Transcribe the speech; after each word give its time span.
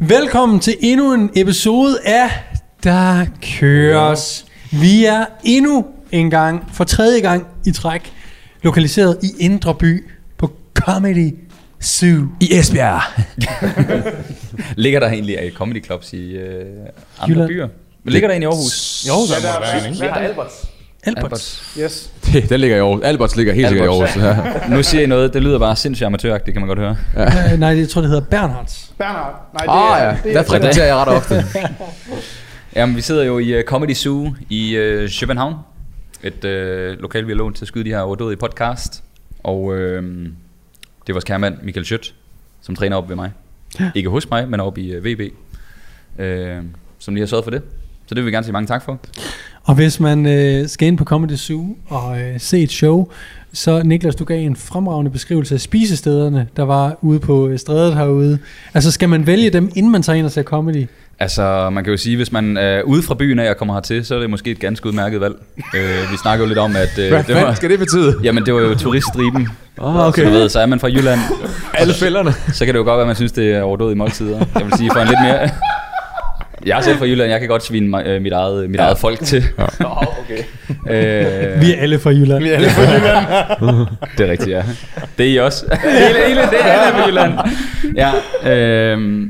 Velkommen 0.00 0.60
til 0.60 0.76
endnu 0.80 1.14
en 1.14 1.30
episode 1.36 1.98
af 2.04 2.30
Der 2.84 3.26
Køres. 3.58 4.46
Vi 4.72 5.04
er 5.04 5.24
endnu 5.44 5.86
en 6.12 6.30
gang, 6.30 6.70
for 6.74 6.84
tredje 6.84 7.20
gang 7.20 7.46
i 7.66 7.72
træk, 7.72 8.12
lokaliseret 8.62 9.18
i 9.22 9.44
Indre 9.44 9.74
By 9.74 10.04
på 10.36 10.52
Comedy 10.74 11.34
Zoo. 11.82 12.26
I 12.40 12.54
Esbjerg. 12.54 13.02
Ligger 14.76 15.00
der 15.00 15.08
egentlig 15.08 15.38
uh, 15.46 15.52
comedy 15.52 15.84
clubs 15.84 16.12
i 16.12 16.36
uh, 16.36 16.42
andre 16.42 16.54
Jylland. 17.28 17.48
byer? 17.48 17.68
Men 18.04 18.12
ligger 18.12 18.28
der 18.28 18.34
en 18.34 18.42
i 18.42 18.44
Aarhus? 18.44 19.04
Jo, 19.08 19.12
så 19.26 19.34
må 19.42 19.48
der 19.48 19.60
være 19.60 19.86
en, 19.86 19.92
ikke? 19.92 20.00
Vi 20.00 20.06
har 20.06 20.20
Alberts. 21.04 21.74
Albert. 21.76 21.84
Yes. 21.84 22.12
Det, 22.24 22.50
den 22.50 22.60
ligger 22.60 22.76
i 22.76 22.80
Aarhus. 22.80 23.02
Alberts 23.02 23.36
ligger 23.36 23.52
helt 23.52 23.68
sikkert 23.68 23.86
i 23.86 23.88
Aarhus. 23.88 24.16
Ja. 24.16 24.74
Nu 24.76 24.82
siger 24.82 25.02
I 25.02 25.06
noget, 25.06 25.34
det 25.34 25.42
lyder 25.42 25.58
bare 25.58 25.76
sindssygt 25.76 26.06
amatøragtigt, 26.06 26.54
kan 26.54 26.66
man 26.66 26.68
godt 26.68 26.78
høre. 26.78 26.96
Uh, 27.52 27.58
nej, 27.60 27.78
jeg 27.78 27.88
tror, 27.88 28.00
det 28.00 28.10
hedder 28.10 28.24
Bernhards. 28.24 28.92
Bernhard. 28.98 29.50
Nej, 29.54 29.62
det 29.62 29.72
Ah 29.72 30.02
er, 30.02 30.06
ja, 30.06 30.16
det 30.24 30.34
der 30.34 30.40
er, 30.40 30.44
frekventerer 30.44 30.86
jeg 30.86 30.96
ret 30.96 31.08
ofte. 31.08 31.44
Jamen, 32.76 32.96
vi 32.96 33.00
sidder 33.00 33.24
jo 33.24 33.38
i 33.38 33.58
uh, 33.58 33.64
Comedy 33.64 33.94
Zoo 33.94 34.34
i 34.50 34.78
uh, 34.78 35.08
København. 35.20 35.54
Et 36.22 36.44
uh, 36.44 37.00
lokal, 37.00 37.26
vi 37.26 37.32
har 37.32 37.36
lånt 37.36 37.56
til 37.56 37.64
at 37.64 37.68
skyde 37.68 37.84
de 37.84 37.90
her 37.90 38.00
overdådige 38.00 38.36
podcast. 38.38 39.02
Og 39.42 39.62
uh, 39.62 39.74
det 39.74 41.08
er 41.08 41.12
vores 41.12 41.24
kærmand 41.24 41.58
Michael 41.62 41.84
Schødt, 41.84 42.14
som 42.60 42.76
træner 42.76 42.96
op 42.96 43.08
ved 43.08 43.16
mig. 43.16 43.30
Ja. 43.80 43.90
Ikke 43.94 44.08
hos 44.08 44.30
mig, 44.30 44.48
men 44.48 44.60
op 44.60 44.78
i 44.78 44.96
uh, 44.96 45.04
VB. 45.04 45.20
Uh, 46.18 46.24
som 46.98 47.14
lige 47.14 47.22
har 47.22 47.26
sørget 47.26 47.44
for 47.44 47.50
det. 47.50 47.62
Så 48.06 48.14
det 48.14 48.16
vil 48.16 48.26
vi 48.26 48.30
gerne 48.30 48.44
sige 48.44 48.52
mange 48.52 48.66
tak 48.66 48.82
for. 48.82 48.98
Og 49.68 49.74
hvis 49.74 50.00
man 50.00 50.26
øh, 50.26 50.68
skal 50.68 50.88
ind 50.88 50.98
på 50.98 51.04
Comedy 51.04 51.36
Zoo 51.36 51.76
og 51.88 52.20
øh, 52.20 52.34
se 52.40 52.58
et 52.62 52.72
show, 52.72 53.06
så 53.52 53.82
Niklas, 53.84 54.14
du 54.14 54.24
gav 54.24 54.38
en 54.46 54.56
fremragende 54.56 55.10
beskrivelse 55.10 55.54
af 55.54 55.60
spisestederne, 55.60 56.46
der 56.56 56.62
var 56.62 56.98
ude 57.02 57.18
på 57.20 57.48
øh, 57.48 57.58
strædet 57.58 57.94
herude. 57.94 58.38
Altså 58.74 58.90
skal 58.90 59.08
man 59.08 59.26
vælge 59.26 59.50
dem, 59.50 59.70
inden 59.76 59.92
man 59.92 60.02
tager 60.02 60.16
ind 60.16 60.26
og 60.26 60.32
ser 60.32 60.42
comedy? 60.42 60.86
Altså, 61.20 61.70
man 61.72 61.84
kan 61.84 61.90
jo 61.90 61.96
sige, 61.96 62.16
hvis 62.16 62.32
man 62.32 62.56
er 62.56 62.82
ude 62.82 63.02
fra 63.02 63.14
byen 63.14 63.38
af 63.38 63.50
og 63.50 63.56
kommer 63.56 63.74
hertil, 63.74 64.04
så 64.04 64.14
er 64.14 64.18
det 64.18 64.30
måske 64.30 64.50
et 64.50 64.58
ganske 64.58 64.86
udmærket 64.86 65.20
valg. 65.20 65.34
øh, 65.74 66.12
vi 66.12 66.16
snakker 66.22 66.44
jo 66.44 66.48
lidt 66.48 66.58
om, 66.58 66.76
at... 66.76 66.98
Øh, 66.98 67.08
Hvad 67.08 67.24
det 67.24 67.34
var, 67.34 67.54
skal 67.54 67.70
det 67.70 67.78
betyde? 67.78 68.14
jamen, 68.22 68.46
det 68.46 68.54
var 68.54 68.60
jo 68.60 68.74
turiststriben. 68.74 69.42
Ah, 69.82 69.94
Så, 69.94 70.00
okay. 70.06 70.24
du 70.26 70.30
ved, 70.30 70.48
så 70.48 70.60
er 70.60 70.66
man 70.66 70.80
fra 70.80 70.88
Jylland, 70.88 71.20
Alle 71.74 71.94
fælderne. 71.94 72.32
så 72.52 72.64
kan 72.64 72.74
det 72.74 72.78
jo 72.78 72.84
godt 72.84 72.94
være, 72.96 73.00
at 73.00 73.06
man 73.06 73.16
synes, 73.16 73.32
det 73.32 73.52
er 73.54 73.62
overdådige 73.62 73.98
måltider. 73.98 74.44
Jeg 74.54 74.64
vil 74.64 74.72
sige, 74.78 74.90
for 74.94 75.00
en 75.00 75.08
lidt 75.08 75.18
mere... 75.22 75.48
Jeg 76.68 76.76
er 76.78 76.80
selv 76.80 76.98
fra 76.98 77.04
Jylland, 77.06 77.30
jeg 77.30 77.40
kan 77.40 77.48
godt 77.48 77.64
svine 77.64 77.88
mig, 77.88 78.06
øh, 78.06 78.22
mit, 78.22 78.32
eget, 78.32 78.70
mit 78.70 78.80
eget 78.80 78.98
folk 78.98 79.20
til. 79.20 79.44
Nå, 79.80 79.86
okay. 79.88 80.42
Øh, 80.90 81.60
Vi 81.60 81.72
er 81.74 81.80
alle 81.80 81.98
fra 81.98 82.10
Jylland. 82.10 82.42
Vi 82.44 82.50
er 82.50 82.60
lidt 82.60 82.70
for 82.72 82.82
Jylland. 82.82 83.26
det 84.18 84.26
er 84.26 84.30
rigtigt, 84.30 84.50
ja. 84.50 84.62
Det 85.18 85.26
er 85.26 85.30
I 85.32 85.36
også. 85.36 85.64
hele, 85.82 86.26
hele 86.28 86.40
det 86.40 86.60
er 86.60 86.64
alle 86.64 86.98
fra 86.98 87.06
Jylland. 87.08 87.32
Ja, 87.96 88.10
øh, 88.52 89.26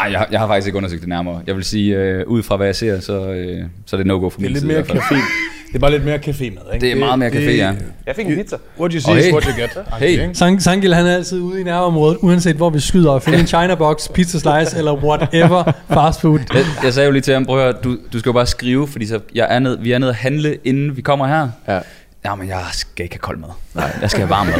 ej, 0.00 0.08
jeg, 0.10 0.18
har- 0.18 0.28
jeg 0.30 0.40
har 0.40 0.46
faktisk 0.46 0.66
ikke 0.66 0.76
undersøgt 0.76 1.00
det 1.00 1.08
nærmere. 1.08 1.40
Jeg 1.46 1.56
vil 1.56 1.64
sige, 1.64 1.96
øh, 1.96 2.26
ud 2.26 2.42
fra 2.42 2.56
hvad 2.56 2.66
jeg 2.66 2.76
ser, 2.76 3.00
så, 3.00 3.30
øh, 3.32 3.62
så 3.86 3.96
er 3.96 3.98
det 3.98 4.06
no-go 4.06 4.28
for 4.30 4.38
Det 4.40 4.46
er 4.46 4.48
min 4.48 4.52
lidt 4.52 4.60
side. 4.60 4.72
i 4.72 4.74
mere 4.74 4.82
hvert 4.84 5.02
fald. 5.08 5.18
café. 5.18 5.22
Det 5.68 5.74
er 5.74 5.78
bare 5.78 5.90
lidt 5.90 6.04
mere 6.04 6.16
café 6.16 6.40
med, 6.40 6.74
ikke? 6.74 6.86
Det 6.86 6.92
er 6.92 6.96
meget 6.96 7.18
mere 7.18 7.28
café, 7.30 7.50
ja. 7.50 7.72
Jeg 8.06 8.16
fik 8.16 8.26
en 8.26 8.34
pizza. 8.36 8.56
What 8.80 8.92
you 8.92 9.00
see 9.00 9.12
Og 9.12 9.18
is 9.18 9.32
what 9.32 9.44
you 9.44 9.62
get. 9.62 9.70
Hey. 10.00 10.08
ikke? 10.08 10.30
Sang, 10.34 10.62
Sangil 10.62 10.94
han 10.94 11.06
er 11.06 11.14
altid 11.14 11.40
ude 11.40 11.60
i 11.60 11.64
nærområdet, 11.64 12.18
uanset 12.20 12.56
hvor 12.56 12.70
vi 12.70 12.80
skyder, 12.80 13.10
og 13.10 13.22
finde 13.22 13.38
en 13.38 13.46
China 13.54 13.74
box, 13.74 14.08
pizza 14.14 14.38
slice 14.38 14.78
eller 14.78 14.94
whatever 14.94 15.72
fast 15.90 16.20
food. 16.20 16.38
Jeg, 16.54 16.64
jeg 16.84 16.94
sagde 16.94 17.06
jo 17.06 17.12
lige 17.12 17.22
til 17.22 17.34
ham, 17.34 17.46
prøv 17.46 17.58
at 17.58 17.64
høre, 17.64 17.74
du, 17.84 17.96
du 18.12 18.18
skal 18.18 18.28
jo 18.30 18.32
bare 18.32 18.46
skrive, 18.46 18.88
fordi 18.88 19.06
så 19.06 19.20
jeg 19.34 19.46
er 19.50 19.58
ned, 19.58 19.78
vi 19.78 19.92
er 19.92 19.98
nede 19.98 20.10
at 20.10 20.16
handle, 20.16 20.56
inden 20.64 20.96
vi 20.96 21.02
kommer 21.02 21.26
her. 21.26 21.48
Ja. 21.68 21.78
Ja, 22.26 22.34
men 22.34 22.48
jeg 22.48 22.60
skal 22.72 23.02
ikke 23.04 23.14
have 23.14 23.20
kold 23.20 23.38
mad. 23.38 23.48
Nej, 23.74 23.98
jeg 24.02 24.10
skal 24.10 24.20
have 24.20 24.30
varm 24.30 24.46
mad. 24.46 24.54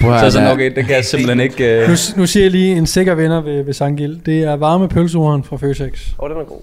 Så 0.00 0.04
høre, 0.06 0.30
sådan, 0.30 0.46
hvad- 0.46 0.52
okay, 0.54 0.74
det 0.76 0.86
kan 0.86 0.96
jeg 0.96 1.04
simpelthen 1.04 1.40
ikke... 1.40 1.84
Nu, 1.86 1.92
Uh... 1.92 2.18
nu 2.18 2.26
siger 2.26 2.44
jeg 2.44 2.50
lige 2.50 2.76
en 2.76 2.86
sikker 2.86 3.14
vinder 3.14 3.40
ved, 3.40 3.62
ved 3.64 3.72
Sangil. 3.74 4.20
Det 4.26 4.42
er 4.42 4.56
varme 4.56 4.88
pølseuren 4.88 5.44
fra 5.44 5.56
Føtex. 5.56 6.08
Åh, 6.18 6.24
oh, 6.24 6.30
den 6.30 6.38
er 6.38 6.44
god. 6.44 6.60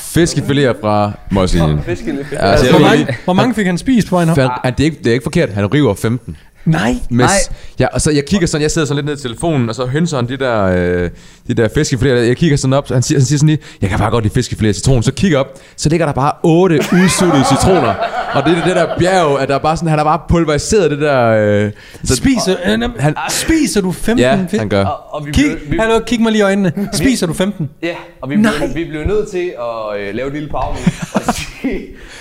Fiskefiléer 0.00 0.80
fra 0.80 1.12
Moslinjen. 1.30 1.82
Fisken 1.82 2.16
lidt. 2.16 2.26
Ja, 2.32 2.36
altså, 2.38 2.70
Hvor 2.70 2.80
mange, 2.80 3.16
hvor 3.24 3.32
mange 3.32 3.54
fik 3.54 3.66
han 3.66 3.78
spist 3.78 4.08
på 4.08 4.20
en 4.20 4.28
hånd? 4.28 4.36
Fandt, 4.36 4.78
det, 4.78 4.84
er 4.84 4.84
ikke, 4.84 4.98
det 4.98 5.06
er 5.06 5.12
ikke 5.12 5.22
forkert, 5.22 5.48
han 5.50 5.74
river 5.74 5.94
15. 5.94 6.36
Nej. 6.64 6.94
Med, 7.10 7.24
Nej. 7.24 7.34
Ja, 7.78 7.86
og 7.92 8.00
så 8.00 8.10
jeg 8.10 8.24
kigger 8.24 8.46
sådan, 8.46 8.62
jeg 8.62 8.70
sidder 8.70 8.86
sådan 8.86 8.96
lidt 8.96 9.06
ned 9.06 9.18
i 9.18 9.22
telefonen, 9.22 9.68
og 9.68 9.74
så 9.74 9.86
hønser 9.86 10.16
han 10.16 10.28
de 10.28 10.36
der, 10.36 10.62
øh, 10.64 11.10
de 11.48 11.54
der 11.54 11.68
fiskefiléer. 11.68 12.06
Jeg 12.06 12.36
kigger 12.36 12.56
sådan 12.56 12.72
op, 12.72 12.88
så 12.88 12.94
han 12.94 13.02
siger, 13.02 13.18
han 13.18 13.26
siger 13.26 13.38
sådan 13.38 13.46
lige, 13.46 13.58
jeg 13.80 13.90
kan 13.90 13.98
bare 13.98 14.10
godt 14.10 14.24
lide 14.24 14.40
fiskefiléer 14.40 14.68
og 14.68 14.74
citron. 14.74 15.02
Så 15.02 15.12
kigger 15.12 15.38
op, 15.38 15.58
så 15.76 15.88
ligger 15.88 16.06
der 16.06 16.12
bare 16.12 16.32
otte 16.42 16.74
udsuttede 16.92 17.44
citroner. 17.48 17.94
Og 18.34 18.44
det 18.44 18.58
er 18.58 18.64
det 18.64 18.76
der 18.76 18.98
bjerg, 18.98 19.40
at 19.40 19.48
der 19.48 19.54
er 19.54 19.58
bare 19.58 19.76
sådan, 19.76 19.88
han 19.88 19.98
har 19.98 20.04
bare 20.04 20.20
pulveriseret 20.28 20.90
det 20.90 21.00
der... 21.00 21.26
Øh, 21.26 21.70
så, 22.04 22.16
Spiser, 22.16 22.56
øh, 22.66 22.90
han, 22.98 23.14
spiser 23.30 23.80
du 23.80 23.92
15 23.92 24.18
ja, 24.18 24.38
fisk? 24.50 24.58
han 24.58 24.68
gør. 24.68 24.84
Og, 24.84 25.14
og 25.14 25.26
vi, 25.26 25.32
Kig, 25.32 25.44
blev, 25.44 25.70
vi, 25.70 25.76
hallo, 25.78 25.98
kig 26.06 26.20
mig 26.22 26.32
lige 26.32 26.40
i 26.40 26.44
øjnene. 26.44 26.88
Spiser 26.92 27.26
du 27.26 27.32
15? 27.32 27.70
ja, 27.82 27.94
og 28.20 28.30
vi 28.30 28.36
blev, 28.36 28.50
vi 28.74 28.84
blev 28.84 29.04
nødt 29.06 29.30
til 29.30 29.52
at 29.58 30.00
øh, 30.00 30.14
lave 30.14 30.26
et 30.26 30.34
lille 30.34 30.48
pause. 30.48 30.90
og 31.14 31.20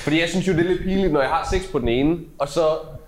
fordi 0.03 0.21
jeg 0.21 0.29
synes 0.29 0.47
jo, 0.47 0.53
det 0.53 0.59
er 0.59 0.69
lidt 0.69 0.83
pinligt, 0.83 1.13
når 1.13 1.21
jeg 1.21 1.29
har 1.29 1.47
seks 1.51 1.65
på 1.65 1.79
den 1.79 1.87
ene, 1.87 2.15
og 2.39 2.47
så 2.47 2.61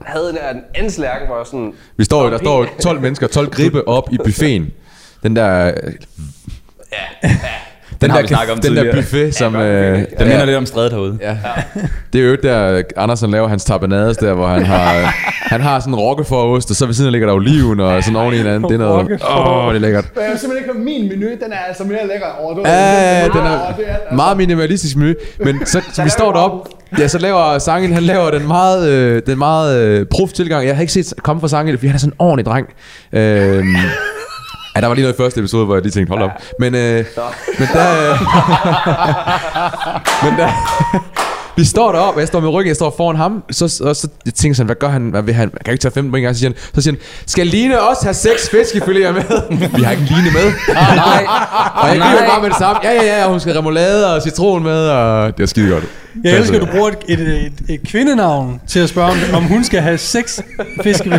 havde 0.06 0.40
jeg 0.44 0.52
en 0.52 0.62
anden 0.76 0.92
slærken, 0.92 1.28
hvor 1.28 1.38
jeg 1.38 1.46
sådan... 1.46 1.74
Vi 1.98 2.04
står 2.04 2.24
jo, 2.24 2.32
der 2.32 2.38
står 2.38 2.64
jo 2.64 2.68
12 2.82 3.02
mennesker, 3.02 3.28
12 3.28 3.50
gribe 3.56 3.88
op 3.88 4.14
i 4.14 4.18
buffeten. 4.18 4.72
Den 5.24 5.36
der... 5.36 5.74
øh, 5.84 7.32
Den, 8.02 8.12
har 8.12 8.22
der, 8.22 8.46
vi 8.46 8.52
om 8.52 8.60
den 8.60 8.76
der 8.76 8.96
buffet, 8.96 9.36
som... 9.36 9.56
Ja, 9.56 9.62
Øh, 9.62 9.98
Den 10.20 10.28
minder 10.28 10.46
lidt 10.46 10.58
om 10.58 10.66
strædet 10.66 10.92
herude. 10.92 11.18
Ja. 11.22 11.38
Det 12.14 12.22
er 12.22 12.26
jo 12.26 12.38
der, 12.44 12.82
Andersen 12.98 13.32
laver 13.32 13.48
hans 13.48 13.64
tapenades 13.64 14.18
der, 14.18 14.34
hvor 14.34 14.48
han 14.48 14.66
har, 14.66 14.92
han 15.26 15.62
har 15.62 15.80
sådan 15.80 15.94
en 15.94 16.00
rockeforost, 16.00 16.70
og 16.70 16.76
så 16.76 16.86
ved 16.86 16.94
siden 16.94 17.08
af 17.08 17.12
ligger 17.12 17.28
der 17.28 17.36
oliven, 17.36 17.80
og 17.80 18.04
sådan 18.04 18.16
oven 18.16 18.34
i 18.34 18.38
hinanden. 18.38 18.64
Det 18.64 18.74
er 18.74 18.78
noget... 18.78 19.22
Åh, 19.30 19.66
oh, 19.66 19.70
det 19.70 19.76
er 19.76 19.82
lækkert. 19.82 20.06
Jeg 20.16 20.24
har 20.30 20.38
simpelthen 20.38 20.70
ikke 20.70 20.84
min 20.84 21.10
menu, 21.10 21.32
den 21.44 21.52
er 21.52 21.58
altså 21.68 21.84
mere 21.84 22.08
lækker 22.08 22.28
over. 22.40 22.54
Du 22.56 22.62
Ja, 22.66 23.24
den 23.24 23.38
er 23.38 24.16
meget 24.16 24.38
minimalistisk 24.38 24.96
menu. 24.96 25.14
Men 25.46 25.66
så, 25.66 25.82
så 25.94 26.04
vi 26.04 26.10
står 26.10 26.32
deroppe, 26.32 26.70
ja, 27.00 27.08
så 27.08 27.18
laver 27.20 27.58
Sangel, 27.60 27.94
han 27.94 28.04
laver 28.04 28.32
den 28.32 28.48
meget, 28.48 28.90
øh, 28.90 29.22
den 29.28 29.38
meget 29.38 29.82
øh, 29.84 30.06
prof 30.12 30.30
tilgang. 30.32 30.68
Jeg 30.68 30.76
har 30.76 30.82
ikke 30.82 30.94
set 30.94 31.14
komme 31.24 31.42
fra 31.42 31.48
Sangel, 31.48 31.78
fordi 31.78 31.88
han 31.88 31.96
er 31.96 32.00
sådan 32.00 32.14
en 32.14 32.16
ordentlig 32.20 32.46
dreng. 32.46 32.68
Øhm, 33.14 33.76
Ja, 34.76 34.82
der 34.82 34.88
var 34.88 34.96
lige 34.96 35.04
noget 35.04 35.14
i 35.14 35.18
første 35.18 35.40
episode, 35.40 35.66
hvor 35.66 35.76
jeg 35.76 35.82
lige 35.84 35.92
tænkte, 35.92 36.12
hold 36.12 36.24
op. 36.24 36.32
Men, 36.60 36.76
øh, 36.76 37.06
men 37.60 37.68
der... 37.74 37.88
Øh, 38.12 38.20
men 40.26 40.40
der... 40.40 40.50
Vi 41.62 41.66
står 41.66 41.92
deroppe, 41.92 42.18
og 42.18 42.20
jeg 42.20 42.28
står 42.28 42.40
med 42.40 42.50
ryggen, 42.50 42.68
jeg 42.68 42.76
står 42.76 42.94
foran 42.98 43.16
ham, 43.16 43.44
så, 43.52 43.82
og 43.84 43.96
så 43.96 44.08
jeg 44.26 44.34
tænker 44.34 44.56
sådan, 44.56 44.66
hvad 44.66 44.76
gør 44.76 44.88
han, 44.88 45.02
hvad 45.02 45.22
vil 45.22 45.34
han, 45.34 45.50
han 45.54 45.60
kan 45.66 45.74
ikke 45.74 45.82
tage 45.82 45.92
15 45.92 46.12
på 46.12 46.18
en 46.18 46.24
gang, 46.24 46.36
så 46.36 46.40
siger 46.40 46.50
han, 46.50 46.58
så 46.76 46.82
siger 46.82 46.94
han, 46.94 47.02
skal 47.26 47.48
Line 47.48 47.82
også 47.82 48.04
have 48.04 48.14
seks 48.14 48.50
fiskefiléer 48.50 49.12
med? 49.12 49.24
Vi 49.78 49.84
har 49.84 49.92
ikke 49.92 50.04
Line 50.04 50.32
med. 50.34 50.74
Nej, 50.74 51.26
Og 51.76 51.88
jeg 51.88 51.98
Nej. 51.98 52.12
giver 52.12 52.28
bare 52.30 52.42
med 52.42 52.50
det 52.50 52.58
samme, 52.58 52.80
ja, 52.84 52.92
ja, 52.92 53.22
ja, 53.22 53.28
hun 53.30 53.40
skal 53.40 53.54
have 53.54 53.60
remoulade 53.60 54.16
og 54.16 54.22
citron 54.22 54.64
med, 54.64 54.88
og 54.90 55.38
det 55.38 55.44
er 55.44 55.48
skide 55.48 55.70
godt. 55.70 55.84
Jeg 56.24 56.38
elsker, 56.38 56.56
at 56.56 56.62
du 56.62 56.68
bruger 56.72 56.90
et, 56.90 56.98
et, 57.08 57.20
et, 57.20 57.54
et 57.70 57.88
kvindenavn 57.88 58.62
til 58.68 58.80
at 58.80 58.90
spørge, 58.90 59.12
om, 59.12 59.18
om 59.34 59.44
hun 59.44 59.64
skal 59.64 59.82
have 59.82 59.98
seks 59.98 60.42
fiskefiléer 60.86 61.10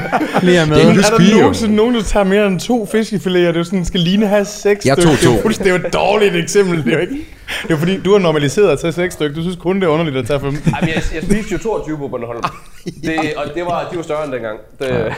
med. 0.41 0.41
Det 0.42 0.58
er 0.58 0.70
Er 0.70 1.19
der 1.19 1.41
nogensinde 1.41 1.76
nogen, 1.76 1.94
der 1.94 2.02
tager 2.02 2.25
mere 2.25 2.47
end 2.47 2.60
to 2.60 2.88
fiskefiléer? 2.94 3.28
Det 3.28 3.48
er 3.48 3.52
jo 3.56 3.64
sådan, 3.64 3.84
skal 3.84 4.00
Line 4.00 4.26
have 4.26 4.44
seks 4.44 4.86
Jeg 4.86 4.97
tog 4.97 5.12
er 5.12 5.16
to. 5.16 5.48
Det 5.48 5.66
er 5.66 5.70
jo 5.70 5.76
et 5.76 5.92
dårligt 5.92 6.36
eksempel, 6.36 6.84
det 6.84 6.92
er 6.92 6.97
jo 6.97 7.00
ikke. 7.00 7.14
Det 7.68 7.70
er 7.74 7.78
fordi, 7.78 8.00
du 8.00 8.12
har 8.12 8.18
normaliseret 8.18 8.68
at 8.70 8.78
tage 8.78 8.92
seks 8.92 9.14
stykker. 9.14 9.36
Du 9.36 9.42
synes 9.42 9.56
kun, 9.56 9.76
det 9.76 9.84
er 9.84 9.88
underligt 9.88 10.16
at 10.16 10.26
tage 10.26 10.40
15. 10.40 10.74
Jamen, 10.74 10.94
jeg, 10.94 11.02
jeg 11.14 11.22
spiste 11.22 11.52
jo 11.52 11.58
22 11.58 11.98
på 11.98 12.08
Bornholm. 12.08 12.42
Det, 12.84 13.14
og 13.36 13.44
det 13.54 13.64
var, 13.64 13.88
de 13.92 13.96
var 13.96 14.02
større 14.02 14.24
end 14.24 14.32
dengang. 14.32 14.58
Det, 14.78 15.14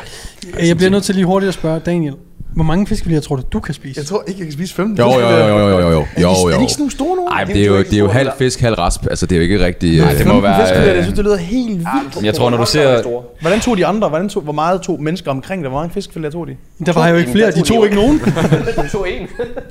Jeg 0.69 0.77
bliver 0.77 0.91
nødt 0.91 1.05
til 1.05 1.15
lige 1.15 1.25
hurtigt 1.25 1.49
at 1.49 1.55
spørge 1.55 1.79
Daniel. 1.81 2.15
Hvor 2.55 2.65
mange 2.65 2.87
fiskefiléer 2.95 3.21
tror 3.21 3.37
du, 3.37 3.43
du 3.53 3.61
kan 3.61 3.75
spise? 3.75 3.99
Jeg 3.99 4.07
tror 4.07 4.25
ikke, 4.27 4.41
jeg 4.41 4.47
kan 4.47 4.53
spise 4.53 4.75
15 4.75 4.99
Jo, 4.99 5.13
jo, 5.13 5.21
jo, 5.21 5.29
jo, 5.37 5.59
jo, 5.59 5.69
jo, 5.69 5.79
jo, 5.79 5.91
jo, 5.91 6.01
Er 6.01 6.05
de, 6.17 6.23
jo, 6.23 6.29
er 6.29 6.55
de 6.57 6.61
ikke 6.61 6.73
sådan 6.73 6.75
nogle 6.79 6.91
store 6.91 7.17
nogen? 7.17 7.33
Ej, 7.33 7.45
det 7.45 7.63
er 7.63 7.67
jo, 7.67 7.79
det 7.79 7.93
er 7.93 7.99
jo 7.99 8.09
halv 8.09 8.31
fisk, 8.39 8.61
halv 8.61 8.75
rasp. 8.75 9.07
Altså, 9.11 9.27
det 9.27 9.33
er 9.33 9.37
jo 9.37 9.43
ikke 9.43 9.65
rigtig... 9.65 9.99
Nej, 10.01 10.13
øh, 10.13 10.19
det 10.19 10.27
må 10.27 10.41
være... 10.41 10.67
Fiskefiléer, 10.67 10.95
jeg 10.95 11.03
synes, 11.05 11.17
det 11.17 11.25
lyder 11.25 11.37
helt 11.37 11.79
vildt. 11.79 12.25
jeg 12.25 12.35
tror, 12.35 12.51
når 12.51 12.57
du 12.59 12.67
ser... 12.67 13.03
Hvordan 13.41 13.61
tog 13.61 13.77
de 13.77 13.87
andre? 13.87 14.09
Hvordan 14.09 14.29
tog, 14.29 14.43
hvor 14.43 14.53
meget 14.53 14.81
tog 14.83 15.03
mennesker 15.03 15.31
omkring 15.31 15.63
det? 15.63 15.71
Hvor 15.71 15.81
mange 15.81 16.01
fiskefiléer 16.01 16.31
tog 16.31 16.47
de? 16.47 16.57
Der 16.87 16.93
var 16.93 17.09
jo 17.09 17.17
ikke 17.17 17.31
flere, 17.31 17.51
de 17.51 17.63
tog 17.63 17.85
ikke 17.85 17.97
nogen. 17.97 18.19
De 18.83 18.89
tog 18.93 19.07
en. 19.11 19.29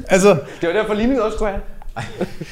Altså, 0.09 0.29
Det 0.61 0.69
var 0.69 0.73
derfor, 0.81 0.93
Line 0.93 1.23
også 1.23 1.35
skulle 1.35 1.51
have. 1.51 1.61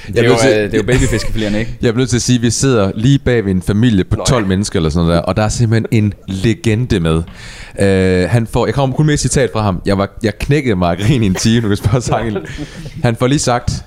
Det 0.07 0.19
er 0.19 0.23
jo, 0.23 0.31
øh, 0.31 0.71
det 0.71 0.73
er 0.73 0.77
jo 0.77 0.83
babyfiskefiléerne, 0.83 1.55
ikke? 1.57 1.77
Jeg 1.81 1.89
er 1.89 1.93
nødt 1.93 2.09
til 2.09 2.15
at 2.15 2.21
sige, 2.21 2.35
at 2.35 2.41
vi 2.41 2.49
sidder 2.49 2.91
lige 2.95 3.19
bag 3.19 3.45
ved 3.45 3.51
en 3.51 3.61
familie 3.61 4.03
på 4.03 4.15
12 4.15 4.47
mennesker 4.47 4.79
eller 4.79 4.89
sådan 4.89 5.05
noget 5.05 5.17
der, 5.17 5.23
og 5.23 5.37
der 5.37 5.43
er 5.43 5.49
simpelthen 5.49 6.03
en 6.03 6.13
legende 6.27 6.99
med. 6.99 7.15
Uh, 7.15 8.29
han 8.29 8.47
får, 8.47 8.65
jeg 8.65 8.75
kommer 8.75 8.95
kun 8.95 9.05
med 9.05 9.13
et 9.13 9.19
citat 9.19 9.49
fra 9.53 9.61
ham. 9.61 9.81
Jeg, 9.85 9.97
var, 9.97 10.09
jeg 10.23 10.37
knækkede 10.39 10.75
mig 10.75 10.97
grin 10.97 11.23
i 11.23 11.25
en 11.25 11.35
time, 11.35 11.61
du 11.61 11.67
kan 11.67 11.77
spørge 11.77 12.01
Sangel. 12.01 12.47
Han 13.03 13.15
får 13.15 13.27
lige 13.27 13.39
sagt, 13.39 13.85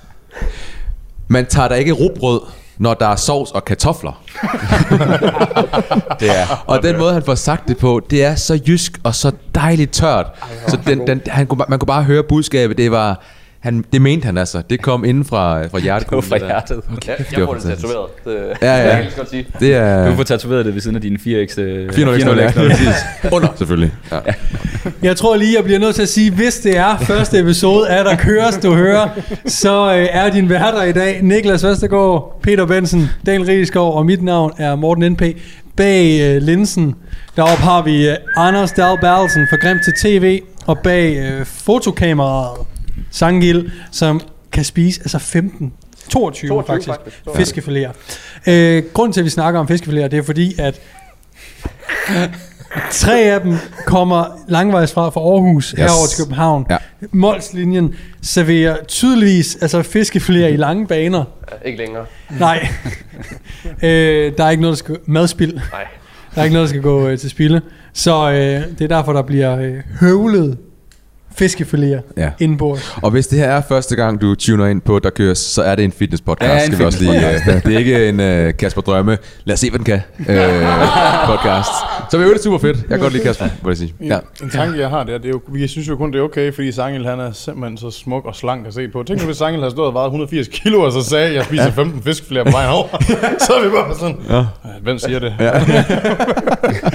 man 1.28 1.46
tager 1.46 1.68
da 1.68 1.74
ikke 1.74 1.92
rugbrød, 1.92 2.40
når 2.78 2.94
der 2.94 3.06
er 3.06 3.16
sovs 3.16 3.50
og 3.50 3.64
kartofler. 3.64 4.22
Det 6.20 6.30
er... 6.30 6.64
Og 6.66 6.82
den 6.82 6.98
måde, 6.98 7.12
han 7.12 7.22
får 7.22 7.34
sagt 7.34 7.68
det 7.68 7.78
på, 7.78 8.00
det 8.10 8.24
er 8.24 8.34
så 8.34 8.60
jysk 8.66 9.00
og 9.02 9.14
så 9.14 9.32
dejligt 9.54 9.92
tørt. 9.92 10.26
Så 10.68 10.78
den, 10.86 11.06
den, 11.06 11.20
han 11.26 11.46
man 11.68 11.78
kunne 11.78 11.86
bare 11.86 12.02
høre 12.02 12.22
budskabet. 12.22 12.78
Det 12.78 12.90
var, 12.90 13.22
Han, 13.64 13.84
det 13.92 14.02
mente 14.02 14.24
han 14.26 14.38
altså. 14.38 14.62
Det 14.70 14.82
kom 14.82 15.04
inden 15.04 15.24
fra, 15.24 15.66
fra 15.66 15.78
hjertet. 15.78 16.10
Det 16.10 16.16
var 16.16 16.22
fra 16.22 16.38
hjertet. 16.38 16.80
Ja, 17.06 17.12
det 17.18 17.32
jeg 17.32 17.40
var 17.40 17.46
får 17.46 17.54
det 17.54 17.62
tatoveret. 17.62 18.06
Det, 18.24 18.56
Ja, 18.62 18.76
ja. 18.88 18.98
Det 18.98 19.14
jeg 19.18 19.26
sige. 19.30 19.46
Det 19.60 19.74
er... 19.74 20.10
Du 20.10 20.16
får 20.16 20.22
tatoveret 20.22 20.64
det 20.64 20.74
ved 20.74 20.80
siden 20.80 20.96
af 20.96 21.02
dine 21.02 21.16
4x. 21.16 21.60
øh, 21.60 21.92
400 21.92 22.44
ekstra, 22.44 22.60
400 22.62 22.84
ja. 23.24 23.30
Under, 23.36 23.48
selvfølgelig. 23.56 23.92
Ja. 24.12 24.18
Jeg 25.02 25.16
tror 25.16 25.36
lige, 25.36 25.56
jeg 25.56 25.64
bliver 25.64 25.78
nødt 25.78 25.94
til 25.94 26.02
at 26.02 26.08
sige, 26.08 26.30
hvis 26.30 26.58
det 26.58 26.76
er 26.76 26.98
første 26.98 27.38
episode 27.40 27.88
af 27.88 28.04
Der 28.04 28.16
Køres, 28.16 28.56
du 28.56 28.74
hører, 28.74 29.08
så 29.46 29.94
øh, 29.96 30.08
er 30.10 30.30
din 30.30 30.48
værter 30.48 30.82
i 30.82 30.92
dag 30.92 31.22
Niklas 31.22 31.64
Vestergaard, 31.64 32.40
Peter 32.42 32.66
Bensen, 32.66 33.08
Daniel 33.26 33.46
Rieskov 33.46 33.94
og 33.96 34.06
mit 34.06 34.22
navn 34.22 34.52
er 34.58 34.76
Morten 34.76 35.12
N.P. 35.12 35.22
Bag 35.76 36.20
øh, 36.20 36.42
linsen, 36.42 36.94
deroppe 37.36 37.62
har 37.62 37.82
vi 37.82 38.08
øh, 38.08 38.16
Anders 38.36 38.72
Dahl 38.72 38.98
Berlsen 39.00 39.46
fra 39.50 39.56
Grim 39.56 39.78
til 39.84 39.92
TV, 40.02 40.40
og 40.66 40.78
bag 40.78 41.16
øh, 41.16 41.46
fotokameraet 41.46 42.73
Sangil, 43.14 43.72
som 43.90 44.20
kan 44.52 44.64
spise 44.64 45.00
altså 45.00 45.18
15 45.18 45.72
22, 46.08 46.48
22 46.48 46.66
faktisk, 46.66 46.88
faktisk. 46.88 47.26
fiskefiléer. 47.26 47.90
Øh, 48.46 48.82
grunden 48.92 49.12
til, 49.12 49.20
at 49.20 49.24
vi 49.24 49.30
snakker 49.30 49.60
om 49.60 49.66
fiskefiléer, 49.70 50.08
det 50.08 50.14
er 50.14 50.22
fordi, 50.22 50.54
at 50.58 50.80
tre 52.90 53.20
af 53.20 53.40
dem 53.40 53.56
kommer 53.86 54.44
langvejs 54.48 54.92
fra 54.92 55.08
fra 55.10 55.20
Aarhus 55.20 55.70
yes. 55.70 55.78
herover 55.78 56.06
til 56.06 56.24
København. 56.24 56.66
Ja. 56.70 56.76
Molslinjen 57.12 57.94
serverer 58.22 58.84
tydeligvis 58.84 59.56
altså 59.60 59.80
fiskefiléer 59.82 60.46
i 60.52 60.56
lange 60.56 60.86
baner. 60.86 61.24
Ja, 61.50 61.68
ikke 61.68 61.78
længere. 61.78 62.06
Nej, 62.40 62.68
øh, 63.82 64.32
der 64.38 64.44
er 64.44 64.50
ikke 64.50 64.62
noget, 64.62 64.72
der 64.72 64.84
skal 64.84 64.98
madspild. 65.06 65.54
Nej. 65.54 65.86
Der 66.34 66.40
er 66.40 66.44
ikke 66.44 66.54
noget, 66.54 66.68
der 66.68 66.72
skal 66.72 66.82
gå 66.82 67.08
øh, 67.08 67.18
til 67.18 67.30
spilde. 67.30 67.60
Så 67.92 68.30
øh, 68.30 68.78
det 68.78 68.80
er 68.80 68.96
derfor, 68.96 69.12
der 69.12 69.22
bliver 69.22 69.58
øh, 69.58 69.74
høvlet 70.00 70.58
fiskefiléer 71.38 72.00
Ja. 72.16 72.30
indbords. 72.40 72.94
Og 73.02 73.10
hvis 73.10 73.26
det 73.26 73.38
her 73.38 73.46
er 73.48 73.62
første 73.68 73.96
gang, 73.96 74.20
du 74.20 74.34
tuner 74.34 74.66
ind 74.66 74.80
på 74.80 74.98
Der 74.98 75.10
Køres, 75.10 75.38
så 75.38 75.62
er 75.62 75.74
det 75.74 75.84
en 75.84 75.92
fitness 75.92 76.22
podcast. 76.22 76.50
Ja, 76.52 76.58
en 76.60 76.66
skal 76.66 76.78
vi 76.78 76.84
også 76.84 77.02
lige, 77.04 77.12
uh, 77.16 77.62
det 77.62 77.74
er 77.74 77.78
ikke 77.78 78.08
en 78.08 78.46
uh, 78.48 78.52
Kasper 78.58 78.80
Drømme. 78.82 79.18
Lad 79.44 79.52
os 79.54 79.60
se, 79.60 79.70
hvad 79.70 79.78
den 79.78 79.84
kan. 79.84 80.00
Uh, 80.18 80.26
podcast. 81.36 81.70
Så 82.14 82.18
vi 82.18 82.24
er 82.24 82.28
det 82.32 82.42
super 82.42 82.58
fedt. 82.58 82.76
Jeg 82.76 82.88
kan 82.88 82.98
godt 83.00 83.12
lide 83.12 83.24
Kasper, 83.24 83.46
må 83.62 83.70
jeg 83.70 83.76
sige. 83.76 83.94
Ja. 84.00 84.18
En 84.42 84.50
tanke, 84.50 84.78
jeg 84.80 84.88
har, 84.90 85.04
det 85.04 85.14
er, 85.14 85.18
det 85.18 85.26
er 85.26 85.30
jo, 85.30 85.40
vi 85.48 85.66
synes 85.68 85.88
jo 85.88 85.96
kun, 85.96 86.12
det 86.12 86.18
er 86.18 86.22
okay, 86.22 86.54
fordi 86.54 86.72
Sangel, 86.72 87.06
han 87.06 87.20
er 87.20 87.32
simpelthen 87.32 87.78
så 87.78 87.90
smuk 87.90 88.24
og 88.26 88.36
slank 88.36 88.66
at 88.66 88.74
se 88.74 88.88
på. 88.88 89.02
Tænk 89.02 89.20
nu, 89.20 89.26
hvis 89.26 89.36
Sangel 89.36 89.60
havde 89.60 89.70
stået 89.70 89.88
og 89.88 89.94
vejet 89.94 90.06
180 90.06 90.48
kilo, 90.48 90.80
og 90.80 90.92
så 90.92 91.02
sagde, 91.02 91.26
at 91.28 91.34
jeg 91.34 91.44
spiser 91.44 91.70
15 91.70 92.02
fiskeflærer 92.02 92.44
på 92.44 92.50
vejen 92.50 92.70
over. 92.70 92.88
så 93.46 93.52
er 93.52 93.64
vi 93.64 93.70
bare 93.70 93.94
sådan, 93.98 94.16
Ja. 94.28 94.36
"Ja, 94.36 94.44
hvem 94.82 94.98
siger 94.98 95.18
det? 95.18 95.34
Ja. 95.40 95.52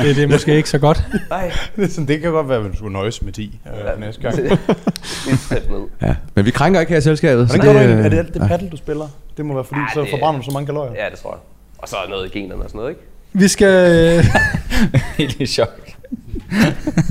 Det, 0.04 0.16
det 0.16 0.24
er 0.24 0.28
måske 0.28 0.56
ikke 0.56 0.70
så 0.70 0.78
godt. 0.80 1.04
Nej. 1.30 1.52
Det, 1.76 1.84
er 1.84 1.88
sådan, 1.90 2.08
det 2.08 2.22
kan 2.22 2.32
godt 2.32 2.50
være, 2.50 2.66
at 2.66 2.72
du 2.72 2.78
skulle 2.78 2.94
nøjes 2.94 3.22
med 3.22 3.34
10 3.34 3.60
øh, 3.96 4.00
næste 4.02 4.22
gang. 4.22 4.36
Ja. 6.02 6.16
Men 6.36 6.46
vi 6.46 6.52
krænker 6.52 6.80
ikke 6.80 6.92
her 6.92 6.98
i 6.98 7.02
selskabet. 7.02 7.46
Hvordan 7.46 7.62
så 7.62 7.68
gør 7.68 7.74
du 7.74 7.80
øh, 7.80 7.86
egentlig? 7.86 8.06
Er 8.06 8.10
det 8.10 8.18
alt 8.18 8.34
det 8.34 8.42
paddle, 8.48 8.70
du 8.70 8.78
spiller? 8.78 9.08
Det 9.38 9.46
må 9.46 9.54
være 9.54 9.64
fordi, 9.64 9.82
så 9.94 10.02
det- 10.02 10.10
forbrænder 10.10 10.40
du 10.40 10.46
så 10.46 10.52
mange 10.52 10.66
kalorier. 10.66 10.92
Ja, 11.04 11.10
det 11.12 11.20
tror 11.20 11.32
jeg. 11.32 11.40
Og 11.78 11.88
så 11.90 11.96
er 11.96 12.02
der 12.02 12.10
noget 12.10 12.36
i 12.36 12.40
generne 12.40 12.64
og 12.64 12.70
sådan 12.70 12.78
noget, 12.80 12.90
ikke? 12.90 13.02
Vi 13.34 13.48
skal... 13.48 14.24
Helt 15.18 15.36
i 15.40 15.46
chok. 15.46 15.90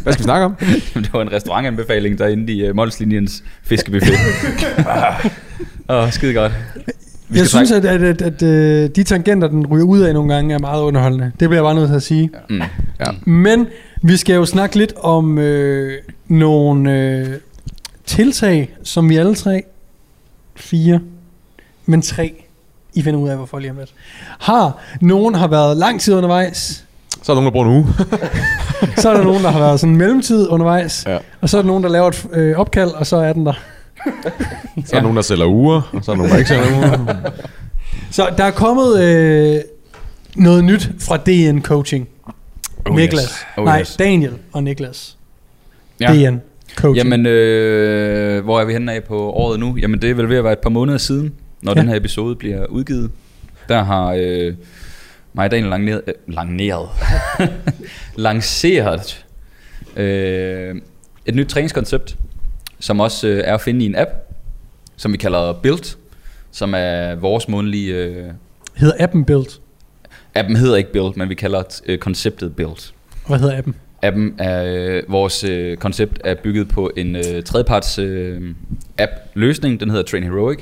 Hvad 0.03 0.13
skal 0.13 0.19
vi 0.19 0.23
snakke 0.23 0.45
om? 0.45 0.57
Det 0.95 1.13
var 1.13 1.23
en 1.23 1.33
restaurantanbefaling 1.33 2.19
derinde 2.19 2.53
i 2.53 2.71
uh, 2.71 2.77
Molslinjens 2.77 3.45
fiskebuffet. 3.63 4.15
Åh, 5.91 5.97
oh, 5.97 6.13
skide 6.13 6.35
godt. 6.35 6.53
Vi 7.29 7.39
jeg 7.39 7.47
skal 7.47 7.67
synes, 7.67 7.73
at, 7.73 7.85
at, 7.85 8.03
at, 8.03 8.23
at 8.23 8.43
øh, 8.43 8.91
de 8.97 9.03
tangenter, 9.03 9.49
den 9.49 9.67
ryger 9.67 9.85
ud 9.85 10.01
af 10.01 10.15
nogle 10.15 10.35
gange, 10.35 10.55
er 10.55 10.59
meget 10.59 10.83
underholdende. 10.83 11.25
Det 11.25 11.49
bliver 11.49 11.55
jeg 11.55 11.63
bare 11.63 11.75
nødt 11.75 11.89
til 11.89 11.97
at 11.97 12.03
sige. 12.03 12.31
Mm. 12.51 12.63
Ja. 13.01 13.07
Men 13.25 13.67
vi 14.03 14.17
skal 14.17 14.35
jo 14.35 14.47
snakke 14.47 14.77
lidt 14.77 14.93
om 14.97 15.39
øh, 15.39 15.99
nogle 16.29 16.93
øh, 16.93 17.27
tiltag, 18.07 18.77
som 18.83 19.09
vi 19.09 19.17
alle 19.17 19.35
tre, 19.35 19.63
fire, 20.57 21.01
men 21.87 22.03
tre, 22.03 22.45
I 22.99 23.03
finder 23.03 23.21
ud 23.21 23.29
af, 23.29 23.37
hvorfor 23.37 23.59
lige 23.59 23.71
om 23.71 23.77
lidt, 23.77 23.95
har. 24.39 24.79
Nogen 25.01 25.35
har 25.35 25.49
været 25.49 25.77
lang 25.77 26.01
tid 26.01 26.15
undervejs, 26.15 26.85
Så 27.23 27.33
er 27.33 27.35
der 27.37 27.43
nogen, 27.43 27.45
der 27.45 27.51
bruger 27.51 27.67
en 27.67 27.73
uge. 27.73 27.87
så 29.03 29.11
er 29.11 29.17
der 29.17 29.25
nogen, 29.25 29.43
der 29.45 29.51
har 29.51 29.59
været 29.59 29.81
sådan 29.81 29.93
en 29.93 29.99
mellemtid 29.99 30.49
undervejs, 30.49 31.05
Ja. 31.07 31.19
og 31.41 31.49
så 31.49 31.59
er 31.59 31.63
der 31.63 31.67
nogen, 31.67 31.83
der 31.83 31.89
laver 31.91 32.09
et 32.09 32.27
øh, 32.33 32.57
opkald, 32.59 32.91
og 32.91 33.07
så 33.07 33.17
er 33.17 33.33
den 33.33 33.47
der. 33.47 33.53
Så 34.87 34.91
er 34.93 34.95
der 34.95 35.01
nogen, 35.03 35.17
der 35.17 35.23
sælger 35.23 35.47
uger, 35.47 35.91
og 35.93 36.05
så 36.05 36.11
er 36.11 36.15
der 36.15 36.17
nogen, 36.17 36.33
der 36.33 36.39
ikke 36.39 36.49
sælger 36.49 36.77
uger. 36.77 37.15
Så 38.11 38.29
der 38.39 38.45
er 38.45 38.51
kommet 38.51 39.03
øh, 39.03 39.61
noget 40.37 40.65
nyt 40.65 40.91
fra 41.01 41.17
DN 41.17 41.63
Coaching. 41.63 42.09
Oh, 42.91 42.97
Niklas. 42.97 43.23
yes. 43.25 43.47
Oh, 43.57 43.65
Nej, 43.65 43.81
yes. 43.81 43.97
Daniel 43.97 44.33
og 44.53 44.63
Niklas. 44.63 45.17
Ja. 46.01 46.07
DN 46.31 46.41
Coaching. 46.77 46.97
Jamen, 46.97 47.27
øh, 47.27 48.45
hvor 48.45 48.61
er 48.61 48.65
vi 48.65 48.73
henne 48.73 48.93
af 48.93 49.05
på 49.05 49.31
året 49.31 49.61
nu? 49.61 49.77
Jamen, 49.83 50.03
det 50.03 50.11
er 50.11 50.15
vel 50.15 50.29
ved 50.29 50.37
at 50.37 50.45
være 50.45 50.53
et 50.53 50.59
par 50.59 50.71
måneder 50.71 50.99
siden, 50.99 51.33
når 51.63 51.73
Ja. 51.77 51.81
den 51.81 51.89
her 51.89 51.97
episode 51.97 52.37
bliver 52.37 52.67
udgivet. 52.67 53.11
Der 53.69 53.83
har 53.83 54.17
øh, 54.19 54.55
mig 55.33 55.45
og 55.45 55.51
Daniel 55.51 55.69
lagneret, 55.71 56.03
øh, 56.07 56.15
lagneret, 56.27 56.89
lanceret 58.17 59.27
øh, 59.97 60.75
et 61.27 61.35
nyt 61.35 61.47
træningskoncept, 61.49 62.17
som 62.81 63.01
også 63.01 63.29
øh, 63.29 63.39
er 63.45 63.55
at 63.55 63.61
finde 63.61 63.85
i 63.85 63.89
en 63.89 63.97
app, 63.97 64.11
som 64.97 65.13
vi 65.13 65.17
kalder 65.17 65.53
Build, 65.53 65.97
som 66.51 66.75
er 66.77 67.15
vores 67.15 67.49
månedlige... 67.49 67.95
Øh, 67.95 68.25
Hedder 68.75 68.95
appen 69.05 69.25
Build. 69.25 69.61
appen 70.35 70.57
hedder 70.57 70.77
ikke 70.77 70.93
Build, 70.93 71.17
men 71.17 71.29
vi 71.29 71.35
kalder 71.35 71.63
øh, 71.87 71.99
konceptet 71.99 72.57
Build. 72.57 72.93
Hvad 73.27 73.39
hedder 73.39 73.59
appen? 73.59 73.75
Appen 74.03 74.35
er, 74.39 74.65
øh, 74.65 75.03
vores 75.09 75.45
øh, 75.45 75.77
koncept 75.77 76.21
er 76.25 76.35
bygget 76.43 76.69
på 76.69 76.91
en 76.97 77.17
øh, 77.17 77.43
tredjeparts 77.43 77.99
øh, 77.99 78.55
app 78.99 79.13
løsning, 79.35 79.81
den 79.81 79.91
hedder 79.91 80.05
Train 80.05 80.23
Heroic. 80.23 80.59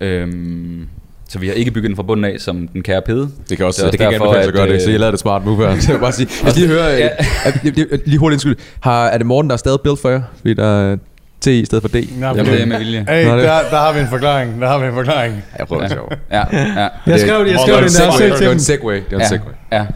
Øhm, 0.00 0.86
så 1.28 1.38
vi 1.38 1.46
har 1.46 1.54
ikke 1.54 1.70
bygget 1.70 1.88
den 1.88 1.96
fra 1.96 2.02
bunden 2.02 2.24
af, 2.24 2.36
som 2.38 2.68
den 2.68 2.82
kære 2.82 3.02
Pede. 3.02 3.28
Det 3.48 3.56
kan 3.56 3.66
også 3.66 3.82
Det 3.82 3.86
er 3.86 3.90
det, 3.90 3.92
det 3.92 4.00
kan 4.00 4.08
ikke 4.08 4.12
derfor, 4.14 4.24
anbefales 4.26 4.48
at 4.48 4.54
gøre 4.54 4.62
at, 4.66 4.70
det, 4.70 4.82
så 4.82 4.88
øh, 4.88 4.92
jeg 4.92 5.00
lavede 5.00 5.12
det 5.12 5.20
smart 5.20 5.44
move 5.44 5.56
her. 5.68 5.80
Så 5.80 5.90
jeg 5.92 6.00
bare 6.00 6.12
sige, 6.12 6.28
jeg 6.44 6.50
skal 6.52 6.62
lige 6.62 6.72
høre, 6.74 6.84
Ja. 6.86 6.98
ja. 6.98 7.08
at, 7.44 8.00
lige, 8.06 8.18
hurtigt 8.18 8.44
indskyld, 8.44 8.56
har, 8.80 9.06
er 9.06 9.18
det 9.18 9.26
Morten, 9.26 9.48
der 9.50 9.54
er 9.54 9.58
stadig 9.58 9.80
build 9.84 9.96
for 10.02 10.08
jer? 10.10 10.22
Fordi 10.40 10.54
der 10.54 10.66
er 10.92 10.96
T 11.40 11.46
i 11.46 11.64
stedet 11.64 11.82
for 11.82 11.88
D. 11.88 11.94
Ja, 11.94 12.00
Jamen, 12.26 12.46
det 12.46 12.62
er 12.62 12.66
med 12.66 12.78
vilje. 12.78 13.06
Hey, 13.08 13.26
Nå, 13.26 13.34
det- 13.36 13.44
der, 13.44 13.58
der 13.70 13.76
har 13.78 13.92
vi 13.92 14.00
en 14.00 14.08
forklaring. 14.08 14.60
Der 14.60 14.68
har 14.68 14.78
vi 14.78 14.86
en 14.86 14.92
forklaring. 14.94 15.44
Jeg 15.58 15.66
prøver 15.66 15.82
det 15.82 15.90
sjovt. 15.92 16.18
Ja, 16.30 16.42
ja, 16.52 16.88
Jeg 17.06 17.20
skrev 17.20 17.44
det, 17.44 17.50
jeg 17.50 17.58
skrev 17.66 17.76
det 17.82 17.90
det, 17.92 18.00
var 18.00 18.10
der 18.10 18.16
selv 18.18 18.30
Det 18.30 18.36
til 18.38 18.46
var 18.46 18.52
en 18.52 18.60
segway. 18.60 18.94
Det 18.96 19.04
var 19.10 19.16
en 19.16 19.20
ja, 19.22 19.28
segway. 19.28 19.52
ja. 19.72 19.86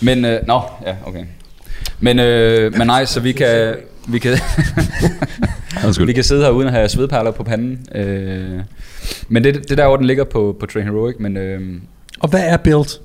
Men, 0.00 0.24
øh, 0.24 0.40
nå, 0.46 0.60
ja, 0.86 0.94
okay. 1.06 1.24
Men, 2.00 2.18
øh, 2.18 2.78
men 2.78 2.86
nej, 2.86 3.04
så 3.04 3.20
vi 3.20 3.32
kan, 3.32 3.74
vi 4.08 4.18
kan, 4.18 4.32
vi 6.06 6.12
kan 6.12 6.24
sidde 6.24 6.42
her 6.42 6.50
uden 6.50 6.68
at 6.68 6.74
have 6.74 6.88
svedperler 6.88 7.30
på 7.30 7.42
panden. 7.42 7.78
Øh, 7.94 8.60
men 9.28 9.44
det, 9.44 9.54
det 9.54 9.70
er 9.70 9.76
der, 9.76 9.86
hvor 9.86 9.96
den 9.96 10.06
ligger 10.06 10.24
på, 10.24 10.56
på 10.60 10.66
Train 10.66 10.84
Heroic. 10.86 11.16
Men, 11.18 11.36
øh, 11.36 11.60
Og 12.20 12.28
hvad 12.28 12.40
er 12.46 12.56
Build? 12.56 13.00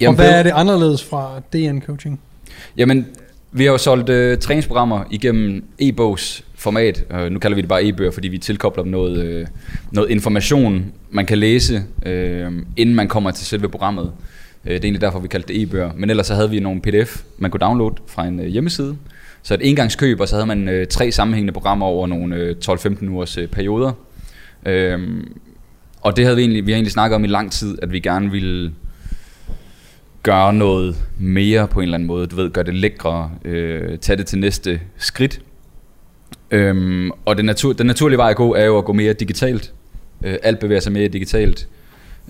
jamen, 0.00 0.08
og 0.08 0.14
hvad 0.14 0.26
Build- 0.30 0.34
er 0.38 0.42
det 0.42 0.52
anderledes 0.54 1.04
fra 1.04 1.40
DN 1.52 1.80
Coaching? 1.86 2.20
Jamen, 2.76 3.06
vi 3.52 3.64
har 3.64 3.72
jo 3.72 3.78
solgt 3.78 4.08
øh, 4.08 4.38
træningsprogrammer 4.38 5.04
igennem 5.10 5.64
e-bogs 5.78 6.44
format. 6.54 7.04
Øh, 7.14 7.30
nu 7.32 7.38
kalder 7.38 7.54
vi 7.54 7.60
det 7.60 7.68
bare 7.68 7.84
e-bøger, 7.84 8.10
fordi 8.10 8.28
vi 8.28 8.38
tilkobler 8.38 8.82
dem 8.82 8.92
noget, 8.92 9.18
øh, 9.24 9.46
noget 9.92 10.10
information, 10.10 10.84
man 11.10 11.26
kan 11.26 11.38
læse, 11.38 11.82
øh, 12.06 12.52
inden 12.76 12.94
man 12.94 13.08
kommer 13.08 13.30
til 13.30 13.46
selve 13.46 13.68
programmet. 13.68 14.12
Øh, 14.64 14.70
det 14.70 14.76
er 14.78 14.84
egentlig 14.84 15.00
derfor, 15.00 15.18
vi 15.18 15.28
kaldte 15.28 15.48
det 15.54 15.62
e-bøger. 15.62 15.90
Men 15.96 16.10
ellers 16.10 16.26
så 16.26 16.34
havde 16.34 16.50
vi 16.50 16.60
nogle 16.60 16.80
pdf, 16.80 17.22
man 17.38 17.50
kunne 17.50 17.60
downloade 17.60 17.94
fra 18.06 18.26
en 18.26 18.40
øh, 18.40 18.46
hjemmeside. 18.46 18.96
Så 19.42 19.54
et 19.54 19.60
engangskøb, 19.68 20.20
og 20.20 20.28
så 20.28 20.34
havde 20.36 20.46
man 20.46 20.68
øh, 20.68 20.86
tre 20.86 21.12
sammenhængende 21.12 21.52
programmer 21.52 21.86
over 21.86 22.06
nogle 22.06 22.36
øh, 22.36 22.56
12-15 22.70 23.08
ugers 23.08 23.38
øh, 23.38 23.48
perioder. 23.48 23.92
Øhm, 24.66 25.32
og 26.00 26.16
det 26.16 26.24
havde 26.24 26.36
vi 26.36 26.42
egentlig, 26.42 26.66
vi 26.66 26.72
har 26.72 26.76
egentlig 26.76 26.92
snakket 26.92 27.16
om 27.16 27.24
i 27.24 27.26
lang 27.26 27.52
tid, 27.52 27.78
at 27.82 27.92
vi 27.92 28.00
gerne 28.00 28.30
ville 28.30 28.72
gøre 30.22 30.52
noget 30.52 30.96
mere 31.18 31.68
på 31.68 31.80
en 31.80 31.84
eller 31.84 31.94
anden 31.94 32.06
måde. 32.06 32.26
Du 32.26 32.36
ved, 32.36 32.50
gøre 32.50 32.64
det 32.64 32.74
lækre, 32.74 33.30
øh, 33.44 33.98
tage 33.98 34.16
det 34.16 34.26
til 34.26 34.38
næste 34.38 34.80
skridt. 34.96 35.40
Øhm, 36.50 37.10
og 37.24 37.36
det 37.36 37.44
natur, 37.44 37.72
den 37.72 37.86
naturlige 37.86 38.18
vej 38.18 38.30
at 38.30 38.36
gå 38.36 38.54
er 38.54 38.64
jo 38.64 38.78
at 38.78 38.84
gå 38.84 38.92
mere 38.92 39.12
digitalt. 39.12 39.72
Øh, 40.24 40.36
alt 40.42 40.58
bevæger 40.58 40.80
sig 40.80 40.92
mere 40.92 41.08
digitalt. 41.08 41.68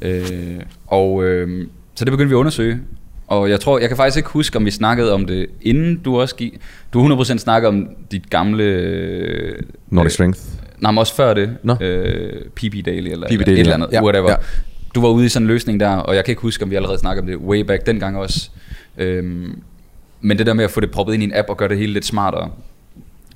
Øh, 0.03 0.61
og 0.87 1.25
øh, 1.25 1.67
så 1.95 2.05
det 2.05 2.13
begyndte 2.13 2.29
vi 2.29 2.35
at 2.35 2.39
undersøge. 2.39 2.81
Og 3.27 3.51
jeg 3.51 3.61
tror, 3.61 3.79
jeg 3.79 3.89
kan 3.89 3.97
faktisk 3.97 4.17
ikke 4.17 4.29
huske, 4.29 4.57
om 4.57 4.65
vi 4.65 4.71
snakkede 4.71 5.13
om 5.13 5.27
det, 5.27 5.47
inden 5.63 5.97
du 5.97 6.21
også 6.21 6.37
gik. 6.37 6.59
Du 6.93 7.23
100% 7.23 7.39
snakkede 7.39 7.69
om 7.69 7.89
dit 8.11 8.31
gamle... 8.31 8.65
Øh, 8.65 9.63
Nordic 9.91 10.13
Strength. 10.13 10.41
Nej, 10.81 10.91
men 10.91 10.99
også 10.99 11.15
før 11.15 11.35
det. 11.35 11.57
Nå. 11.63 11.77
Øh, 11.81 12.43
PP 12.55 12.63
Daily 12.87 13.09
eller, 13.11 13.27
eller 13.27 13.27
Daily, 13.29 13.43
et 13.43 13.59
eller 13.61 13.75
andet. 13.75 13.89
Ja, 13.93 14.03
Whatever. 14.05 14.31
ja. 14.31 14.37
Du 14.95 15.01
var 15.01 15.09
ude 15.09 15.27
i 15.27 15.29
sådan 15.29 15.45
en 15.45 15.49
løsning 15.49 15.81
der, 15.81 15.89
og 15.97 16.15
jeg 16.17 16.25
kan 16.25 16.33
ikke 16.33 16.43
huske, 16.43 16.65
om 16.65 16.71
vi 16.71 16.77
allerede 16.77 16.99
snakkede 16.99 17.23
om 17.23 17.27
det 17.27 17.37
way 17.37 17.61
back 17.61 17.87
dengang 17.87 18.19
også. 18.19 18.51
Øhm, 18.99 19.63
men 20.21 20.39
det 20.39 20.47
der 20.47 20.55
med 20.55 20.65
at 20.65 20.71
få 20.71 20.81
det 20.81 20.91
proppet 20.91 21.15
ind 21.15 21.23
i 21.23 21.27
en 21.27 21.33
app 21.35 21.49
og 21.51 21.57
gøre 21.57 21.69
det 21.69 21.79
hele 21.79 21.93
lidt 21.93 22.05
smartere. 22.05 22.51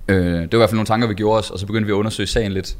Øh, 0.08 0.16
det 0.24 0.34
var 0.34 0.42
i 0.42 0.56
hvert 0.56 0.68
fald 0.70 0.76
nogle 0.76 0.86
tanker, 0.86 1.08
vi 1.08 1.14
gjorde 1.14 1.38
os, 1.38 1.50
og 1.50 1.58
så 1.58 1.66
begyndte 1.66 1.86
vi 1.86 1.92
at 1.92 1.96
undersøge 1.96 2.26
sagen 2.26 2.52
lidt. 2.52 2.76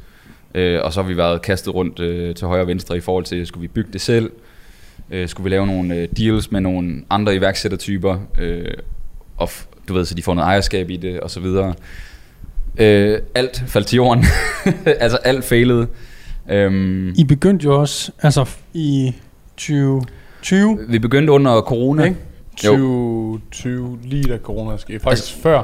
Øh, 0.55 0.79
og 0.83 0.93
så 0.93 1.01
har 1.01 1.07
vi 1.09 1.17
været 1.17 1.41
kastet 1.41 1.75
rundt 1.75 1.99
øh, 1.99 2.35
til 2.35 2.47
højre 2.47 2.61
og 2.61 2.67
venstre 2.67 2.97
i 2.97 2.99
forhold 2.99 3.23
til, 3.23 3.47
skulle 3.47 3.61
vi 3.61 3.67
bygge 3.67 3.89
det 3.93 4.01
selv? 4.01 4.31
Øh, 5.11 5.27
skulle 5.27 5.43
vi 5.43 5.49
lave 5.49 5.67
nogle 5.67 5.95
øh, 5.95 6.07
deals 6.17 6.51
med 6.51 6.61
nogle 6.61 7.03
andre 7.09 7.35
iværksættertyper? 7.35 8.17
Øh, 8.39 8.65
og 9.37 9.49
f- 9.49 9.65
du 9.87 9.93
ved, 9.93 10.05
så 10.05 10.15
de 10.15 10.23
får 10.23 10.33
noget 10.33 10.47
ejerskab 10.47 10.89
i 10.89 10.97
det, 10.97 11.19
og 11.19 11.31
så 11.31 11.39
videre. 11.39 11.73
Øh, 12.77 13.19
alt 13.35 13.63
faldt 13.67 13.87
til 13.87 13.95
jorden. 13.95 14.25
altså 14.85 15.17
alt 15.17 15.43
failede. 15.45 15.87
Øhm, 16.49 17.09
I 17.17 17.23
begyndte 17.23 17.63
jo 17.63 17.79
også, 17.81 18.11
altså 18.21 18.45
i 18.73 19.15
2020, 19.57 20.79
vi 20.89 20.99
begyndte 20.99 21.31
under 21.33 21.61
corona. 21.61 22.03
ikke? 22.03 22.17
Jo. 22.65 22.69
2020, 22.71 23.99
lige 24.03 24.23
da 24.23 24.37
corona 24.37 24.77
skete. 24.77 24.99
Faktisk 24.99 25.23
altså, 25.33 25.41
før, 25.41 25.63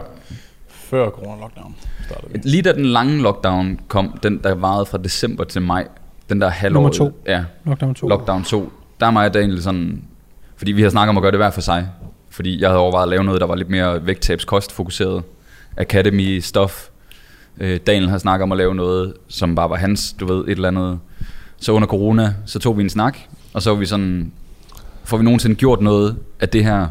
før 0.68 1.10
corona-lockdown 1.10 1.76
startede 2.06 2.34
vi. 2.34 2.40
Lige 2.44 2.62
da 2.62 2.72
den 2.74 2.86
lange 2.86 3.22
lockdown 3.22 3.80
kom, 3.88 4.20
den 4.24 4.40
der 4.44 4.54
varede 4.56 4.86
fra 4.86 4.98
december 4.98 5.44
til 5.44 5.62
maj, 5.62 5.88
den 6.30 6.42
der 6.42 6.50
halvår. 6.50 6.74
Nummer 6.74 6.90
to. 6.90 7.22
Ja, 7.28 7.44
Lockdown 7.66 7.96
2. 7.96 8.08
lockdown 8.08 8.44
2. 8.44 8.72
Der 9.00 9.06
er 9.06 9.12
mig 9.12 9.26
og 9.26 9.34
Daniel 9.34 9.64
sådan... 9.64 10.02
Fordi 10.58 10.72
vi 10.72 10.82
har 10.82 10.90
snakket 10.90 11.10
om 11.10 11.18
at 11.18 11.22
gøre 11.22 11.32
det 11.32 11.40
hver 11.40 11.50
for 11.50 11.62
sig. 11.62 11.88
Fordi 12.30 12.62
jeg 12.62 12.70
havde 12.70 12.80
overvejet 12.80 13.04
at 13.04 13.10
lave 13.10 13.24
noget, 13.24 13.42
der 13.42 13.48
var 13.48 13.56
lidt 13.56 13.70
mere 13.70 14.06
vægttabskost 14.06 14.72
fokuseret. 14.72 15.24
Academy 15.78 16.40
stuff. 16.40 16.89
Øh, 17.60 17.80
Daniel 17.88 18.10
har 18.10 18.18
snakket 18.18 18.44
om 18.44 18.52
at 18.52 18.58
lave 18.58 18.76
noget, 18.76 19.14
som 19.28 19.56
bare 19.56 19.70
var 19.70 19.76
hans, 19.76 20.16
du 20.20 20.26
ved, 20.26 20.44
et 20.46 20.52
eller 20.52 20.68
andet. 20.68 21.00
Så 21.58 21.72
under 21.72 21.88
corona, 21.88 22.34
så 22.46 22.60
tog 22.60 22.78
vi 22.78 22.84
en 22.84 22.90
snak, 22.90 23.18
og 23.54 23.62
så 23.62 23.70
var 23.70 23.78
vi 23.78 23.86
sådan, 23.86 24.32
får 25.04 25.18
vi 25.18 25.24
nogensinde 25.24 25.56
gjort 25.56 25.82
noget 25.82 26.18
af 26.40 26.50
det 26.50 26.64
her 26.64 26.88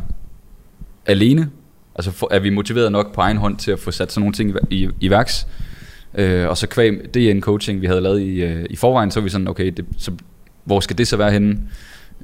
alene? 1.07 1.51
Altså 1.95 2.11
for, 2.11 2.29
er 2.31 2.39
vi 2.39 2.51
motiveret 2.51 2.93
nok 2.93 3.15
på 3.15 3.21
egen 3.21 3.37
hånd 3.37 3.57
til 3.57 3.71
at 3.71 3.79
få 3.79 3.91
sat 3.91 4.13
sådan 4.13 4.21
nogle 4.21 4.33
ting 4.33 4.55
i, 4.71 4.85
i, 4.85 4.89
i 5.01 5.11
værks? 5.11 5.47
Øh, 6.15 6.49
og 6.49 6.57
så 6.57 6.67
kvæg 6.67 7.15
DN 7.15 7.41
coaching, 7.41 7.81
vi 7.81 7.87
havde 7.87 8.01
lavet 8.01 8.21
i, 8.21 8.43
øh, 8.43 8.67
i 8.71 8.77
forvejen, 8.77 9.11
så 9.11 9.21
var 9.21 9.25
vi 9.25 9.31
sådan, 9.31 9.49
okay, 9.49 9.73
det, 9.77 9.85
så, 9.97 10.13
hvor 10.65 10.81
skal 10.81 10.99
det 10.99 11.09
så 11.09 11.17
være 11.17 11.31
henne? 11.31 11.59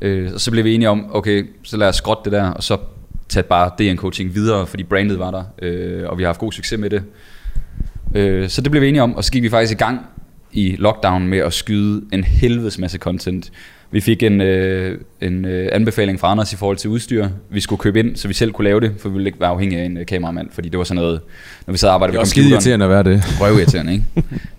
Øh, 0.03 0.31
og 0.35 0.41
så 0.41 0.51
blev 0.51 0.65
vi 0.65 0.75
enige 0.75 0.89
om, 0.89 1.17
okay, 1.17 1.47
så 1.63 1.77
lad 1.77 1.89
os 1.89 1.97
skrotte 1.97 2.25
det 2.25 2.33
der, 2.33 2.51
og 2.51 2.63
så 2.63 2.79
tage 3.29 3.43
bare 3.43 3.71
DN 3.79 3.97
coaching 3.97 4.35
videre, 4.35 4.67
fordi 4.67 4.83
brandet 4.83 5.19
var 5.19 5.31
der, 5.31 5.45
øh, 5.63 6.09
og 6.09 6.19
vi 6.19 6.23
har 6.23 6.29
haft 6.29 6.41
god 6.41 6.53
succes 6.53 6.79
med 6.79 6.91
det. 6.91 7.03
Øh, 8.15 8.49
så 8.49 8.61
det 8.61 8.71
blev 8.71 8.83
vi 8.83 8.89
enige 8.89 9.03
om, 9.03 9.15
og 9.17 9.25
så 9.25 9.33
gik 9.33 9.43
vi 9.43 9.49
faktisk 9.51 9.73
i 9.73 9.85
gang 9.85 10.01
i 10.53 10.77
lockdown 10.79 11.29
med 11.29 11.39
at 11.39 11.53
skyde 11.53 12.03
en 12.13 12.25
helvedes 12.25 12.79
masse 12.79 12.99
content. 12.99 13.51
Vi 13.91 14.01
fik 14.01 14.23
en, 14.23 14.41
øh, 14.41 14.99
en 15.21 15.45
øh, 15.45 15.69
anbefaling 15.73 16.21
fra 16.21 16.31
Anders 16.31 16.53
i 16.53 16.57
forhold 16.57 16.77
til 16.77 16.91
udstyr. 16.91 17.29
Vi 17.51 17.61
skulle 17.61 17.79
købe 17.81 17.99
ind, 18.01 18.17
så 18.17 18.29
vi 18.29 18.35
selv 18.35 18.53
kunne 18.53 18.65
lave 18.65 18.81
det, 18.81 18.93
for 18.99 19.09
vi 19.09 19.13
ville 19.13 19.29
ikke 19.29 19.41
være 19.41 19.51
afhængige 19.51 19.81
af 19.81 19.85
en 19.87 19.97
øh, 19.97 20.07
kameramand, 20.07 20.49
fordi 20.53 20.69
det 20.69 20.79
var 20.79 20.85
sådan 20.85 21.03
noget, 21.03 21.21
når 21.67 21.73
vi 21.73 21.79
sad 21.79 21.89
og 21.89 21.95
arbejdede 21.95 22.13
Det 22.13 22.17
ved 22.17 22.19
er 22.19 22.21
også 22.21 22.31
skide 22.31 22.45
computeren. 22.45 22.81
irriterende 22.81 22.85
at 22.85 22.91
være 22.91 23.17
det. 23.17 23.41
Røvirriterende, 23.41 23.93
ikke? 23.93 24.05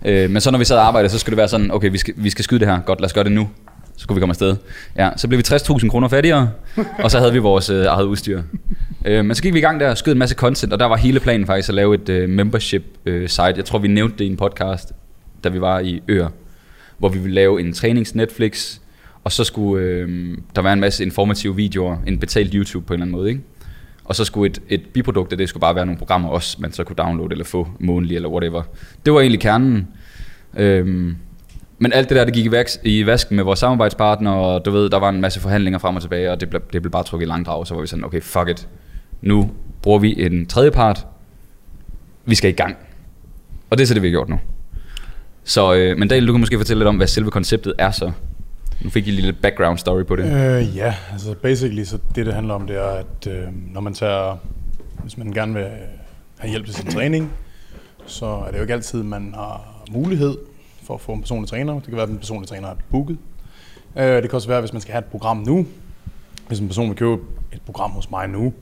øh, 0.24 0.30
men 0.30 0.40
så 0.40 0.50
når 0.50 0.58
vi 0.58 0.64
sad 0.64 0.76
og 0.76 0.86
arbejdede, 0.86 1.12
så 1.12 1.18
skulle 1.18 1.30
det 1.32 1.38
være 1.38 1.48
sådan, 1.48 1.70
okay, 1.70 1.90
vi 1.90 1.98
skal, 1.98 2.14
vi 2.16 2.30
skal 2.30 2.44
skyde 2.44 2.60
det 2.60 2.68
her, 2.68 2.80
godt, 2.80 3.00
lad 3.00 3.06
os 3.06 3.12
gøre 3.12 3.24
det 3.24 3.32
nu. 3.32 3.48
Så 3.96 4.02
skulle 4.02 4.16
vi 4.16 4.20
komme 4.20 4.30
afsted. 4.32 4.56
Ja, 4.98 5.10
så 5.16 5.28
blev 5.28 5.38
vi 5.38 5.44
60.000 5.48 5.88
kroner 5.88 6.08
fattigere, 6.08 6.50
og 6.98 7.10
så 7.10 7.18
havde 7.18 7.32
vi 7.32 7.38
vores 7.38 7.70
øh, 7.70 7.84
eget 7.84 8.04
udstyr. 8.04 8.42
Øh, 9.06 9.24
men 9.24 9.34
så 9.34 9.42
gik 9.42 9.54
vi 9.54 9.58
i 9.58 9.62
gang 9.62 9.80
der 9.80 9.90
og 9.90 9.98
skød 9.98 10.12
en 10.12 10.18
masse 10.18 10.34
content, 10.34 10.72
og 10.72 10.78
der 10.78 10.86
var 10.86 10.96
hele 10.96 11.20
planen 11.20 11.46
faktisk 11.46 11.68
at 11.68 11.74
lave 11.74 11.94
et 11.94 12.08
øh, 12.08 12.28
membership 12.28 12.82
øh, 13.06 13.28
site. 13.28 13.42
Jeg 13.42 13.64
tror, 13.64 13.78
vi 13.78 13.88
nævnte 13.88 14.18
det 14.18 14.24
i 14.24 14.28
en 14.28 14.36
podcast, 14.36 14.92
da 15.44 15.48
vi 15.48 15.60
var 15.60 15.80
i 15.80 16.02
Øer, 16.08 16.28
hvor 16.98 17.08
vi 17.08 17.18
ville 17.18 17.34
lave 17.34 17.60
en 17.60 17.72
trænings-Netflix, 17.72 18.78
og 19.24 19.32
så 19.32 19.44
skulle 19.44 19.84
øh, 19.84 20.38
der 20.56 20.62
være 20.62 20.72
en 20.72 20.80
masse 20.80 21.04
informative 21.04 21.56
videoer, 21.56 21.96
en 22.06 22.18
betalt 22.18 22.54
YouTube 22.54 22.86
på 22.86 22.94
en 22.94 22.96
eller 22.96 23.04
anden 23.04 23.16
måde, 23.16 23.28
ikke? 23.28 23.42
Og 24.04 24.14
så 24.16 24.24
skulle 24.24 24.50
et, 24.50 24.62
et 24.68 24.82
biprodukt 24.92 25.32
af 25.32 25.38
det 25.38 25.48
skulle 25.48 25.60
bare 25.60 25.74
være 25.74 25.86
nogle 25.86 25.98
programmer 25.98 26.28
også, 26.28 26.56
man 26.60 26.72
så 26.72 26.84
kunne 26.84 26.96
downloade 26.96 27.32
eller 27.32 27.44
få 27.44 27.68
månedligt 27.80 28.16
eller 28.16 28.28
whatever. 28.28 28.62
Det 29.06 29.12
var 29.12 29.20
egentlig 29.20 29.40
kernen. 29.40 29.88
Øhm, 30.56 31.16
men 31.78 31.92
alt 31.92 32.08
det 32.08 32.16
der, 32.16 32.24
det 32.24 32.34
gik 32.34 32.46
i, 32.46 32.50
væks, 32.50 32.80
i 32.84 33.06
vasken 33.06 33.36
med 33.36 33.44
vores 33.44 33.58
samarbejdspartner, 33.58 34.30
og 34.30 34.64
du 34.64 34.70
ved, 34.70 34.90
der 34.90 34.98
var 34.98 35.08
en 35.08 35.20
masse 35.20 35.40
forhandlinger 35.40 35.78
frem 35.78 35.96
og 35.96 36.02
tilbage, 36.02 36.32
og 36.32 36.40
det 36.40 36.50
blev, 36.50 36.62
det 36.72 36.82
blev 36.82 36.92
bare 36.92 37.04
trukket 37.04 37.26
i 37.26 37.28
langdrag, 37.28 37.66
så 37.66 37.74
var 37.74 37.80
vi 37.80 37.86
sådan, 37.86 38.04
okay, 38.04 38.20
fuck 38.20 38.48
it. 38.48 38.68
Nu 39.22 39.50
bruger 39.82 39.98
vi 39.98 40.26
en 40.26 40.46
tredje 40.46 40.70
part. 40.70 41.06
Vi 42.24 42.34
skal 42.34 42.50
i 42.50 42.52
gang. 42.52 42.76
Og 43.70 43.78
det 43.78 43.82
er 43.82 43.86
så 43.86 43.94
det, 43.94 44.02
vi 44.02 44.08
har 44.08 44.12
gjort 44.12 44.28
nu. 44.28 44.38
Så, 45.44 45.74
øh, 45.74 45.98
men 45.98 46.08
Daniel, 46.08 46.26
du 46.26 46.32
kan 46.32 46.40
måske 46.40 46.58
fortælle 46.58 46.78
lidt 46.80 46.88
om, 46.88 46.96
hvad 46.96 47.06
selve 47.06 47.30
konceptet 47.30 47.74
er 47.78 47.90
så. 47.90 48.12
Nu 48.80 48.90
fik 48.90 49.08
I 49.08 49.10
lige 49.10 49.26
lidt 49.26 49.42
background 49.42 49.78
story 49.78 50.04
på 50.04 50.16
det. 50.16 50.24
Øh, 50.24 50.76
ja, 50.76 50.94
altså 51.12 51.34
basically, 51.34 51.84
så 51.84 51.98
det 52.14 52.26
det 52.26 52.34
handler 52.34 52.54
om, 52.54 52.66
det 52.66 52.76
er, 52.76 52.88
at 52.88 53.26
øh, 53.28 53.48
når 53.72 53.80
man 53.80 53.94
tager, 53.94 54.36
hvis 55.02 55.18
man 55.18 55.32
gerne 55.32 55.54
vil 55.54 55.66
have 56.38 56.50
hjælp 56.50 56.66
til 56.66 56.74
sin 56.74 56.90
træning, 56.90 57.32
så 58.06 58.26
er 58.26 58.50
det 58.50 58.56
jo 58.56 58.62
ikke 58.62 58.74
altid, 58.74 59.02
man 59.02 59.34
har 59.34 59.82
mulighed 59.90 60.36
for 60.82 60.94
at 60.94 61.00
få 61.00 61.12
en 61.12 61.20
personlig 61.20 61.48
træner. 61.48 61.74
Det 61.74 61.84
kan 61.84 61.92
være, 61.92 62.02
at 62.02 62.08
den 62.08 62.18
personlige 62.18 62.48
træner 62.48 62.68
er 62.68 62.74
booket. 62.90 63.18
Øh, 63.96 64.04
det 64.04 64.22
kan 64.22 64.32
også 64.32 64.48
være, 64.48 64.60
hvis 64.60 64.72
man 64.72 64.82
skal 64.82 64.92
have 64.92 65.00
et 65.00 65.10
program 65.10 65.36
nu. 65.36 65.66
Hvis 66.48 66.58
en 66.58 66.66
person 66.66 66.88
vil 66.88 66.96
købe 66.96 67.22
et 67.52 67.60
program 67.66 67.90
hos 67.90 68.10
mig 68.10 68.28
nu, 68.28 68.52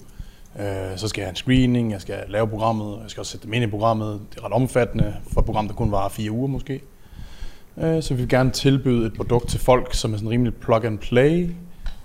øh, 0.61 0.96
så 0.99 1.08
skal 1.08 1.20
jeg 1.20 1.26
have 1.26 1.30
en 1.30 1.37
screening, 1.37 1.92
jeg 1.92 2.00
skal 2.00 2.18
lave 2.28 2.49
programmet, 2.49 2.99
jeg 3.02 3.11
skal 3.11 3.20
også 3.20 3.32
sætte 3.32 3.46
dem 3.46 3.52
ind 3.54 3.64
i 3.64 3.66
programmet. 3.66 4.20
Det 4.30 4.38
er 4.40 4.44
ret 4.44 4.52
omfattende 4.52 5.14
for 5.32 5.40
et 5.40 5.44
program, 5.46 5.68
der 5.68 5.75
kun 5.75 5.92
varer 5.92 6.08
fire 6.08 6.30
uger 6.30 6.46
måske. 6.49 6.80
Øh, 7.78 8.02
Så 8.02 8.14
vi 8.14 8.20
vil 8.20 8.28
gerne 8.28 8.50
tilbyde 8.50 9.06
et 9.06 9.14
produkt 9.14 9.49
til 9.49 9.61
folk, 9.61 9.94
som 9.94 10.12
er 10.12 10.16
sådan 10.16 10.30
rimelig 10.30 10.54
plug 10.54 10.84
and 10.84 10.99
play, 10.99 11.50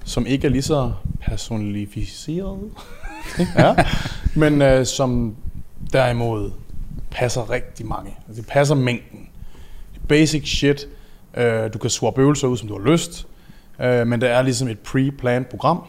som 0.05 0.25
ikke 0.25 0.47
er 0.47 0.51
lige 0.51 0.61
så 0.61 0.91
personificeret, 1.21 2.59
ja, 3.57 3.75
men 4.35 4.61
øh, 4.61 4.85
som 4.85 5.35
derimod 5.93 6.51
passer 7.11 7.49
rigtig 7.49 7.85
mange. 7.85 8.17
Altså, 8.27 8.41
det 8.41 8.49
passer 8.49 8.75
mængden. 8.75 9.29
Det 9.93 10.01
basic 10.07 10.57
shit. 10.57 10.87
Øh, 11.37 11.73
du 11.73 11.77
kan 11.77 11.89
swappe 11.89 12.21
øvelser 12.21 12.47
ud, 12.47 12.57
som 12.57 12.67
du 12.67 12.79
har 12.81 12.91
lyst, 12.91 13.27
øh, 13.81 14.07
men 14.07 14.21
det 14.21 14.29
er 14.29 14.41
ligesom 14.41 14.67
et 14.67 14.77
pre-planned 14.87 15.49
program. 15.49 15.83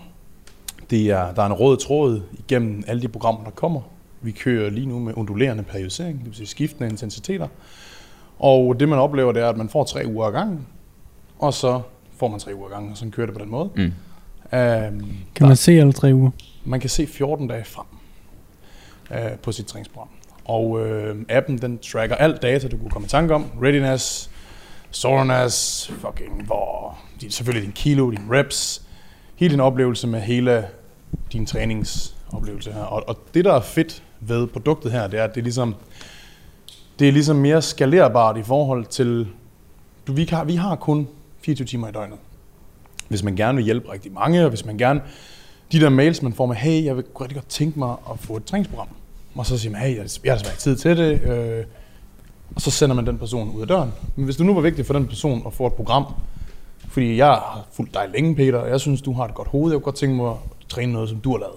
Det 0.90 1.10
er, 1.10 1.34
der 1.34 1.42
er 1.42 1.46
en 1.46 1.52
rød 1.52 1.76
tråd 1.76 2.22
igennem 2.38 2.84
alle 2.86 3.02
de 3.02 3.08
programmer, 3.08 3.44
der 3.44 3.50
kommer. 3.50 3.80
Vi 4.20 4.30
kører 4.30 4.70
lige 4.70 4.86
nu 4.86 4.98
med 4.98 5.12
ondulerende 5.16 5.62
periodisering, 5.62 6.18
det 6.18 6.26
vil 6.26 6.34
sige 6.34 6.46
skiftende 6.46 6.90
intensiteter. 6.90 7.48
Og 8.38 8.80
det 8.80 8.88
man 8.88 8.98
oplever, 8.98 9.32
det 9.32 9.42
er, 9.42 9.48
at 9.48 9.56
man 9.56 9.68
får 9.68 9.84
tre 9.84 10.02
uger 10.06 10.26
ad 10.26 10.32
gangen, 10.32 10.66
og 11.38 11.54
så 11.54 11.80
får 12.16 12.28
man 12.28 12.40
tre 12.40 12.54
uger 12.54 12.66
ad 12.66 12.72
gangen, 12.72 12.90
og 12.90 12.96
sådan 12.96 13.12
kører 13.12 13.26
det 13.26 13.34
på 13.36 13.42
den 13.42 13.50
måde. 13.50 13.70
Mm. 13.76 13.82
Øhm, 14.58 15.16
Kan 15.34 15.46
man 15.46 15.56
se 15.56 15.72
alle 15.72 15.92
tre 15.92 16.14
uger? 16.14 16.30
man 16.64 16.80
kan 16.80 16.90
se 16.90 17.06
14 17.06 17.48
dage 17.48 17.64
frem 17.64 17.86
øh, 19.10 19.38
på 19.42 19.52
sit 19.52 19.66
træningsprogram. 19.66 20.08
Og 20.44 20.86
øh, 20.86 21.16
appen, 21.28 21.58
den 21.58 21.78
tracker 21.78 22.16
alt 22.16 22.42
data, 22.42 22.68
du 22.68 22.76
kunne 22.76 22.90
komme 22.90 23.06
i 23.06 23.08
tanke 23.08 23.34
om. 23.34 23.44
Readiness, 23.62 24.30
soreness, 24.90 25.86
fucking 25.88 26.44
hvor, 26.46 26.98
din, 27.20 27.30
selvfølgelig 27.30 27.66
din 27.66 27.72
kilo, 27.72 28.10
din 28.10 28.32
reps, 28.32 28.82
hele 29.36 29.52
din 29.52 29.60
oplevelse 29.60 30.06
med 30.06 30.20
hele 30.20 30.64
din 31.32 31.46
træningsoplevelse 31.46 32.72
her. 32.72 32.82
Og, 32.82 33.08
og 33.08 33.18
det, 33.34 33.44
der 33.44 33.52
er 33.52 33.60
fedt 33.60 34.02
ved 34.20 34.46
produktet 34.46 34.92
her, 34.92 35.06
det 35.06 35.20
er, 35.20 35.24
at 35.24 35.34
det 35.34 35.40
er 35.40 35.44
ligesom, 35.44 35.74
det 36.98 37.08
er 37.08 37.12
ligesom 37.12 37.36
mere 37.36 37.62
skalerbart 37.62 38.36
i 38.36 38.42
forhold 38.42 38.86
til, 38.86 39.28
du, 40.06 40.12
vi, 40.12 40.24
har, 40.30 40.44
vi 40.44 40.54
har 40.54 40.76
kun 40.76 41.08
24 41.40 41.66
timer 41.66 41.88
i 41.88 41.92
døgnet. 41.92 42.18
Hvis 43.08 43.22
man 43.22 43.36
gerne 43.36 43.56
vil 43.56 43.64
hjælpe 43.64 43.92
rigtig 43.92 44.12
mange, 44.12 44.44
og 44.44 44.48
hvis 44.48 44.64
man 44.64 44.78
gerne 44.78 45.02
de 45.72 45.80
der 45.80 45.88
mails, 45.88 46.22
man 46.22 46.32
får 46.32 46.46
med, 46.46 46.56
hey, 46.56 46.84
jeg 46.84 46.96
vil 46.96 47.04
rigtig 47.20 47.36
godt 47.36 47.48
tænke 47.48 47.78
mig 47.78 47.96
at 48.12 48.18
få 48.18 48.36
et 48.36 48.44
træningsprogram. 48.44 48.88
Og 49.34 49.46
så 49.46 49.58
siger 49.58 49.72
man, 49.72 49.80
hey, 49.80 49.90
jeg 49.90 49.98
har 49.98 50.04
desværre 50.04 50.36
ikke 50.36 50.58
tid 50.58 50.76
til 50.76 50.96
det. 50.96 51.22
Øh, 51.22 51.64
og 52.54 52.60
så 52.60 52.70
sender 52.70 52.96
man 52.96 53.06
den 53.06 53.18
person 53.18 53.50
ud 53.50 53.60
af 53.60 53.68
døren. 53.68 53.92
Men 54.16 54.24
hvis 54.24 54.36
det 54.36 54.46
nu 54.46 54.54
var 54.54 54.60
vigtigt 54.60 54.86
for 54.86 54.94
den 54.94 55.06
person 55.06 55.42
at 55.46 55.52
få 55.52 55.66
et 55.66 55.72
program, 55.72 56.04
fordi 56.88 57.16
jeg 57.16 57.26
har 57.26 57.66
fulgt 57.72 57.94
dig 57.94 58.08
længe, 58.14 58.34
Peter, 58.34 58.58
og 58.58 58.68
jeg 58.68 58.80
synes, 58.80 59.02
du 59.02 59.12
har 59.12 59.24
et 59.24 59.34
godt 59.34 59.48
hoved, 59.48 59.72
jeg 59.72 59.76
kunne 59.76 59.84
godt 59.84 59.96
tænke 59.96 60.16
mig 60.16 60.34
træne 60.70 60.92
noget, 60.92 61.08
som 61.08 61.20
du 61.20 61.30
har 61.30 61.38
lavet. 61.38 61.56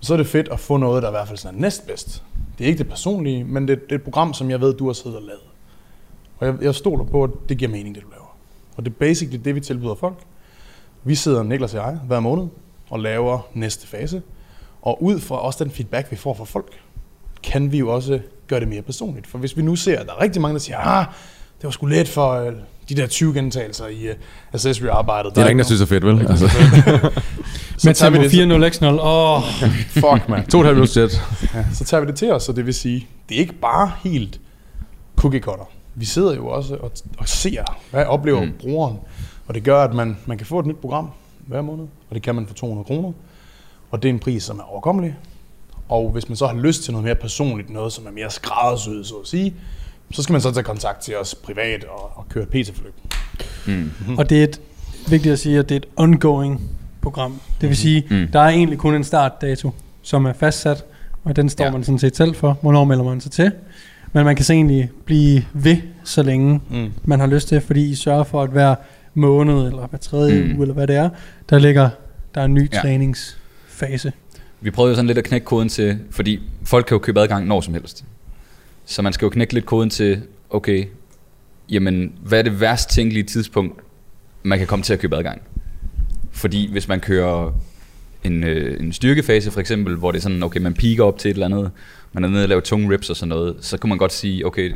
Så 0.00 0.12
er 0.12 0.16
det 0.16 0.26
fedt 0.26 0.48
at 0.48 0.60
få 0.60 0.76
noget, 0.76 1.02
der 1.02 1.08
i 1.08 1.12
hvert 1.12 1.28
fald 1.28 1.38
sådan 1.38 1.58
er 1.58 1.60
næstbedst. 1.60 2.22
Det 2.58 2.64
er 2.64 2.68
ikke 2.68 2.78
det 2.78 2.88
personlige, 2.88 3.44
men 3.44 3.68
det, 3.68 3.82
det 3.82 3.92
er 3.92 3.96
et 3.96 4.02
program, 4.02 4.34
som 4.34 4.50
jeg 4.50 4.60
ved, 4.60 4.74
du 4.74 4.86
har 4.86 4.92
siddet 4.92 5.16
og 5.16 5.22
lavet. 5.22 5.40
Og 6.38 6.46
jeg, 6.46 6.54
jeg 6.62 6.74
stoler 6.74 7.04
på, 7.04 7.24
at 7.24 7.30
det 7.48 7.58
giver 7.58 7.70
mening, 7.70 7.94
det 7.94 8.04
du 8.04 8.10
laver. 8.10 8.36
Og 8.76 8.84
det 8.84 8.90
er 8.90 8.94
basically 8.98 9.40
det, 9.44 9.54
vi 9.54 9.60
tilbyder 9.60 9.94
folk. 9.94 10.18
Vi 11.04 11.14
sidder, 11.14 11.42
Niklas 11.42 11.74
og 11.74 11.86
jeg, 11.86 11.98
hver 12.06 12.20
måned 12.20 12.46
og 12.90 13.00
laver 13.00 13.48
næste 13.54 13.86
fase. 13.86 14.22
Og 14.82 15.02
ud 15.02 15.20
fra 15.20 15.36
også 15.36 15.64
den 15.64 15.72
feedback, 15.72 16.10
vi 16.10 16.16
får 16.16 16.34
fra 16.34 16.44
folk, 16.44 16.80
kan 17.42 17.72
vi 17.72 17.78
jo 17.78 17.94
også 17.94 18.20
gøre 18.46 18.60
det 18.60 18.68
mere 18.68 18.82
personligt. 18.82 19.26
For 19.26 19.38
hvis 19.38 19.56
vi 19.56 19.62
nu 19.62 19.76
ser, 19.76 19.98
at 19.98 20.06
der 20.06 20.12
er 20.12 20.20
rigtig 20.20 20.42
mange, 20.42 20.54
der 20.54 20.60
siger, 20.60 20.78
ah, 20.78 21.06
det 21.58 21.64
var 21.64 21.70
sgu 21.70 21.86
let 21.86 22.08
for 22.08 22.32
øh, 22.32 22.52
de 22.88 22.94
der 22.94 23.06
20 23.06 23.34
gentagelser 23.34 23.86
i 23.86 24.10
uh, 24.10 24.14
accessory-arbejdet. 24.52 25.30
Det 25.34 25.38
er 25.38 25.42
der 25.42 25.50
ingen, 25.50 25.58
der 25.58 25.64
synes 25.64 25.80
er 25.80 25.86
fedt, 25.86 26.06
vel? 26.06 26.26
Altså, 26.28 26.46
Med 27.84 27.94
tager 27.94 28.10
vi 28.10 28.16
tempo 28.18 28.58
det- 28.58 28.68
4-0 28.68 28.70
x 28.70 28.80
0. 28.80 28.98
Åh, 29.00 29.42
Fuck, 30.04 30.28
man. 30.28 30.46
to 30.46 30.58
og 30.58 30.62
et 30.62 30.66
halvt 30.66 30.76
minutter 30.78 30.86
sæt. 30.86 31.22
Ja, 31.54 31.64
så 31.74 31.84
tager 31.84 32.00
vi 32.00 32.06
det 32.06 32.14
til 32.16 32.32
os, 32.32 32.48
og 32.48 32.56
det 32.56 32.66
vil 32.66 32.74
sige, 32.74 33.06
det 33.28 33.34
er 33.34 33.38
ikke 33.40 33.54
bare 33.54 33.92
helt 34.04 34.40
cookie 35.16 35.40
cutter. 35.40 35.64
Vi 35.94 36.04
sidder 36.04 36.34
jo 36.34 36.46
også 36.48 36.74
og, 36.74 36.92
og 37.18 37.28
ser, 37.28 37.62
hvad 37.90 38.04
oplever 38.04 38.40
Mm. 38.40 38.46
mm. 38.46 38.52
brugeren, 38.60 38.96
og 39.46 39.54
det 39.54 39.62
gør, 39.64 39.82
at 39.84 39.94
man, 39.94 40.16
man 40.26 40.38
kan 40.38 40.46
få 40.46 40.58
et 40.58 40.66
nyt 40.66 40.76
program 40.76 41.10
hver 41.46 41.62
måned, 41.62 41.84
og 42.10 42.14
det 42.14 42.22
kan 42.22 42.34
man 42.34 42.46
for 42.46 42.54
200 42.54 42.84
kroner, 42.84 43.12
og 43.90 44.02
det 44.02 44.08
er 44.08 44.12
en 44.12 44.18
pris, 44.18 44.42
som 44.42 44.58
er 44.58 44.62
overkommelig. 44.62 45.16
Og 45.88 46.10
hvis 46.10 46.28
man 46.28 46.36
så 46.36 46.46
har 46.46 46.54
lyst 46.54 46.82
til 46.82 46.92
noget 46.92 47.04
mere 47.04 47.14
personligt, 47.14 47.70
noget 47.70 47.92
som 47.92 48.06
er 48.06 48.10
mere 48.10 48.30
skræddersyet, 48.30 49.06
så 49.06 49.14
at 49.14 49.26
sige, 49.28 49.54
så 50.12 50.22
skal 50.22 50.32
man 50.32 50.40
så 50.42 50.52
tage 50.52 50.64
kontakt 50.64 51.00
til 51.00 51.16
os 51.16 51.34
privat 51.34 51.84
og, 51.84 52.10
og 52.14 52.26
køre 52.28 52.42
et 52.44 52.48
PT-forløb. 52.48 52.94
Og 54.18 54.30
det 54.30 54.38
er 54.40 54.44
et, 54.44 54.60
vigtigt 55.08 55.32
at 55.32 55.38
sige, 55.38 55.58
at 55.58 55.68
det 55.68 55.74
er 55.74 55.78
et 55.78 55.86
ongoing 55.96 56.60
program. 57.02 57.40
Det 57.60 57.68
vil 57.68 57.76
sige, 57.76 58.06
Mm. 58.10 58.16
mm. 58.16 58.28
der 58.32 58.40
er 58.40 58.48
egentlig 58.48 58.78
kun 58.78 58.94
en 58.94 59.04
startdato, 59.04 59.70
som 60.02 60.24
er 60.26 60.32
fastsat, 60.32 60.84
og 61.24 61.36
den 61.36 61.48
står 61.48 61.64
Ja. 61.64 61.70
man 61.70 61.84
sådan 61.84 61.98
set 61.98 62.16
selv 62.16 62.34
for. 62.34 62.58
Hvornår 62.62 62.84
melder 62.84 63.04
man 63.04 63.20
sig 63.20 63.32
til? 63.32 63.52
Men 64.12 64.24
man 64.24 64.36
kan 64.36 64.44
så 64.44 64.52
egentlig 64.52 64.90
blive 65.04 65.44
ved, 65.52 65.76
så 66.04 66.22
længe 66.22 66.60
Mm. 66.70 66.92
man 67.04 67.20
har 67.20 67.26
lyst 67.26 67.48
til, 67.48 67.60
fordi 67.60 67.90
I 67.90 67.94
sørger 67.94 68.24
for, 68.24 68.42
at 68.42 68.50
hver 68.50 68.74
måned, 69.14 69.66
eller 69.66 69.86
hver 69.86 69.98
tredje 69.98 70.42
Mm. 70.44 70.52
uge, 70.52 70.62
eller 70.62 70.74
hvad 70.74 70.86
det 70.86 70.96
er, 70.96 71.10
der 71.50 71.58
ligger 71.58 71.90
der 72.34 72.40
er 72.40 72.44
en 72.44 72.54
ny 72.54 72.72
ja. 72.72 72.80
træningsfase. 72.80 74.12
Vi 74.60 74.70
prøvede 74.70 74.90
jo 74.90 74.94
sådan 74.96 75.06
lidt 75.06 75.18
at 75.18 75.24
knække 75.24 75.44
koden 75.44 75.68
til, 75.68 75.98
fordi 76.10 76.40
folk 76.64 76.86
kan 76.86 76.94
jo 76.94 76.98
købe 76.98 77.20
adgang 77.20 77.46
når 77.46 77.60
som 77.60 77.74
helst. 77.74 78.04
Så 78.84 79.02
man 79.02 79.12
skal 79.12 79.26
jo 79.26 79.30
knække 79.30 79.54
lidt 79.54 79.66
koden 79.66 79.90
til, 79.90 80.22
okay, 80.50 80.84
jamen, 81.70 82.12
hvad 82.22 82.38
er 82.38 82.42
det 82.42 82.60
værst 82.60 82.90
tænkelige 82.90 83.24
tidspunkt, 83.24 83.80
man 84.42 84.58
kan 84.58 84.66
komme 84.66 84.82
til 84.82 84.92
at 84.92 84.98
købe 84.98 85.16
adgang? 85.16 85.42
Fordi 86.30 86.70
hvis 86.70 86.88
man 86.88 87.00
kører 87.00 87.52
en, 88.24 88.44
øh, 88.44 88.80
en 88.80 88.92
styrkefase 88.92 89.50
for 89.50 89.60
eksempel, 89.60 89.96
hvor 89.96 90.12
det 90.12 90.18
er 90.18 90.22
sådan, 90.22 90.42
okay, 90.42 90.60
man 90.60 90.74
piker 90.74 91.04
op 91.04 91.18
til 91.18 91.30
et 91.30 91.34
eller 91.34 91.46
andet, 91.46 91.70
man 92.12 92.24
er 92.24 92.28
nede 92.28 92.44
og 92.44 92.48
laver 92.48 92.60
tunge 92.60 92.94
rips 92.94 93.10
og 93.10 93.16
sådan 93.16 93.28
noget, 93.28 93.56
så 93.60 93.76
kunne 93.78 93.88
man 93.88 93.98
godt 93.98 94.12
sige, 94.12 94.46
okay, 94.46 94.68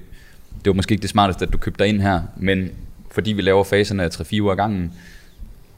det 0.64 0.66
var 0.66 0.72
måske 0.72 0.92
ikke 0.92 1.02
det 1.02 1.10
smarteste, 1.10 1.46
at 1.46 1.52
du 1.52 1.58
købte 1.58 1.84
dig 1.84 1.88
ind 1.88 2.00
her, 2.00 2.20
men 2.36 2.70
fordi 3.10 3.32
vi 3.32 3.42
laver 3.42 3.64
faserne 3.64 4.02
af 4.02 4.08
3-4 4.08 4.40
uger 4.40 4.52
ad 4.52 4.56
gangen, 4.56 4.92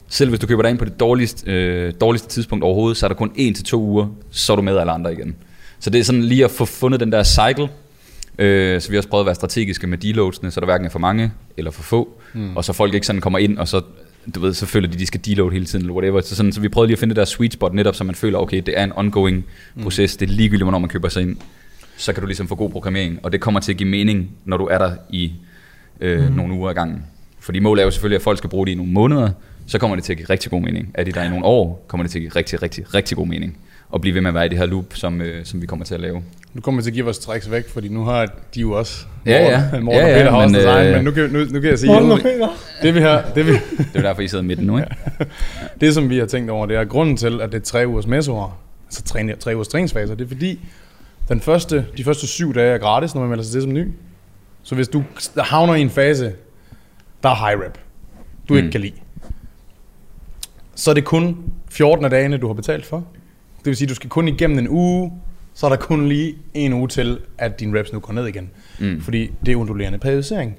selv 0.08 0.30
hvis 0.30 0.40
du 0.40 0.46
køber 0.46 0.62
dig 0.62 0.70
ind 0.70 0.78
på 0.78 0.84
det 0.84 1.00
dårligste, 1.00 1.52
øh, 1.52 1.92
dårligste 2.00 2.28
tidspunkt 2.28 2.64
overhovedet, 2.64 2.96
så 2.96 3.06
er 3.06 3.08
der 3.08 3.14
kun 3.14 3.30
1-2 3.36 3.74
uger, 3.74 4.06
så 4.30 4.52
er 4.52 4.56
du 4.56 4.62
med 4.62 4.78
alle 4.78 4.92
andre 4.92 5.12
igen. 5.12 5.36
Så 5.80 5.90
det 5.90 5.98
er 5.98 6.04
sådan 6.04 6.24
lige 6.24 6.44
at 6.44 6.50
få 6.50 6.64
fundet 6.64 7.00
den 7.00 7.12
der 7.12 7.24
cycle, 7.24 7.68
øh, 8.38 8.80
så 8.80 8.88
vi 8.88 8.96
har 8.96 8.98
også 8.98 9.08
prøvet 9.08 9.22
at 9.22 9.26
være 9.26 9.34
strategiske 9.34 9.86
med 9.86 9.98
deloadsene, 9.98 10.50
så 10.50 10.60
der 10.60 10.66
hverken 10.66 10.86
er 10.86 10.90
for 10.90 10.98
mange 10.98 11.32
eller 11.56 11.70
for 11.70 11.82
få, 11.82 12.20
mm. 12.32 12.56
og 12.56 12.64
så 12.64 12.72
folk 12.72 12.94
ikke 12.94 13.06
sådan 13.06 13.20
kommer 13.20 13.38
ind, 13.38 13.58
og 13.58 13.68
så 13.68 13.80
du 14.34 14.40
ved, 14.40 14.54
så 14.54 14.66
føler 14.66 14.88
de, 14.88 14.98
de 14.98 15.06
skal 15.06 15.20
deload 15.24 15.52
hele 15.52 15.64
tiden, 15.64 15.84
eller 15.84 15.94
whatever. 15.94 16.20
Så, 16.20 16.36
sådan, 16.36 16.52
så 16.52 16.60
vi 16.60 16.68
prøvede 16.68 16.88
lige 16.88 16.94
at 16.94 16.98
finde 16.98 17.14
det 17.14 17.16
der 17.16 17.24
sweet 17.24 17.52
spot 17.52 17.74
netop, 17.74 17.94
så 17.94 18.04
man 18.04 18.14
føler, 18.14 18.38
okay, 18.38 18.62
det 18.66 18.78
er 18.78 18.84
en 18.84 18.92
ongoing 18.96 19.44
proces, 19.82 20.16
det 20.16 20.28
er 20.28 20.32
ligegyldigt, 20.32 20.64
hvornår 20.64 20.78
man 20.78 20.88
køber 20.88 21.08
sig 21.08 21.22
ind, 21.22 21.36
så 21.96 22.12
kan 22.12 22.20
du 22.20 22.26
ligesom 22.26 22.48
få 22.48 22.54
god 22.54 22.70
programmering, 22.70 23.20
og 23.22 23.32
det 23.32 23.40
kommer 23.40 23.60
til 23.60 23.72
at 23.72 23.78
give 23.78 23.88
mening, 23.88 24.30
når 24.44 24.56
du 24.56 24.64
er 24.64 24.78
der 24.78 24.96
i 25.10 25.32
øh, 26.00 26.28
mm. 26.28 26.34
nogle 26.34 26.54
uger 26.54 26.70
ad 26.70 26.74
gangen. 26.74 27.04
Fordi 27.40 27.58
målet 27.58 27.82
er 27.82 27.84
jo 27.84 27.90
selvfølgelig, 27.90 28.16
at 28.16 28.22
folk 28.22 28.38
skal 28.38 28.50
bruge 28.50 28.66
det 28.66 28.72
i 28.72 28.74
nogle 28.74 28.92
måneder, 28.92 29.30
så 29.66 29.78
kommer 29.78 29.96
det 29.96 30.04
til 30.04 30.12
at 30.12 30.16
give 30.16 30.30
rigtig 30.30 30.50
god 30.50 30.60
mening. 30.60 30.90
Er 30.94 31.04
de 31.04 31.12
der 31.12 31.22
i 31.22 31.28
nogle 31.28 31.44
år, 31.44 31.84
kommer 31.88 32.04
det 32.04 32.10
til 32.10 32.18
at 32.18 32.22
give 32.22 32.32
rigtig, 32.36 32.62
rigtig, 32.62 32.94
rigtig 32.94 33.16
god 33.16 33.26
mening. 33.26 33.58
Og 33.90 34.00
blive 34.00 34.14
ved 34.14 34.20
med 34.20 34.28
at 34.28 34.34
være 34.34 34.46
i 34.46 34.48
det 34.48 34.58
her 34.58 34.66
loop, 34.66 34.84
som, 34.94 35.20
øh, 35.20 35.44
som 35.44 35.62
vi 35.62 35.66
kommer 35.66 35.84
til 35.84 35.94
at 35.94 36.00
lave. 36.00 36.22
Nu 36.54 36.60
kommer 36.60 36.80
vi 36.80 36.82
til 36.82 36.90
at 36.90 36.94
give 36.94 37.04
vores 37.04 37.18
tricks 37.18 37.50
væk, 37.50 37.68
fordi 37.68 37.88
nu 37.88 38.04
har 38.04 38.26
de 38.54 38.60
jo 38.60 38.72
også... 38.72 39.06
Ja, 39.26 39.42
ja. 39.42 39.60
Morten, 39.60 39.84
Morten 39.84 40.00
Ja, 40.00 40.04
og 40.04 40.10
ja, 40.10 40.18
Peter 40.18 40.30
har 40.30 40.38
også 40.38 40.52
men, 40.52 40.54
deres 40.54 40.66
egen, 40.66 40.88
øh, 40.88 40.94
men 40.94 41.04
nu 41.04 41.10
kan, 41.10 41.30
nu, 41.30 41.38
nu 41.38 41.60
kan 41.60 41.70
jeg 41.70 41.78
sige, 41.78 41.92
Morten 41.92 42.10
og 42.10 42.16
at 42.16 42.22
Peter. 42.22 42.48
det 42.82 42.94
vi 42.94 43.00
har, 43.00 43.24
det, 43.34 43.46
vi, 43.46 43.52
Det 43.92 43.96
er 43.96 44.02
derfor, 44.02 44.22
I 44.22 44.28
sidder 44.28 44.44
midten 44.44 44.66
nu, 44.66 44.78
ikke? 44.78 44.90
det 45.80 45.94
som 45.94 46.10
vi 46.10 46.18
har 46.18 46.26
tænkt 46.26 46.50
over, 46.50 46.66
det 46.66 46.76
er 46.76 46.84
grunden 46.84 47.16
til, 47.16 47.40
at 47.40 47.52
det 47.52 47.60
er 47.60 47.64
tre 47.64 47.88
ugers 47.88 48.06
mesoer, 48.06 48.58
altså 48.86 49.02
tre, 49.02 49.36
tre 49.36 49.54
ugers 49.54 49.68
træningsfaser, 49.68 50.14
det 50.14 50.24
er 50.24 50.28
fordi, 50.28 50.60
den 51.28 51.40
første, 51.40 51.86
de 51.96 52.04
første 52.04 52.26
syv 52.26 52.54
dage 52.54 52.74
er 52.74 52.78
gratis, 52.78 53.14
når 53.14 53.20
man 53.20 53.30
melder 53.30 53.44
sig 53.44 53.52
til 53.52 53.62
som 53.62 53.72
ny. 53.72 53.88
Så 54.62 54.74
hvis 54.74 54.88
du 54.88 55.04
havner 55.38 55.74
i 55.74 55.80
en 55.80 55.90
fase, 55.90 56.32
der 57.22 57.28
er 57.28 57.34
high 57.34 57.66
rep, 57.66 57.78
du 58.48 58.54
mm. 58.54 58.58
ikke 58.58 58.70
kan 58.70 58.80
lide, 58.80 58.94
så 60.74 60.90
er 60.90 60.94
det 60.94 61.04
kun 61.04 61.36
14 61.70 62.04
af 62.04 62.10
dagene, 62.10 62.36
du 62.36 62.46
har 62.46 62.54
betalt 62.54 62.86
for. 62.86 63.04
Det 63.66 63.70
vil 63.70 63.76
sige, 63.76 63.88
du 63.88 63.94
skal 63.94 64.10
kun 64.10 64.28
igennem 64.28 64.58
en 64.58 64.68
uge, 64.68 65.12
så 65.54 65.66
er 65.66 65.70
der 65.70 65.76
kun 65.76 66.08
lige 66.08 66.34
en 66.54 66.72
uge 66.72 66.88
til, 66.88 67.18
at 67.38 67.60
din 67.60 67.76
reps 67.76 67.92
nu 67.92 68.00
går 68.00 68.12
ned 68.12 68.26
igen. 68.26 68.50
Mm. 68.78 69.00
Fordi 69.00 69.30
det 69.46 69.52
er 69.52 69.56
undulerende 69.56 69.98
periodisering. 69.98 70.56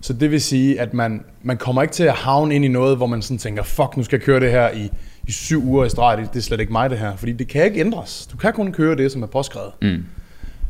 Så 0.00 0.12
det 0.12 0.30
vil 0.30 0.40
sige, 0.40 0.80
at 0.80 0.94
man, 0.94 1.24
man 1.42 1.56
kommer 1.56 1.82
ikke 1.82 1.94
til 1.94 2.04
at 2.04 2.12
havne 2.12 2.54
ind 2.54 2.64
i 2.64 2.68
noget, 2.68 2.96
hvor 2.96 3.06
man 3.06 3.22
sådan 3.22 3.38
tænker, 3.38 3.62
fuck, 3.62 3.96
nu 3.96 4.02
skal 4.02 4.16
jeg 4.16 4.24
køre 4.24 4.40
det 4.40 4.50
her 4.50 4.70
i, 4.70 4.90
i 5.28 5.32
syv 5.32 5.64
uger 5.64 5.84
i 5.84 5.88
streg, 5.88 6.18
det, 6.18 6.32
det 6.32 6.38
er 6.38 6.42
slet 6.42 6.60
ikke 6.60 6.72
mig 6.72 6.90
det 6.90 6.98
her. 6.98 7.16
Fordi 7.16 7.32
det 7.32 7.48
kan 7.48 7.64
ikke 7.64 7.80
ændres. 7.80 8.28
Du 8.32 8.36
kan 8.36 8.52
kun 8.52 8.72
køre 8.72 8.96
det, 8.96 9.12
som 9.12 9.22
er 9.22 9.26
påskrevet. 9.26 9.72
Mm. 9.82 10.04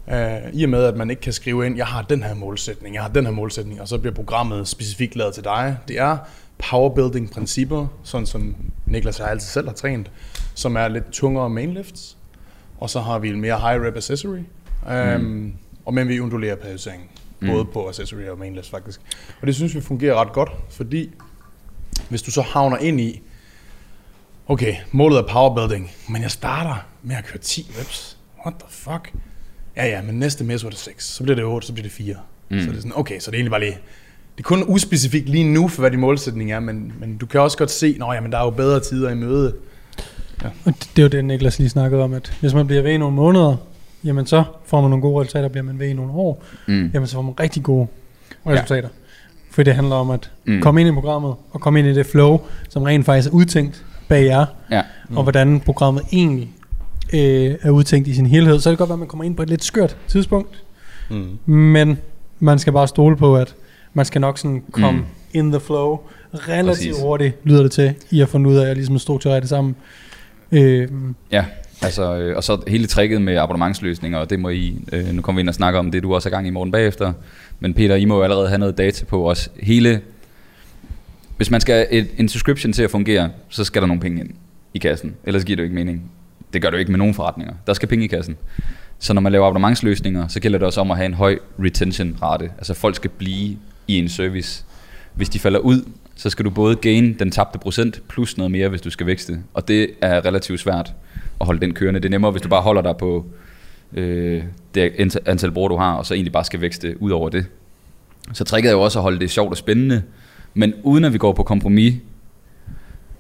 Uh, 0.07 0.15
I 0.53 0.65
og 0.65 0.71
med, 0.71 0.85
at 0.85 0.97
man 0.97 1.11
ikke 1.11 1.23
kan 1.23 1.33
skrive 1.33 1.67
ind, 1.67 1.77
jeg 1.77 1.87
har 1.87 2.03
den 2.03 2.23
her 2.23 2.35
målsætning, 2.35 2.95
jeg 2.95 3.03
har 3.03 3.11
den 3.11 3.25
her 3.25 3.33
målsætning, 3.33 3.81
og 3.81 3.89
så 3.89 3.99
bliver 3.99 4.15
programmet 4.15 4.69
specifikt 4.69 5.17
lavet 5.17 5.35
til 5.35 5.45
dig. 5.45 5.77
Det 5.89 5.99
er 5.99 6.17
powerbuilding 6.59 7.31
principper, 7.31 7.87
sådan 8.03 8.27
som 8.27 8.57
Niklas 8.87 9.21
og 9.21 9.25
jeg 9.25 9.31
altid 9.31 9.49
selv 9.49 9.67
har 9.67 9.75
trænet, 9.75 10.11
som 10.55 10.77
er 10.77 10.89
lidt 10.89 11.11
tungere 11.13 11.51
mainlifts. 11.51 12.17
Og 12.79 12.91
så 12.91 13.01
har 13.01 13.19
vi 13.19 13.29
en 13.29 13.41
mere 13.41 13.61
high 13.61 13.87
rep 13.87 13.97
accessory. 13.97 14.43
Um, 14.89 15.21
mm. 15.21 15.53
Og 15.85 15.95
men 15.95 16.09
vi 16.09 16.21
undulerer 16.21 16.57
periodiseringen. 16.57 17.09
Mm. 17.41 17.49
Både 17.49 17.65
på 17.65 17.89
accessory 17.89 18.23
og 18.23 18.39
mainlifts 18.39 18.71
faktisk. 18.71 19.01
Og 19.41 19.47
det 19.47 19.55
synes 19.55 19.75
vi 19.75 19.81
fungerer 19.81 20.15
ret 20.15 20.33
godt, 20.33 20.51
fordi 20.71 21.11
hvis 22.09 22.23
du 22.23 22.31
så 22.31 22.43
havner 22.43 22.77
ind 22.77 23.01
i, 23.01 23.23
okay, 24.47 24.77
målet 24.93 25.19
er 25.19 25.27
powerbuilding, 25.27 25.91
men 26.09 26.23
jeg 26.23 26.31
starter 26.31 26.87
med 27.03 27.17
at 27.17 27.25
køre 27.25 27.39
10 27.39 27.71
reps. 27.81 28.19
What 28.47 28.55
the 28.61 28.69
fuck? 28.71 29.13
Ja, 29.77 29.87
ja, 29.87 30.03
men 30.03 30.19
næste 30.19 30.45
mes 30.45 30.65
var 30.65 30.71
det 30.71 30.79
6, 30.79 31.05
så 31.05 31.23
bliver 31.23 31.37
det 31.37 31.45
8, 31.45 31.67
så 31.67 31.73
bliver 31.73 31.83
det 31.83 31.93
4. 31.93 32.17
Mm. 32.51 32.61
Så 32.61 32.67
det 32.67 32.77
er 32.77 32.81
sådan, 32.81 32.93
okay, 32.95 33.21
så 33.21 33.31
det 33.31 33.37
er 33.37 33.39
egentlig 33.39 33.51
bare 33.51 33.61
lige, 33.61 33.79
det 34.37 34.45
er 34.45 34.49
kun 34.49 34.65
uspecifikt 34.67 35.29
lige 35.29 35.53
nu, 35.53 35.69
for 35.69 35.81
hvad 35.83 35.91
din 35.91 36.01
målsætning 36.01 36.53
er, 36.53 36.61
men, 36.61 36.93
men 37.01 37.17
du 37.17 37.27
kan 37.27 37.41
også 37.41 37.59
godt 37.59 37.71
se, 37.71 37.87
at 37.87 38.33
der 38.33 38.39
er 38.39 38.45
jo 38.45 38.51
bedre 38.51 38.81
tider 38.81 39.11
i 39.11 39.15
møde. 39.15 39.55
Og 40.65 40.75
det, 40.79 40.99
er 40.99 41.03
jo 41.03 41.09
det, 41.09 41.25
Niklas 41.25 41.59
lige 41.59 41.69
snakkede 41.69 42.03
om, 42.03 42.13
at 42.13 42.33
hvis 42.41 42.55
man 42.55 42.67
bliver 42.67 42.83
ved 42.83 42.91
i 42.93 42.97
nogle 42.97 43.17
måneder, 43.17 43.57
jamen 44.05 44.27
så 44.27 44.45
får 44.67 44.81
man 44.81 44.91
nogle 44.91 45.03
gode 45.03 45.21
resultater, 45.21 45.49
bliver 45.49 45.65
man 45.65 45.79
ved 45.79 45.87
i 45.89 45.93
nogle 45.93 46.13
år, 46.13 46.43
Mm. 46.69 46.91
jamen 46.95 47.07
så 47.07 47.15
får 47.15 47.23
man 47.23 47.35
rigtig 47.41 47.63
gode 47.63 47.87
resultater. 48.47 48.89
For 49.51 49.63
det 49.63 49.75
handler 49.75 49.95
om 49.97 50.11
at 50.11 50.31
Mm. 50.45 50.53
mm. 50.55 50.61
komme 50.61 50.81
ind 50.81 50.91
i 50.91 50.93
programmet, 50.93 51.35
og 51.51 51.61
komme 51.61 51.79
ind 51.79 51.89
i 51.89 51.95
det 51.95 52.07
flow, 52.07 52.41
som 52.69 52.83
rent 52.83 53.07
faktisk 53.07 53.29
er 53.29 53.35
udtænkt 53.35 53.85
bag 54.09 54.25
jer, 54.25 54.47
Ja. 54.71 54.83
mm. 55.11 55.17
og 55.17 55.23
hvordan 55.23 55.61
programmet 55.61 56.03
egentlig 56.13 56.51
øh, 57.15 57.55
er 57.63 57.71
udtænkt 57.71 58.09
i 58.09 58.15
sin 58.15 58.27
helhed. 58.27 58.59
Så 58.59 58.65
kan 58.65 58.71
det 58.71 58.79
godt 58.79 58.89
være, 58.89 58.95
at 58.95 58.99
man 58.99 59.09
kommer 59.09 59.25
ind 59.25 59.37
på 59.37 59.43
et 59.43 59.49
lidt 59.49 59.65
skørt 59.65 59.97
tidspunkt, 60.09 60.63
Mm. 61.11 61.53
men 61.53 61.99
man 62.41 62.59
skal 62.59 62.73
bare 62.73 62.89
stole 62.89 63.17
på, 63.17 63.37
at 63.37 63.55
man 63.95 64.05
skal 64.05 64.21
nok 64.21 64.39
sådan 64.39 64.63
komme 64.73 64.99
Mm. 65.01 65.05
in 65.33 65.51
the 65.51 65.61
flow 65.61 65.99
relativt 66.35 66.67
Præcis. 66.67 67.01
Hurtigt, 67.03 67.35
lyder 67.45 67.63
det 67.63 67.73
til, 67.73 67.95
i 68.11 68.21
at 68.21 68.29
finde 68.29 68.51
ud 68.51 68.57
af 68.57 68.71
at 68.71 68.77
ligesom 68.77 68.99
strukturere 68.99 69.41
det 69.41 69.49
sammen. 69.49 69.77
Øh, 70.53 70.89
Ja, 71.33 71.45
altså, 71.83 72.17
øh, 72.17 72.37
og 72.37 72.45
så 72.45 72.63
hele 72.69 72.87
tricket 72.87 73.23
med 73.23 73.37
abonnementsløsninger, 73.37 74.19
og 74.19 74.31
det 74.31 74.41
må 74.41 74.49
I, 74.49 74.77
øh, 74.93 75.07
nu 75.13 75.23
kommer 75.23 75.37
vi 75.37 75.41
ind 75.41 75.49
og 75.49 75.55
snakker 75.55 75.81
om 75.81 75.91
det, 75.91 76.03
du 76.03 76.15
også 76.15 76.29
er 76.29 76.31
gang 76.31 76.47
i 76.47 76.51
morgen 76.51 76.73
bagefter, 76.73 77.13
men 77.61 77.75
Peter, 77.75 77.95
I 77.95 78.05
må 78.05 78.17
jo 78.17 78.23
allerede 78.23 78.49
have 78.49 78.59
noget 78.59 78.79
data 78.79 79.05
på 79.05 79.31
os. 79.31 79.51
Hele, 79.61 80.01
hvis 81.37 81.51
man 81.51 81.61
skal 81.61 81.87
et, 81.91 82.09
en 82.19 82.29
subscription 82.29 82.73
til 82.73 82.83
at 82.83 82.91
fungere, 82.91 83.31
så 83.49 83.65
skal 83.65 83.83
der 83.83 83.89
nogle 83.89 84.01
penge 84.01 84.21
ind 84.21 84.31
i 84.75 84.79
kassen, 84.79 85.15
ellers 85.25 85.45
giver 85.45 85.57
det 85.57 85.63
jo 85.63 85.65
ikke 85.65 85.75
mening. 85.75 86.03
Det 86.53 86.63
gør 86.63 86.71
det 86.71 86.75
jo 86.77 86.79
ikke 86.79 86.91
med 86.93 86.99
nogen 86.99 87.15
forretninger. 87.15 87.55
Der 87.67 87.75
skal 87.75 87.89
penge 87.89 88.05
i 88.05 88.09
kassen. 88.09 88.37
Så 88.99 89.15
når 89.15 89.21
man 89.21 89.33
laver 89.33 89.47
abonnementsløsninger, 89.47 90.29
så 90.29 90.41
gælder 90.41 90.59
det 90.59 90.67
også 90.67 90.81
om 90.81 90.91
at 90.91 90.97
have 90.97 91.07
en 91.07 91.15
høj 91.15 91.39
retention 91.65 92.17
rate. 92.23 92.45
Altså 92.59 92.75
folk 92.75 92.97
skal 92.97 93.11
blive 93.11 93.57
i 93.89 93.99
en 93.99 94.09
service. 94.09 94.65
Hvis 95.15 95.29
de 95.29 95.39
falder 95.39 95.59
ud, 95.59 95.85
så 96.17 96.31
skal 96.31 96.45
du 96.45 96.51
både 96.51 96.77
gain 96.77 97.19
den 97.19 97.31
tabte 97.31 97.59
procent, 97.59 98.03
plus 98.09 98.37
noget 98.37 98.51
mere, 98.51 98.69
hvis 98.69 98.81
du 98.81 98.91
skal 98.91 99.07
vækste. 99.07 99.39
Og 99.55 99.69
det 99.69 99.91
er 100.01 100.25
relativt 100.25 100.61
svært 100.61 100.93
at 101.41 101.47
holde 101.47 101.61
den 101.61 101.75
kørende. 101.75 102.01
Det 102.01 102.07
er 102.07 102.11
nemmere, 102.11 102.31
hvis 102.31 102.43
du 102.43 102.49
bare 102.49 102.63
holder 102.63 102.83
dig 102.83 102.97
på 102.97 103.27
øh, 103.93 104.43
det 104.75 105.17
antal 105.27 105.53
brugere, 105.53 105.73
du 105.73 105.77
har, 105.77 105.93
og 105.95 106.07
så 106.07 106.15
egentlig 106.15 106.33
bare 106.33 106.45
skal 106.45 106.61
vækste 106.61 107.03
ud 107.03 107.11
over 107.11 107.29
det. 107.29 107.47
Så 108.33 108.45
tricket 108.45 108.69
er 108.69 108.73
jo 108.73 108.81
også 108.83 108.99
at 108.99 109.03
holde 109.03 109.21
det 109.21 109.31
sjovt 109.31 109.51
og 109.51 109.57
spændende, 109.57 110.03
men 110.55 110.75
uden 110.83 111.05
at 111.05 111.13
vi 111.13 111.19
går 111.19 111.33
på 111.33 111.43
kompromis 111.43 111.95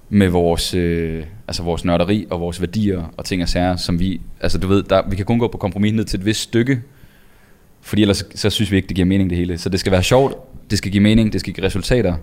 med 0.09 0.29
vores, 0.29 0.75
øh, 0.75 1.25
altså 1.49 1.63
vores 1.63 1.85
nørderi 1.85 2.27
og 2.31 2.41
vores 2.41 2.61
værdier 2.61 3.13
og 3.17 3.25
ting 3.25 3.43
og 3.43 3.49
sager, 3.49 3.77
som 3.77 4.01
vi, 4.01 4.21
altså 4.41 4.59
du 4.59 4.67
ved, 4.67 4.83
der, 4.83 5.09
vi 5.09 5.17
kan 5.17 5.25
kun 5.25 5.39
gå 5.39 5.49
på 5.49 5.59
kompromis 5.59 5.93
ned 5.93 6.05
til 6.05 6.21
et 6.21 6.27
vist 6.27 6.41
stykke, 6.41 6.83
fordi 7.81 8.03
ellers 8.03 8.17
så, 8.17 8.25
så 8.35 8.51
synes 8.51 8.71
vi 8.71 8.77
ikke, 8.77 8.89
det 8.89 8.97
giver 8.97 9.07
mening 9.07 9.31
det 9.31 9.39
hele. 9.39 9.59
Så 9.59 9.69
det 9.69 9.81
skal 9.81 9.93
være 9.93 10.03
sjovt, 10.03 10.35
det 10.71 10.79
skal 10.79 10.93
give 10.93 11.03
mening, 11.03 11.33
det 11.33 11.41
skal 11.41 11.53
give 11.53 11.67
resultater, 11.67 12.15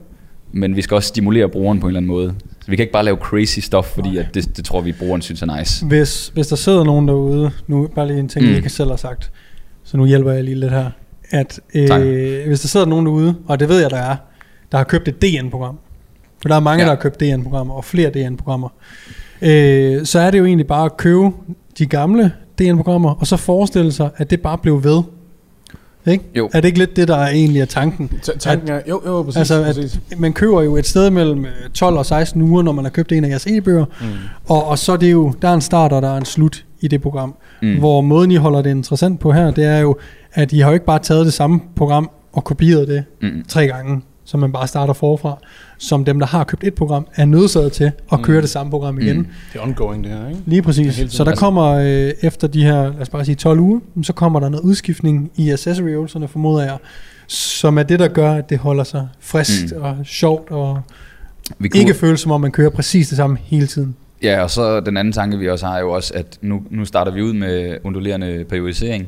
men 0.52 0.76
vi 0.76 0.82
skal 0.82 0.96
også 0.96 1.08
stimulere 1.08 1.50
brugeren 1.50 1.80
på 1.80 1.86
en 1.88 1.90
eller 1.90 2.00
anden 2.00 2.08
måde. 2.12 2.34
Så 2.60 2.72
vi 2.72 2.76
kan 2.76 2.84
ikke 2.84 2.94
bare 2.94 3.06
lave 3.06 3.18
crazy 3.18 3.60
stuff, 3.60 3.88
fordi 3.88 4.18
at 4.18 4.26
det, 4.34 4.58
det 4.58 4.66
tror 4.66 4.82
vi, 4.82 4.92
brugeren 4.92 5.22
synes 5.22 5.42
er 5.42 5.58
nice. 5.58 5.86
Hvis, 5.86 6.28
hvis 6.34 6.48
der 6.48 6.56
sidder 6.56 6.84
nogen 6.84 7.08
derude, 7.08 7.52
nu 7.68 7.88
bare 7.96 8.08
lige 8.08 8.20
en 8.20 8.28
ting, 8.30 8.44
Mm. 8.46 8.50
jeg 8.50 8.58
ikke 8.58 8.70
selv 8.70 8.90
har 8.90 8.98
sagt, 8.98 9.32
så 9.84 9.98
nu 9.98 10.06
hjælper 10.06 10.32
jeg 10.32 10.44
lige 10.44 10.56
lidt 10.60 10.72
her, 10.72 10.90
at 11.30 11.60
Tak. 11.88 12.02
øh, 12.02 12.48
hvis 12.48 12.60
der 12.62 12.68
sidder 12.68 12.86
nogen 12.86 13.06
derude, 13.06 13.36
og 13.48 13.60
det 13.60 13.70
ved 13.70 13.82
jeg, 13.82 13.90
der 13.90 13.98
er, 13.98 14.16
der 14.72 14.78
har 14.78 14.84
købt 14.84 15.08
et 15.08 15.22
DN-program, 15.22 15.78
for 16.42 16.50
der 16.50 16.56
er 16.56 16.60
mange, 16.60 16.84
ja. 16.84 16.90
der 16.90 16.96
har 16.96 17.02
købt 17.02 17.20
DN-programmer, 17.20 17.74
og 17.74 17.86
flere 17.86 18.10
DN-programmer, 18.10 18.70
øh, 19.42 20.06
så 20.06 20.20
er 20.20 20.32
det 20.32 20.40
jo 20.40 20.46
egentlig 20.46 20.68
bare 20.68 20.86
at 20.86 20.98
købe 20.98 21.30
de 21.78 21.86
gamle 21.86 22.32
DN-programmer, 22.60 23.10
og 23.10 23.28
så 23.28 23.38
forestille 23.38 23.92
sig, 23.92 24.10
at 24.18 24.30
det 24.30 24.42
bare 24.42 24.58
blev 24.58 24.84
ved. 24.84 25.02
Ikke? 26.06 26.24
Jo. 26.36 26.50
Er 26.54 26.62
det 26.62 26.68
ikke 26.68 26.80
lidt 26.80 26.96
det, 26.96 27.08
der 27.08 27.16
er 27.18 27.28
egentlig 27.30 27.62
er 27.62 27.66
tanken? 27.66 28.12
Ta- 28.22 28.38
tanken 28.40 28.70
er, 28.70 28.82
jo, 28.90 29.02
jo, 29.06 29.24
præcis. 29.24 29.38
Altså, 29.38 29.64
præcis. 29.64 30.00
at 30.12 30.20
man 30.20 30.34
køber 30.34 30.62
jo 30.62 30.76
et 30.78 30.88
sted 30.88 31.10
mellem 31.10 31.46
øh, 31.46 31.52
12 31.74 31.98
og 31.98 32.06
16 32.06 32.42
uger, 32.42 32.62
når 32.64 32.72
man 32.72 32.86
har 32.86 32.90
købt 32.90 33.12
en 33.12 33.24
af 33.24 33.30
jeres 33.30 33.48
e-bøger, 33.48 33.86
Mm. 34.02 34.08
og, 34.50 34.68
og 34.68 34.80
så 34.80 34.92
er 34.92 34.98
det 34.98 35.12
jo, 35.12 35.34
der 35.42 35.48
er 35.50 35.54
en 35.54 35.62
start, 35.62 35.94
og 35.94 36.02
der 36.02 36.14
er 36.14 36.18
en 36.18 36.26
slut 36.26 36.66
i 36.82 36.88
det 36.88 37.02
program. 37.02 37.36
Mm. 37.62 37.78
Hvor 37.80 38.02
måden, 38.02 38.32
I 38.32 38.36
holder 38.36 38.62
det 38.62 38.70
interessant 38.70 39.20
på 39.20 39.32
her, 39.32 39.52
det 39.52 39.66
er 39.66 39.80
jo, 39.80 39.98
at 40.34 40.52
I 40.54 40.60
har 40.60 40.70
jo 40.70 40.74
ikke 40.74 40.86
bare 40.86 41.00
taget 41.00 41.26
det 41.26 41.34
samme 41.34 41.60
program 41.76 42.10
og 42.34 42.44
kopieret 42.44 42.88
det 42.88 43.04
Mm. 43.22 43.44
tre 43.48 43.68
gange, 43.68 44.02
som 44.32 44.40
man 44.40 44.52
bare 44.52 44.68
starter 44.68 44.94
forfra, 44.94 45.38
som 45.78 46.06
dem, 46.06 46.20
der 46.20 46.26
har 46.28 46.44
købt 46.44 46.64
et 46.64 46.74
program, 46.74 47.08
er 47.16 47.26
nødsaget 47.26 47.72
til 47.72 47.84
at 48.12 48.18
Mm. 48.18 48.24
køre 48.24 48.42
det 48.42 48.50
samme 48.50 48.70
program 48.70 49.00
igen. 49.00 49.18
Mm. 49.18 49.28
Det 49.54 49.60
er 49.60 49.64
ongoing, 49.64 50.04
det 50.04 50.12
her, 50.12 50.28
ikke? 50.30 50.42
Lige 50.46 50.62
præcis. 50.62 51.04
Så 51.10 51.24
der 51.24 51.36
kommer 51.36 51.66
øh, 51.72 52.12
efter 52.22 52.48
de 52.48 52.64
her, 52.64 52.84
lad 52.84 53.02
os 53.02 53.10
bare 53.10 53.26
sige 53.26 53.36
12 53.36 53.60
uger, 53.60 53.80
så 54.04 54.14
kommer 54.14 54.40
der 54.40 54.50
noget 54.50 54.64
udskiftning 54.64 55.32
i 55.36 55.50
accessory-øvelserne, 55.52 56.28
formoder 56.28 56.64
jeg, 56.64 56.78
som 57.28 57.78
er 57.78 57.84
det, 57.84 58.00
der 58.00 58.08
gør, 58.08 58.34
at 58.34 58.50
det 58.50 58.58
holder 58.58 58.84
sig 58.84 59.08
friskt 59.20 59.74
Mm. 59.78 59.82
og 59.84 59.98
sjovt, 60.06 60.52
og 60.52 60.82
Vi 61.60 61.68
kunne, 61.70 61.80
ikke 61.80 61.94
føles 61.94 62.20
som 62.22 62.32
om, 62.32 62.42
man 62.42 62.52
kører 62.52 62.70
præcis 62.70 63.08
det 63.08 63.18
samme 63.18 63.38
hele 63.44 63.68
tiden. 63.68 63.96
Ja, 64.24 64.44
og 64.44 64.50
så 64.50 64.80
den 64.80 64.98
anden 64.98 65.12
tanke, 65.12 65.38
vi 65.38 65.50
også 65.50 65.66
har, 65.66 65.76
er 65.76 65.80
jo 65.80 65.92
også, 65.92 66.14
at 66.16 66.38
nu, 66.42 66.64
nu 66.70 66.86
starter 66.86 67.12
vi 67.12 67.22
ud 67.22 67.34
med 67.34 67.78
undulerende 67.84 68.46
periodisering. 68.50 69.08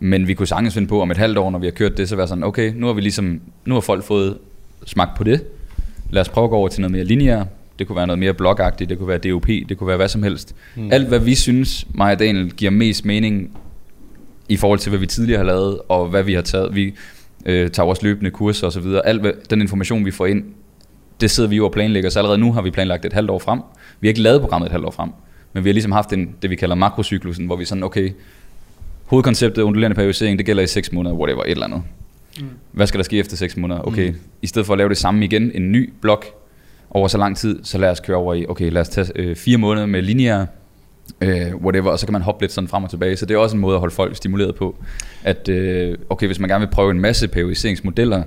Men 0.00 0.28
vi 0.28 0.34
kunne 0.34 0.46
sagtens 0.46 0.74
finde 0.74 0.88
på 0.88 1.02
om 1.02 1.10
et 1.10 1.16
halvt 1.16 1.38
år, 1.38 1.50
når 1.50 1.58
vi 1.58 1.66
har 1.66 1.70
kørt 1.70 1.96
det, 1.96 2.08
så 2.08 2.16
være 2.16 2.28
sådan, 2.28 2.44
okay, 2.44 2.72
nu 2.76 2.86
har 2.86 2.92
vi 2.92 3.00
ligesom, 3.00 3.40
nu 3.64 3.74
har 3.74 3.80
folk 3.80 4.04
fået 4.04 4.38
smagt 4.86 5.16
på 5.16 5.24
det. 5.24 5.44
Lad 6.10 6.20
os 6.20 6.28
prøve 6.28 6.44
at 6.44 6.50
gå 6.50 6.56
over 6.56 6.68
til 6.68 6.80
noget 6.80 6.92
mere 6.92 7.04
lineær. 7.04 7.44
Det 7.78 7.86
kunne 7.86 7.96
være 7.96 8.06
noget 8.06 8.18
mere 8.18 8.34
blogagtigt, 8.34 8.90
det 8.90 8.98
kunne 8.98 9.08
være 9.08 9.18
DOP, 9.18 9.46
det 9.46 9.78
kunne 9.78 9.88
være 9.88 9.96
hvad 9.96 10.08
som 10.08 10.22
helst. 10.22 10.54
Mm. 10.76 10.88
Alt 10.92 11.08
hvad 11.08 11.18
vi 11.18 11.34
synes, 11.34 11.86
mig 11.94 12.12
og 12.12 12.18
Daniel, 12.18 12.50
giver 12.50 12.70
mest 12.70 13.04
mening 13.04 13.58
i 14.48 14.56
forhold 14.56 14.78
til, 14.78 14.90
hvad 14.90 14.98
vi 15.00 15.06
tidligere 15.06 15.38
har 15.38 15.44
lavet, 15.44 15.78
og 15.88 16.08
hvad 16.08 16.22
vi 16.22 16.34
har 16.34 16.42
taget. 16.42 16.74
Vi 16.74 16.94
øh, 17.46 17.70
tager 17.70 17.84
vores 17.86 18.02
løbende 18.02 18.30
kurser 18.30 18.66
og 18.66 18.72
så 18.72 18.80
videre. 18.80 19.06
Alt 19.06 19.20
hvad, 19.20 19.32
den 19.50 19.60
information, 19.60 20.04
vi 20.04 20.10
får 20.10 20.26
ind, 20.26 20.44
det 21.20 21.30
sidder 21.30 21.48
vi 21.48 21.56
jo 21.56 21.64
og 21.64 21.72
planlægger, 21.72 22.10
så 22.10 22.18
allerede 22.18 22.38
nu 22.38 22.52
har 22.52 22.62
vi 22.62 22.70
planlagt 22.70 23.04
et 23.04 23.12
halvt 23.12 23.30
år 23.30 23.38
frem. 23.38 23.60
Vi 24.00 24.08
har 24.08 24.10
ikke 24.10 24.20
lavet 24.20 24.40
programmet 24.40 24.66
et 24.66 24.72
halvt 24.72 24.86
år 24.86 24.90
frem, 24.90 25.10
men 25.52 25.64
vi 25.64 25.68
har 25.68 25.72
ligesom 25.72 25.92
haft 25.92 26.12
en, 26.12 26.34
det, 26.42 26.50
vi 26.50 26.56
kalder 26.56 26.74
makrocyklusen, 26.74 27.46
hvor 27.46 27.56
vi 27.56 27.64
sådan, 27.64 27.84
okay, 27.84 28.10
hovedkonceptet 29.08 29.62
undulerende 29.62 29.94
periodisering, 29.94 30.38
det 30.38 30.46
gælder 30.46 30.62
i 30.62 30.66
6 30.66 30.92
måneder, 30.92 31.14
whatever, 31.14 31.42
et 31.42 31.50
eller 31.50 31.64
andet. 31.64 31.82
Mm. 32.40 32.46
Hvad 32.72 32.86
skal 32.86 32.98
der 32.98 33.04
ske 33.04 33.18
efter 33.18 33.36
6 33.36 33.56
måneder? 33.56 33.80
Okay, 33.80 34.10
mm. 34.10 34.16
i 34.42 34.46
stedet 34.46 34.66
for 34.66 34.74
at 34.74 34.78
lave 34.78 34.88
det 34.88 34.96
samme 34.96 35.24
igen, 35.24 35.50
en 35.54 35.72
ny 35.72 35.92
blok 36.00 36.26
over 36.90 37.08
så 37.08 37.18
lang 37.18 37.36
tid, 37.36 37.58
så 37.62 37.78
lad 37.78 37.90
os 37.90 38.00
køre 38.00 38.16
over 38.16 38.34
i, 38.34 38.46
okay, 38.48 38.70
lad 38.70 38.80
os 38.80 38.88
tage 38.88 39.12
øh, 39.16 39.36
fire 39.36 39.58
måneder 39.58 39.86
med 39.86 40.02
lineære, 40.02 40.46
øh, 41.20 41.56
whatever, 41.56 41.90
og 41.90 41.98
så 41.98 42.06
kan 42.06 42.12
man 42.12 42.22
hoppe 42.22 42.42
lidt 42.42 42.52
sådan 42.52 42.68
frem 42.68 42.84
og 42.84 42.90
tilbage. 42.90 43.16
Så 43.16 43.26
det 43.26 43.34
er 43.34 43.38
også 43.38 43.56
en 43.56 43.60
måde 43.60 43.74
at 43.74 43.80
holde 43.80 43.94
folk 43.94 44.16
stimuleret 44.16 44.54
på, 44.54 44.76
at 45.24 45.48
øh, 45.48 45.98
okay, 46.10 46.26
hvis 46.26 46.38
man 46.38 46.48
gerne 46.50 46.66
vil 46.66 46.72
prøve 46.72 46.90
en 46.90 47.00
masse 47.00 47.28
periodiseringsmodeller, 47.28 48.22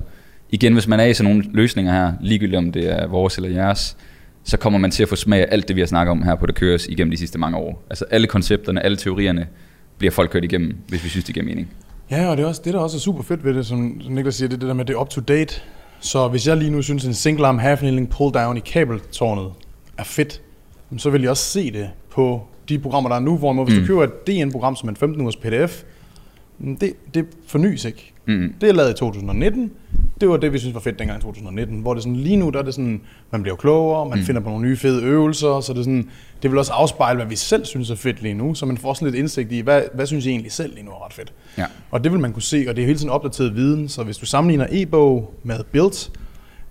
igen, 0.50 0.74
hvis 0.74 0.88
man 0.88 1.00
er 1.00 1.06
i 1.06 1.13
sådan 1.13 1.32
nogle 1.32 1.50
løsninger 1.54 1.91
her, 1.91 2.13
ligegyldigt 2.22 2.58
om 2.58 2.72
det 2.72 2.91
er 2.91 3.08
vores 3.08 3.38
eller 3.38 3.50
jeres, 3.50 3.98
så 4.44 4.58
kommer 4.58 4.80
man 4.80 4.91
til 4.91 5.04
at 5.04 5.10
få 5.10 5.15
smag 5.15 5.41
af 5.41 5.48
alt 5.52 5.67
det, 5.67 5.76
vi 5.76 5.82
har 5.82 5.88
snakket 5.88 6.12
om 6.12 6.24
her 6.24 6.36
på 6.36 6.46
Det 6.46 6.56
Køres 6.56 6.88
igennem 6.88 7.12
de 7.12 7.17
sidste 7.17 7.39
mange 7.39 7.58
år. 7.58 7.84
Altså 7.89 8.06
alle 8.10 8.28
koncepterne, 8.28 8.84
alle 8.84 8.98
teorierne, 8.98 9.48
bliver 10.01 10.11
folk 10.11 10.31
kørt 10.31 10.43
igennem, 10.43 10.75
hvis 10.87 11.03
vi 11.03 11.09
synes, 11.09 11.25
det 11.25 11.33
giver 11.33 11.45
mening. 11.45 11.69
Ja, 12.11 12.27
og 12.27 12.37
det, 12.37 12.43
er 12.43 12.47
også, 12.47 12.61
det 12.65 12.73
der 12.73 12.79
også 12.79 12.97
er 12.97 12.99
super 12.99 13.23
fedt 13.23 13.45
ved 13.45 13.53
det, 13.53 13.65
som 13.65 14.01
som 14.01 14.13
Niklas 14.13 14.35
siger, 14.35 14.47
det 14.49 14.55
er 14.55 14.59
det 14.59 14.67
der 14.67 14.73
med, 14.73 14.85
det 14.85 14.93
er 14.93 15.01
up 15.01 15.09
to 15.09 15.21
date. 15.21 15.61
Så 15.99 16.27
hvis 16.27 16.47
jeg 16.47 16.57
lige 16.57 16.71
nu 16.71 16.81
synes, 16.81 17.05
en 17.05 17.13
single 17.13 17.47
arm 17.47 17.59
half 17.59 17.79
kneeling 17.79 18.09
pull 18.09 18.33
down 18.33 18.57
i 18.57 18.59
kabeltårnet 18.59 19.51
er 19.97 20.03
fedt, 20.03 20.41
så 20.97 21.09
vil 21.09 21.21
jeg 21.21 21.29
også 21.29 21.43
se 21.43 21.71
det 21.71 21.89
på 22.11 22.41
de 22.69 22.79
programmer, 22.79 23.09
der 23.09 23.15
er 23.15 23.19
nu, 23.19 23.37
hvor 23.37 23.63
hvis 23.63 23.75
mm. 23.75 23.81
Mm. 23.81 23.87
du 23.87 23.87
køber 23.87 24.03
et 24.03 24.27
DN-program 24.27 24.75
som 24.75 24.89
en 24.89 24.95
15 24.95 25.21
ugers 25.21 25.35
pdf, 25.35 25.83
mm, 26.59 26.77
det, 26.77 26.93
det 27.13 27.25
fornyes 27.47 27.85
ikke. 27.85 28.11
Mm. 28.25 28.53
Det 28.62 28.69
er 28.69 28.73
lavet 28.73 28.89
i 28.89 28.93
2019. 28.93 29.71
Det 30.21 30.29
var 30.29 30.38
det, 30.38 30.53
vi 30.53 30.60
synes 30.60 30.73
var 30.73 30.79
fedt 30.79 30.99
dengang 30.99 31.19
i 31.19 31.21
2019. 31.21 31.79
Hvor 31.79 31.93
det 31.93 32.03
sådan, 32.03 32.15
lige 32.15 32.36
nu, 32.36 32.49
der 32.49 32.60
er 32.60 32.63
det 32.63 32.73
sådan, 32.73 33.01
man 33.31 33.41
bliver 33.41 33.55
klogere, 33.55 34.10
man 34.10 34.19
mm. 34.19 34.25
finder 34.25 34.41
på 34.41 34.49
nogle 34.49 34.67
nye 34.67 34.77
fede 34.77 35.03
øvelser, 35.03 35.60
så 35.60 35.73
det, 35.73 35.79
er 35.79 35.84
sådan, 35.84 36.10
det 36.43 36.51
vil 36.51 36.60
også 36.60 36.73
afspejle, 36.73 37.17
hvad 37.17 37.25
vi 37.25 37.36
selv 37.36 37.65
synes 37.65 37.89
er 37.89 37.95
fedt 37.95 38.21
lige 38.21 38.34
nu, 38.34 38.53
så 38.53 38.65
man 38.65 38.77
får 38.77 38.93
sådan 38.93 39.05
lidt 39.05 39.19
indsigt 39.19 39.51
i, 39.51 39.60
hvad, 39.60 39.81
hvad 39.93 40.05
synes 40.05 40.25
I 40.25 40.29
egentlig 40.29 40.51
selv 40.51 40.73
lige 40.73 40.86
nu 40.86 40.91
er 40.91 41.05
ret 41.05 41.13
fedt. 41.13 41.34
Ja. 41.57 41.65
Og 41.91 42.03
det 42.03 42.12
vil 42.12 42.19
man 42.19 42.34
kunne 42.34 42.41
se, 42.41 42.65
og 42.69 42.75
det 42.75 42.81
er 42.81 42.86
hele 42.86 42.99
tiden 42.99 43.10
opdateret 43.10 43.55
viden, 43.55 43.89
så 43.89 44.03
hvis 44.03 44.17
du 44.17 44.25
sammenligner 44.25 44.67
e-bog 44.71 45.34
med 45.43 45.63
Build, 45.71 46.12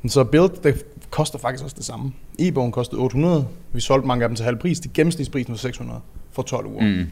så 0.06 0.24
Build, 0.24 0.62
det 0.62 0.84
koster 1.10 1.38
faktisk 1.38 1.64
også 1.64 1.76
det 1.76 1.84
samme. 1.84 2.12
E-bogen 2.38 2.72
kostede 2.72 3.00
800, 3.00 3.46
vi 3.72 3.80
solgte 3.80 4.06
mange 4.06 4.22
af 4.22 4.28
dem 4.28 4.36
til 4.36 4.44
halv 4.44 4.56
pris, 4.56 4.80
det 4.80 4.92
gennemsnitsprisen 4.92 5.52
var 5.52 5.58
600 5.58 6.00
for 6.32 6.42
12 6.42 6.66
uger. 6.66 6.82
Mm. 6.82 7.06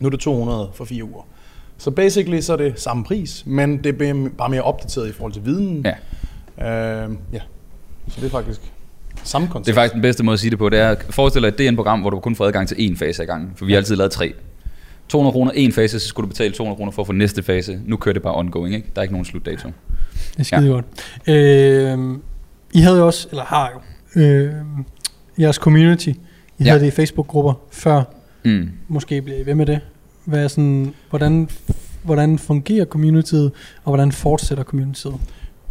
Nu 0.00 0.06
er 0.06 0.10
det 0.10 0.20
200 0.20 0.70
for 0.74 0.84
4 0.84 1.04
uger. 1.04 1.26
Så 1.80 1.90
basically 1.90 2.40
så 2.40 2.52
er 2.52 2.56
det 2.56 2.80
samme 2.80 3.04
pris, 3.04 3.42
men 3.46 3.84
det 3.84 3.96
bliver 3.96 4.28
bare 4.38 4.48
mere 4.48 4.62
opdateret 4.62 5.08
i 5.08 5.12
forhold 5.12 5.32
til 5.32 5.44
viden. 5.44 5.86
Ja. 6.58 7.04
Øh, 7.04 7.10
ja. 7.32 7.40
Så 8.08 8.20
det 8.20 8.26
er 8.26 8.30
faktisk 8.30 8.60
samme 9.24 9.48
koncept. 9.48 9.66
Det 9.66 9.72
er 9.72 9.74
faktisk 9.74 9.94
den 9.94 10.02
bedste 10.02 10.24
måde 10.24 10.32
at 10.32 10.40
sige 10.40 10.50
det 10.50 10.58
på. 10.58 10.68
Det 10.68 10.78
er, 10.78 10.94
forestil 11.10 11.42
dig 11.42 11.48
et 11.48 11.58
DN-program, 11.58 12.00
hvor 12.00 12.10
du 12.10 12.20
kun 12.20 12.36
får 12.36 12.46
adgang 12.46 12.68
til 12.68 12.74
én 12.74 12.96
fase 12.96 13.22
ad 13.22 13.26
gangen. 13.26 13.52
For 13.56 13.64
vi 13.64 13.72
har 13.72 13.76
altid 13.76 13.96
lavet 13.96 14.12
tre. 14.12 14.32
200 15.08 15.32
kroner 15.32 15.52
en 15.52 15.72
fase, 15.72 16.00
så 16.00 16.06
skulle 16.08 16.24
du 16.26 16.28
betale 16.28 16.54
200 16.54 16.76
kroner 16.76 16.92
for 16.92 17.02
at 17.02 17.06
få 17.06 17.12
næste 17.12 17.42
fase. 17.42 17.80
Nu 17.84 17.96
kører 17.96 18.12
det 18.12 18.22
bare 18.22 18.34
ongoing, 18.34 18.74
ikke? 18.74 18.88
Der 18.94 19.00
er 19.00 19.02
ikke 19.02 19.14
nogen 19.14 19.24
slutdato. 19.24 19.68
Det 19.68 20.38
er 20.38 20.42
skide 20.42 20.60
ja. 20.60 20.68
godt. 20.68 20.84
Øh, 21.28 21.98
I 22.72 22.80
havde 22.80 22.98
jo 22.98 23.06
også, 23.06 23.28
eller 23.30 23.44
har 23.44 23.70
jo, 24.16 24.20
øh, 24.22 24.52
jeres 25.38 25.56
community. 25.56 26.08
I 26.08 26.12
ja. 26.60 26.64
Ja. 26.64 26.70
havde 26.70 26.80
det 26.80 26.86
i 26.86 26.90
Facebook-grupper 26.90 27.52
før. 27.70 28.02
Mm. 28.44 28.70
Måske 28.88 29.22
bliver 29.22 29.38
I 29.38 29.46
ved 29.46 29.54
med 29.54 29.66
det. 29.66 29.80
Hvad 30.30 30.48
sådan, 30.48 30.94
hvordan, 31.10 31.48
hvordan 32.02 32.38
fungerer 32.38 32.84
communityet, 32.84 33.52
og 33.84 33.90
hvordan 33.90 34.12
fortsætter 34.12 34.64
communityet? 34.64 35.14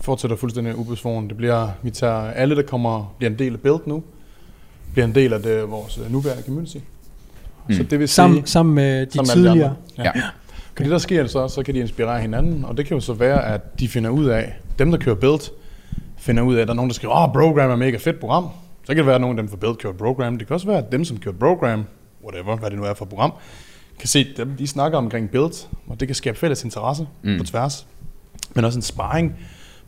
fortsætter 0.02 0.38
fuldstændig 0.38 0.76
ubesvoren. 0.76 1.28
Det 1.30 1.38
bliver, 1.38 1.70
vi 1.82 1.90
tager 1.92 2.14
alle, 2.32 2.56
der 2.56 2.62
kommer, 2.62 3.16
bliver 3.18 3.32
en 3.32 3.40
del 3.40 3.54
af 3.54 3.60
Build 3.60 3.80
nu, 3.86 4.04
bliver 4.94 5.06
en 5.06 5.16
del 5.16 5.34
af 5.34 5.42
det, 5.42 5.70
vores 5.72 5.98
øh, 5.98 6.12
nuværende 6.12 6.44
community. 6.44 6.78
Mm. 7.68 7.74
Så 7.76 7.84
det 7.84 8.00
vil 8.00 8.08
sige, 8.08 8.16
Sammen, 8.16 8.46
sammen 8.46 8.76
med 8.76 9.06
de 9.06 9.12
sammen 9.12 9.44
med 9.44 9.52
tidligere. 9.52 9.76
andre. 9.98 10.04
Ja. 10.04 10.04
Ja. 10.04 10.22
Okay. 10.74 10.84
Det 10.84 10.92
der 10.92 10.98
sker 10.98 11.28
så, 11.28 11.48
så 11.48 11.64
kan 11.64 11.74
de 11.76 11.80
inspirere 11.80 12.22
hinanden, 12.22 12.66
og 12.66 12.78
det 12.78 12.86
kan 12.86 12.98
jo 12.98 13.02
så 13.02 13.14
være, 13.14 13.46
at 13.46 13.80
de 13.80 13.88
finder 13.88 14.10
ud 14.10 14.26
af, 14.26 14.54
dem 14.80 14.92
der 14.92 14.98
kører 14.98 15.16
Build, 15.16 15.52
finder 16.18 16.44
ud 16.44 16.56
af, 16.56 16.62
at 16.62 16.68
der 16.68 16.74
er 16.74 16.76
nogen, 16.76 16.90
der 16.90 16.96
skriver, 16.96 17.14
åh, 17.14 17.24
oh, 17.24 17.34
Program 17.34 17.72
er 17.72 17.76
mega 17.76 17.98
fedt 17.98 18.20
program. 18.20 18.44
Så 18.84 18.88
kan 18.88 18.98
det 18.98 19.06
være, 19.06 19.16
at 19.16 19.22
nogen 19.22 19.38
af 19.40 19.44
dem 19.44 19.50
fra 19.50 19.58
Build 19.58 19.76
kører 19.76 19.94
Program. 19.94 20.38
Det 20.38 20.48
kan 20.48 20.54
også 20.54 20.68
være, 20.68 20.78
at 20.78 20.92
dem, 20.92 21.06
som 21.06 21.18
kører 21.18 21.36
Program, 21.36 21.84
whatever, 22.24 22.56
hvad 22.58 22.70
det 22.70 22.78
nu 22.80 22.86
er 22.86 22.94
for 22.94 23.06
program, 23.06 23.32
kan 24.00 24.08
se 24.08 24.34
dem, 24.38 24.56
de 24.56 24.68
snakker 24.68 24.98
omkring 24.98 25.30
Build, 25.30 25.68
og 25.88 26.00
det 26.00 26.08
kan 26.08 26.16
skabe 26.16 26.38
fælles 26.38 26.64
interesse 26.64 27.08
mm. 27.22 27.32
Mm. 27.32 27.38
på 27.38 27.44
tværs. 27.44 27.88
Men 28.56 28.66
også 28.66 28.80
en 28.80 28.84
sparring 28.84 29.36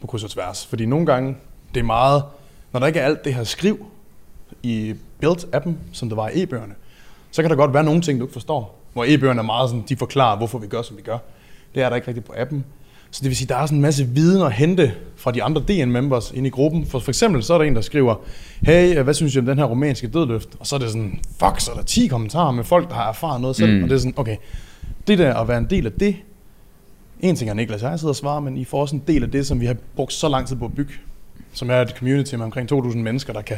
på 0.01 0.07
kryds 0.07 0.23
og 0.23 0.29
tværs. 0.29 0.65
Fordi 0.65 0.85
nogle 0.85 1.05
gange, 1.05 1.37
det 1.73 1.79
er 1.79 1.83
meget, 1.83 2.23
når 2.71 2.79
der 2.79 2.87
ikke 2.87 2.99
er 2.99 3.05
alt 3.05 3.25
det 3.25 3.33
her 3.35 3.43
skriv 3.43 3.85
i 4.63 4.95
Build-appen, 5.23 5.71
som 5.91 6.09
der 6.09 6.15
var 6.15 6.29
i 6.29 6.43
e-bøgerne, 6.43 6.73
så 7.31 7.41
kan 7.41 7.49
der 7.49 7.55
godt 7.55 7.73
være 7.73 7.83
nogle 7.83 8.01
ting, 8.01 8.19
du 8.19 8.25
ikke 8.25 8.33
forstår. 8.33 8.79
Hvor 8.93 9.05
e-bøgerne 9.07 9.39
er 9.39 9.43
meget 9.43 9.69
sådan, 9.69 9.85
de 9.89 9.95
forklarer, 9.95 10.37
hvorfor 10.37 10.59
vi 10.59 10.67
gør, 10.67 10.81
som 10.81 10.97
vi 10.97 11.01
gør. 11.01 11.17
Det 11.75 11.83
er 11.83 11.89
der 11.89 11.95
ikke 11.95 12.07
rigtigt 12.07 12.25
på 12.25 12.33
appen. 12.37 12.65
Så 13.11 13.19
det 13.21 13.29
vil 13.29 13.35
sige, 13.37 13.47
der 13.47 13.55
er 13.55 13.65
sådan 13.65 13.77
en 13.77 13.81
masse 13.81 14.07
viden 14.07 14.41
at 14.41 14.51
hente 14.53 14.91
fra 15.15 15.31
de 15.31 15.43
andre 15.43 15.61
DN-members 15.67 16.31
inde 16.35 16.47
i 16.47 16.49
gruppen. 16.49 16.85
For, 16.85 16.99
for 16.99 17.11
eksempel 17.11 17.43
så 17.43 17.53
er 17.53 17.57
der 17.57 17.65
en, 17.65 17.75
der 17.75 17.81
skriver, 17.81 18.15
hey, 18.61 18.99
hvad 19.01 19.13
synes 19.13 19.35
I 19.35 19.39
om 19.39 19.45
den 19.45 19.57
her 19.57 19.65
romanske 19.65 20.07
dødløft? 20.07 20.49
Og 20.59 20.67
så 20.67 20.75
er 20.75 20.79
det 20.79 20.87
sådan, 20.89 21.19
fuck, 21.39 21.59
så 21.59 21.71
er 21.71 21.75
der 21.75 21.83
10 21.83 22.07
kommentarer 22.07 22.51
med 22.51 22.63
folk, 22.63 22.89
der 22.89 22.95
har 22.95 23.09
erfaret 23.09 23.41
noget 23.41 23.55
selv. 23.55 23.77
Mm. 23.77 23.83
Og 23.83 23.89
det 23.89 23.95
er 23.95 23.99
sådan, 23.99 24.13
okay, 24.17 24.35
det 25.07 25.17
der 25.19 25.33
at 25.33 25.47
være 25.47 25.57
en 25.57 25.67
del 25.69 25.85
af 25.85 25.91
det, 25.91 26.15
en 27.19 27.35
ting 27.35 27.49
er 27.49 27.53
Niklas 27.53 27.81
jeg 27.81 27.99
sidder 27.99 28.11
og 28.11 28.15
svarer, 28.15 28.39
men 28.39 28.57
I 28.57 28.65
får 28.65 28.81
også 28.81 28.95
en 28.95 29.01
del 29.07 29.23
af 29.23 29.31
det, 29.31 29.47
som 29.47 29.61
vi 29.61 29.65
har 29.65 29.75
brugt 29.95 30.13
så 30.13 30.29
lang 30.29 30.47
tid 30.47 30.55
på 30.55 30.65
at 30.65 30.73
bygge. 30.73 30.93
Som 31.53 31.69
er 31.69 31.75
et 31.75 31.89
community 31.89 32.35
med 32.35 32.45
omkring 32.45 32.71
2.000 32.71 32.97
mennesker, 32.97 33.33
der 33.33 33.41
kan 33.41 33.57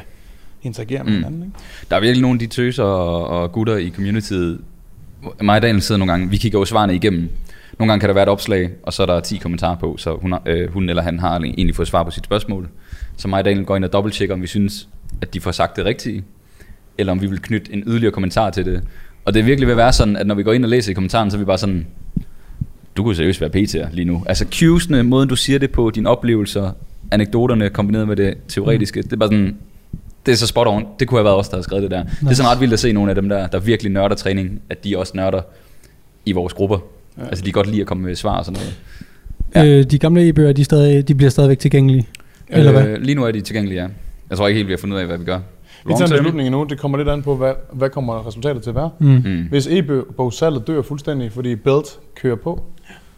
interagere 0.64 1.04
med 1.04 1.12
Mm. 1.12 1.18
hinanden. 1.18 1.42
Ikke? 1.44 1.56
Der 1.90 1.96
er 1.96 2.00
virkelig 2.00 2.22
nogle 2.22 2.36
af 2.36 2.40
de 2.40 2.48
tøser 2.48 2.84
og, 2.84 3.28
og 3.28 3.52
gutter 3.52 3.78
i 3.78 3.90
communityet. 3.96 4.60
Mig 5.42 5.56
og 5.56 5.62
Daniel 5.62 5.82
sidder 5.82 6.00
nogle 6.00 6.12
gange, 6.12 6.30
vi 6.30 6.38
kigger 6.38 6.60
jo 6.60 6.66
svarene 6.66 6.96
igennem. 6.96 7.30
Nogle 7.80 7.92
gange 7.92 8.00
kan 8.00 8.10
der 8.10 8.14
være 8.14 8.24
et 8.24 8.30
opslag, 8.30 8.70
og 8.84 8.94
så 8.94 9.02
er 9.02 9.06
der 9.06 9.20
10 9.20 9.38
kommentarer 9.38 9.78
på, 9.78 9.98
så 9.98 10.16
hun, 10.16 10.36
øh, 10.46 10.74
hun 10.74 10.90
eller 10.90 11.02
han 11.02 11.20
har 11.20 11.40
egentlig 11.40 11.76
fået 11.76 11.88
svar 11.88 12.04
på 12.04 12.12
sit 12.12 12.24
spørgsmål. 12.24 12.70
Så 13.18 13.28
mig 13.28 13.40
og 13.40 13.46
Daniel 13.46 13.66
går 13.66 13.76
ind 13.76 13.86
og 13.86 13.94
dobbelttjekker, 13.94 14.36
om 14.36 14.42
vi 14.42 14.48
synes, 14.48 14.88
at 15.22 15.34
de 15.34 15.42
får 15.42 15.52
sagt 15.52 15.76
det 15.76 15.86
rigtige, 15.86 16.24
eller 16.98 17.12
om 17.12 17.22
vi 17.22 17.28
vil 17.28 17.42
knytte 17.42 17.74
en 17.74 17.84
yderligere 17.88 18.12
kommentar 18.12 18.50
til 18.50 18.66
det. 18.66 18.84
Og 19.26 19.34
det 19.34 19.40
er 19.40 19.44
virkelig 19.44 19.68
ved 19.68 19.74
at 19.74 19.78
være 19.78 19.94
sådan, 19.94 20.16
at 20.16 20.28
når 20.28 20.36
vi 20.36 20.44
går 20.44 20.54
ind 20.54 20.64
og 20.64 20.70
læser 20.70 20.92
i 20.92 20.94
kommentaren, 20.94 21.32
så 21.32 21.38
er 21.38 21.40
vi 21.40 21.46
bare 21.46 21.58
sådan, 21.58 21.88
du 22.98 23.04
kunne 23.04 23.16
seriøst 23.16 23.42
være 23.42 23.50
PT'er 23.56 23.96
lige 23.96 24.06
nu. 24.06 24.24
Altså 24.26 24.46
cuesene, 24.54 25.04
måden 25.04 25.30
du 25.30 25.36
siger 25.36 25.60
det 25.60 25.72
på, 25.72 25.92
dine 25.96 26.10
oplevelser, 26.10 26.72
anekdoterne 27.12 27.70
kombineret 27.70 28.08
med 28.08 28.16
det 28.16 28.38
teoretiske, 28.48 29.02
det 29.02 29.14
er 29.14 29.18
bare 29.18 29.30
sådan, 29.30 29.58
det 30.26 30.32
er 30.32 30.36
så 30.36 30.48
spot 30.48 30.68
on. 30.68 30.86
Det 31.00 31.08
kunne 31.08 31.18
have 31.18 31.26
været 31.26 31.38
os, 31.38 31.50
der 31.50 31.58
har 31.58 31.62
skrevet 31.62 31.84
det 31.84 31.92
der. 31.92 32.04
Nice. 32.04 32.16
Det 32.20 32.32
er 32.32 32.34
sådan 32.36 32.52
ret 32.52 32.60
vildt 32.60 32.74
at 32.74 32.80
se 32.80 32.92
nogle 32.92 33.12
af 33.12 33.16
dem 33.16 33.30
der, 33.30 33.48
der 33.48 33.60
virkelig 33.60 33.92
nørder 33.92 34.16
træning, 34.16 34.62
at 34.70 34.84
de 34.84 34.98
også 34.98 35.12
nørder 35.16 35.42
i 36.26 36.32
vores 36.32 36.54
grupper. 36.54 36.80
Ja. 37.18 37.26
Altså 37.26 37.46
de 37.46 37.52
kan 37.52 37.54
godt 37.54 37.68
lide 37.68 37.82
at 37.82 37.88
komme 37.88 38.04
med 38.04 38.16
svar 38.16 38.38
og 38.38 38.46
sådan 38.46 38.60
noget. 38.60 38.80
Ja. 39.56 39.80
Øh, 39.80 39.84
de 39.84 40.00
gamle 40.00 40.30
e-bøger, 40.30 40.54
de, 40.54 40.64
stadig, 40.64 41.08
de 41.08 41.16
bliver 41.16 41.30
stadigvæk 41.30 41.60
tilgængelige. 41.60 42.08
Eller 42.50 42.72
hvad? 42.72 42.88
Øh, 42.88 43.02
lige 43.02 43.16
nu 43.16 43.24
er 43.24 43.32
de 43.32 43.42
tilgængelige, 43.42 43.82
ja. 43.82 43.88
Jeg 44.30 44.38
tror 44.38 44.48
ikke 44.48 44.58
helt, 44.58 44.68
vi 44.68 44.74
har 44.74 44.78
fundet 44.78 44.96
ud 44.96 45.02
af, 45.02 45.08
hvad 45.08 45.18
vi 45.18 45.26
gør. 45.26 45.40
Vi 45.88 45.94
tager 45.98 46.06
en 46.06 46.12
beslutning 46.12 46.48
endnu. 46.48 46.64
Det 46.64 46.80
kommer 46.80 46.98
lidt 46.98 47.10
an 47.10 47.24
på, 47.24 47.36
hvad, 47.36 47.54
hvad 47.74 47.90
kommer 47.90 48.28
resultatet 48.28 48.64
til 48.64 48.70
at 48.70 48.76
være. 48.76 48.90
Mm. 49.00 49.22
Mm. 49.26 49.46
Hvis 49.50 49.68
e-bogsalget 49.68 50.68
dør 50.68 50.82
fuldstændig, 50.82 51.32
fordi 51.32 51.56
Build 51.56 51.86
kører 52.16 52.36
på, 52.36 52.64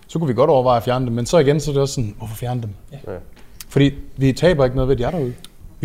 så 0.07 0.19
kunne 0.19 0.27
vi 0.27 0.33
godt 0.33 0.49
overveje 0.49 0.77
at 0.77 0.83
fjerne 0.83 1.05
dem. 1.05 1.13
Men 1.13 1.25
så 1.25 1.37
igen, 1.37 1.59
så 1.59 1.71
er 1.71 1.73
det 1.73 1.81
også 1.81 1.93
sådan, 1.93 2.15
hvorfor 2.17 2.35
fjerne 2.35 2.61
dem? 2.61 2.69
Ja. 2.91 2.97
Fordi 3.69 3.91
vi 4.17 4.31
taber 4.31 4.63
ikke 4.65 4.75
noget 4.75 4.87
ved, 4.89 4.95
at 4.95 4.99
de 4.99 5.03
er 5.03 5.11
derude. 5.11 5.33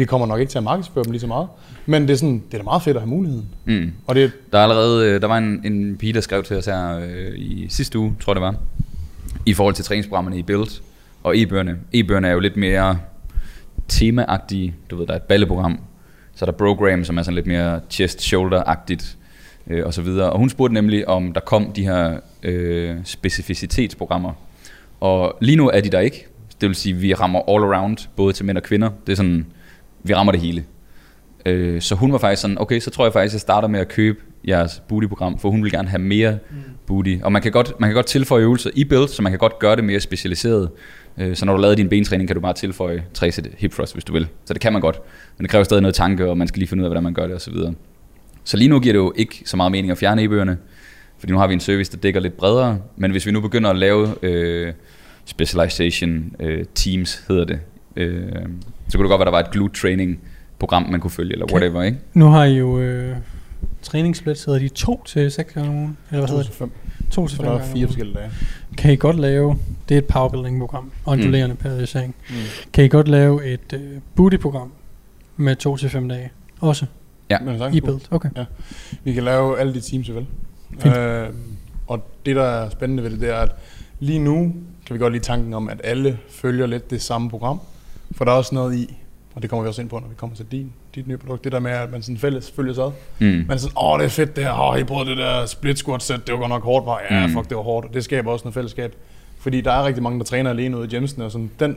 Vi 0.01 0.05
kommer 0.05 0.27
nok 0.27 0.41
ikke 0.41 0.51
til 0.51 0.59
at 0.59 0.65
markedsføre 0.65 1.05
dem 1.05 1.13
lige 1.13 1.21
så 1.21 1.27
meget. 1.27 1.49
Men 1.87 2.03
det 2.03 2.11
er, 2.11 2.17
sådan, 2.17 2.43
det 2.47 2.55
er 2.55 2.59
da 2.59 2.65
meget 2.65 2.83
fedt 2.83 2.97
at 2.97 3.03
have 3.03 3.11
muligheden. 3.11 3.49
Mm. 3.65 3.93
Og 4.07 4.15
det 4.15 4.25
er, 4.25 4.29
Der 4.53 4.59
er 4.59 4.63
allerede, 4.63 5.09
øh, 5.09 5.21
der 5.21 5.27
var 5.27 5.39
en, 5.39 5.61
en 5.65 5.97
pige, 5.97 6.13
der 6.13 6.21
skrev 6.21 6.43
til 6.43 6.57
os 6.57 6.67
her 6.67 6.99
øh, 6.99 7.33
i 7.37 7.67
sidste 7.69 7.99
uge, 7.99 8.17
tror 8.21 8.33
jeg 8.33 8.35
det 8.35 8.43
var, 8.43 8.55
i 9.47 9.55
forhold 9.55 9.75
til 9.75 9.85
træningsprogrammerne 9.85 10.39
i 10.39 10.43
Build 10.43 10.81
og 11.23 11.37
e-bøgerne. 11.37 11.77
E-bøgerne 11.93 12.29
er 12.29 12.33
jo 12.33 12.39
lidt 12.39 12.57
mere 12.57 12.99
temaagtige, 13.89 14.75
du 14.91 14.97
ved, 14.97 15.07
der 15.07 15.13
er 15.13 15.17
et 15.17 15.23
balleprogram, 15.23 15.81
så 16.35 16.45
er 16.45 16.51
der 16.51 16.59
program, 16.59 17.05
som 17.05 17.19
er 17.19 17.23
sådan 17.23 17.35
lidt 17.35 17.47
mere 17.47 17.81
chest-shoulder-agtigt, 17.91 19.17
øh, 19.67 19.87
og 19.87 19.95
så 19.95 20.03
videre. 20.03 20.31
Og 20.31 20.39
hun 20.39 20.49
spurgte 20.49 20.75
nemlig, 20.75 21.09
om 21.09 21.33
der 21.33 21.41
kom 21.41 21.73
de 21.73 21.83
her 21.83 22.17
øh, 22.43 22.97
specificitetsprogrammer. 23.05 24.33
Og 25.01 25.37
lige 25.41 25.57
nu 25.57 25.71
er 25.71 25.81
de 25.81 25.91
der 25.91 26.01
ikke. 26.01 26.27
Det 26.61 26.69
vil 26.69 26.77
sige, 26.77 26.95
at 26.95 27.03
vi 27.03 27.15
rammer 27.15 27.41
all 27.49 27.65
around, 27.65 27.97
både 28.17 28.33
til 28.33 28.45
mænd 28.45 28.59
og 28.59 28.63
kvinder. 28.63 28.91
Det 29.07 29.13
er 29.13 29.17
sådan, 29.17 29.47
vi 30.05 30.15
rammer 30.15 30.33
det 30.33 30.41
hele. 30.41 30.65
Øh, 31.47 31.81
så 31.81 31.95
hun 31.95 32.13
var 32.13 32.19
faktisk 32.19 32.43
sådan, 32.43 32.61
okay, 32.61 32.81
så 32.81 32.91
tror 32.91 33.05
jeg 33.05 33.13
faktisk, 33.13 33.35
jeg 33.35 33.41
starter 33.41 33.69
med 33.69 33.81
at 33.81 33.89
købe 33.89 34.19
jeres 34.49 34.83
booty-program, 34.89 35.39
for 35.39 35.51
hun 35.51 35.65
vil 35.65 35.73
gerne 35.73 35.89
have 35.89 36.03
mere 36.03 36.39
booty. 36.87 37.17
Og 37.23 37.33
man 37.33 37.43
kan 37.43 37.53
godt, 37.53 37.81
man 37.81 37.89
kan 37.89 37.95
godt 37.95 38.07
tilføje 38.07 38.43
øvelser 38.43 38.71
i 38.75 38.85
build, 38.85 39.09
så 39.09 39.23
man 39.23 39.33
kan 39.33 39.39
godt 39.39 39.59
gøre 39.59 39.77
det 39.77 39.85
mere 39.85 40.01
specialiseret. 40.01 40.71
Øh, 41.19 41.37
så 41.37 41.45
når 41.47 41.57
du 41.57 41.63
laver 41.63 41.75
din 41.75 41.89
bentræning, 41.89 42.29
kan 42.29 42.35
du 42.35 42.41
bare 42.41 42.55
tilføje 42.55 43.05
3 43.15 43.33
sæt 43.33 43.49
hip 43.59 43.73
thrust, 43.73 43.93
hvis 43.93 44.05
du 44.05 44.13
vil. 44.13 44.29
Så 44.45 44.55
det 44.55 44.63
kan 44.63 44.73
man 44.73 44.83
godt. 44.83 45.01
Men 45.39 45.45
det 45.45 45.51
kræver 45.51 45.65
stadig 45.65 45.83
noget 45.83 45.95
tanke, 45.95 46.31
og 46.31 46.39
man 46.39 46.49
skal 46.49 46.59
lige 46.59 46.69
finde 46.69 46.81
ud 46.81 46.85
af, 46.85 46.89
hvordan 46.89 47.03
man 47.03 47.15
gør 47.15 47.27
det 47.27 47.37
osv. 47.37 47.55
Så, 47.55 47.73
så 48.45 48.57
lige 48.57 48.69
nu 48.69 48.81
giver 48.81 48.93
det 48.93 48.99
jo 48.99 49.13
ikke 49.17 49.43
så 49.45 49.57
meget 49.57 49.73
mening 49.73 49.91
at 49.91 49.99
fjerne 49.99 50.23
e-bøgerne, 50.23 50.59
fordi 51.19 51.33
nu 51.33 51.39
har 51.39 51.47
vi 51.47 51.55
en 51.55 51.61
service, 51.61 51.93
der 51.93 51.99
dækker 51.99 52.21
lidt 52.21 52.37
bredere. 52.37 52.79
Men 52.97 53.11
hvis 53.11 53.27
vi 53.27 53.31
nu 53.31 53.41
begynder 53.41 53.71
at 53.71 53.77
lave 53.77 54.15
øh, 54.23 54.73
specialization 55.25 56.33
øh, 56.41 56.65
teams, 56.75 57.25
hedder 57.29 57.45
det, 57.45 57.61
øh, 57.97 58.33
så 58.89 58.99
kunne 58.99 59.05
det 59.05 59.11
godt 59.11 59.19
være, 59.19 59.25
der 59.25 59.31
var 59.31 59.41
et 59.41 59.51
glute 59.51 59.81
training 59.81 60.21
program, 60.59 60.83
man 60.91 61.01
kunne 61.01 61.11
følge, 61.11 61.33
eller 61.33 61.45
Okay. 61.45 61.55
whatever, 61.55 61.83
ikke? 61.83 61.99
Nu 62.15 62.27
har 62.27 62.45
I 62.45 62.57
jo 62.57 62.79
øh, 62.79 63.17
træningssplits, 63.83 64.45
hedder 64.45 64.61
de 64.61 64.69
2 64.69 65.03
til 65.05 65.31
6 65.31 65.53
gange 65.55 65.71
om 65.71 65.77
ugen? 65.77 65.97
Eller 66.11 66.21
hvad 66.21 66.29
hedder 66.29 66.43
det? 66.43 66.53
5. 66.53 66.71
2 67.11 67.27
til 67.27 67.37
Så 67.37 67.43
5 67.43 67.47
der 67.47 67.53
er 67.55 67.59
gange 67.59 67.73
fire 67.73 67.87
forskellige 67.87 68.17
dage. 68.19 68.31
Kan 68.79 68.93
I 68.93 68.97
godt 68.97 69.17
lave, 69.21 69.59
det 69.89 69.95
er 69.95 69.99
et 69.99 70.05
powerbuilding-program, 70.05 70.91
ondulerende 71.07 71.55
mm. 71.55 71.61
periodisering. 71.63 72.15
Mm. 72.31 72.35
Kan 72.73 72.85
I 72.85 72.89
godt 72.89 73.09
lave 73.09 73.53
et 73.53 73.73
øh, 73.73 73.81
booty-program 74.15 74.73
med 75.37 75.57
2 75.57 75.77
til 75.77 75.91
5 75.91 76.09
dage? 76.09 76.31
Også 76.61 76.87
Ja. 77.31 77.39
Men 77.39 77.75
i 77.75 77.81
build, 77.81 78.01
okay. 78.11 78.29
Vi 79.05 79.13
kan 79.13 79.23
lave 79.23 79.59
alle 79.59 79.75
de 79.75 79.81
teams, 79.81 80.09
vi 80.09 80.15
vil. 80.15 80.27
Fint. 80.79 80.97
Øh, 80.97 81.29
og 81.87 82.05
det, 82.27 82.37
der 82.37 82.43
er 82.43 82.71
spændende 82.71 83.03
ved 83.03 83.11
det, 83.11 83.21
det 83.21 83.31
er, 83.31 83.37
at 83.39 83.51
lige 84.01 84.19
nu 84.19 84.55
kan 84.87 84.95
vi 84.95 84.99
godt 84.99 85.13
lide 85.13 85.25
tanken 85.25 85.55
om, 85.55 85.69
at 85.69 85.81
alle 85.85 86.19
følger 86.31 86.67
lidt 86.67 86.91
det 86.91 87.03
samme 87.03 87.31
program. 87.31 87.61
For 88.17 88.25
der 88.25 88.33
er 88.33 88.37
også 88.37 88.55
noget 88.55 88.77
i, 88.77 88.97
og 89.35 89.43
det 89.43 89.51
kommer 89.51 89.63
vi 89.63 89.69
også 89.69 89.83
ind 89.83 89.91
på, 89.91 89.99
når 89.99 90.09
vi 90.09 90.15
kommer 90.17 90.37
til 90.37 90.47
din, 90.53 90.73
dit 90.95 91.09
nye 91.09 91.17
produkt, 91.17 91.45
det 91.45 91.53
der 91.53 91.61
med, 91.61 91.71
at 91.71 91.93
man 91.93 92.03
sådan 92.03 92.19
fælles 92.19 92.53
følger 92.57 92.75
sig 92.75 92.85
ad. 92.85 92.91
Mm. 93.19 93.27
Man 93.27 93.51
er 93.51 93.57
sådan, 93.57 93.77
åh, 93.83 93.99
det 93.99 94.05
er 94.05 94.09
fedt 94.09 94.37
det 94.37 94.45
her, 94.45 94.71
åh, 94.73 94.79
I 94.81 94.85
prøvede 94.85 95.11
det 95.11 95.19
der 95.19 95.47
split 95.47 95.79
squat 95.79 96.03
set, 96.03 96.27
det 96.27 96.33
var 96.33 96.39
godt 96.41 96.49
nok 96.49 96.63
hårdt, 96.65 96.87
var. 96.87 97.01
Ja, 97.11 97.27
Mm. 97.27 97.33
fuck, 97.33 97.49
det 97.49 97.57
var 97.57 97.63
hårdt. 97.63 97.95
Det 97.95 98.05
skaber 98.05 98.31
også 98.33 98.45
noget 98.45 98.55
fællesskab. 98.55 98.95
Fordi 99.41 99.61
der 99.61 99.73
er 99.73 99.85
rigtig 99.87 100.03
mange, 100.03 100.19
der 100.19 100.25
træner 100.25 100.51
alene 100.51 100.77
ude 100.77 100.87
i 100.87 100.89
gymsene, 100.91 101.25
og 101.25 101.31
sådan, 101.33 101.51
den 101.61 101.77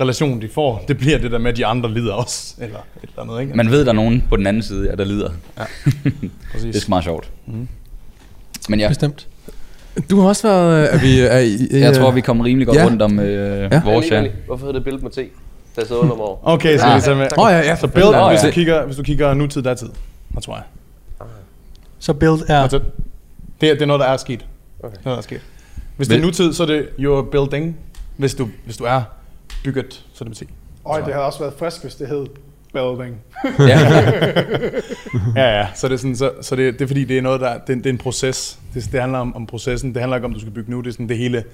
relation, 0.00 0.40
de 0.42 0.48
får, 0.48 0.84
det 0.88 0.98
bliver 0.98 1.18
det 1.18 1.30
der 1.30 1.38
med, 1.38 1.50
at 1.50 1.56
de 1.56 1.66
andre 1.66 1.90
lider 1.94 2.12
også, 2.12 2.54
eller 2.64 2.78
et 2.78 3.08
eller 3.18 3.22
andet, 3.22 3.40
ikke? 3.40 3.56
Man 3.56 3.70
ved, 3.70 3.80
der 3.84 3.88
er 3.90 3.94
nogen 3.94 4.24
på 4.28 4.36
den 4.36 4.46
anden 4.46 4.62
side, 4.62 4.90
ja, 4.90 4.94
der 4.94 5.04
lider. 5.04 5.30
Præcis. 6.52 6.74
Det 6.74 6.84
er 6.84 6.88
meget 6.88 7.04
sjovt. 7.04 7.30
Mhm. 7.46 7.68
Men 8.68 8.80
ja, 8.80 8.88
Bestemt. 8.88 9.28
Du 10.10 10.20
har 10.20 10.28
også 10.28 10.48
været... 10.48 10.88
øh, 10.88 10.94
Er 10.94 11.00
vi, 11.00 11.20
er, 11.20 11.38
I, 11.38 11.80
jeg 11.80 11.94
tror, 11.96 12.10
vi 12.10 12.20
kommer 12.20 12.44
rimelig 12.44 12.66
godt 12.66 12.78
Ja. 12.78 12.84
rundt 12.86 13.02
om 13.02 13.18
øh, 13.20 13.68
Ja. 13.72 13.82
vores 13.84 14.10
Ja. 14.10 14.20
ja. 14.22 14.28
Hvorfor 14.46 14.66
hedder 14.66 14.80
det 14.80 14.84
Build 14.84 14.98
med 15.02 15.10
T? 15.10 15.18
Der 15.86 16.02
mig 16.04 16.12
over. 16.16 16.36
Okay, 16.42 16.78
så 16.78 16.86
Ja. 16.86 16.94
vi 16.94 17.00
tage 17.00 17.16
med. 17.16 17.26
Åh 17.38 17.44
oh, 17.44 17.50
ja, 17.52 17.58
ja, 17.58 17.76
Så 17.76 17.86
build, 17.86 18.28
hvis, 18.30 18.42
ja. 18.42 18.46
du 18.48 18.52
kigger, 18.52 18.84
hvis 18.86 18.96
du 18.96 19.02
kigger 19.02 19.34
nutid, 19.34 19.62
datid. 19.62 19.88
Hvad 20.28 20.42
tror 20.42 20.54
jeg? 20.54 20.62
Så 21.98 22.12
build 22.14 22.40
er... 22.48 22.68
Det, 22.68 23.68
er, 23.68 23.74
det 23.74 23.82
er 23.82 23.86
noget, 23.86 24.00
der 24.00 24.06
er 24.06 24.16
sket. 24.16 24.46
Okay. 24.82 24.90
Det 24.90 24.98
er 24.98 25.04
noget, 25.04 25.16
der 25.16 25.18
er 25.18 25.22
sket. 25.22 25.40
Hvis 25.96 26.08
det 26.08 26.14
er 26.14 26.18
Men- 26.18 26.26
nutid, 26.26 26.52
så 26.52 26.62
er 26.62 26.66
det 26.66 26.88
your 26.98 27.22
building. 27.22 27.76
Hvis 28.16 28.34
du, 28.34 28.48
hvis 28.64 28.76
du 28.76 28.84
er 28.84 29.02
bygget, 29.64 29.92
så 29.92 30.24
er 30.24 30.28
det 30.28 30.40
med 30.40 30.48
T. 30.48 30.50
Og 30.84 30.98
det 31.04 31.12
havde 31.14 31.26
også 31.26 31.38
været 31.38 31.52
frisk, 31.58 31.82
hvis 31.82 31.94
det 31.94 32.08
hed 32.08 32.26
building. 32.72 33.16
ja. 33.58 33.78
Ja, 35.36 35.58
ja. 35.58 35.66
Så 35.74 35.88
det 35.88 35.94
er, 35.94 35.98
sådan, 35.98 36.16
så, 36.16 36.30
så 36.40 36.56
det, 36.56 36.72
det 36.72 36.80
er 36.82 36.86
fordi, 36.86 37.04
det 37.04 37.18
er 37.18 37.22
noget, 37.22 37.40
der 37.40 37.58
det, 37.58 37.72
er- 37.72 37.76
det 37.76 37.86
er 37.86 37.90
en 37.90 37.98
proces. 37.98 38.58
Det, 38.74 38.88
det 38.92 39.00
handler 39.00 39.18
om, 39.18 39.36
om 39.36 39.46
processen. 39.46 39.92
Det 39.94 40.00
handler 40.00 40.16
ikke 40.16 40.24
om, 40.26 40.32
du 40.34 40.40
skal 40.40 40.52
bygge 40.52 40.70
nu. 40.70 40.80
Det 40.80 40.86
er 40.88 40.92
sådan 40.92 41.08
det 41.08 41.18
hele 41.18 41.44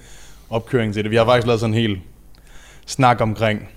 opkøring 0.50 0.94
til 0.94 1.02
det. 1.04 1.10
Vi 1.10 1.16
har 1.16 1.24
faktisk 1.24 1.46
lavet 1.46 1.60
sådan 1.60 1.74
en 1.74 1.80
hel 1.80 1.98
snak 2.86 3.20
omkring. 3.20 3.68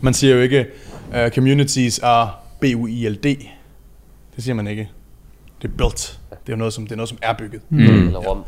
Man 0.00 0.14
siger 0.14 0.34
jo 0.34 0.40
ikke, 0.40 0.66
uh, 1.08 1.30
communities 1.34 2.00
er 2.02 2.42
B-U-I-L-D. 2.60 3.24
Det 4.36 4.44
siger 4.44 4.54
man 4.54 4.66
ikke. 4.66 4.88
Det 5.62 5.68
er 5.68 5.72
built. 5.76 6.18
Det 6.30 6.36
er 6.48 6.52
jo 6.52 6.56
noget, 6.56 6.72
som, 6.72 6.84
det 6.84 6.92
er 6.92 6.96
noget, 6.96 7.08
som 7.08 7.18
er 7.22 7.32
bygget. 7.32 7.62
Mm. 7.68 7.78
Eller 7.78 8.18
Rom. 8.18 8.44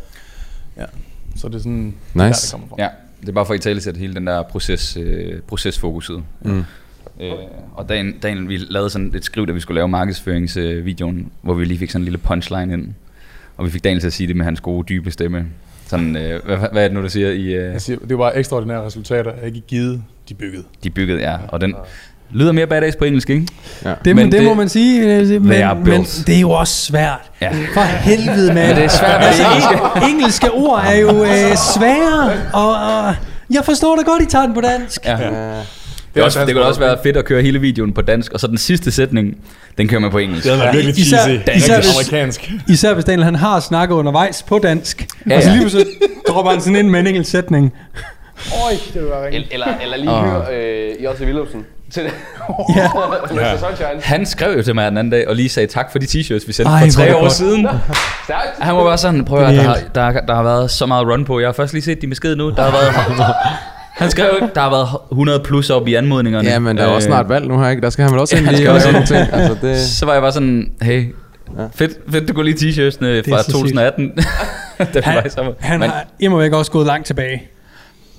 Så 1.36 1.48
det 1.48 1.54
er 1.54 1.58
sådan, 1.58 1.94
Nice. 2.14 2.18
der, 2.18 2.28
det 2.28 2.48
kommer 2.50 2.66
fra. 2.68 2.76
ja, 2.78 2.88
det 3.20 3.28
er 3.28 3.32
bare 3.32 3.46
for 3.46 3.54
at 3.54 3.60
i 3.60 3.62
tale 3.62 3.80
sætte 3.80 3.98
hele 4.00 4.14
den 4.14 4.26
der 4.26 4.42
proces, 4.42 4.96
øh, 4.96 5.40
procesfokuset. 5.42 6.22
Mm. 6.42 6.64
Øh, 7.20 7.32
og 7.74 7.88
dagen, 7.88 8.18
dagen, 8.18 8.48
vi 8.48 8.56
lavede 8.56 8.90
sådan 8.90 9.12
et 9.14 9.24
skriv, 9.24 9.46
da 9.46 9.52
vi 9.52 9.60
skulle 9.60 9.74
lave 9.74 9.88
markedsføringsvideoen, 9.88 11.30
hvor 11.42 11.54
vi 11.54 11.64
lige 11.64 11.78
fik 11.78 11.90
sådan 11.90 12.00
en 12.00 12.04
lille 12.04 12.18
punchline 12.18 12.72
ind. 12.74 12.94
Og 13.56 13.64
vi 13.64 13.70
fik 13.70 13.84
Daniel 13.84 14.00
til 14.00 14.06
at 14.06 14.12
sige 14.12 14.26
det 14.26 14.36
med 14.36 14.44
hans 14.44 14.60
gode, 14.60 14.84
dybe 14.88 15.10
stemme. 15.10 15.46
Sådan, 15.98 16.16
øh, 16.16 16.44
hvad, 16.44 16.56
hvad 16.72 16.84
er 16.84 16.88
det 16.88 16.92
nu, 16.96 17.02
du 17.02 17.08
siger? 17.08 17.28
I, 17.30 17.42
øh, 17.54 17.72
Jeg 17.72 17.80
siger, 17.80 17.98
det 18.08 18.18
var 18.18 18.32
ekstraordinære 18.34 18.86
resultater, 18.86 19.30
jeg 19.38 19.46
ikke 19.46 19.60
givet, 19.60 20.02
de 20.28 20.34
byggede. 20.34 20.62
de 20.84 20.90
byggede, 20.90 21.20
ja. 21.20 21.36
Og 21.48 21.60
den 21.60 21.74
lyder 22.32 22.52
mere 22.52 22.66
badass 22.66 22.96
på 22.96 23.04
engelsk, 23.04 23.30
ikke? 23.30 23.46
Ja. 23.84 23.94
Det, 24.04 24.16
men 24.16 24.24
det, 24.32 24.40
det 24.40 24.48
må 24.48 24.54
man 24.54 24.68
sige, 24.68 25.02
øh, 25.20 25.28
men, 25.28 25.42
men 25.84 26.02
det 26.26 26.36
er 26.36 26.40
jo 26.40 26.50
også 26.50 26.74
svært. 26.86 27.30
Ja. 27.40 27.50
For 27.74 27.80
helvede, 27.80 28.54
mand. 28.54 28.68
Men 28.68 28.76
det 28.76 28.84
er 28.84 28.88
svært, 28.88 29.22
altså, 29.24 29.42
ikke- 29.42 29.54
engelske, 29.54 30.10
engelske 30.10 30.50
ord 30.50 30.82
er 30.86 30.96
jo 30.98 31.24
øh, 31.24 31.56
svære, 31.76 32.32
og, 32.52 32.68
og 32.74 33.14
jeg 33.50 33.64
forstår 33.64 33.96
det 33.96 34.06
godt, 34.06 34.22
I 34.22 34.26
tager 34.26 34.44
den 34.46 34.54
på 34.54 34.60
dansk. 34.60 35.04
Ja. 35.06 35.18
Ja. 35.18 35.60
Det, 36.14 36.20
er 36.20 36.24
også, 36.24 36.44
det 36.46 36.54
kunne 36.54 36.64
også 36.64 36.80
være 36.80 36.98
fedt 37.02 37.16
at 37.16 37.24
køre 37.24 37.42
hele 37.42 37.60
videoen 37.60 37.92
på 37.92 38.02
dansk, 38.02 38.32
og 38.32 38.40
så 38.40 38.46
den 38.46 38.58
sidste 38.58 38.90
sætning, 38.90 39.36
den 39.78 39.88
kører 39.88 40.00
man 40.00 40.10
på 40.10 40.18
engelsk. 40.18 40.44
Det 40.44 40.52
havde 40.52 40.62
været 40.64 40.74
virkelig 40.76 40.98
Især- 40.98 41.16
cheesy. 41.22 41.40
især 41.56 41.74
Rigtig 41.74 41.74
hvis- 41.74 42.10
amerikansk. 42.10 42.50
Især 42.68 42.94
hvis 42.94 43.04
Daniel 43.04 43.24
han 43.24 43.34
har 43.34 43.60
snakket 43.60 43.94
undervejs 43.94 44.42
på 44.42 44.58
dansk, 44.58 45.06
Ja, 45.26 45.30
ja, 45.30 45.36
og 45.36 45.42
så 45.42 45.48
ja. 45.48 45.54
lige 45.54 45.62
pludselig 45.62 45.86
dropper 46.28 46.50
han 46.52 46.60
sådan 46.60 46.76
ind 46.76 46.88
med 46.88 47.00
en 47.00 47.06
enkelt 47.06 47.26
sætning. 47.26 47.72
Øj, 48.64 48.70
det 48.94 49.02
vil 49.02 49.10
være 49.10 49.34
Eller, 49.34 49.46
eller, 49.50 49.66
eller 49.82 49.96
lige 49.96 50.10
høre 50.10 50.44
øh, 50.54 51.04
Josse 51.04 51.24
Willumsen 51.24 51.64
til 51.90 52.02
det. 52.04 52.12
Ja. 52.76 52.88
Sunshine. 53.58 54.00
Han 54.02 54.26
skrev 54.26 54.56
jo 54.56 54.62
til 54.62 54.74
mig 54.74 54.90
den 54.90 54.98
anden 54.98 55.10
dag, 55.10 55.28
og 55.28 55.36
lige 55.36 55.48
sagde 55.48 55.66
tak 55.66 55.92
for 55.92 55.98
de 55.98 56.06
t-shirts, 56.06 56.46
vi 56.46 56.52
sendte 56.52 56.72
Ej, 56.72 56.80
for 56.80 56.86
er 56.86 56.90
tre 57.06 57.16
år 57.16 57.20
godt. 57.20 57.32
siden. 57.32 57.66
Stærkt. 58.24 58.48
Han 58.60 58.76
var 58.76 58.84
bare 58.84 58.98
sådan, 58.98 59.24
prøv 59.24 59.38
at 59.42 59.54
høre, 59.54 59.56
der, 59.64 59.68
har, 59.70 59.78
der, 59.94 60.02
har- 60.02 60.20
der 60.28 60.34
har 60.34 60.42
været 60.42 60.70
så 60.70 60.86
meget 60.86 61.06
run 61.06 61.24
på. 61.24 61.40
Jeg 61.40 61.48
har 61.48 61.52
først 61.52 61.72
lige 61.72 61.82
set 61.84 62.02
de 62.02 62.06
besked 62.06 62.36
nu. 62.36 62.50
Der 62.50 62.62
har 62.62 62.70
været... 62.70 62.94
Han 63.94 64.10
skrev, 64.10 64.30
der 64.54 64.60
har 64.60 64.70
været 64.70 64.88
100 65.12 65.40
plus 65.44 65.70
op 65.70 65.88
i 65.88 65.94
anmodningerne. 65.94 66.48
Ja, 66.48 66.58
men 66.58 66.76
der 66.76 66.82
er 66.82 66.86
også 66.86 67.08
Øh, 67.08 67.10
snart 67.12 67.28
valg 67.28 67.46
nu 67.48 67.60
her, 67.60 67.68
ikke? 67.68 67.82
Der 67.82 67.90
skal 67.90 68.02
han 68.02 68.12
vel 68.12 68.20
også 68.20 68.34
Ja, 68.36 68.40
ind 68.40 68.46
han 68.46 68.54
lige 68.56 68.70
også 68.70 68.92
nogle 68.92 69.06
ting. 69.06 69.18
Altså, 69.32 69.56
det, 69.62 69.78
Så 69.80 70.06
var 70.06 70.12
jeg 70.12 70.22
bare 70.22 70.32
sådan, 70.32 70.70
hey, 70.82 71.14
Ja. 71.58 71.64
fedt, 71.74 71.92
fedt 72.10 72.28
du 72.28 72.32
kunne 72.34 72.44
lide 72.52 72.56
t-shirtsene 72.70 73.30
fra 73.30 73.38
så 73.38 73.44
sygt. 73.44 73.52
2018. 73.52 74.12
da 74.78 74.84
vi 74.94 75.00
var 75.04 75.42
Han, 75.42 75.54
han 75.60 75.80
Men 75.80 75.90
har 75.90 76.04
imod 76.20 76.42
væk 76.42 76.52
også 76.52 76.70
gået 76.70 76.86
langt 76.86 77.06
tilbage. 77.06 77.42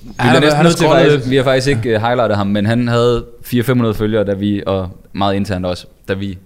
vi 0.02 0.12
Han 0.18 0.28
er 0.28 0.32
har- 0.32 0.40
næsten 0.40 0.56
han 0.56 0.64
nødt 0.64 0.76
til 0.76 0.86
faktisk, 0.86 1.30
vi 1.30 1.36
har 1.36 1.42
faktisk 1.44 1.68
ikke 1.68 1.96
uh, 1.96 2.02
highlightet 2.02 2.36
ham, 2.36 2.46
men 2.46 2.66
han 2.66 2.88
havde 2.88 3.24
400-500 3.46 3.92
følgere, 3.92 4.24
da 4.24 4.34
vi, 4.34 4.62
og 4.66 4.88
meget 5.12 5.34
internt 5.34 5.66
også, 5.66 5.86
da 6.08 6.14
vi 6.14 6.38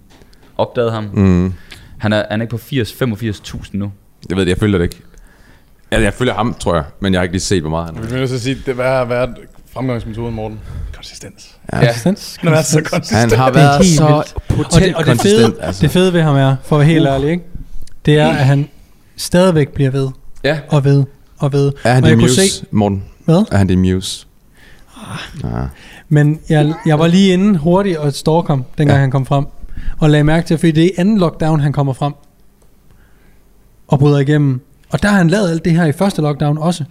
opdagede 0.57 0.91
ham. 0.91 1.09
mm, 1.13 1.53
Han 1.97 2.13
er, 2.13 2.23
han 2.31 2.41
er 2.41 2.43
ikke 2.43 2.51
på 2.57 2.61
80-85.000 3.55 3.69
nu. 3.73 3.91
jeg 4.29 4.37
ved 4.37 4.45
det, 4.45 4.49
jeg 4.49 4.57
følger 4.57 4.77
det 4.77 4.85
ikke. 4.85 5.01
Altså, 5.91 6.03
jeg 6.03 6.13
følger 6.13 6.33
ham, 6.33 6.53
tror 6.59 6.75
jeg, 6.75 6.83
men 6.99 7.13
jeg 7.13 7.19
har 7.19 7.23
ikke 7.23 7.33
lige 7.33 7.41
set, 7.41 7.61
hvor 7.61 7.69
meget 7.69 7.85
han 7.95 8.11
Vi 8.11 8.19
vil 8.19 8.29
så 8.29 8.39
sige, 8.39 8.57
det 8.65 8.75
hvad 8.75 8.85
har 8.85 9.05
været 9.05 9.29
fremgangsmetoden, 9.73 10.35
Morten? 10.35 10.59
Konsistens. 10.95 11.57
Ja. 11.73 11.79
Konsistens. 11.79 12.35
Han 12.41 12.53
er 12.53 12.61
så 12.61 12.81
konsistent. 12.81 13.31
Han 13.31 13.39
har 13.39 13.49
Det 13.51 13.61
er 13.61 13.63
været 13.63 13.85
helt 13.85 13.97
så 13.97 14.33
potent 14.49 14.73
Og 14.73 14.81
det, 14.81 14.95
og 14.95 15.05
det, 15.05 15.21
fede. 15.21 15.55
Altså. 15.61 15.81
det 15.81 15.91
fede 15.91 16.13
ved 16.13 16.21
ham 16.21 16.35
er, 16.35 16.55
for 16.63 16.75
at 16.75 16.79
være 16.79 16.89
helt 16.89 17.07
ærlig, 17.07 17.29
ikke? 17.29 17.43
det 18.05 18.17
er, 18.19 18.27
at 18.27 18.45
han 18.45 18.69
stadigvæk 19.17 19.69
bliver 19.69 19.89
ved 19.89 20.09
Ja, 20.43 20.59
og 20.69 20.83
ved 20.83 21.03
og 21.37 21.53
ved. 21.53 21.71
Er 21.83 21.93
han 21.93 22.03
kunne 22.03 22.15
muse, 22.15 22.49
se, 22.49 22.65
Morten? 22.71 23.03
hvad? 23.25 23.43
Er 23.51 23.57
han 23.57 23.67
din 23.67 23.79
muse? 23.81 24.25
Ah. 25.43 25.67
Men 26.09 26.39
jeg, 26.49 26.73
jeg 26.85 26.99
var 26.99 27.07
lige 27.07 27.33
inde 27.33 27.59
hurtigt 27.59 27.97
og 27.97 28.13
stalk 28.13 28.47
ham, 28.47 28.65
dengang 28.77 28.89
Ja. 28.89 28.93
ja. 28.95 29.01
han 29.01 29.11
kom 29.11 29.25
frem. 29.25 29.45
Og 29.99 30.09
lagde 30.09 30.23
mærke 30.23 30.47
til, 30.47 30.57
fordi 30.57 30.71
det 30.71 30.83
er 30.83 30.87
i 30.87 30.91
anden 30.97 31.17
lockdown, 31.17 31.59
han 31.59 31.73
kommer 31.73 31.93
frem. 31.93 32.13
Og 33.87 33.99
bryder 33.99 34.19
igennem. 34.19 34.61
Og 34.91 35.03
der 35.03 35.09
har 35.09 35.17
han 35.17 35.27
lavet 35.27 35.49
alt 35.49 35.65
det 35.65 35.73
her 35.73 35.85
i 35.85 35.91
første 35.91 36.21
lockdown 36.21 36.57
også. 36.57 36.83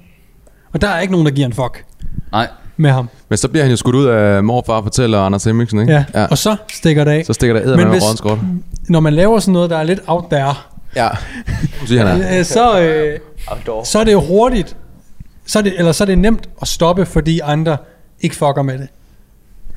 Og 0.73 0.81
der 0.81 0.89
er 0.89 1.01
ikke 1.01 1.13
nogen, 1.13 1.27
der 1.27 1.33
giver 1.33 1.47
en 1.47 1.53
fuck 1.53 1.85
nej. 2.33 2.49
med 2.77 2.91
ham. 2.91 3.09
Men 3.29 3.37
så 3.37 3.49
bliver 3.49 3.63
han 3.65 3.71
jo 3.71 3.77
skudt 3.77 3.95
ud 3.95 4.07
af 4.07 4.45
morfar 4.45 4.83
fortæller 4.83 5.21
Anders 5.21 5.45
Hemmingsen, 5.45 5.81
ikke? 5.81 5.93
Ja. 5.93 6.05
ja. 6.15 6.27
Og 6.27 6.39
så 6.39 6.57
stikker 6.73 7.05
det 7.05 7.11
af. 7.11 7.25
Så 7.27 7.33
stikker 7.33 7.55
der 7.55 7.63
æder 7.63 7.77
Men 7.77 7.85
med 7.85 7.95
hvis- 7.95 8.03
rådens 8.05 8.21
godt. 8.21 8.41
Når 8.89 9.01
man 9.01 9.13
laver 9.13 9.39
sådan 9.39 9.53
noget, 9.53 9.71
der 9.71 9.77
er 9.77 9.83
lidt 9.83 10.01
out 10.07 10.25
there, 10.31 10.55
Ja. 10.97 11.09
Siger 11.87 12.07
han 12.07 12.23
er. 12.23 12.39
øh, 12.39 12.45
så, 12.45 12.81
øh, 12.81 13.19
så 13.85 13.99
er 13.99 14.05
det 14.05 14.13
jo 14.13 14.21
hurtigt. 14.21 14.77
Så 15.47 15.59
er 15.59 15.63
det, 15.63 15.75
eller 15.79 15.93
så 15.93 16.05
er 16.05 16.07
det 16.07 16.19
nemt 16.19 16.49
at 16.63 16.69
stoppe, 16.69 17.07
fordi 17.07 17.41
andre 17.45 17.77
ikke 18.21 18.37
fucker 18.37 18.63
med 18.63 18.79
det. 18.79 18.89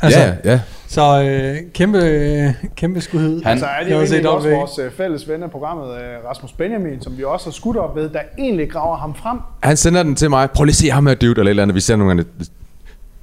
Altså, 0.03 0.19
ja, 0.19 0.33
ja. 0.51 0.59
Så 0.87 1.23
øh, 1.23 1.57
kæmpe, 1.73 1.97
øh, 1.97 2.49
kæmpe 2.75 3.01
skud. 3.01 3.41
Han- 3.45 3.59
Så 3.59 3.65
er 3.65 3.69
det 3.83 3.89
Jeg 3.91 3.95
jo 3.97 4.01
egentlig 4.01 4.29
op 4.29 4.35
også 4.35 4.47
ved. 4.47 4.55
vores 4.55 4.79
øh, 4.79 4.91
fælles 4.91 5.29
ven 5.29 5.43
af 5.43 5.51
programmet, 5.51 5.85
øh, 5.87 6.29
Rasmus 6.29 6.51
Benjamin, 6.51 7.01
som 7.01 7.17
vi 7.17 7.23
også 7.23 7.45
har 7.45 7.51
skudt 7.51 7.77
op 7.77 7.95
ved, 7.95 8.09
der 8.09 8.19
egentlig 8.37 8.69
graver 8.71 8.97
ham 8.97 9.15
frem. 9.15 9.37
Han 9.63 9.77
sender 9.77 10.03
den 10.03 10.15
til 10.15 10.29
mig. 10.29 10.51
Prøv 10.51 10.63
lige 10.63 10.71
at 10.71 10.75
se 10.75 10.89
ham 10.89 11.07
her 11.07 11.13
dude, 11.15 11.29
eller 11.31 11.43
et 11.43 11.49
eller 11.49 11.63
andet. 11.63 11.75
Vi 11.75 11.81
ser 11.81 11.95
nogle 11.95 12.09
gange 12.09 12.25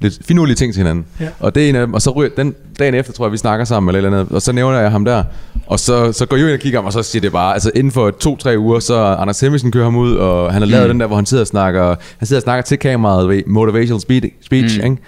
lidt 0.00 0.18
finurlige 0.26 0.56
ting 0.56 0.72
til 0.74 0.80
hinanden. 0.80 1.06
Ja. 1.20 1.28
Og 1.40 1.54
det 1.54 1.64
er 1.64 1.68
en 1.68 1.74
af 1.76 1.86
dem, 1.86 1.94
og 1.94 2.02
så 2.02 2.10
ryger, 2.10 2.30
den 2.36 2.54
dagen 2.78 2.94
efter, 2.94 3.12
tror 3.12 3.24
jeg, 3.26 3.32
vi 3.32 3.36
snakker 3.36 3.64
sammen 3.64 3.88
eller 3.88 4.00
et 4.00 4.06
eller 4.06 4.18
andet, 4.20 4.34
og 4.34 4.42
så 4.42 4.52
nævner 4.52 4.78
jeg 4.80 4.90
ham 4.90 5.04
der, 5.04 5.24
og 5.66 5.80
så, 5.80 6.12
så 6.12 6.26
går 6.26 6.36
jeg 6.36 6.46
ind 6.46 6.52
og 6.54 6.60
kigger 6.60 6.78
ham, 6.78 6.86
og 6.86 6.92
så 6.92 7.02
siger 7.02 7.20
det 7.20 7.32
bare, 7.32 7.52
altså 7.54 7.70
inden 7.74 7.90
for 7.92 8.10
to-tre 8.10 8.58
uger, 8.58 8.78
så 8.78 8.94
Anders 9.18 9.40
Hemmingsen 9.40 9.72
kører 9.72 9.84
ham 9.84 9.96
ud, 9.96 10.14
og 10.16 10.52
han 10.52 10.62
har 10.62 10.66
lavet 10.66 10.86
Mm. 10.86 10.90
den 10.92 11.00
der, 11.00 11.06
hvor 11.06 11.16
han 11.16 11.26
sidder 11.26 11.40
og 11.42 11.46
snakker, 11.46 11.96
han 12.18 12.26
sidder 12.26 12.40
og 12.40 12.42
snakker 12.42 12.62
til 12.62 12.78
kameraet, 12.78 13.28
ved, 13.28 13.42
motivational 13.46 14.00
speech, 14.00 14.26
speech 14.42 14.78
Mm. 14.78 14.84
ikke? 14.90 15.02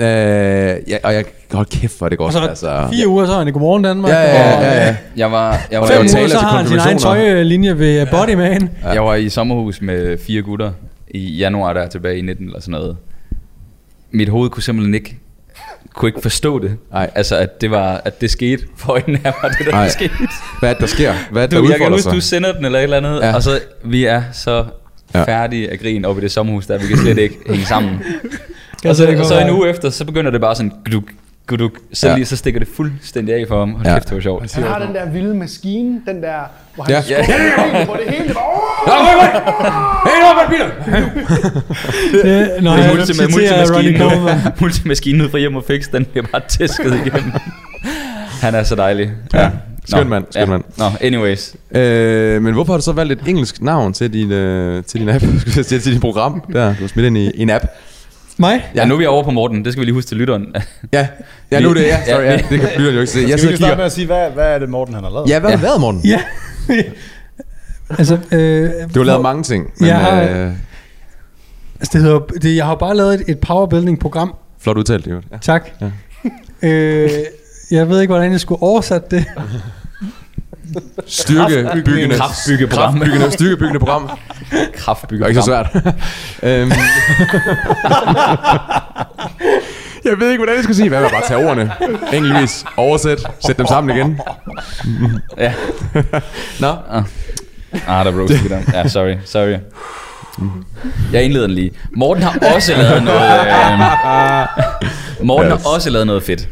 Øh, 0.00 0.06
ja, 0.88 0.96
og 1.02 1.14
jeg, 1.14 1.24
hold 1.52 1.66
kæft, 1.66 1.98
hvor 1.98 2.08
det 2.08 2.18
godt. 2.18 2.26
Og 2.26 2.32
så 2.42 2.48
altså. 2.48 2.88
fire 2.92 3.08
uger, 3.08 3.26
så 3.26 3.32
er 3.32 3.38
han 3.38 3.48
i 3.48 3.50
Godmorgen 3.50 3.84
Danmark. 3.84 4.12
Ja, 4.12 4.20
ja, 4.22 4.56
og, 4.56 4.62
ja, 4.62 4.86
ja. 4.86 4.96
Jeg 5.16 5.32
var, 5.32 5.58
jeg 5.70 5.80
var, 5.80 5.86
Fem 5.86 5.98
uger, 6.00 6.08
så 6.08 6.16
til 6.28 6.38
har 6.38 6.56
han 6.58 6.66
sin 6.68 6.78
egen 6.78 6.98
tøjlinje 6.98 7.78
ved 7.78 8.06
Bodyman. 8.06 8.70
jeg 8.84 9.04
var 9.04 9.14
i 9.14 9.28
sommerhus 9.28 9.80
med 9.82 10.18
fire 10.26 10.42
gutter 10.42 10.72
i 11.10 11.18
januar 11.36 11.72
der 11.72 11.88
tilbage 11.88 12.18
i 12.18 12.22
19 12.22 12.46
eller 12.46 12.60
sådan 12.60 12.72
noget. 12.72 12.96
Mit 14.10 14.28
hoved 14.28 14.50
kunne 14.50 14.62
simpelthen 14.62 14.94
ikke 14.94 15.16
kunne 15.94 16.08
ikke 16.08 16.20
forstå 16.22 16.58
det. 16.58 16.76
Nej. 16.92 17.10
Altså, 17.14 17.36
at 17.36 17.60
det, 17.60 17.70
var, 17.70 18.00
at 18.04 18.20
det 18.20 18.30
skete 18.30 18.62
for 18.76 18.92
øjnene 18.92 19.20
af 19.24 19.32
mig, 19.42 19.50
det 19.58 19.66
der 19.66 19.72
Nej. 19.72 19.88
skete. 19.88 20.10
Hvad 20.60 20.70
er 20.70 20.74
det, 20.74 20.80
der 20.80 20.86
sker? 20.86 21.14
Hvad 21.30 21.42
er 21.42 21.46
det, 21.46 21.56
der 21.56 21.62
Du, 21.62 21.68
jeg 21.68 21.78
kan 21.78 21.86
huske, 21.90 22.02
sig? 22.02 22.12
du 22.12 22.20
sender 22.20 22.52
den 22.52 22.64
eller 22.64 22.78
et 22.78 22.82
eller 22.82 22.96
andet, 22.96 23.20
Ja. 23.20 23.26
ja. 23.26 23.34
og 23.34 23.42
så 23.42 23.60
vi 23.84 24.04
er 24.04 24.22
så 24.32 24.64
Ja. 25.14 25.18
ja. 25.18 25.24
færdige 25.24 25.70
af 25.70 25.78
grin 25.78 26.04
oppe 26.04 26.20
i 26.20 26.22
det 26.22 26.30
sommerhus, 26.32 26.66
der 26.66 26.78
vi 26.78 26.86
kan 26.86 26.96
slet 27.04 27.18
ikke 27.18 27.36
hænge 27.46 27.64
sammen. 27.66 28.00
Og 28.88 28.96
så, 28.96 29.16
og 29.18 29.26
så 29.26 29.38
en 29.40 29.50
uge 29.50 29.68
efter, 29.70 29.90
så 29.90 30.04
begynder 30.04 30.30
det 30.30 30.40
bare 30.40 30.54
sådan, 30.54 30.72
guduk, 30.84 31.02
guduk, 31.46 31.72
så, 31.92 32.06
Ja. 32.06 32.10
ja. 32.12 32.16
lige, 32.16 32.26
så 32.26 32.36
stikker 32.36 32.60
det 32.60 32.68
fuldstændig 32.76 33.34
af 33.34 33.44
for 33.48 33.58
ham. 33.58 33.72
Hold 33.74 33.86
Ja. 33.86 33.94
kæft, 33.94 34.08
det 34.08 34.14
var 34.14 34.20
sjovt. 34.22 34.54
Han 34.54 34.64
har 34.64 34.78
den 34.86 34.94
der 34.94 35.10
vilde 35.10 35.34
maskine, 35.34 36.00
den 36.06 36.22
der, 36.22 36.38
hvor 36.74 36.84
han 36.84 36.92
Ja. 36.92 37.02
ja. 37.10 37.24
Ja. 37.78 37.84
hvor 37.84 37.94
det 37.96 38.14
hele 38.14 38.34
bare... 38.34 38.42
Hey, 40.06 40.18
Robert 40.22 40.48
Peter! 40.48 40.68
det, 42.22 42.62
når 42.62 42.72
Det 42.76 42.80
er 42.80 42.86
jeg 42.88 42.94
multimaskinen, 42.96 44.00
nu, 44.00 44.10
multimaskinen 44.60 45.20
ud 45.22 45.28
fra 45.30 45.38
hjem 45.38 45.56
og 45.56 45.64
fix, 45.66 45.84
den 45.92 46.04
bliver 46.04 46.26
bare 46.32 46.42
tæsket 46.48 47.00
igennem. 47.06 47.32
Han 48.40 48.54
er 48.54 48.62
så 48.62 48.74
dejlig. 48.74 49.10
Ja. 49.34 49.50
Skøn 49.88 50.08
mand, 50.08 50.24
skøn 50.30 50.48
mand. 50.48 50.62
Nå, 50.78 50.84
anyways. 51.00 51.54
Øh, 51.74 52.42
men 52.42 52.54
hvorfor 52.54 52.72
har 52.72 52.78
du 52.78 52.84
så 52.84 52.92
valgt 52.92 53.12
et 53.12 53.28
engelsk 53.28 53.62
navn 53.62 53.92
til 53.92 54.12
din, 54.12 54.32
øh, 54.32 54.84
til 54.84 55.00
din 55.00 55.08
app? 55.08 55.24
Sige, 55.62 55.80
til 55.80 55.92
din 55.92 56.00
program? 56.00 56.42
Der, 56.52 56.66
du 56.68 56.80
har 56.80 56.86
smidt 56.88 57.06
ind 57.06 57.18
i, 57.18 57.30
i 57.34 57.42
en 57.42 57.50
app. 57.50 57.64
Mig? 58.38 58.70
Ja, 58.74 58.84
nu 58.84 58.94
er 58.94 58.98
vi 58.98 59.06
over 59.06 59.24
på 59.24 59.30
Morten. 59.30 59.64
Det 59.64 59.72
skal 59.72 59.80
vi 59.80 59.84
lige 59.84 59.94
huske 59.94 60.08
til 60.08 60.16
lytteren. 60.16 60.46
Ja, 60.92 61.08
ja 61.50 61.60
nu 61.60 61.70
er 61.70 61.74
det, 61.74 61.82
ja, 61.82 62.04
sorry, 62.12 62.22
Ja, 62.24 62.36
det 62.36 62.42
kan 62.48 62.68
lytteren 62.76 62.94
jo 62.94 63.00
ikke 63.00 63.12
se. 63.12 63.18
Jeg 63.28 63.38
skal 63.38 63.52
vi 63.52 63.56
starte 63.56 63.70
kigger. 63.70 63.76
med 63.76 63.84
at 63.84 63.92
sige, 63.92 64.06
hvad, 64.06 64.30
hvad 64.30 64.44
er 64.54 64.58
det 64.58 64.68
Morten 64.68 64.94
han 64.94 65.04
har 65.04 65.10
lavet? 65.10 65.28
Ja, 65.28 65.38
hvad 65.40 65.50
har 65.50 65.58
Ja. 65.58 65.64
lavet, 65.64 65.80
Morten? 65.80 66.00
Ja. 66.04 66.20
altså, 67.98 68.18
øh, 68.32 68.70
Du 68.94 69.00
har 69.00 69.04
lavet 69.04 69.22
mange 69.22 69.42
ting, 69.42 69.70
men 69.80 69.88
Jeg 69.88 69.96
har- 69.98 70.22
øh, 70.22 70.52
Altså, 71.80 71.90
det 71.98 72.02
hedder, 72.02 72.18
det, 72.18 72.56
jeg 72.56 72.66
har 72.66 72.74
bare 72.74 72.96
lavet 72.96 73.14
et, 73.14 73.22
et 73.28 73.38
powerbuilding-program. 73.38 74.34
flot 74.60 74.76
udtalt, 74.78 75.06
jo. 75.06 75.20
Ja. 75.32 75.36
Tak. 75.40 75.68
Ja. 75.80 75.90
Øh, 76.68 77.10
jeg 77.70 77.88
ved 77.88 78.00
ikke, 78.00 78.12
hvordan 78.12 78.32
jeg 78.32 78.40
skulle 78.40 78.62
oversætte 78.62 79.06
det. 79.16 79.24
Styrkebyggende, 81.06 82.16
Kraftbyggeprogram. 82.16 82.92
kraftbyggende, 82.98 83.32
styrkebyggende 83.32 83.78
program. 83.80 84.10
Det 84.50 84.72
Kraftbygger. 84.74 85.24
er 85.24 85.28
ikke 85.28 85.40
så 85.42 85.46
svært. 85.46 85.66
øhm. 86.42 86.72
jeg 90.04 90.20
ved 90.20 90.30
ikke, 90.30 90.38
hvordan 90.38 90.54
jeg 90.56 90.62
skal 90.64 90.74
sige. 90.74 90.88
Hvad 90.88 91.00
med 91.00 91.10
bare 91.10 91.22
tage 91.28 91.46
ordene? 91.48 91.72
Enkeltvis. 92.12 92.64
Oversæt. 92.76 93.18
Sæt 93.46 93.58
dem 93.58 93.66
sammen 93.66 93.96
igen. 93.96 94.20
Ja. 95.38 95.52
Nå. 96.60 96.74
Ah, 97.88 98.04
der 98.04 98.20
roasted 98.20 98.38
vi 98.38 98.48
dem. 98.48 98.64
Ja, 98.72 98.88
sorry, 98.88 99.14
sorry. 99.24 99.56
Jeg 101.12 101.22
indleder 101.24 101.46
den 101.46 101.54
lige. 101.54 101.70
Morten 101.96 102.22
har 102.22 102.38
også 102.54 102.72
lavet 102.76 103.02
noget... 103.02 103.40
Øh, 105.20 105.26
Morten 105.26 105.50
har 105.50 105.60
også 105.74 105.90
lavet 105.90 106.06
noget 106.06 106.22
fedt. 106.22 106.48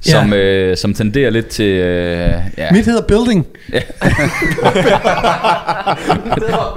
Som, 0.00 0.32
øh, 0.32 0.76
som 0.76 0.94
tenderer 0.94 1.30
lidt 1.30 1.46
til... 1.46 1.64
Øh, 1.64 2.32
ja, 2.58 2.72
Mit 2.72 2.84
hedder 2.84 3.02
Building. 3.02 3.46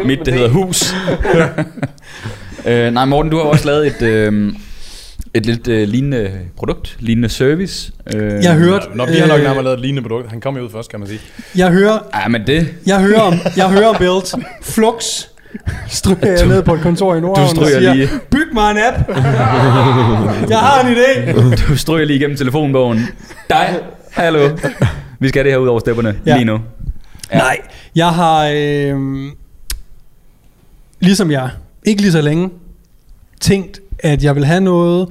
mit, 0.06 0.20
det 0.26 0.34
hedder 0.34 0.50
hus. 0.50 0.94
øh, 2.68 2.94
nej, 2.94 3.06
Morten, 3.06 3.32
du 3.32 3.38
har 3.38 3.44
også 3.44 3.66
lavet 3.68 3.88
et... 3.88 4.02
Øh, 4.02 4.54
et 5.36 5.46
lidt 5.46 5.68
øh, 5.68 5.88
lignende 5.88 6.32
produkt, 6.58 6.98
lignende 7.00 7.30
service. 7.30 7.92
Øh, 8.14 8.44
Jeg 8.44 8.54
hørte, 8.56 8.86
Når 8.96 9.06
vi 9.06 9.14
har 9.18 9.28
nok 9.28 9.38
øh, 9.40 9.44
nærmere 9.44 9.64
lavet 9.64 9.76
et 9.76 9.82
lignende 9.82 10.10
produkt. 10.10 10.30
Han 10.30 10.42
kom 10.42 10.58
jo 10.58 10.64
ud 10.64 10.70
først, 10.70 10.90
kan 10.92 11.00
man 11.00 11.10
sige. 11.10 11.20
jeg 11.56 11.72
hører, 11.72 12.00
Ja, 12.24 12.28
men 12.28 12.48
det... 12.48 12.68
jeg 12.86 13.00
hører 13.02 13.20
om, 13.22 13.34
jeg 13.58 13.70
hører 13.70 13.88
om 13.88 13.96
Build. 13.96 14.42
Flux. 14.62 15.28
Stryger 15.88 16.32
jeg 16.32 16.48
ned 16.48 16.63
på 16.63 16.74
et 16.74 16.82
kontor 16.82 17.16
i 17.16 17.22
Nordhavn 17.22 17.58
og 17.58 17.68
siger, 17.68 17.94
lige. 17.94 18.10
byg 18.30 18.54
mig 18.54 18.72
en 18.72 18.78
app. 18.78 19.10
jeg 20.54 20.60
har 20.60 20.88
en 20.88 20.96
idé. 20.96 21.32
Du 21.68 21.78
stryger 21.78 22.06
lige 22.06 22.18
igennem 22.18 22.38
telefonbogen. 22.38 23.00
Dig, 23.50 23.80
hallo. 24.12 24.50
Vi 25.20 25.28
skal 25.28 25.39
have 25.39 25.44
det 25.44 25.52
her 25.52 25.58
ud 25.58 25.68
over 25.68 25.80
stepperne 25.80 26.16
ja. 26.26 26.36
lige 26.36 26.46
nu. 26.46 26.60
Ja. 27.32 27.38
Nej, 27.38 27.58
jeg 27.96 28.10
har, 28.10 28.52
øh, 28.56 28.98
ligesom 31.00 31.32
jeg, 31.32 31.50
ikke 31.86 32.02
lige 32.02 32.12
så 32.12 32.22
længe, 32.22 32.50
tænkt, 33.42 33.80
at 34.00 34.24
jeg 34.24 34.36
vil 34.36 34.46
have 34.46 34.62
noget, 34.62 35.08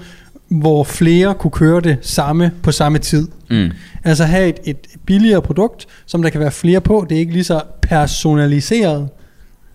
hvor 0.48 0.84
flere 0.84 1.34
kunne 1.34 1.50
køre 1.50 1.80
det 1.80 1.96
samme 2.02 2.52
på 2.62 2.72
samme 2.72 2.98
tid. 2.98 3.28
Mm. 3.50 3.70
Altså 4.04 4.24
have 4.24 4.48
et, 4.48 4.58
et 4.64 4.86
billigere 5.06 5.42
produkt, 5.42 5.86
som 6.06 6.22
der 6.22 6.30
kan 6.30 6.40
være 6.40 6.50
flere 6.50 6.80
på. 6.80 7.06
Det 7.08 7.14
er 7.14 7.18
ikke 7.18 7.32
lige 7.32 7.44
så 7.44 7.62
personaliseret, 7.82 9.08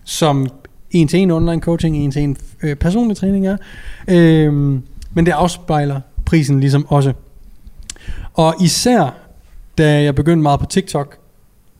som 0.04 0.48
en 0.90 1.08
til 1.08 1.18
en 1.20 1.30
online 1.30 1.60
coaching, 1.62 1.96
en 1.96 2.10
til 2.10 2.22
en 2.22 2.36
øh, 2.62 2.76
personlig 2.76 3.16
træning 3.16 3.46
er. 3.46 3.56
Øhm, 4.08 4.82
men 5.14 5.26
det 5.26 5.32
afspejler 5.32 6.00
prisen 6.26 6.60
ligesom 6.60 6.86
også. 6.88 7.12
Og 8.34 8.54
især, 8.60 9.14
da 9.78 10.02
jeg 10.02 10.14
begyndte 10.14 10.42
meget 10.42 10.60
på 10.60 10.66
TikTok, 10.66 11.18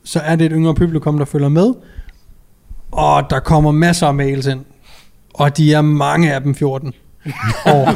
så 0.05 0.21
er 0.21 0.37
det 0.37 0.44
et 0.44 0.53
yngre 0.55 0.75
publikum, 0.75 1.18
der 1.18 1.25
følger 1.25 1.49
med. 1.49 1.75
Og 2.90 3.23
der 3.31 3.40
kommer 3.40 3.71
masser 3.73 4.07
af 4.07 4.14
mails 4.14 4.47
ind. 4.47 4.61
Og 5.35 5.57
de 5.57 5.73
er 5.75 5.81
mange 5.83 6.35
af 6.35 6.40
dem 6.42 6.55
14 6.55 6.92
år. 7.66 7.88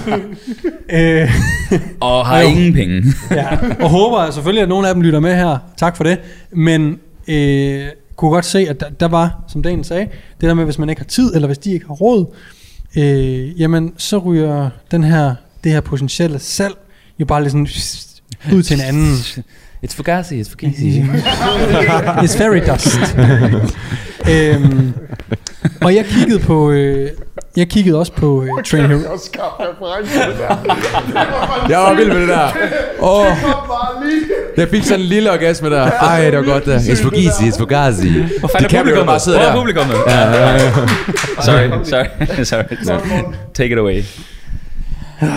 øh, 0.92 1.30
Og 2.00 2.26
har 2.26 2.40
Jo. 2.40 2.48
ingen 2.48 2.72
penge. 2.72 3.02
ja, 3.30 3.48
og 3.80 3.90
håber 3.90 4.30
selvfølgelig, 4.30 4.62
at 4.62 4.68
nogle 4.68 4.88
af 4.88 4.94
dem 4.94 5.02
lytter 5.02 5.20
med 5.20 5.34
her. 5.36 5.58
Tak 5.76 5.96
for 5.96 6.04
det. 6.04 6.18
Men 6.52 6.98
øh, 7.28 7.86
kunne 8.16 8.30
godt 8.30 8.44
se, 8.44 8.58
at 8.58 8.80
der, 8.80 8.88
der 8.90 9.08
var, 9.08 9.44
som 9.48 9.62
Daniel 9.62 9.84
sagde, 9.84 10.08
det 10.40 10.48
der 10.48 10.54
med, 10.54 10.64
hvis 10.64 10.78
man 10.78 10.88
ikke 10.88 11.00
har 11.00 11.06
tid, 11.06 11.34
eller 11.34 11.46
hvis 11.48 11.58
de 11.58 11.72
ikke 11.72 11.86
har 11.86 11.94
råd, 11.94 12.34
øh, 12.96 13.60
jamen 13.60 13.92
så 13.96 14.18
ryger 14.18 14.70
den 14.90 15.04
her, 15.04 15.34
det 15.64 15.72
her 15.72 15.80
potentielle 15.80 16.38
salg 16.38 16.74
jo 17.18 17.24
bare 17.24 17.42
lidt 17.42 17.52
sådan 17.52 17.68
ud 18.56 18.62
til 18.62 18.74
en 18.74 18.80
anden. 18.80 19.14
It's 19.86 19.94
fugazi, 19.94 20.40
it's 20.40 20.50
fugazi. 20.50 21.00
It's 22.24 22.38
fairy 22.38 22.60
dust. 22.66 22.98
øhm, 24.32 24.94
og 25.82 25.94
jeg 25.94 26.04
kiggede 26.04 26.38
på, 26.38 26.70
øh, 26.70 27.08
jeg 27.56 27.68
kiggede 27.68 27.98
også 27.98 28.12
på 28.12 28.42
øh, 28.42 28.48
Train 28.64 28.86
Hero. 28.86 28.98
det 28.98 29.08
der. 30.38 30.56
Jeg 31.68 31.78
var 31.78 31.94
vild 31.94 32.08
med 32.08 32.20
det 32.20 32.28
der. 32.28 32.48
Oh, 33.00 33.26
jeg 34.56 34.68
fik 34.68 34.84
sådan 34.84 35.00
en 35.00 35.06
lille 35.06 35.32
orgasme 35.32 35.70
der. 35.70 35.82
Ej, 35.90 36.24
det 36.30 36.38
var 36.38 36.44
godt 36.44 36.64
der. 36.66 36.78
It's 36.78 37.02
fugazi, 37.02 37.42
it's 37.48 37.58
fugazi. 37.58 38.08
Hvor 38.40 38.48
fanden 38.48 38.70
De 38.70 38.76
er 38.76 38.80
publikummet? 38.80 39.06
bare 39.06 39.20
sidde 39.20 39.36
Hvor 39.38 39.46
er 39.46 39.50
der. 39.50 39.56
publikummet? 39.58 39.96
Ja, 40.06 40.20
ja, 40.20 40.52
ja. 40.52 40.72
Sorry, 41.40 41.84
sorry, 41.84 42.44
sorry. 42.44 43.22
Take 43.54 43.72
it 43.72 43.78
away. 43.78 44.02
Øh, 45.22 45.28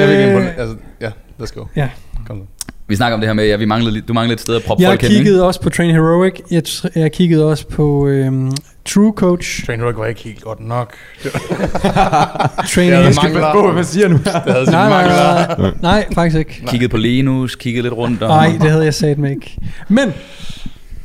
Jeg 0.00 0.08
vil 0.08 0.16
ikke 0.18 0.36
det. 0.40 0.52
Altså, 0.58 0.76
ja, 1.00 1.10
let's 1.42 1.54
go. 1.60 1.64
Ja. 1.76 1.88
Kom 2.26 2.36
så. 2.38 2.44
Vi 2.90 2.96
snakker 2.96 3.14
om 3.14 3.20
det 3.20 3.28
her 3.28 3.34
med, 3.34 3.48
at 3.48 3.60
vi 3.60 3.64
manglede, 3.64 3.94
lidt- 3.94 4.08
du 4.08 4.12
manglede 4.12 4.34
et 4.34 4.40
sted 4.40 4.56
at 4.56 4.62
proppe 4.62 4.82
Jeg 4.82 4.90
folk 4.90 5.02
hen, 5.02 5.10
kiggede 5.10 5.46
også 5.46 5.60
på 5.60 5.70
Train 5.70 5.90
Heroic. 5.90 6.32
Jeg, 6.50 6.62
jeg 6.94 7.12
kiggede 7.12 7.44
også 7.50 7.66
på 7.68 8.06
øhm, 8.08 8.52
True 8.88 9.12
Coach. 9.16 9.66
Train 9.66 9.84
Rock 9.84 9.98
var 9.98 10.06
ikke 10.06 10.20
helt 10.20 10.40
godt 10.42 10.60
nok. 10.68 10.94
Train 12.74 12.88
Ja, 12.88 12.96
Heroic. 12.96 13.14
det 13.14 13.22
mangler. 13.22 13.52
På, 13.52 13.62
hvad 13.64 13.74
man 13.74 13.84
siger 13.84 14.08
nu. 14.08 14.16
Det 14.44 14.52
havde 14.52 14.64
Nej, 14.70 14.88
nej, 14.88 14.88
mangler. 14.88 15.56
nej, 15.58 15.72
nej, 15.82 16.06
faktisk 16.14 16.38
ikke. 16.38 16.62
Kiggede 16.66 16.88
på 16.88 16.96
Linus, 16.96 17.54
kiggede 17.56 17.82
lidt 17.82 17.94
rundt 17.94 18.22
om. 18.22 18.28
Nej, 18.30 18.58
det 18.62 18.70
havde 18.70 18.84
jeg 18.84 18.94
sagt 18.94 19.18
mig 19.18 19.30
ikke. 19.30 19.56
Men 19.88 20.12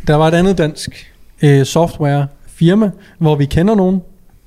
der 0.07 0.15
var 0.15 0.27
et 0.27 0.33
andet 0.33 0.57
dansk 0.57 1.11
øh, 1.41 1.65
software 1.65 2.27
firma, 2.55 2.89
hvor 3.19 3.35
vi 3.35 3.45
kender 3.45 3.75
nogen 3.75 4.01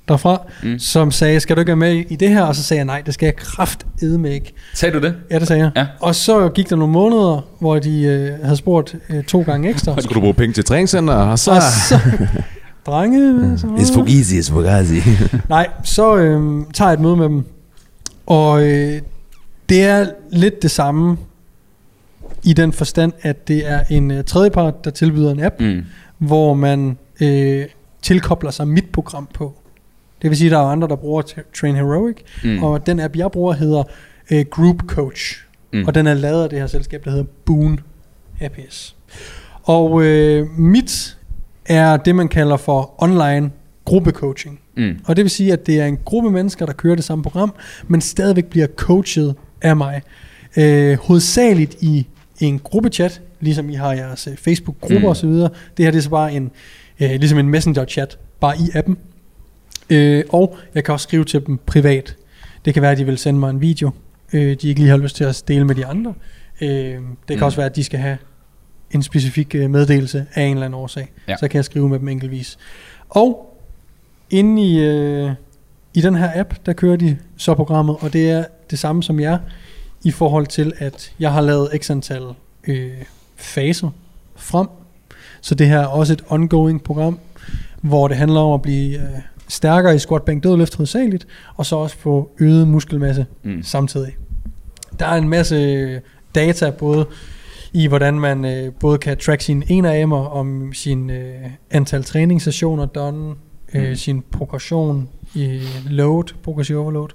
derfra, 0.09 0.41
mm. 0.63 0.69
Mm. 0.69 0.79
som 0.79 1.11
sagde, 1.11 1.39
skal 1.39 1.55
du 1.55 1.59
ikke 1.59 1.67
være 1.69 1.75
med 1.75 2.03
i 2.09 2.15
det 2.15 2.29
her? 2.29 2.43
Og 2.43 2.55
så 2.55 2.63
sagde 2.63 2.79
jeg, 2.79 2.85
nej, 2.85 3.01
det 3.05 3.13
skal 3.13 3.25
jeg 3.27 3.35
kraftedme 3.35 4.33
ikke. 4.33 4.53
Sagde 4.73 4.99
du 4.99 5.05
det? 5.05 5.15
Ja, 5.31 5.39
det 5.39 5.47
sagde 5.47 5.61
jeg. 5.63 5.71
Ja. 5.75 5.85
Og 5.99 6.15
så 6.15 6.49
gik 6.49 6.69
der 6.69 6.75
nogle 6.75 6.93
måneder, 6.93 7.45
hvor 7.59 7.79
de 7.79 8.03
øh, 8.03 8.31
havde 8.43 8.57
spurgt 8.57 8.95
øh, 9.09 9.23
to 9.23 9.41
gange 9.41 9.69
ekstra. 9.69 10.01
Skulle 10.01 10.15
du 10.15 10.21
bruge 10.21 10.33
penge 10.33 10.53
til 10.53 10.63
træningscenter, 10.65 11.13
og 11.13 11.39
så... 11.39 11.51
Og 11.51 11.61
så... 11.61 11.99
Drenge, 12.85 13.33
hvad 13.33 13.57
så? 13.57 13.67
It's 13.67 13.93
fugazi, 13.93 14.39
it's 14.39 14.51
fugazi. 14.53 14.99
Nej, 15.49 15.67
så 15.83 16.15
øh, 16.17 16.63
tager 16.73 16.89
jeg 16.89 16.93
et 16.93 16.99
møde 16.99 17.15
med 17.15 17.25
dem. 17.25 17.43
Og 18.25 18.63
øh, 18.67 19.01
det 19.69 19.83
er 19.83 20.05
lidt 20.31 20.61
det 20.61 20.71
samme 20.71 21.17
i 22.43 22.53
den 22.53 22.73
forstand, 22.73 23.13
at 23.21 23.47
det 23.47 23.69
er 23.71 23.79
en 23.89 24.11
øh, 24.11 24.23
tredjepart, 24.23 24.85
der 24.85 24.91
tilbyder 24.91 25.31
en 25.31 25.43
app, 25.43 25.55
Mm. 25.59 25.81
hvor 26.17 26.53
man 26.53 26.97
øh, 27.21 27.65
tilkobler 28.01 28.51
sig 28.51 28.67
mit 28.67 28.85
program 28.93 29.27
på. 29.33 29.53
Det 30.21 30.29
vil 30.29 30.37
sige, 30.37 30.47
at 30.47 30.51
der 30.51 30.57
er 30.57 30.63
andre, 30.63 30.87
der 30.87 30.95
bruger 30.95 31.21
Train 31.59 31.75
Heroic, 31.75 32.17
Mm. 32.43 32.63
og 32.63 32.85
den 32.85 32.99
app, 32.99 33.15
jeg 33.15 33.31
bruger, 33.31 33.53
hedder 33.53 33.83
øh, 34.31 34.45
Group 34.51 34.83
Coach. 34.87 35.37
Mm. 35.73 35.83
Og 35.87 35.95
den 35.95 36.07
er 36.07 36.13
lavet 36.13 36.43
af 36.43 36.49
det 36.49 36.59
her 36.59 36.67
selskab, 36.67 37.05
der 37.05 37.11
hedder 37.11 37.25
Boone 37.45 37.77
APS. 38.39 38.95
Og 39.63 40.03
øh, 40.03 40.47
mit 40.57 41.17
er 41.65 41.97
det, 41.97 42.15
man 42.15 42.27
kalder 42.27 42.57
for 42.57 43.03
online 43.03 43.51
gruppecoaching. 43.85 44.59
Mm. 44.77 44.99
Og 45.05 45.15
det 45.15 45.23
vil 45.23 45.29
sige, 45.29 45.53
at 45.53 45.67
det 45.67 45.79
er 45.79 45.85
en 45.85 45.97
gruppe 46.05 46.31
mennesker, 46.31 46.65
der 46.65 46.73
kører 46.73 46.95
det 46.95 47.03
samme 47.03 47.23
program, 47.23 47.53
men 47.87 48.01
stadigvæk 48.01 48.45
bliver 48.45 48.67
coachet 48.75 49.35
af 49.61 49.75
mig. 49.75 50.01
Øh, 50.57 50.97
hovedsageligt 50.97 51.75
i 51.81 52.07
en 52.39 52.59
gruppechat, 52.59 53.21
ligesom 53.39 53.69
I 53.69 53.73
har 53.73 53.93
jeres 53.93 54.27
øh, 54.27 54.37
Facebook-grupper 54.37 54.99
mm. 54.99 55.05
osv. 55.05 55.29
Det 55.29 55.51
her 55.79 55.91
det 55.91 55.97
er 55.97 56.01
så 56.01 56.09
bare 56.09 56.33
en, 56.33 56.51
øh, 56.99 57.09
ligesom 57.09 57.39
en 57.39 57.49
messenger-chat, 57.49 58.17
bare 58.39 58.55
i 58.57 58.77
appen. 58.77 58.97
Øh, 59.89 60.23
og 60.29 60.57
jeg 60.75 60.83
kan 60.83 60.93
også 60.93 61.03
skrive 61.03 61.25
til 61.25 61.45
dem 61.47 61.57
privat. 61.65 62.15
Det 62.65 62.73
kan 62.73 62.81
være, 62.83 62.91
at 62.91 62.97
de 62.97 63.05
vil 63.05 63.17
sende 63.17 63.39
mig 63.39 63.49
en 63.49 63.61
video, 63.61 63.91
øh, 64.33 64.41
de 64.61 64.67
ikke 64.69 64.79
lige 64.79 64.89
har 64.89 64.97
lyst 64.97 65.15
til 65.15 65.23
at 65.23 65.43
dele 65.47 65.65
med 65.65 65.75
de 65.75 65.85
andre. 65.85 66.13
Øh, 66.61 66.69
det 66.69 67.01
kan 67.27 67.37
Mm. 67.37 67.43
også 67.43 67.57
være, 67.57 67.65
at 67.65 67.75
de 67.75 67.83
skal 67.83 67.99
have 67.99 68.17
en 68.91 69.03
specifik 69.03 69.55
øh, 69.55 69.69
meddelelse 69.69 70.25
af 70.33 70.43
en 70.43 70.51
eller 70.53 70.65
anden 70.65 70.79
årsag. 70.79 71.11
Ja. 71.27 71.35
Så 71.39 71.47
kan 71.47 71.55
jeg 71.57 71.65
skrive 71.65 71.89
med 71.89 71.99
dem 71.99 72.07
enkeltvis. 72.07 72.57
Og 73.09 73.57
inde 74.29 74.61
i, 74.63 74.79
øh, 74.79 75.31
i 75.93 76.01
den 76.01 76.15
her 76.15 76.31
app, 76.35 76.53
der 76.65 76.73
kører 76.73 76.95
de 76.95 77.17
så 77.37 77.53
programmet, 77.53 77.95
og 77.99 78.13
det 78.13 78.29
er 78.31 78.43
det 78.69 78.79
samme 78.79 79.03
som 79.03 79.19
jeg, 79.19 79.39
i 80.03 80.11
forhold 80.11 80.47
til, 80.47 80.73
at 80.77 81.13
jeg 81.19 81.33
har 81.33 81.41
lavet 81.41 81.69
x 81.77 81.89
antal 81.89 82.23
øh, 82.67 82.91
faser 83.35 83.89
frem. 84.35 84.67
Så 85.41 85.55
det 85.55 85.67
her 85.67 85.79
er 85.79 85.85
også 85.85 86.13
et 86.13 86.23
ongoing 86.29 86.83
program, 86.83 87.19
hvor 87.81 88.07
det 88.07 88.17
handler 88.17 88.39
om 88.39 88.53
at 88.53 88.61
blive 88.61 88.97
øh, 88.99 89.07
stærkere 89.49 89.95
i 89.95 89.99
squat, 89.99 90.23
bænk, 90.23 90.43
dødløft 90.43 90.75
hovedsageligt, 90.75 91.27
og 91.55 91.65
så 91.65 91.75
også 91.75 91.97
få 91.97 92.31
øget 92.39 92.67
muskelmasse 92.67 93.25
Mm. 93.43 93.63
samtidig. 93.63 94.15
Der 94.99 95.05
er 95.05 95.15
en 95.15 95.29
masse 95.29 96.01
data, 96.35 96.69
både 96.71 97.05
i 97.73 97.87
hvordan 97.87 98.19
man 98.19 98.45
øh, 98.45 98.73
både 98.79 98.97
kan 98.97 99.17
track 99.17 99.41
sine 99.41 99.65
enere 99.71 100.05
om 100.29 100.73
sin 100.73 101.09
øh, 101.09 101.33
antal 101.71 102.03
træningssessioner 102.03 102.85
done, 102.85 103.35
øh, 103.73 103.89
Mm. 103.89 103.95
sin 103.95 104.23
progression 104.31 105.09
i 105.35 105.61
load, 105.89 106.23
progressive 106.43 106.79
overload. 106.79 107.09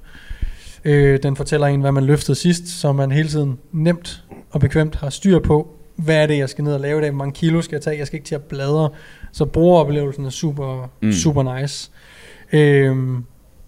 Øh, 0.85 1.19
den 1.23 1.37
fortæller 1.37 1.67
en, 1.67 1.81
hvad 1.81 1.93
man 1.93 2.05
løftede 2.05 2.39
sidst, 2.39 2.69
så 2.69 2.93
man 2.93 3.13
hele 3.13 3.29
tiden 3.29 3.59
nemt 3.73 4.25
og 4.51 4.61
bekvemt 4.61 4.97
har 4.97 5.11
styr 5.11 5.39
på, 5.39 5.69
hvad 5.97 6.17
er 6.23 6.27
det, 6.27 6.39
jeg 6.39 6.49
skal 6.49 6.65
ned 6.65 6.75
og 6.75 6.81
lave 6.81 6.99
i 6.99 7.03
dag, 7.03 7.11
hvor 7.11 7.19
mange 7.19 7.33
kilo 7.33 7.63
skal 7.63 7.77
jeg 7.77 7.83
tage, 7.83 7.99
jeg 7.99 8.07
skal 8.07 8.17
ikke 8.17 8.27
til 8.27 8.35
at 8.35 8.43
bladre. 8.43 8.89
Så 9.33 9.45
brugeroplevelsen 9.45 10.25
er 10.25 10.31
super, 10.31 10.91
Mm. 11.03 11.13
super 11.13 11.61
nice. 11.61 11.91
Øhm, 12.53 13.25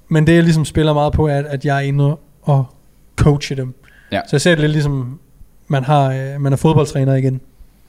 men 0.09 0.27
det 0.27 0.35
jeg 0.35 0.43
ligesom 0.43 0.65
spiller 0.65 0.93
meget 0.93 1.13
på, 1.13 1.27
er, 1.27 1.43
at 1.49 1.65
jeg 1.65 1.77
er 1.77 1.81
inde 1.81 2.17
og 2.43 2.65
coache 3.17 3.57
dem. 3.57 3.75
Ja. 4.13 4.21
Så 4.27 4.29
jeg 4.37 4.41
ser 4.41 4.51
det 4.51 4.61
lidt 4.61 4.73
ligesom, 4.73 5.19
man, 5.69 5.85
har, 5.85 6.13
øh, 6.13 6.41
man 6.41 6.53
er 6.53 6.57
fodboldtræner 6.57 7.15
igen, 7.15 7.41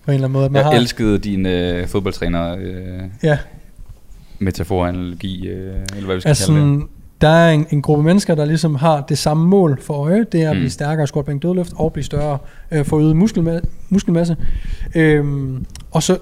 på 0.05 0.11
en 0.11 0.15
eller 0.15 0.27
anden 0.27 0.39
måde. 0.39 0.49
Man 0.49 0.55
Jeg 0.61 0.65
har, 0.65 0.73
elskede 0.73 1.19
din 1.19 1.45
øh, 1.45 1.87
fodboldtræner 1.87 2.55
øh, 2.59 3.03
Ja, 3.23 3.37
metaforanalogi, 4.39 5.47
øh, 5.47 5.75
eller 5.95 6.05
hvad 6.05 6.15
vi 6.15 6.21
skal 6.21 6.29
altså 6.29 6.53
kalde 6.53 6.71
det. 6.79 6.83
der 7.21 7.27
er 7.27 7.51
en, 7.51 7.65
en 7.71 7.81
gruppe 7.81 8.03
mennesker, 8.03 8.35
der 8.35 8.45
ligesom 8.45 8.75
har 8.75 9.01
det 9.01 9.17
samme 9.17 9.47
mål 9.47 9.81
for 9.81 9.93
øje, 9.93 10.25
det 10.31 10.41
er 10.43 10.49
at 10.49 10.55
Mm. 10.55 10.59
blive 10.59 10.69
stærkere, 10.69 11.07
squat, 11.07 11.25
bænk, 11.25 11.43
dødløft, 11.43 11.73
og 11.75 11.93
blive 11.93 12.03
større, 12.03 12.37
øh, 12.71 12.85
få 12.85 12.99
øget 12.99 13.15
muskelma- 13.15 13.67
muskelmasse. 13.89 14.35
Øhm, 14.95 15.65
og 15.91 16.03
så 16.03 16.17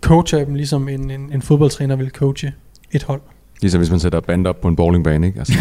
coacher 0.00 0.38
jeg 0.38 0.46
dem 0.46 0.54
ligesom 0.54 0.88
en, 0.88 1.10
en, 1.10 1.30
en 1.34 1.42
fodboldtræner 1.42 1.96
vil 1.96 2.10
coache 2.10 2.52
et 2.92 3.02
hold. 3.02 3.20
Ligesom 3.60 3.80
hvis 3.80 3.90
man 3.90 4.00
sætter 4.00 4.20
band 4.20 4.46
op 4.46 4.60
på 4.60 4.68
en 4.68 4.76
bowlingbane, 4.76 5.26
ikke? 5.26 5.38
Altså, 5.38 5.52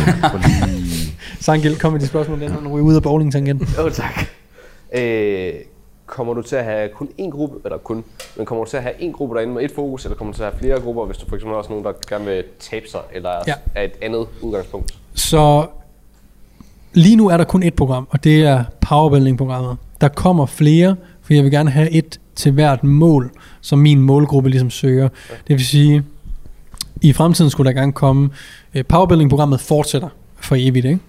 lige- 0.47 1.13
Sangel, 1.39 1.80
kom 1.80 1.91
med 1.93 1.99
de 2.01 2.07
spørgsmål, 2.07 2.39
den 2.41 2.51
er 2.51 2.69
ud 2.69 2.95
af 2.95 3.03
bowling 3.03 3.36
igen. 3.36 3.67
Jo, 3.78 3.89
tak. 3.89 4.25
Øh, 4.95 5.53
kommer 6.05 6.34
du 6.34 6.41
til 6.41 6.55
at 6.55 6.63
have 6.63 6.89
kun 6.89 7.07
én 7.21 7.30
gruppe, 7.30 7.55
eller 7.65 7.78
kun, 7.78 8.03
men 8.38 8.45
kommer 8.45 8.63
du 8.63 8.69
til 8.69 8.78
at 8.78 8.84
have 8.84 8.95
én 8.95 9.11
gruppe 9.11 9.36
derinde 9.36 9.53
med 9.53 9.63
et 9.63 9.71
fokus, 9.75 10.05
eller 10.05 10.15
kommer 10.17 10.32
du 10.34 10.38
til 10.38 10.43
at 10.43 10.51
have 10.51 10.59
flere 10.59 10.80
grupper, 10.82 11.05
hvis 11.05 11.17
du 11.17 11.25
for 11.30 11.36
eksempel 11.36 11.57
også 11.57 11.69
nogen, 11.69 11.86
der 11.86 11.91
gerne 12.09 12.25
vil 12.25 12.43
tabe 12.59 12.86
sig, 12.89 12.99
eller 13.13 13.30
Ja. 13.47 13.53
er 13.75 13.82
et 13.84 13.91
andet 14.01 14.28
udgangspunkt? 14.41 14.93
Så 15.13 15.65
lige 16.93 17.15
nu 17.15 17.28
er 17.30 17.38
der 17.38 17.43
kun 17.43 17.63
et 17.63 17.73
program, 17.73 18.07
og 18.09 18.23
det 18.23 18.41
er 18.45 18.63
powerbuilding-programmet. 18.82 19.78
Der 20.01 20.07
kommer 20.07 20.45
flere, 20.45 20.95
for 21.21 21.34
jeg 21.34 21.43
vil 21.43 21.51
gerne 21.51 21.69
have 21.69 21.89
et 21.91 22.19
til 22.36 22.51
hvert 22.51 22.84
mål, 22.84 23.32
som 23.61 23.80
min 23.80 24.01
målgruppe 24.01 24.49
ligesom 24.49 24.69
søger. 24.69 25.09
Det 25.47 25.55
vil 25.57 25.65
sige, 25.65 26.03
i 27.02 27.14
fremtiden 27.14 27.52
skulle 27.52 27.68
der 27.74 27.80
gerne 27.80 27.91
komme, 27.93 28.30
øh, 28.74 28.86
powerbuilding-programmet 28.86 29.60
fortsætter 29.60 30.10
for 30.39 30.56
evigt, 30.60 30.86
ikke? 30.86 31.00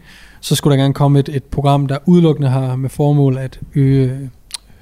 Så 0.40 0.54
skulle 0.54 0.76
der 0.76 0.82
gerne 0.82 0.94
komme 0.94 1.18
et, 1.18 1.28
et 1.28 1.44
program, 1.44 1.86
der 1.86 1.98
udelukkende 2.06 2.48
har 2.48 2.76
med 2.76 2.90
formål 2.90 3.38
at 3.38 3.60
øge 3.74 4.30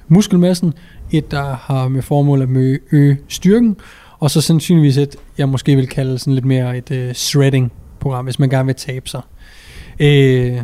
muskelmassen, 0.07 0.73
et, 1.11 1.31
der 1.31 1.55
har 1.55 1.87
med 1.87 2.01
formål 2.01 2.41
at 2.41 2.49
øge, 2.49 2.79
øge 2.91 3.17
styrken, 3.27 3.75
og 4.19 4.31
så 4.31 4.41
sandsynligvis 4.41 4.97
et, 4.97 5.15
jeg 5.37 5.49
måske 5.49 5.75
vil 5.75 5.87
kalde 5.87 6.19
sådan 6.19 6.33
lidt 6.33 6.45
mere 6.45 6.77
et 6.77 6.91
øh, 6.91 7.13
shredding-program, 7.13 8.25
hvis 8.25 8.39
man 8.39 8.49
gerne 8.49 8.65
vil 8.65 8.75
tabe 8.75 9.09
sig. 9.09 9.21
Øh, 9.99 10.57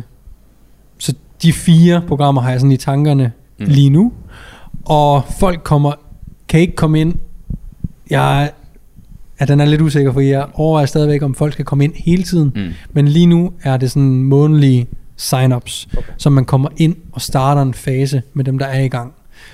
så 0.98 1.14
de 1.42 1.52
fire 1.52 2.02
programmer 2.08 2.42
har 2.42 2.50
jeg 2.50 2.60
sådan 2.60 2.72
i 2.72 2.76
tankerne 2.76 3.32
Mm. 3.58 3.64
mm. 3.64 3.70
lige 3.72 3.90
nu. 3.90 4.12
Og 4.84 5.22
folk 5.40 5.60
kommer, 5.62 5.92
kan 6.48 6.60
ikke 6.60 6.76
komme 6.76 7.00
ind. 7.00 7.14
Jeg 8.10 8.50
ja, 9.40 9.44
den 9.44 9.60
er 9.60 9.64
lidt 9.64 9.80
usikker, 9.80 10.12
for 10.12 10.20
jeg 10.20 10.46
overvejer 10.54 10.86
stadigvæk, 10.86 11.22
om 11.22 11.34
folk 11.34 11.52
skal 11.52 11.64
komme 11.64 11.84
ind 11.84 11.92
hele 11.96 12.22
tiden. 12.22 12.52
Mm. 12.54 12.72
Men 12.92 13.08
lige 13.08 13.26
nu 13.26 13.52
er 13.62 13.76
det 13.76 13.90
sådan 13.90 14.22
månedlige 14.22 14.86
sign-ups, 15.16 15.86
Okay. 15.92 15.98
okay. 15.98 16.12
så 16.16 16.30
man 16.30 16.44
kommer 16.44 16.68
ind 16.76 16.96
og 17.12 17.20
starter 17.20 17.62
en 17.62 17.74
fase 17.74 18.22
med 18.34 18.44
dem, 18.44 18.58
der 18.58 18.66
er 18.66 18.80
i 18.80 18.88
gang. 18.88 19.12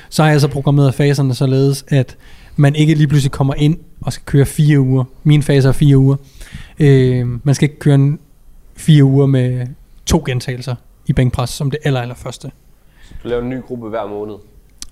Så 0.08 0.22
har 0.22 0.30
jeg 0.30 0.40
så 0.40 0.48
programmeret 0.48 0.94
faserne 0.94 1.34
således, 1.34 1.84
at 1.88 2.16
man 2.56 2.74
ikke 2.74 2.94
lige 2.94 3.06
pludselig 3.06 3.32
kommer 3.32 3.54
ind 3.54 3.76
og 4.00 4.12
skal 4.12 4.24
køre 4.26 4.46
fire 4.46 4.80
uger. 4.80 5.04
Min 5.24 5.42
fase 5.42 5.68
er 5.68 5.72
fire 5.72 5.98
uger. 5.98 6.16
Øh, 6.80 7.26
man 7.44 7.54
skal 7.54 7.68
ikke 7.68 7.78
køre 7.78 7.94
en 7.94 8.18
fire 8.76 9.04
uger 9.04 9.26
med 9.26 9.66
to 10.06 10.22
gentagelser 10.26 10.74
i 11.06 11.12
bænkpres, 11.12 11.50
som 11.50 11.70
det 11.70 11.78
aller, 11.84 12.00
aller 12.00 12.14
første. 12.14 12.50
Du 13.22 13.28
laver 13.28 13.42
en 13.42 13.48
ny 13.48 13.62
gruppe 13.62 13.88
hver 13.88 14.08
måned. 14.08 14.34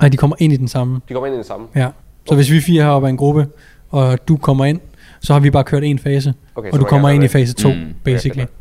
Nej, 0.00 0.08
de 0.08 0.16
kommer 0.16 0.36
ind 0.38 0.52
i 0.52 0.56
den 0.56 0.68
samme. 0.68 1.00
De 1.08 1.12
kommer 1.14 1.26
ind 1.26 1.34
i 1.34 1.36
den 1.36 1.44
samme. 1.44 1.66
Ja. 1.76 1.88
Så 2.28 2.34
hvis 2.34 2.50
vi 2.50 2.60
fire 2.60 2.82
heroppe 2.82 3.06
er 3.08 3.10
en 3.10 3.16
gruppe, 3.16 3.46
og 3.90 4.28
du 4.28 4.36
kommer 4.36 4.64
ind, 4.64 4.80
så 5.20 5.32
har 5.32 5.40
vi 5.40 5.50
bare 5.50 5.64
kørt 5.64 5.84
en 5.84 5.98
fase, 5.98 6.34
Okay, 6.54 6.70
og 6.70 6.78
du 6.80 6.84
kommer 6.84 7.08
ind 7.08 7.24
i 7.24 7.28
fase 7.28 7.54
2, 7.54 7.68
Mm. 7.68 7.74
basically. 8.04 8.42
Okay, 8.42 8.52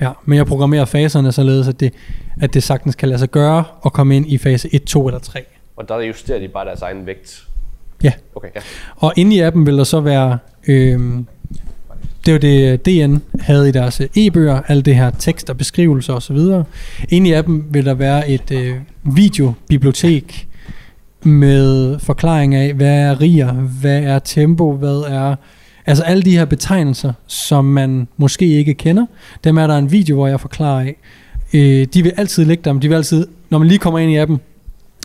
Ja, 0.00 0.10
men 0.24 0.36
jeg 0.36 0.46
programmerer 0.46 0.84
faserne 0.84 1.32
således, 1.32 1.68
at 1.68 1.80
det, 1.80 1.92
at 2.40 2.54
det 2.54 2.62
sagtens 2.62 2.94
kan 2.94 3.08
lade 3.08 3.18
sig 3.18 3.30
gøre 3.30 3.64
at 3.86 3.92
komme 3.92 4.16
ind 4.16 4.26
i 4.32 4.38
fase 4.38 4.68
1, 4.74 4.84
2 4.84 5.06
eller 5.06 5.18
3. 5.20 5.38
med. 5.38 5.44
Og 5.76 5.88
der 5.88 6.00
justerer 6.00 6.38
de 6.38 6.48
bare 6.48 6.64
deres 6.64 6.82
egen 6.82 7.06
vægt. 7.06 7.46
Ja. 8.02 8.12
Okay, 8.34 8.48
ja. 8.56 8.60
Og 8.96 9.12
inde 9.16 9.36
i 9.36 9.40
appen 9.40 9.66
vil 9.66 9.78
der 9.78 9.84
så 9.84 10.00
være, 10.00 10.38
øhm, 10.68 11.26
det 12.26 12.32
var 12.32 12.38
det 12.38 12.86
DN 12.86 13.22
havde 13.40 13.68
i 13.68 13.72
deres 13.72 14.00
øh, 14.00 14.08
e-bøger, 14.16 14.60
alt 14.68 14.84
det 14.84 14.94
her 14.96 15.10
tekst 15.10 15.50
og 15.50 15.58
beskrivelser 15.58 16.14
osv. 16.14 16.38
Inde 17.08 17.30
i 17.30 17.32
appen 17.32 17.64
vil 17.70 17.84
der 17.86 17.94
være 17.94 18.30
et 18.30 18.50
øh, 18.50 18.76
videobibliotek 19.04 20.48
med 21.26 21.98
forklaring 21.98 22.54
af, 22.54 22.74
hvad 22.74 22.98
er 22.98 23.20
riger, 23.20 23.52
hvad 23.52 24.02
er 24.02 24.18
tempo, 24.18 24.72
hvad 24.72 25.04
er... 25.08 25.36
Altså 25.86 26.04
alle 26.04 26.22
de 26.22 26.30
her 26.30 26.44
betegnelser, 26.44 27.12
som 27.26 27.64
man 27.64 28.08
måske 28.16 28.46
ikke 28.46 28.74
kender, 28.74 29.06
dem 29.44 29.58
er 29.58 29.66
der 29.66 29.78
en 29.78 29.92
video, 29.92 30.16
hvor 30.16 30.26
jeg 30.26 30.40
forklarer 30.40 30.80
af. 30.80 30.96
Øh, 31.52 31.86
de 31.94 32.02
vil 32.02 32.12
altid 32.16 32.44
ligge 32.44 32.62
der, 32.64 32.72
men 32.72 32.82
de 32.82 32.88
vil 32.88 32.94
altid, 32.94 33.26
når 33.50 33.58
man 33.58 33.68
lige 33.68 33.78
kommer 33.78 33.98
ind 33.98 34.12
i 34.12 34.16
appen, 34.16 34.40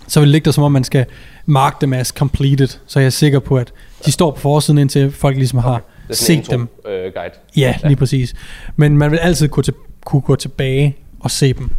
så 0.08 0.20
vil 0.20 0.28
det 0.28 0.32
ligge 0.32 0.46
der, 0.46 0.52
som 0.52 0.64
om 0.64 0.72
man 0.72 0.84
skal 0.84 1.06
mark 1.46 1.82
dem 1.82 1.94
as 1.94 2.08
completed, 2.08 2.68
så 2.88 3.00
jeg 3.00 3.06
er 3.06 3.10
sikker 3.10 3.40
på, 3.40 3.56
at 3.58 3.74
de 4.06 4.12
står 4.12 4.32
på 4.32 4.40
forsiden, 4.40 4.78
indtil 4.78 5.12
folk 5.12 5.38
ligesom 5.38 5.60
har 5.60 5.82
en 6.10 6.16
set 6.16 6.52
dem. 6.52 6.62
øh, 6.62 7.14
guide. 7.14 7.34
Ja, 7.58 7.76
lige 7.84 7.96
præcis. 7.96 8.34
Men 8.76 8.98
man 8.98 9.12
vil 9.12 9.18
altid 9.18 9.48
kunne, 9.48 9.64
til, 9.64 9.74
kunne 10.06 10.22
gå 10.22 10.36
tilbage 10.36 10.96
og 11.20 11.32
se 11.32 11.54
dem. 11.54 11.70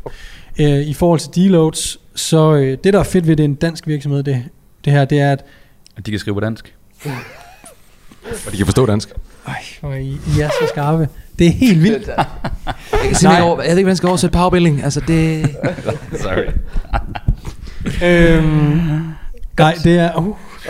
Øh, 0.58 0.80
I 0.80 0.92
forhold 0.92 1.20
til 1.20 1.30
deloads, 1.34 1.98
så 2.14 2.54
øh, 2.54 2.78
det 2.84 2.92
der 2.92 2.98
er 2.98 3.04
fedt 3.04 3.26
ved 3.26 3.36
det 3.36 3.44
er 3.44 3.48
en 3.48 3.54
dansk 3.54 3.86
virksomhed, 3.86 4.22
det, 4.22 4.44
det 4.84 4.92
her, 4.92 5.04
det 5.04 5.20
er, 5.20 5.32
at 5.32 5.44
Og 5.96 6.06
de 6.06 6.10
kan 6.10 6.20
skrive 6.20 6.34
på 6.34 6.40
dansk. 6.40 6.74
og 8.46 8.52
de 8.52 8.56
kan 8.56 8.66
forstå 8.66 8.86
dansk. 8.86 9.08
Øj, 9.48 9.54
hvor 9.80 9.92
I, 9.94 10.08
I 10.36 10.40
er 10.40 10.48
så 10.48 10.66
skarpe. 10.68 11.08
Det 11.38 11.46
er 11.46 11.50
helt 11.50 11.82
vildt. 11.82 12.06
Jeg 12.06 12.24
kan 12.66 13.14
simpelthen 13.14 13.30
ikke 13.32 13.42
over, 13.42 13.62
jeg 13.62 13.70
ved 13.70 13.78
ikke, 13.78 13.84
hvordan 13.84 13.88
jeg 13.88 13.96
skal 13.96 14.08
oversætte 14.08 14.32
powerbuilding. 14.38 14.82
Altså, 14.84 15.00
det... 15.00 15.50
Sorry. 16.22 16.44
øhm, 18.04 19.14
nej, 19.58 19.74
det 19.84 19.98
er... 19.98 20.16
Uh, 20.16 20.36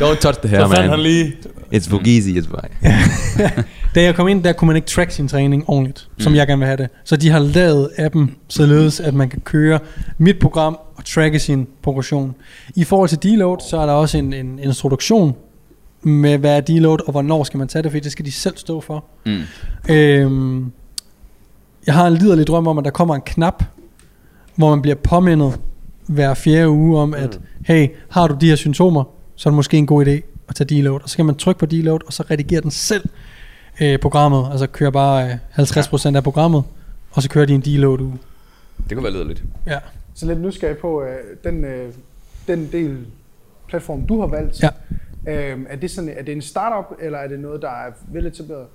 Don't 0.00 0.20
touch 0.20 0.38
the 0.40 0.48
hair, 0.48 0.60
Så 0.60 0.68
fandt 0.68 0.80
man. 0.80 0.90
han 0.90 1.00
lige... 1.00 1.32
It's 1.74 1.88
Fugeezy, 1.90 2.28
it's 2.28 2.48
fine. 2.48 2.70
da 3.94 4.02
jeg 4.02 4.14
kom 4.14 4.28
ind, 4.28 4.44
der 4.44 4.52
kunne 4.52 4.66
man 4.66 4.76
ikke 4.76 4.88
track 4.88 5.10
sin 5.10 5.28
træning 5.28 5.64
ordentligt, 5.68 6.08
som 6.18 6.32
Mm. 6.32 6.36
jeg 6.36 6.46
gerne 6.46 6.58
vil 6.58 6.66
have 6.66 6.76
det. 6.76 6.88
Så 7.04 7.16
de 7.16 7.30
har 7.30 7.38
lavet 7.38 7.90
appen 7.98 8.34
således, 8.48 9.00
at 9.00 9.14
man 9.14 9.28
kan 9.28 9.40
køre 9.40 9.78
mit 10.18 10.38
program 10.38 10.78
og 10.96 11.04
tracke 11.04 11.38
sin 11.38 11.66
progression. 11.82 12.34
I 12.76 12.84
forhold 12.84 13.08
til 13.08 13.22
deload, 13.22 13.58
så 13.70 13.78
er 13.80 13.86
der 13.86 13.92
også 13.92 14.18
en, 14.18 14.32
en 14.32 14.58
introduktion 14.58 15.34
med, 16.02 16.38
hvad 16.38 16.56
er 16.56 16.60
deload, 16.60 16.98
og 17.06 17.10
hvornår 17.12 17.44
skal 17.44 17.58
man 17.58 17.68
tage 17.68 17.82
det, 17.82 17.92
for 17.92 17.98
det 17.98 18.12
skal 18.12 18.24
de 18.24 18.32
selv 18.32 18.56
stå 18.56 18.80
for. 18.80 19.04
Mm. 19.26 19.40
Øhm, 19.88 20.72
jeg 21.86 21.94
har 21.94 22.06
en 22.06 22.14
liderlig 22.14 22.46
drøm 22.46 22.66
om, 22.66 22.78
at 22.78 22.84
der 22.84 22.90
kommer 22.90 23.14
en 23.14 23.22
knap, 23.26 23.64
hvor 24.56 24.70
man 24.70 24.82
bliver 24.82 24.94
påmindet 24.94 25.58
hver 26.08 26.34
fjerde 26.34 26.68
uge 26.68 26.98
om, 26.98 27.14
at 27.14 27.40
hey, 27.64 27.88
har 28.08 28.28
du 28.28 28.36
de 28.40 28.48
her 28.48 28.56
symptomer, 28.56 29.04
så 29.36 29.48
er 29.48 29.50
det 29.50 29.56
måske 29.56 29.76
en 29.76 29.86
god 29.86 30.06
idé 30.06 30.20
at 30.48 30.54
tage 30.54 30.68
deload. 30.68 31.00
Og 31.02 31.08
så 31.08 31.16
kan 31.16 31.26
man 31.26 31.34
trykke 31.34 31.58
på 31.58 31.66
deload, 31.66 32.00
og 32.06 32.12
så 32.12 32.24
redigere 32.30 32.60
den 32.60 32.70
selv 32.70 33.08
øh, 33.80 33.98
programmet. 33.98 34.48
Altså 34.50 34.66
køre 34.66 34.92
bare 34.92 35.30
øh, 35.58 35.58
50% 35.58 36.16
af 36.16 36.22
programmet, 36.22 36.64
og 37.10 37.22
så 37.22 37.30
kører 37.30 37.46
de 37.46 37.54
en 37.54 37.60
deload 37.60 38.00
uge. 38.00 38.18
Det 38.88 38.96
kunne 38.96 39.04
være 39.04 39.12
lederligt. 39.12 39.42
Ja. 39.66 39.78
Så 40.14 40.26
lidt 40.26 40.40
nysgerrig 40.40 40.76
på 40.78 41.02
øh, 41.02 41.18
den, 41.44 41.64
øh, 41.64 41.92
den 42.46 42.68
del 42.72 42.98
platform, 43.68 44.06
du 44.06 44.20
har 44.20 44.26
valgt. 44.26 44.62
Ja. 44.62 44.68
Øh, 45.28 45.58
er, 45.68 45.76
det 45.76 45.90
sådan, 45.90 46.10
er 46.16 46.22
det 46.22 46.32
en 46.32 46.42
startup, 46.42 46.98
eller 47.00 47.18
er 47.18 47.28
det 47.28 47.40
noget, 47.40 47.62
der 47.62 47.68
er 47.68 47.90
veletableret? 48.08 48.66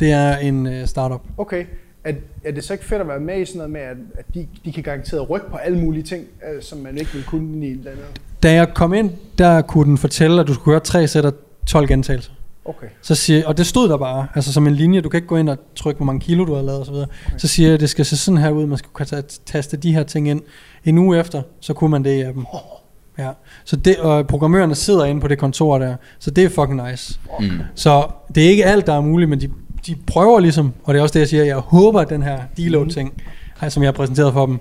Det 0.00 0.12
er 0.12 0.36
en 0.36 0.66
øh, 0.66 0.86
startup. 0.86 1.20
Okay. 1.38 1.64
Er, 2.04 2.12
er 2.44 2.52
det 2.52 2.64
så 2.64 2.72
ikke 2.72 2.84
fedt 2.84 3.00
at 3.00 3.08
være 3.08 3.20
med 3.20 3.40
i 3.40 3.44
sådan 3.44 3.58
noget 3.58 3.72
med, 3.72 3.80
at, 3.80 3.96
at 4.18 4.24
de, 4.34 4.46
de 4.64 4.72
kan 4.72 4.82
garanteret 4.82 5.30
rykke 5.30 5.50
på 5.50 5.56
alle 5.56 5.78
mulige 5.78 6.02
ting, 6.02 6.24
øh, 6.54 6.62
som 6.62 6.78
man 6.78 6.98
ikke 6.98 7.10
vil 7.12 7.24
kunne 7.24 7.66
i 7.66 7.70
et 7.70 7.78
eller 7.78 7.90
andet? 7.90 8.04
Da 8.42 8.52
jeg 8.52 8.74
kom 8.74 8.94
ind, 8.94 9.10
der 9.38 9.62
kunne 9.62 9.84
den 9.84 9.98
fortælle, 9.98 10.40
at 10.40 10.46
du 10.46 10.54
skulle 10.54 10.72
gøre 10.72 10.80
tre 10.80 11.08
sæt 11.08 11.24
af 11.24 11.32
12 11.66 11.88
gentagelser. 11.88 12.32
Okay. 12.64 12.86
Så 13.02 13.14
siger, 13.14 13.46
og 13.46 13.58
det 13.58 13.66
stod 13.66 13.88
der 13.88 13.96
bare, 13.96 14.26
altså 14.34 14.52
som 14.52 14.66
en 14.66 14.74
linje, 14.74 15.00
du 15.00 15.08
kan 15.08 15.18
ikke 15.18 15.26
gå 15.28 15.36
ind 15.36 15.48
og 15.48 15.58
trykke, 15.76 15.98
hvor 15.98 16.04
mange 16.06 16.20
kilo 16.20 16.44
du 16.44 16.54
har 16.54 16.62
lavet 16.62 16.80
osv. 16.80 16.92
Okay. 16.94 17.06
Så 17.38 17.48
siger 17.48 17.66
jeg, 17.68 17.74
at 17.74 17.80
det 17.80 17.90
skal 17.90 18.04
se 18.04 18.16
sådan 18.16 18.38
her 18.38 18.50
ud, 18.50 18.66
man 18.66 18.78
skal 18.78 18.90
kunne 18.92 19.06
tage- 19.06 19.22
taste 19.46 19.76
de 19.76 19.94
her 19.94 20.02
ting 20.02 20.28
ind. 20.28 20.40
En 20.84 20.98
uge 20.98 21.18
efter, 21.20 21.42
så 21.60 21.74
kunne 21.74 21.90
man 21.90 22.04
det 22.04 22.10
i 22.18 22.20
appen. 22.20 22.46
Ja. 23.18 23.30
Så 23.64 23.76
det, 23.76 23.96
og 23.96 24.26
programmørerne 24.26 24.74
sidder 24.74 25.04
inde 25.04 25.20
på 25.20 25.28
det 25.28 25.38
kontor 25.38 25.78
der, 25.78 25.96
så 26.18 26.30
det 26.30 26.44
er 26.44 26.48
fucking 26.48 26.90
nice. 26.90 27.20
Mm. 27.40 27.50
Så 27.74 28.06
det 28.34 28.44
er 28.44 28.48
ikke 28.48 28.64
alt, 28.64 28.86
der 28.86 28.92
er 28.92 29.00
muligt, 29.00 29.30
men 29.30 29.40
de, 29.40 29.50
de 29.86 29.96
prøver 30.06 30.40
ligesom, 30.40 30.72
og 30.84 30.94
det 30.94 30.98
er 30.98 31.02
også 31.02 31.12
det, 31.12 31.20
jeg 31.20 31.28
siger, 31.28 31.44
jeg 31.44 31.56
håber, 31.56 32.00
at 32.00 32.08
den 32.08 32.22
her 32.22 32.38
deload-ting, 32.56 33.12
mm. 33.62 33.70
som 33.70 33.82
jeg 33.82 33.86
har 33.88 33.92
præsenteret 33.92 34.32
for 34.32 34.46
dem, 34.46 34.58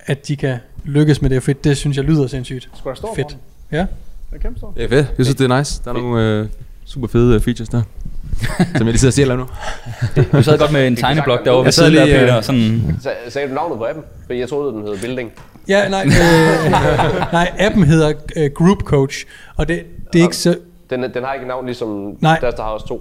at 0.00 0.28
de 0.28 0.36
kan 0.36 0.58
lykkes 0.84 1.22
med 1.22 1.30
det, 1.30 1.42
for 1.42 1.52
det 1.52 1.76
synes 1.76 1.96
jeg 1.96 2.04
lyder 2.04 2.26
sindssygt. 2.26 2.68
Der 2.84 2.94
stå 2.94 3.14
Fedt. 3.16 3.36
Ja. 3.72 3.78
Det 3.78 4.36
er 4.36 4.38
kæmpe 4.38 4.58
stort. 4.58 4.74
Det 4.76 4.84
er 4.84 4.88
fedt. 4.88 5.06
Jeg 5.18 5.26
synes, 5.26 5.36
det 5.36 5.50
er 5.50 5.58
nice. 5.58 5.82
Der 5.84 5.90
er 5.90 5.94
nogle 5.94 6.24
øh, 6.24 6.48
super 6.84 7.08
fede 7.08 7.34
øh, 7.34 7.40
features 7.40 7.68
der. 7.68 7.82
som 8.76 8.86
jeg 8.86 8.92
lige 8.92 8.98
sidder 8.98 9.10
og 9.10 9.12
siger 9.12 9.36
nu. 9.36 9.46
Du 10.38 10.42
sad 10.42 10.58
godt 10.58 10.72
med 10.72 10.86
en 10.86 10.96
tegneblok 10.96 11.44
derovre 11.44 11.60
ved 11.60 11.66
Jeg 11.66 11.74
sad 11.74 11.90
siden 11.90 12.08
der, 12.08 12.16
øh, 12.16 12.20
Peter. 12.20 12.40
Sådan, 12.40 12.98
Så, 13.02 13.10
sagde 13.28 13.48
du 13.48 13.54
navnet 13.54 13.78
på 13.78 13.84
appen? 13.84 14.04
For 14.26 14.32
jeg 14.32 14.48
troede, 14.48 14.72
den 14.72 14.82
hed 14.82 14.98
Building. 14.98 15.32
Ja, 15.68 15.88
nej, 15.88 16.04
øh, 16.06 16.70
nej, 17.32 17.52
appen 17.58 17.84
hedder 17.84 18.12
øh, 18.36 18.50
Group 18.54 18.82
Coach, 18.82 19.24
og 19.56 19.68
det, 19.68 19.82
det 20.12 20.18
er 20.18 20.22
ikke 20.22 20.36
så... 20.36 20.58
Den, 20.90 21.02
den 21.02 21.24
har 21.24 21.32
ikke 21.32 21.44
et 21.44 21.48
navn 21.48 21.66
ligesom 21.66 22.16
Nej. 22.20 22.38
Dust 22.42 22.58
House 22.58 22.86
2. 22.86 22.94
Er 22.94 23.00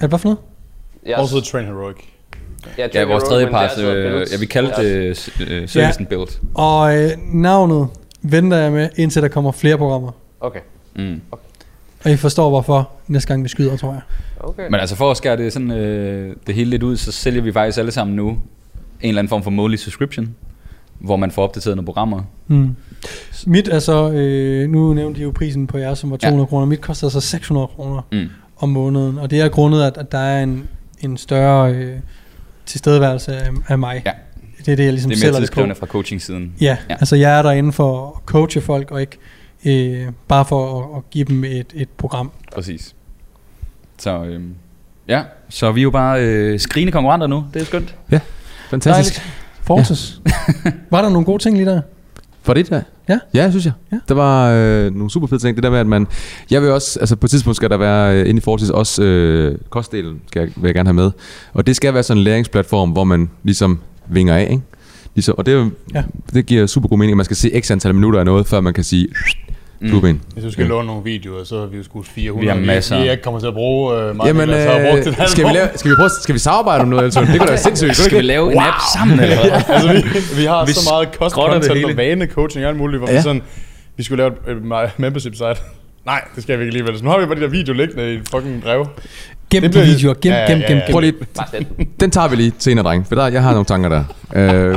det 0.00 0.08
hvad 0.08 0.18
for 0.18 0.28
noget? 0.28 0.38
Jeg, 1.06 1.18
Also 1.18 1.40
Train 1.40 1.66
Heroic. 1.66 1.96
ja, 2.78 2.86
ja, 2.94 3.04
vores 3.04 3.24
tredje 3.24 3.46
part, 3.46 3.70
part, 3.76 3.84
øh, 3.84 4.26
ja, 4.32 4.36
vi 4.40 4.46
kaldte 4.46 4.82
det 4.82 5.30
øh, 5.48 5.68
servicen 5.68 6.06
build. 6.06 6.28
Og 6.54 6.96
øh, 6.98 7.10
navnet 7.32 7.88
venter 8.22 8.56
jeg 8.56 8.72
med, 8.72 8.88
indtil 8.96 9.22
der 9.22 9.28
kommer 9.28 9.52
flere 9.52 9.78
programmer. 9.78 10.10
Okay. 10.40 10.60
Mm. 10.96 11.20
Og 12.04 12.10
I 12.10 12.16
forstår 12.16 12.48
hvorfor 12.48 12.90
næste 13.08 13.28
gang 13.28 13.44
vi 13.44 13.48
skyder, 13.48 13.76
tror 13.76 13.92
jeg. 13.92 14.00
okay. 14.40 14.62
Men 14.70 14.80
altså 14.80 14.96
for 14.96 15.10
at 15.10 15.16
skære 15.16 15.36
det, 15.36 15.52
sådan, 15.52 15.70
øh, 15.70 16.36
det 16.46 16.54
hele 16.54 16.70
lidt 16.70 16.82
ud, 16.82 16.96
så 16.96 17.12
sælger 17.12 17.42
vi 17.42 17.52
faktisk 17.52 17.78
alle 17.78 17.90
sammen 17.92 18.16
nu 18.16 18.28
en 18.28 18.38
eller 19.02 19.18
anden 19.18 19.28
form 19.28 19.42
for 19.42 19.50
månedlig 19.50 19.78
subscription, 19.80 20.34
hvor 20.98 21.16
man 21.16 21.30
får 21.30 21.42
opdateret 21.42 21.76
nogle 21.76 21.86
programmer. 21.86 22.22
Mm. 22.46 22.76
Mit 23.46 23.68
er 23.68 23.78
så, 23.78 24.10
øh, 24.10 24.68
nu 24.70 24.94
nævnte 24.94 25.20
I 25.20 25.22
jo 25.22 25.30
prisen 25.34 25.66
på 25.66 25.78
jer, 25.78 25.94
som 25.94 26.10
var 26.10 26.16
200 26.16 26.40
ja. 26.44 26.48
kroner. 26.48 26.66
Mit 26.66 26.80
koster 26.80 27.08
så 27.08 27.20
600 27.20 27.66
kroner 27.66 28.02
Mm. 28.12 28.26
om 28.58 28.68
måneden. 28.68 29.18
Og 29.18 29.30
det 29.30 29.40
er 29.40 29.48
grundet, 29.48 29.82
at, 29.82 29.96
at 29.98 30.12
der 30.12 30.18
er 30.18 30.42
en, 30.42 30.68
en 31.00 31.16
større 31.16 31.72
øh, 31.74 31.96
tilstedeværelse 32.66 33.36
af, 33.36 33.50
af 33.68 33.78
mig. 33.78 34.02
Ja. 34.06 34.12
Det 34.58 34.72
er 34.72 34.76
det, 34.76 34.84
jeg 34.84 34.92
ligesom 34.92 35.08
Det 35.10 35.16
er 35.16 35.20
sælger 35.20 35.32
mere 35.32 35.40
det 35.40 35.46
på. 35.48 35.50
tidskrævende 35.50 35.74
fra 35.74 35.86
coaching-siden. 35.86 36.54
Ja, 36.60 36.64
Ja. 36.66 36.76
ja, 36.90 36.94
altså 36.94 37.16
jeg 37.16 37.38
er 37.38 37.42
derinde 37.42 37.72
for 37.72 38.06
at 38.16 38.22
coache 38.26 38.60
folk, 38.60 38.90
og 38.90 39.00
ikke 39.00 39.18
øh, 39.64 40.12
bare 40.28 40.44
for 40.44 40.80
at, 40.92 40.96
at 40.98 41.10
give 41.10 41.24
dem 41.24 41.44
et, 41.44 41.66
et 41.74 41.88
program. 41.88 42.30
Præcis. 42.54 42.94
Så 43.98 44.24
øhm, 44.24 44.54
ja, 45.08 45.22
så 45.48 45.72
vi 45.72 45.80
er 45.80 45.82
jo 45.82 45.90
bare 45.90 46.20
øh, 46.24 46.60
skrigende 46.60 46.92
konkurrenter 46.92 47.26
nu. 47.26 47.44
Det 47.54 47.62
er 47.62 47.66
skønt. 47.66 47.94
Fantastisk. 48.70 49.22
Forces. 49.62 50.20
Ja. 50.64 50.70
var 50.90 51.02
der 51.02 51.08
nogle 51.08 51.24
gode 51.24 51.42
ting 51.42 51.56
lige 51.56 51.66
der? 51.70 51.80
For 52.46 52.54
det 52.54 52.70
der? 52.70 52.80
Ja. 53.08 53.18
Ja, 53.34 53.50
synes 53.50 53.64
jeg. 53.64 53.72
Ja. 53.92 53.98
Der 54.08 54.14
var 54.14 54.50
øh, 54.52 54.94
nogle 54.94 55.10
super 55.10 55.26
fede 55.26 55.42
ting. 55.42 55.56
Det 55.56 55.62
der 55.62 55.70
med, 55.70 55.78
at 55.78 55.86
man... 55.86 56.06
Jeg 56.50 56.62
vil 56.62 56.70
også... 56.70 57.00
Altså 57.00 57.16
på 57.16 57.26
et 57.26 57.30
tidspunkt 57.30 57.56
skal 57.56 57.70
der 57.70 57.76
være 57.76 58.20
øh, 58.20 58.28
inde 58.28 58.38
i 58.38 58.40
Fortis 58.40 58.70
også 58.70 59.02
øh, 59.02 59.58
kostdelen, 59.70 60.20
skal 60.26 60.40
jeg, 60.40 60.48
vil 60.56 60.68
jeg 60.68 60.74
gerne 60.74 60.88
have 60.88 60.94
med. 60.94 61.10
Og 61.52 61.66
det 61.66 61.76
skal 61.76 61.94
være 61.94 62.02
sådan 62.02 62.18
en 62.18 62.24
læringsplatform, 62.24 62.90
hvor 62.90 63.04
man 63.04 63.30
ligesom 63.42 63.78
vinger 64.08 64.34
af, 64.36 64.48
ikke? 64.50 64.62
Ligesom, 65.14 65.34
og 65.38 65.46
det, 65.46 65.70
Ja. 65.94 66.02
det 66.32 66.46
giver 66.46 66.66
super 66.66 66.88
god 66.88 66.98
mening, 66.98 67.12
at 67.12 67.16
man 67.16 67.24
skal 67.24 67.36
se 67.36 67.60
x 67.60 67.70
antal 67.70 67.94
minutter 67.94 68.18
af 68.20 68.24
noget, 68.26 68.46
før 68.46 68.60
man 68.60 68.74
kan 68.74 68.84
sige... 68.84 69.08
Mm. 69.80 70.06
Ind. 70.06 70.20
Hvis 70.32 70.44
du 70.44 70.50
skal 70.50 70.66
låne 70.66 70.86
nogle 70.86 71.04
videoer, 71.04 71.44
så 71.44 71.58
har 71.60 71.66
vi 71.66 71.76
jo 71.76 71.82
skudt 71.82 72.06
400. 72.08 72.40
Vi 72.40 72.60
har 72.60 72.66
masser. 72.66 72.96
Vi, 72.96 73.02
vi 73.02 73.10
ikke 73.10 73.22
kommer 73.22 73.40
til 73.40 73.46
at 73.46 73.54
bruge 73.54 73.94
øh, 73.96 74.16
meget. 74.16 74.28
Jamen, 74.28 74.48
Niklas 74.48 74.64
har 74.64 74.90
brugt 74.90 75.00
et 75.00 75.06
øh, 75.06 75.16
halvt 75.16 75.30
skal, 75.30 75.44
vi 75.48 75.52
lave, 75.52 75.68
skal, 75.74 75.90
vi 75.90 75.96
prøve, 75.96 76.10
skal 76.22 76.34
vi 76.34 76.38
samarbejde 76.38 76.82
om 76.82 76.88
noget, 76.88 77.04
Elton? 77.04 77.26
Det 77.26 77.30
kunne 77.38 77.46
da 77.46 77.52
være 77.52 77.58
sindssygt. 77.68 77.88
det 77.88 77.96
Skal 77.96 78.18
vi 78.18 78.22
lave 78.22 78.52
en 78.52 78.58
app 78.58 78.76
sammen, 78.96 79.20
eller 79.20 79.36
hvad? 79.40 79.50
altså, 79.74 79.92
vi, 79.92 80.40
vi 80.40 80.44
har 80.44 80.66
Vi 80.66 80.72
så 80.72 80.90
meget 80.92 81.18
kost 81.18 81.34
det 81.34 81.42
content 81.44 81.70
og 81.70 81.76
hele. 81.76 81.96
vane 81.96 82.26
coaching 82.26 82.64
og 82.64 82.68
alt 82.68 82.78
muligt, 82.78 83.00
hvor 83.00 83.08
ja. 83.08 83.12
Ja. 83.12 83.18
vi 83.18 83.22
sådan, 83.22 83.42
vi 83.96 84.02
skulle 84.02 84.22
lave 84.22 84.32
et, 84.50 84.56
et 84.56 84.98
membership 84.98 85.34
site. 85.34 85.56
Nej, 86.06 86.20
det 86.34 86.42
skal 86.42 86.58
vi 86.58 86.62
ikke 86.64 86.70
alligevel. 86.70 86.98
Så 86.98 87.04
nu 87.04 87.10
har 87.10 87.18
vi 87.18 87.26
bare 87.26 87.36
de 87.36 87.40
der 87.40 87.48
video 87.48 87.74
liggende 87.74 88.12
i 88.12 88.16
et 88.16 88.28
fucking 88.30 88.62
drev. 88.64 88.86
Gem 89.50 89.62
Det 89.62 89.62
de 89.62 89.68
bliver- 89.68 89.84
videoer, 89.86 90.14
gem, 90.14 90.32
Ja, 90.32 90.38
ja, 90.40 90.50
gem, 90.52 90.58
ja, 90.60 90.66
gem, 90.66 90.76
ja. 90.76 90.84
gem. 90.84 90.92
Prøv 90.92 91.00
lige, 91.00 91.12
den. 92.00 92.10
tager 92.10 92.28
vi 92.28 92.36
lige 92.36 92.52
senere, 92.58 92.84
dreng. 92.84 93.06
For 93.06 93.14
der, 93.14 93.26
jeg 93.26 93.42
har 93.42 93.50
nogle 93.50 93.64
tanker 93.64 93.88
der. 93.88 94.04
Øh, 94.34 94.76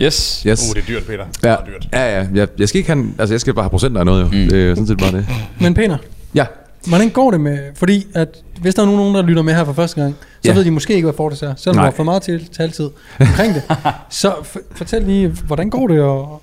Yes. 0.00 0.42
yes. 0.46 0.70
Uh, 0.70 0.74
det 0.76 0.82
er 0.82 0.86
dyrt, 0.86 1.02
Peter. 1.06 1.24
Det 1.24 1.44
Ja, 1.44 1.48
er 1.50 1.56
dyrt. 1.66 1.88
ja, 1.92 2.18
ja. 2.20 2.26
Jeg, 2.34 2.48
jeg 2.58 2.68
skal 2.68 2.78
ikke 2.78 2.90
have, 2.92 3.06
altså 3.18 3.34
jeg 3.34 3.40
skal 3.40 3.54
bare 3.54 3.62
have 3.64 3.70
procenter 3.70 4.00
af 4.00 4.06
noget, 4.06 4.20
jo. 4.20 4.26
Mm. 4.26 4.30
Det 4.48 4.70
er 4.70 4.74
sådan 4.74 4.86
set 4.86 4.98
bare 4.98 5.12
det. 5.12 5.26
Men 5.60 5.74
Peter, 5.74 5.96
Ja, 6.34 6.44
hvordan 6.86 7.08
går 7.08 7.30
det 7.30 7.40
med... 7.40 7.58
Fordi 7.74 8.06
at 8.14 8.28
hvis 8.60 8.74
der 8.74 8.82
er 8.82 8.86
nogen, 8.86 9.14
der 9.14 9.22
lytter 9.22 9.42
med 9.42 9.54
her 9.54 9.64
for 9.64 9.72
første 9.72 10.00
gang, 10.00 10.14
så 10.42 10.50
Ja. 10.50 10.54
ved 10.56 10.64
de 10.64 10.70
måske 10.70 10.94
ikke, 10.94 11.06
hvad 11.06 11.14
Fortis 11.16 11.42
er. 11.42 11.54
Selvom 11.56 11.74
du 11.74 11.80
Nej. 11.80 11.84
har 11.86 11.92
for 11.96 12.02
meget 12.02 12.22
til 12.22 12.48
taltid 12.56 12.90
omkring 13.20 13.54
det. 13.54 13.62
Så 14.10 14.28
f- 14.30 14.62
fortæl 14.74 15.02
lige, 15.02 15.28
hvordan 15.46 15.70
går 15.70 15.86
det, 15.88 16.00
og 16.00 16.42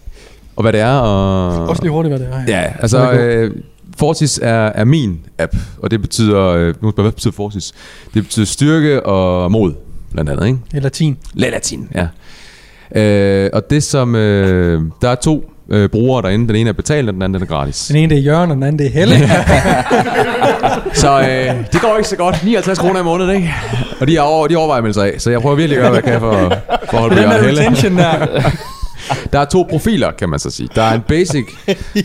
og 0.56 0.62
hvad 0.62 0.74
det 0.74 0.82
er, 0.82 0.94
og... 0.98 1.68
også 1.70 1.82
lige 1.82 1.92
hurtigt, 1.92 2.16
hvad 2.16 2.28
det 2.28 2.36
er. 2.48 2.62
Ja, 2.62 2.74
altså... 2.80 3.12
Det 3.12 3.18
går. 3.20 3.26
Øh, 3.26 3.52
Fortis 3.98 4.40
er, 4.44 4.66
er 4.66 4.84
min 4.84 5.20
app, 5.40 5.56
og 5.78 5.92
det 5.92 6.02
betyder... 6.02 6.42
Øh, 6.42 6.74
nu 6.82 6.92
hvad 6.92 7.12
betyder 7.12 7.34
Fortis? 7.34 7.74
Det 8.14 8.24
betyder 8.24 8.46
styrke 8.46 9.06
og 9.06 9.52
mod, 9.52 9.74
blandt 10.12 10.30
andet, 10.30 10.46
ikke? 10.48 10.60
Det 10.72 10.78
er 10.78 10.82
latin. 10.82 11.18
Latin, 11.34 11.90
ja. 11.96 12.08
Øh, 13.02 13.50
og 13.54 13.70
det 13.70 13.84
som... 13.84 14.16
Øh, 14.16 14.82
der 15.02 15.10
er 15.10 15.16
to 15.16 15.54
øh, 15.70 15.90
brugere 15.90 16.22
derinde. 16.22 16.48
Den 16.48 16.56
ene 16.56 16.70
er 16.70 16.74
betalt, 16.74 17.08
og 17.08 17.14
den 17.14 17.22
anden 17.22 17.34
den 17.34 17.42
er 17.42 17.56
gratis. 17.56 17.88
Den 17.88 17.96
ene 17.96 18.10
det 18.10 18.18
er 18.18 18.22
Jørgen, 18.22 18.52
og 18.52 18.56
den 18.56 18.64
anden 18.64 18.80
det 18.80 18.88
er 18.88 18.92
Helle. 18.92 19.16
Så 21.04 21.20
øh, 21.20 21.66
det 21.74 21.82
går 21.82 21.98
ikke 21.98 22.10
så 22.10 22.16
godt. 22.16 22.44
59 22.44 22.80
kroner 22.80 23.00
i 23.00 23.04
måneden, 23.04 23.36
ikke? 23.36 23.54
Og 24.00 24.08
de, 24.08 24.18
er 24.18 24.22
over, 24.22 24.48
de 24.48 24.56
overvejer 24.56 24.78
at 24.78 24.84
melde 24.84 24.94
sig 24.94 25.14
af. 25.14 25.22
Så 25.22 25.32
jeg 25.32 25.42
prøver 25.42 25.56
virkelig 25.56 25.78
at 25.78 25.82
gøre, 25.82 25.92
hvad 25.92 26.02
jeg 26.04 26.12
kan 26.12 26.20
for, 26.20 26.32
for 26.90 26.98
at 26.98 27.00
holde 27.00 27.16
på 27.16 27.22
den 27.22 27.30
der 27.30 27.42
helle. 27.42 27.62
retention 27.62 27.98
der. 27.98 28.42
Der 29.34 29.40
er 29.40 29.46
to 29.46 29.68
profiler, 29.70 30.12
kan 30.12 30.30
man 30.30 30.40
så 30.40 30.50
sige. 30.50 30.70
Der 30.76 30.82
er 30.84 30.94
en 30.94 31.02
basic, 31.08 31.46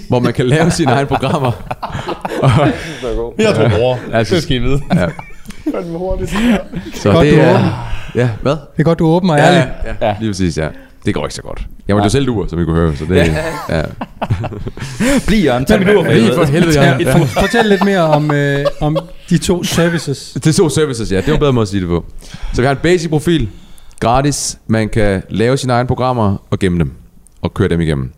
hvor 0.08 0.20
man 0.20 0.32
kan 0.32 0.46
lave 0.46 0.70
sine 0.70 0.92
egne 0.92 1.06
programmer. 1.06 1.52
Er. 2.42 3.32
Vi 3.36 3.42
har 3.44 3.52
to 3.54 3.68
bror. 3.76 3.98
Altså- 4.12 4.34
det 4.34 4.42
skal 4.42 4.56
I 4.56 4.58
vide. 4.58 4.80
Ja. 4.94 5.06
Så 6.94 7.12
Godt, 7.12 7.26
det 7.26 7.40
er... 7.40 7.84
Ja, 8.14 8.28
hvad? 8.42 8.52
Det 8.52 8.78
er 8.78 8.82
godt, 8.82 8.98
du 8.98 9.06
åbner 9.06 9.32
og 9.34 9.38
Ja, 9.38 9.46
ærlig. 9.46 9.70
ja, 10.00 10.06
ja, 10.08 10.14
lige 10.20 10.30
præcis, 10.30 10.58
ja. 10.58 10.68
Det 11.06 11.14
går 11.14 11.24
ikke 11.26 11.34
så 11.34 11.42
godt. 11.42 11.66
Jeg 11.88 11.96
var 11.96 12.02
jo 12.02 12.08
selv 12.08 12.26
duer, 12.26 12.46
som 12.46 12.60
I 12.60 12.64
kunne 12.64 12.76
høre, 12.76 12.96
så 12.96 13.04
det... 13.04 13.16
Ja. 13.68 13.82
Bliv 15.26 15.44
Jørgen, 15.44 15.64
tag 15.64 15.96
ord 15.96 16.04
for 16.04 16.12
Lige 16.12 16.34
for 16.34 16.44
helvede, 16.44 16.80
ja. 16.82 16.96
Ja. 17.00 17.14
Fortæl 17.40 17.64
lidt 17.64 17.84
mere 17.84 18.00
om, 18.00 18.30
øh, 18.30 18.64
om 18.80 18.96
de 19.30 19.38
to 19.38 19.64
services. 19.64 20.30
Det 20.34 20.46
er 20.46 20.52
to 20.52 20.68
services, 20.68 21.12
ja. 21.12 21.16
Det 21.16 21.28
er 21.28 21.32
en 21.32 21.38
bedre 21.38 21.52
måde 21.52 21.62
at 21.62 21.68
sige 21.68 21.80
det 21.80 21.88
på. 21.88 22.04
Så 22.54 22.60
vi 22.62 22.66
har 22.66 22.72
en 22.72 22.78
basic 22.82 23.10
profil, 23.10 23.48
gratis. 24.00 24.58
Man 24.66 24.88
kan 24.88 25.22
lave 25.28 25.56
sine 25.56 25.72
egne 25.72 25.86
programmer 25.86 26.36
og 26.50 26.58
gemme 26.58 26.78
dem. 26.78 26.92
Og 27.40 27.54
køre 27.54 27.68
dem 27.68 27.80
igennem. 27.80 28.12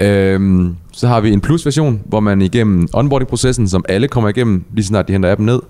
Øhm, 0.00 0.76
så 0.92 1.08
har 1.08 1.20
vi 1.20 1.32
en 1.32 1.40
plus 1.40 1.66
version, 1.66 2.02
hvor 2.04 2.20
man 2.20 2.42
igennem 2.42 2.88
onboarding-processen, 2.92 3.68
som 3.68 3.84
alle 3.88 4.08
kommer 4.08 4.30
igennem, 4.30 4.64
lige 4.74 4.84
snart 4.84 5.08
de 5.08 5.12
henter 5.12 5.32
appen 5.32 5.46
ned, 5.46 5.60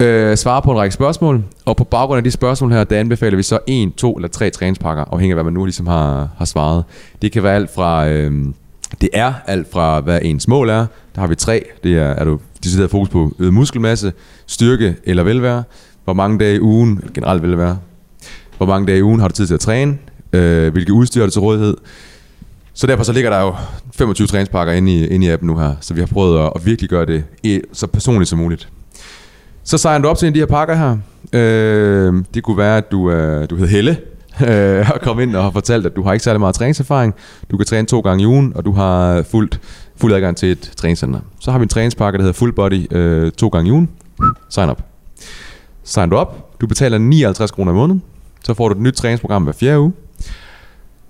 øh, 0.00 0.36
svarer 0.36 0.60
på 0.60 0.70
en 0.70 0.78
række 0.78 0.94
spørgsmål, 0.94 1.44
og 1.64 1.76
på 1.76 1.84
baggrund 1.84 2.16
af 2.16 2.24
de 2.24 2.30
spørgsmål 2.30 2.72
her, 2.72 2.84
der 2.84 3.00
anbefaler 3.00 3.36
vi 3.36 3.42
så 3.42 3.58
en, 3.66 3.92
to 3.92 4.14
eller 4.14 4.28
tre 4.28 4.50
træningspakker, 4.50 5.04
afhængig 5.12 5.32
af 5.32 5.36
hvad 5.36 5.44
man 5.44 5.52
nu 5.52 5.64
ligesom 5.64 5.86
har, 5.86 6.28
har 6.38 6.44
svaret. 6.44 6.84
Det 7.22 7.32
kan 7.32 7.42
være 7.42 7.54
alt 7.54 7.74
fra, 7.74 8.08
øh, 8.08 8.44
det 9.00 9.08
er 9.12 9.32
alt 9.46 9.72
fra 9.72 10.00
hvad 10.00 10.18
ens 10.22 10.48
mål 10.48 10.68
er, 10.68 10.86
der 11.14 11.20
har 11.20 11.26
vi 11.26 11.34
tre, 11.34 11.64
det 11.84 11.98
er, 11.98 12.08
er 12.08 12.24
du 12.24 12.40
decideret 12.64 12.90
fokus 12.90 13.08
på 13.08 13.32
øget 13.38 13.54
muskelmasse, 13.54 14.12
styrke 14.46 14.96
eller 15.04 15.22
velvære, 15.22 15.62
hvor 16.04 16.12
mange 16.12 16.38
dage 16.38 16.56
i 16.56 16.60
ugen, 16.60 16.98
eller 16.98 17.12
generelt 17.12 17.42
velvære, 17.42 17.78
hvor 18.56 18.66
mange 18.66 18.86
dage 18.86 18.98
i 18.98 19.02
ugen 19.02 19.20
har 19.20 19.28
du 19.28 19.34
tid 19.34 19.46
til 19.46 19.54
at 19.54 19.60
træne, 19.60 19.98
øh, 20.32 20.72
hvilke 20.72 20.92
udstyr 20.92 21.22
er 21.22 21.26
du 21.26 21.32
til 21.32 21.40
rådighed, 21.40 21.76
Så 22.74 22.86
derfor 22.86 23.04
så 23.04 23.12
ligger 23.12 23.30
der 23.30 23.40
jo 23.40 23.54
25 23.94 24.26
træningspakker 24.26 24.72
inde 24.72 24.92
i, 24.92 25.06
inde 25.06 25.26
i 25.26 25.30
appen 25.30 25.46
nu 25.46 25.58
her, 25.58 25.74
så 25.80 25.94
vi 25.94 26.00
har 26.00 26.06
prøvet 26.06 26.44
at, 26.44 26.52
at 26.56 26.66
virkelig 26.66 26.90
gøre 26.90 27.06
det 27.06 27.24
så 27.72 27.86
personligt 27.86 28.28
som 28.28 28.38
muligt. 28.38 28.68
Så 29.64 29.78
signer 29.78 29.98
du 29.98 30.08
op 30.08 30.18
til 30.18 30.26
en 30.26 30.30
af 30.30 30.34
de 30.34 30.40
her 30.40 30.46
pakker 30.46 30.74
her. 30.74 30.96
Øh, 31.32 32.24
det 32.34 32.42
kunne 32.42 32.58
være, 32.58 32.76
at 32.76 32.92
du, 32.92 33.10
øh, 33.10 33.50
du 33.50 33.56
hedder 33.56 33.70
Helle, 33.70 33.96
øh, 34.48 34.90
og 34.90 35.00
kom 35.00 35.20
ind 35.20 35.36
og 35.36 35.42
har 35.42 35.50
fortalt, 35.50 35.86
at 35.86 35.96
du 35.96 36.02
har 36.02 36.12
ikke 36.12 36.24
særlig 36.24 36.40
meget 36.40 36.54
træningserfaring. 36.54 37.14
Du 37.50 37.56
kan 37.56 37.66
træne 37.66 37.86
to 37.86 38.00
gange 38.00 38.22
i 38.22 38.26
ugen, 38.26 38.52
og 38.54 38.64
du 38.64 38.72
har 38.72 39.22
fuldt, 39.22 39.60
fuld 39.96 40.12
adgang 40.12 40.36
til 40.36 40.50
et 40.50 40.72
træningscenter. 40.76 41.20
Så 41.40 41.50
har 41.50 41.58
vi 41.58 41.62
en 41.62 41.68
træningspakke, 41.68 42.16
der 42.18 42.22
hedder 42.22 42.38
Full 42.38 42.52
Body 42.52 42.96
øh, 42.96 43.30
to 43.30 43.48
gange 43.48 43.68
i 43.68 43.72
ugen. 43.72 43.88
Sign 44.48 44.70
up. 44.70 44.82
Sign 45.84 46.10
du 46.10 46.16
op. 46.16 46.60
Du 46.60 46.66
betaler 46.66 46.98
59 46.98 47.50
kroner 47.50 47.72
i 47.72 47.74
måneden. 47.74 48.02
Så 48.44 48.54
får 48.54 48.68
du 48.68 48.74
et 48.74 48.80
nyt 48.80 48.94
træningsprogram 48.94 49.42
hver 49.42 49.52
fjerde 49.52 49.80
uge. 49.80 49.92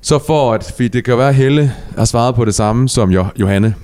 Så 0.01 0.19
for 0.27 0.53
at, 0.55 0.65
fordi 0.75 0.89
det 0.89 1.05
kan 1.05 1.19
være, 1.19 1.29
at 1.29 1.35
Helle 1.35 1.73
har 1.99 2.05
svaret 2.05 2.35
på 2.35 2.45
det 2.45 2.55
samme 2.55 2.89
som 2.89 3.11
Jo- 3.11 3.27
Johanne, 3.41 3.75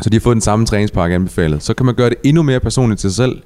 så 0.00 0.10
de 0.10 0.16
har 0.16 0.20
fået 0.20 0.34
den 0.34 0.40
samme 0.40 0.66
træningspakke 0.66 1.14
anbefalet, 1.14 1.62
så 1.62 1.74
kan 1.74 1.86
man 1.86 1.94
gøre 1.94 2.08
det 2.10 2.18
endnu 2.24 2.42
mere 2.42 2.60
personligt 2.60 3.00
til 3.00 3.10
sig 3.10 3.16
selv, 3.16 3.42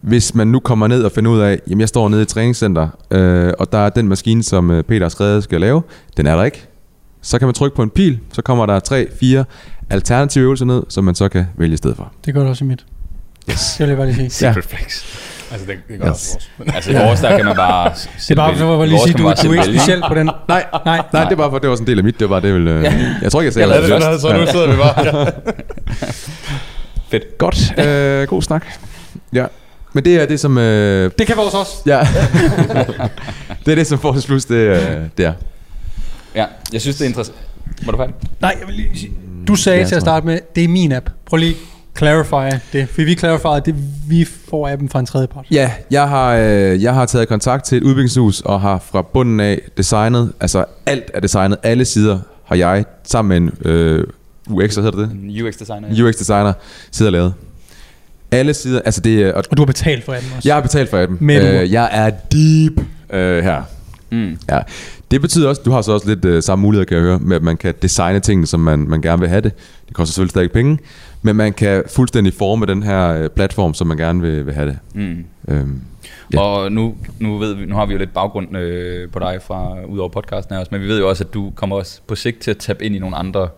hvis 0.00 0.34
man 0.34 0.46
nu 0.46 0.60
kommer 0.60 0.86
ned 0.86 1.02
og 1.04 1.12
finder 1.12 1.30
ud 1.30 1.40
af, 1.40 1.58
jamen 1.68 1.80
jeg 1.80 1.88
står 1.88 2.08
nede 2.08 2.20
i 2.20 2.22
et 2.22 2.28
træningscenter, 2.28 2.88
øh, 3.10 3.52
og 3.58 3.72
der 3.72 3.78
er 3.78 3.90
den 3.90 4.08
maskine, 4.08 4.42
som 4.42 4.70
øh, 4.70 4.82
Peter 4.84 5.02
har 5.04 5.08
skrevet 5.08 5.44
skal 5.44 5.60
lave, 5.60 5.82
den 6.16 6.26
er 6.26 6.36
der 6.36 6.44
ikke. 6.44 6.66
Så 7.22 7.38
kan 7.38 7.46
man 7.48 7.54
trykke 7.54 7.76
på 7.76 7.82
en 7.82 7.90
pil, 7.90 8.18
så 8.32 8.42
kommer 8.42 8.66
der 8.66 8.80
tre, 8.80 9.08
fire 9.20 9.44
alternative 9.90 10.44
øvelser 10.44 10.64
ned, 10.64 10.82
som 10.88 11.04
man 11.04 11.14
så 11.14 11.28
kan 11.28 11.46
vælge 11.56 11.74
i 11.74 11.76
stedet 11.76 11.96
for. 11.96 12.12
Det 12.24 12.34
gør 12.34 12.40
det 12.40 12.50
også 12.50 12.64
i 12.64 12.68
mit. 12.68 12.84
Yes. 13.50 13.74
Det 13.78 13.80
vil 13.80 13.88
jeg 13.88 13.96
bare 13.96 14.06
lige 14.06 14.16
sige. 14.16 14.30
Secret 14.30 14.64
flex. 14.64 15.04
Altså, 15.52 15.66
det, 15.66 15.76
det 15.88 16.00
gør 16.00 16.06
Yes. 16.10 16.12
også 16.34 16.38
vores. 16.58 16.74
Altså 16.74 16.90
i 16.90 16.94
vores, 16.94 17.20
der 17.20 17.36
kan 17.36 17.44
man 17.46 17.56
bare... 17.56 17.92
Det 17.94 18.30
er 18.30 18.34
bare 18.34 18.56
for 18.56 18.82
at 18.82 18.88
lige 18.88 19.00
sige, 19.04 19.12
du, 19.14 19.22
du 19.22 19.28
er 19.28 19.52
ikke 19.64 19.78
speciel 19.78 20.02
på 20.08 20.14
den. 20.14 20.26
Nej, 20.48 20.64
Nej, 20.84 21.02
nej, 21.12 21.24
det 21.24 21.32
er 21.32 21.36
bare 21.36 21.50
for, 21.50 21.58
det 21.58 21.70
var 21.70 21.76
sådan 21.76 21.82
en 21.84 21.88
del 21.88 21.98
af 21.98 22.04
mit, 22.04 22.20
det 22.20 22.30
var 22.30 22.40
det 22.40 22.54
vel, 22.54 22.68
øh, 22.68 22.84
jeg 23.22 23.32
tror 23.32 23.40
ikke, 23.40 23.46
jeg 23.46 23.52
sagde 23.52 23.68
Jeg 23.74 23.80
det. 23.82 23.88
lavede 23.88 24.04
ja, 24.06 24.12
det 24.12 24.22
det, 24.22 24.30
så 24.30 24.36
nu 24.38 24.46
sidder 24.46 24.70
vi 24.70 24.76
bare. 24.76 25.32
Fedt. 27.10 27.38
Godt, 27.38 27.78
øh, 27.86 28.26
god 28.28 28.42
snak. 28.42 28.66
Ja, 29.32 29.46
men 29.92 30.04
det 30.04 30.22
er 30.22 30.26
det, 30.26 30.40
som... 30.40 30.58
Øh, 30.58 31.10
Det 31.18 31.26
kan 31.26 31.36
vores 31.36 31.54
også. 31.54 31.72
ja. 31.86 32.00
det 33.66 33.70
er 33.72 33.74
det, 33.74 33.86
som 33.86 33.98
Forces 33.98 34.26
Plus, 34.26 34.44
det, 34.44 34.54
øh, 34.54 34.78
det 35.18 35.26
er. 35.26 35.32
Ja, 36.34 36.44
jeg 36.72 36.80
synes, 36.80 36.96
det 36.96 37.04
er 37.04 37.08
interessant. 37.08 37.38
Var 37.84 37.92
du 37.92 37.98
færdig? 37.98 38.14
Nej, 38.40 38.56
jeg 38.60 38.66
vil 38.68 38.74
lige 38.76 38.90
sige. 38.98 39.12
Du 39.48 39.54
sagde 39.54 39.78
Ja, 39.78 39.84
til 39.84 39.94
at 39.94 39.96
jeg. 39.96 40.00
starte 40.00 40.26
med, 40.26 40.38
det 40.56 40.64
er 40.64 40.68
min 40.68 40.92
app. 40.92 41.10
Prøv 41.26 41.36
lige 41.36 41.54
clarify 41.98 42.56
det. 42.72 42.88
For 42.88 43.04
vi 43.04 43.14
clarify, 43.14 43.66
det 43.66 43.74
vi 44.08 44.26
får 44.50 44.68
appen 44.68 44.88
fra 44.88 45.00
en 45.00 45.06
tredje 45.06 45.26
part. 45.26 45.46
Ja, 45.50 45.70
jeg 45.90 46.08
har, 46.08 46.34
øh, 46.34 46.82
jeg 46.82 46.94
har 46.94 47.06
taget 47.06 47.28
kontakt 47.28 47.64
til 47.64 47.78
et 47.78 47.82
udviklingshus 47.82 48.40
og 48.40 48.60
har 48.60 48.78
fra 48.92 49.02
bunden 49.02 49.40
af 49.40 49.60
designet, 49.76 50.32
altså 50.40 50.64
alt 50.86 51.10
er 51.14 51.20
designet, 51.20 51.58
alle 51.62 51.84
sider 51.84 52.18
har 52.44 52.56
jeg 52.56 52.84
sammen 53.04 53.42
med 53.42 53.52
en 53.64 53.70
øh, 53.72 54.04
UX, 54.50 54.74
hvad 54.74 54.84
hedder 54.84 54.98
det? 54.98 55.10
En 55.12 55.44
UX-designer. 55.46 56.04
UX-designer 56.04 56.52
sidder 56.90 57.08
og 57.08 57.12
lavet. 57.12 57.34
Alle 58.30 58.54
sider, 58.54 58.80
altså 58.84 59.00
det 59.00 59.22
er, 59.22 59.32
og 59.32 59.44
Og 59.50 59.56
du 59.56 59.62
har 59.62 59.66
betalt 59.66 60.04
for 60.04 60.12
appen 60.12 60.30
også. 60.36 60.48
jeg 60.48 60.56
har 60.56 60.62
betalt 60.62 60.90
for 60.90 61.02
appen. 61.02 61.18
Med 61.20 61.36
et 61.36 61.54
ur. 61.56 61.60
Øh, 61.60 61.72
jeg 61.72 61.88
er 61.92 62.10
deep 62.32 62.86
øh, 63.10 63.44
her. 63.44 63.62
Mm. 64.10 64.38
Ja. 64.50 64.58
Det 65.10 65.20
betyder 65.20 65.48
også, 65.48 65.62
du 65.64 65.70
har 65.70 65.82
så 65.82 65.92
også 65.92 66.08
lidt 66.08 66.24
øh, 66.24 66.42
samme 66.42 66.62
mulighed, 66.62 66.86
kan 66.86 66.96
jeg 66.96 67.04
høre, 67.04 67.18
med 67.18 67.36
at 67.36 67.42
man 67.42 67.56
kan 67.56 67.74
designe 67.82 68.20
tingene, 68.20 68.46
som 68.46 68.60
man, 68.60 68.78
man 68.78 69.00
gerne 69.00 69.20
vil 69.20 69.28
have 69.28 69.40
det. 69.40 69.52
Det 69.88 69.94
koster 69.96 70.12
selvfølgelig 70.12 70.30
stadig 70.30 70.52
penge, 70.52 70.78
men 71.22 71.36
man 71.36 71.52
kan 71.52 71.82
fuldstændig 71.94 72.34
forme 72.34 72.66
den 72.66 72.82
her 72.82 73.08
øh, 73.22 73.28
platform, 73.28 73.74
som 73.74 73.86
man 73.86 73.96
gerne 73.96 74.20
vil, 74.20 74.46
vil 74.46 74.54
have 74.54 74.68
det. 74.68 74.78
Mm. 74.94 75.24
Øhm, 75.48 75.80
Ja. 76.32 76.40
Og 76.40 76.72
nu, 76.72 76.94
nu, 77.20 77.38
ved 77.38 77.54
vi, 77.54 77.66
nu 77.66 77.74
har 77.74 77.86
vi 77.86 77.92
jo 77.92 77.98
lidt 77.98 78.14
baggrund 78.14 78.56
øh, 78.56 79.08
på 79.10 79.18
dig 79.18 79.38
fra 79.46 79.74
ud 79.88 79.98
over 79.98 80.08
podcasten 80.08 80.54
her 80.54 80.60
også, 80.60 80.68
men 80.72 80.80
vi 80.80 80.86
ved 80.88 80.98
jo 80.98 81.08
også, 81.08 81.24
at 81.24 81.34
du 81.34 81.52
kommer 81.56 81.76
også 81.76 82.00
på 82.06 82.14
sigt 82.14 82.40
til 82.40 82.50
at 82.50 82.56
tabe 82.58 82.84
ind 82.84 82.96
i 82.96 82.98
nogle 82.98 83.16
andre 83.16 83.48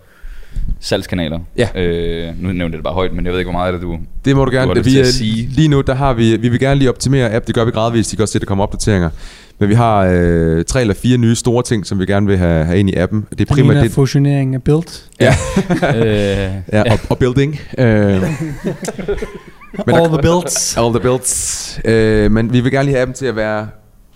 salgskanaler. 0.81 1.39
Ja. 1.59 1.69
Øh, 1.83 2.35
nu 2.43 2.49
nævnte 2.49 2.63
jeg 2.65 2.73
det 2.73 2.83
bare 2.83 2.95
højt, 2.95 3.13
men 3.13 3.25
jeg 3.25 3.33
ved 3.33 3.39
ikke, 3.41 3.51
hvor 3.51 3.59
meget 3.61 3.73
af 3.73 3.79
det 3.79 3.83
du... 3.83 3.99
Det 4.25 4.37
må 4.37 4.45
du 4.45 4.51
gerne. 4.51 4.75
Du 4.75 4.79
lyst 4.79 4.87
vi, 4.87 4.99
er- 4.99 5.05
sige. 5.05 5.49
Lige 5.49 5.69
nu, 5.69 5.81
der 5.81 5.95
har 5.95 6.13
vi, 6.13 6.37
vi 6.37 6.49
vil 6.49 6.61
gerne 6.61 6.79
lige 6.79 6.89
optimere 6.89 7.33
app. 7.35 7.47
Det 7.47 7.55
gør 7.55 7.65
vi 7.65 7.71
gradvist. 7.71 8.13
I 8.13 8.17
kan 8.17 8.23
også 8.23 8.33
se, 8.33 8.37
at 8.37 8.41
der 8.41 8.47
kommer 8.47 8.65
opdateringer. 8.65 9.11
Men 9.59 9.69
vi 9.69 9.75
har 9.75 10.09
øh, 10.13 10.65
tre 10.65 10.81
eller 10.81 10.95
fire 10.95 11.19
nye 11.19 11.35
store 11.35 11.63
ting, 11.63 11.87
som 11.87 11.99
vi 12.01 12.07
gerne 12.07 12.27
vil 12.27 12.39
have, 12.39 12.65
have 12.65 12.79
ind 12.79 12.91
i 12.91 12.95
appen. 12.95 13.27
Det 13.31 13.41
er 13.41 13.55
primært 13.55 13.71
ene 13.71 13.79
er 13.79 13.83
det, 13.83 13.93
fusionering 13.93 14.55
af 14.55 14.63
build. 14.63 15.03
ja, 15.21 15.35
øh, 15.97 16.53
ja, 16.73 16.93
og, 16.93 16.99
og 17.11 17.19
building. 17.19 17.61
Øh, 17.79 17.87
Men 19.87 19.95
der- 19.95 20.01
All 20.01 20.09
the 20.09 20.23
builds. 20.23 20.77
all 20.77 20.91
the 20.95 21.01
builds. 21.01 21.81
Øh, 21.85 22.31
men 22.33 22.53
vi 22.53 22.61
vil 22.61 22.73
gerne 22.73 22.85
lige 22.85 22.95
have 22.95 23.03
appen 23.03 23.15
til 23.15 23.27
at 23.27 23.37
være... 23.37 23.69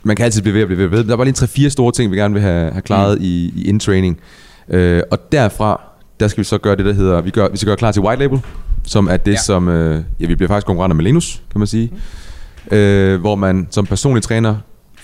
Man 0.03 0.17
kan 0.17 0.25
altid 0.25 0.43
blive 0.43 0.55
ved 0.55 0.61
at 0.63 0.69
blive 0.69 0.91
ved. 0.91 1.05
Der 1.05 1.17
var 1.17 1.25
lige 1.25 1.35
tre-fire 1.35 1.71
store 1.71 1.93
ting, 1.93 2.13
vi 2.13 2.17
gerne 2.17 2.35
vil 2.35 2.43
have, 2.43 2.71
have 2.73 2.83
klaret 2.83 3.19
mm. 3.19 3.25
i, 3.25 3.53
i 3.57 3.69
in-training. 3.69 4.19
Øh, 4.69 5.03
og 5.11 5.19
derfra, 5.33 5.81
der 6.21 6.29
skal 6.29 6.39
vi 6.39 6.45
så 6.45 6.59
gøre 6.59 6.77
det, 6.77 6.85
der 6.85 6.93
hedder... 6.93 7.21
Vi, 7.21 7.31
gør, 7.31 7.49
vi 7.49 7.57
skal 7.57 7.67
gøre 7.67 7.77
klar 7.77 7.93
til 7.93 8.03
white 8.03 8.23
label, 8.23 8.41
som 8.87 9.09
er 9.09 9.17
det, 9.17 9.33
ja. 9.33 9.37
som... 9.39 9.69
Øh, 9.69 10.03
ja, 10.21 10.27
vi 10.27 10.35
bliver 10.35 10.49
faktisk 10.49 10.67
konkurrenter 10.67 10.95
med 10.95 11.05
Linus, 11.05 11.43
kan 11.53 11.59
man 11.59 11.67
sige. 11.67 11.91
Mm. 12.71 12.77
Øh, 12.77 13.21
hvor 13.21 13.35
man 13.35 13.67
som 13.71 13.87
personlig 13.87 14.23
træner 14.23 14.57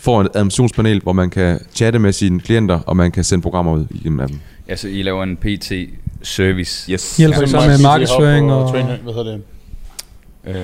får 0.07 0.21
et 0.21 0.29
administrationspanel, 0.35 1.01
hvor 1.03 1.13
man 1.13 1.31
kan 1.31 1.61
chatte 1.75 1.99
med 1.99 2.13
sine 2.13 2.41
klienter, 2.41 2.81
og 2.87 2.97
man 2.97 3.11
kan 3.11 3.25
sende 3.25 3.43
programmer 3.43 3.73
ud 3.73 3.87
igennem 3.91 4.21
appen. 4.21 4.43
altså, 4.69 4.89
I 4.89 5.03
laver 5.03 5.23
en 5.23 5.37
PT-service. 5.37 6.93
Yes. 6.93 7.17
Hjælper 7.17 7.47
så 7.47 7.57
mig, 7.57 7.69
med 7.69 7.79
markedsføring 7.83 8.53
Hub 8.53 8.63
og... 8.63 8.71
trainer, 8.71 8.97
hvad 9.03 9.15
hedder 9.15 9.33
det? 9.33 9.43
Øh, 10.47 10.55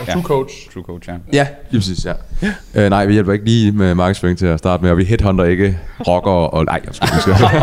Og 0.00 0.06
Ja. 0.06 0.12
True 0.12 0.22
Coach. 0.22 0.54
True 0.74 0.82
Coach, 0.82 1.08
ja. 1.08 1.14
Ja, 1.32 1.46
lige 1.70 1.80
præcis, 1.80 2.04
ja. 2.04 2.12
ja. 2.42 2.52
Øh, 2.74 2.90
nej, 2.90 3.06
vi 3.06 3.12
hjælper 3.12 3.32
ikke 3.32 3.44
lige 3.44 3.72
med 3.72 3.94
markedsføring 3.94 4.38
til 4.38 4.46
at 4.46 4.58
starte 4.58 4.82
med, 4.82 4.90
og 4.90 4.98
vi 4.98 5.04
headhunter 5.04 5.44
ikke 5.44 5.78
rocker 6.08 6.30
og... 6.30 6.64
Nej, 6.64 6.80
jeg 6.86 6.94
skulle 6.94 7.10
ikke 7.14 7.22
sige 7.22 7.36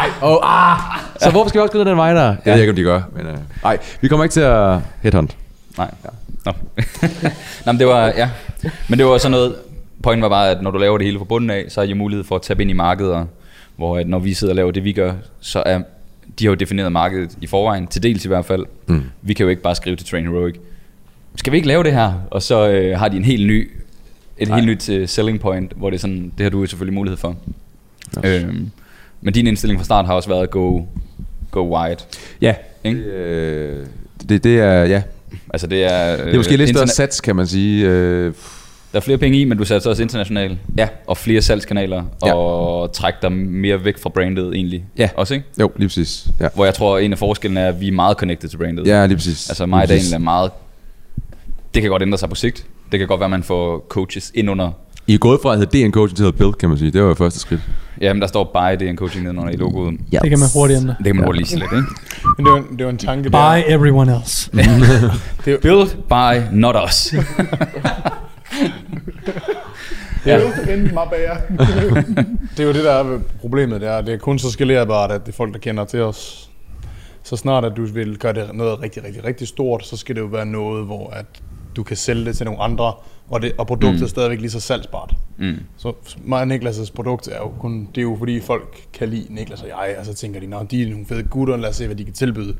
Ej, 0.00 0.08
oh, 0.22 0.36
ah. 0.42 0.78
Så 1.20 1.30
hvorfor 1.30 1.48
skal 1.48 1.58
vi 1.58 1.62
også 1.62 1.72
gå 1.72 1.78
ned 1.78 1.86
den 1.86 1.96
vej 1.96 2.12
der? 2.14 2.36
Jeg 2.44 2.54
ved 2.54 2.60
ikke, 2.60 2.70
om 2.70 2.76
de 2.76 2.82
gør, 2.82 3.02
men... 3.16 3.26
Øh, 3.26 3.36
nej, 3.62 3.78
vi 4.00 4.08
kommer 4.08 4.24
ikke 4.24 4.32
til 4.32 4.40
at 4.40 4.78
headhunt. 5.02 5.36
Nej. 5.78 5.90
Ja. 6.04 6.08
Nå. 6.44 6.52
Nå, 7.66 7.72
men 7.72 7.78
det 7.78 7.86
var, 7.86 8.06
ja. 8.06 8.30
Men 8.88 8.98
det 8.98 9.06
var 9.06 9.18
sådan 9.18 9.30
noget, 9.30 9.54
pointen 10.02 10.22
var 10.22 10.28
bare, 10.28 10.50
at 10.50 10.62
når 10.62 10.70
du 10.70 10.78
laver 10.78 10.98
det 10.98 11.06
hele 11.06 11.18
fra 11.18 11.24
bunden 11.24 11.50
af, 11.50 11.64
så 11.68 11.80
har 11.80 11.88
I 11.88 11.92
mulighed 11.92 12.24
for 12.24 12.36
at 12.36 12.42
tabe 12.42 12.62
ind 12.62 12.70
i 12.70 12.74
markeder, 12.74 13.26
hvor 13.76 13.98
at 13.98 14.08
når 14.08 14.18
vi 14.18 14.34
sidder 14.34 14.52
og 14.52 14.56
laver 14.56 14.70
det, 14.70 14.84
vi 14.84 14.92
gør, 14.92 15.12
så 15.40 15.62
er 15.66 15.80
de 16.38 16.44
har 16.44 16.50
jo 16.50 16.54
defineret 16.54 16.92
markedet 16.92 17.38
i 17.40 17.46
forvejen, 17.46 17.86
til 17.86 18.02
dels 18.02 18.24
i 18.24 18.28
hvert 18.28 18.44
fald. 18.44 18.66
Mm. 18.86 19.02
Vi 19.22 19.34
kan 19.34 19.44
jo 19.44 19.50
ikke 19.50 19.62
bare 19.62 19.74
skrive 19.74 19.96
til 19.96 20.06
Train 20.06 20.26
Heroic, 20.26 20.54
skal 21.36 21.52
vi 21.52 21.56
ikke 21.56 21.68
lave 21.68 21.82
det 21.82 21.92
her? 21.92 22.12
Og 22.30 22.42
så 22.42 22.68
øh, 22.68 22.98
har 22.98 23.08
de 23.08 23.16
en 23.16 23.24
helt 23.24 23.46
ny, 23.46 23.70
et 24.38 24.54
helt 24.54 24.66
nyt 24.66 24.88
uh, 24.88 25.08
selling 25.08 25.40
point, 25.40 25.72
hvor 25.76 25.90
det 25.90 25.96
er 25.96 26.00
sådan, 26.00 26.32
det 26.38 26.44
har 26.44 26.50
du 26.50 26.60
jo 26.60 26.66
selvfølgelig 26.66 26.94
mulighed 26.94 27.18
for. 27.18 27.36
Øhm, 28.24 28.70
men 29.20 29.34
din 29.34 29.46
indstilling 29.46 29.80
fra 29.80 29.84
start 29.84 30.06
har 30.06 30.14
også 30.14 30.28
været 30.28 30.50
go, 30.50 30.80
go 31.50 31.78
wide. 31.78 31.96
Ja. 32.40 32.54
Ikke? 32.84 32.98
Det, 32.98 33.06
øh, 33.06 33.86
det, 34.28 34.44
det 34.44 34.60
er, 34.60 34.84
ja. 34.84 35.02
Altså 35.50 35.66
det 35.66 35.84
er... 35.92 36.16
Det 36.16 36.32
er 36.32 36.36
måske 36.36 36.56
lidt 36.56 36.70
større 36.70 36.86
sats, 36.88 37.20
kan 37.20 37.36
man 37.36 37.46
sige. 37.46 37.86
Øh, 37.86 38.32
Der 38.92 39.00
er 39.00 39.04
flere 39.04 39.18
penge 39.18 39.38
i, 39.40 39.44
men 39.44 39.58
du 39.58 39.64
satser 39.64 39.90
også 39.90 40.02
internationalt. 40.02 40.58
Ja. 40.78 40.88
Og 41.06 41.16
flere 41.16 41.42
salgskanaler, 41.42 42.02
Ja. 42.26 42.34
og 42.34 42.92
trækker 42.92 43.20
dig 43.20 43.32
mere 43.32 43.84
væk 43.84 43.98
fra 43.98 44.10
brandet 44.10 44.54
egentlig. 44.54 44.84
Ja. 44.98 45.08
Også, 45.16 45.34
ikke? 45.34 45.46
jo, 45.60 45.70
lige 45.76 45.88
præcis. 45.88 46.26
Ja, 46.40 46.48
Hvor 46.54 46.64
jeg 46.64 46.74
tror, 46.74 46.98
en 46.98 47.12
af 47.12 47.18
forskellene 47.18 47.60
er, 47.60 47.68
at 47.68 47.80
vi 47.80 47.88
er 47.88 47.92
meget 47.92 48.16
connected 48.16 48.48
til 48.48 48.56
brandet. 48.56 48.86
ja 48.86 49.06
lige 49.06 49.16
præcis. 49.16 49.48
Altså 49.50 49.66
mig 49.66 49.82
og. 49.82 49.88
Daniel 49.88 50.12
er 50.14 50.18
meget... 50.18 50.50
Det 51.74 51.82
kan 51.82 51.90
godt 51.90 52.02
ændre 52.02 52.18
sig 52.18 52.28
på 52.28 52.34
sigt. 52.34 52.66
Det 52.92 52.98
kan 52.98 53.08
godt 53.08 53.20
være, 53.20 53.26
at 53.26 53.30
man 53.30 53.42
får 53.42 53.86
coaches 53.88 54.32
ind 54.34 54.50
under... 54.50 54.70
I 55.06 55.14
er 55.14 55.18
gået 55.18 55.40
fra 55.42 55.52
at 55.52 55.58
hedde 55.58 55.86
DN 55.86 55.90
Coaching 55.92 56.16
til 56.16 56.22
at 56.24 56.26
hedde 56.26 56.38
Build, 56.38 56.52
kan 56.54 56.68
man 56.68 56.78
sige. 56.78 56.90
Det 56.90 57.02
var 57.02 57.08
jo 57.08 57.14
første 57.14 57.40
skridt. 57.40 57.60
Jamen, 58.00 58.20
der 58.20 58.26
står 58.28 58.44
by 58.44 58.84
DN 58.84 58.96
Coaching 58.96 59.22
nedenunder 59.24 59.52
i 59.52 59.56
logoet. 59.56 60.00
Ja. 60.12 60.18
Det 60.18 60.30
kan 60.30 60.38
man 60.38 60.48
hurtigt 60.54 60.80
ændre. 60.80 60.94
Det 60.98 61.06
kan 61.06 61.16
man 61.16 61.24
hurtigt 61.24 61.50
lige 61.50 61.60
lidt, 61.60 61.72
ikke? 61.72 61.86
Men 62.36 62.46
det 62.46 62.52
var, 62.52 62.58
en- 62.58 62.78
det 62.78 62.84
var 62.86 62.90
en 62.92 62.98
tanke 62.98 63.30
By 63.30 63.32
der. 63.36 63.62
everyone 63.68 64.14
else. 64.16 64.50
Build 65.62 65.88
by 66.08 66.56
not 66.56 66.76
us. 66.88 67.14
Ja. 70.26 70.40
In 70.74 70.82
my 70.82 70.88
bear. 71.10 71.40
det 72.56 72.60
er 72.60 72.64
jo 72.64 72.72
det, 72.72 72.84
der 72.84 72.90
er 72.92 73.18
problemet. 73.40 73.80
Det 73.80 73.88
er, 73.88 74.00
det 74.00 74.14
er 74.14 74.18
kun 74.18 74.38
så 74.38 74.50
skalerbart, 74.50 75.12
at 75.12 75.26
det 75.26 75.32
er 75.32 75.36
folk, 75.36 75.52
der 75.52 75.58
kender 75.58 75.84
til 75.84 76.00
os. 76.00 76.50
Så 77.22 77.36
snart, 77.36 77.64
at 77.64 77.72
du 77.76 77.84
vil 77.86 78.18
gøre 78.18 78.32
det 78.32 78.50
noget 78.54 78.82
rigtig, 78.82 79.04
rigtig, 79.04 79.24
rigtig 79.24 79.48
stort, 79.48 79.86
så 79.86 79.96
skal 79.96 80.14
det 80.14 80.20
jo 80.20 80.26
være 80.26 80.46
noget, 80.46 80.84
hvor 80.86 81.10
at 81.10 81.26
du 81.76 81.82
kan 81.82 81.96
sælge 81.96 82.24
det 82.24 82.36
til 82.36 82.46
nogle 82.46 82.62
andre, 82.62 82.92
og, 83.28 83.42
det, 83.42 83.52
og 83.58 83.66
produktet 83.66 84.00
mm. 84.00 84.04
er 84.04 84.08
stadigvæk 84.08 84.40
lige 84.40 84.50
så 84.50 84.60
salgsbart. 84.60 85.14
Mm. 85.38 85.58
Så 85.76 85.92
mig 86.24 86.40
og 86.40 86.54
Niklas' 86.54 86.92
produkt 86.94 87.28
er 87.28 87.36
jo 87.36 87.48
kun, 87.48 87.88
det 87.94 87.98
er 87.98 88.02
jo 88.02 88.16
fordi 88.18 88.40
folk 88.40 88.86
kan 88.92 89.08
lide 89.08 89.34
Niklas 89.34 89.62
og 89.62 89.68
jeg, 89.68 89.96
og 89.98 90.06
så 90.06 90.14
tænker 90.14 90.40
de, 90.40 90.56
at 90.56 90.70
de 90.70 90.82
er 90.82 90.90
nogle 90.90 91.06
fede 91.06 91.22
gutter, 91.22 91.56
lad 91.56 91.68
os 91.68 91.76
se, 91.76 91.86
hvad 91.86 91.96
de 91.96 92.04
kan 92.04 92.14
tilbyde. 92.14 92.56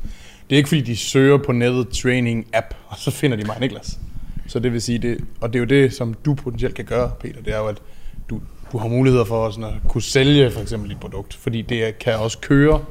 Det 0.49 0.55
er 0.55 0.57
ikke 0.57 0.69
fordi, 0.69 0.81
de 0.81 0.97
søger 0.97 1.37
på 1.37 1.51
nettet 1.51 1.89
training 1.89 2.47
app, 2.53 2.73
og 2.89 2.97
så 2.97 3.11
finder 3.11 3.37
de 3.37 3.43
mig 3.43 3.55
og 3.55 3.61
Niklas. 3.61 3.99
Så 4.47 4.59
det 4.59 4.73
vil 4.73 4.81
sige, 4.81 4.99
det, 4.99 5.17
og 5.41 5.53
det 5.53 5.59
er 5.59 5.59
jo 5.59 5.65
det, 5.65 5.93
som 5.93 6.13
du 6.13 6.33
potentielt 6.33 6.75
kan 6.75 6.85
gøre, 6.85 7.11
Peter, 7.19 7.41
det 7.41 7.53
er 7.53 7.57
jo, 7.57 7.67
at 7.67 7.81
du, 8.29 8.41
du 8.71 8.77
har 8.77 8.87
muligheder 8.87 9.25
for 9.25 9.49
sådan 9.49 9.63
at 9.63 9.89
kunne 9.89 10.01
sælge 10.01 10.51
for 10.51 10.61
eksempel 10.61 10.89
dit 10.89 10.99
produkt, 10.99 11.33
fordi 11.33 11.61
det 11.61 11.99
kan 11.99 12.15
også 12.15 12.37
køre, 12.39 12.85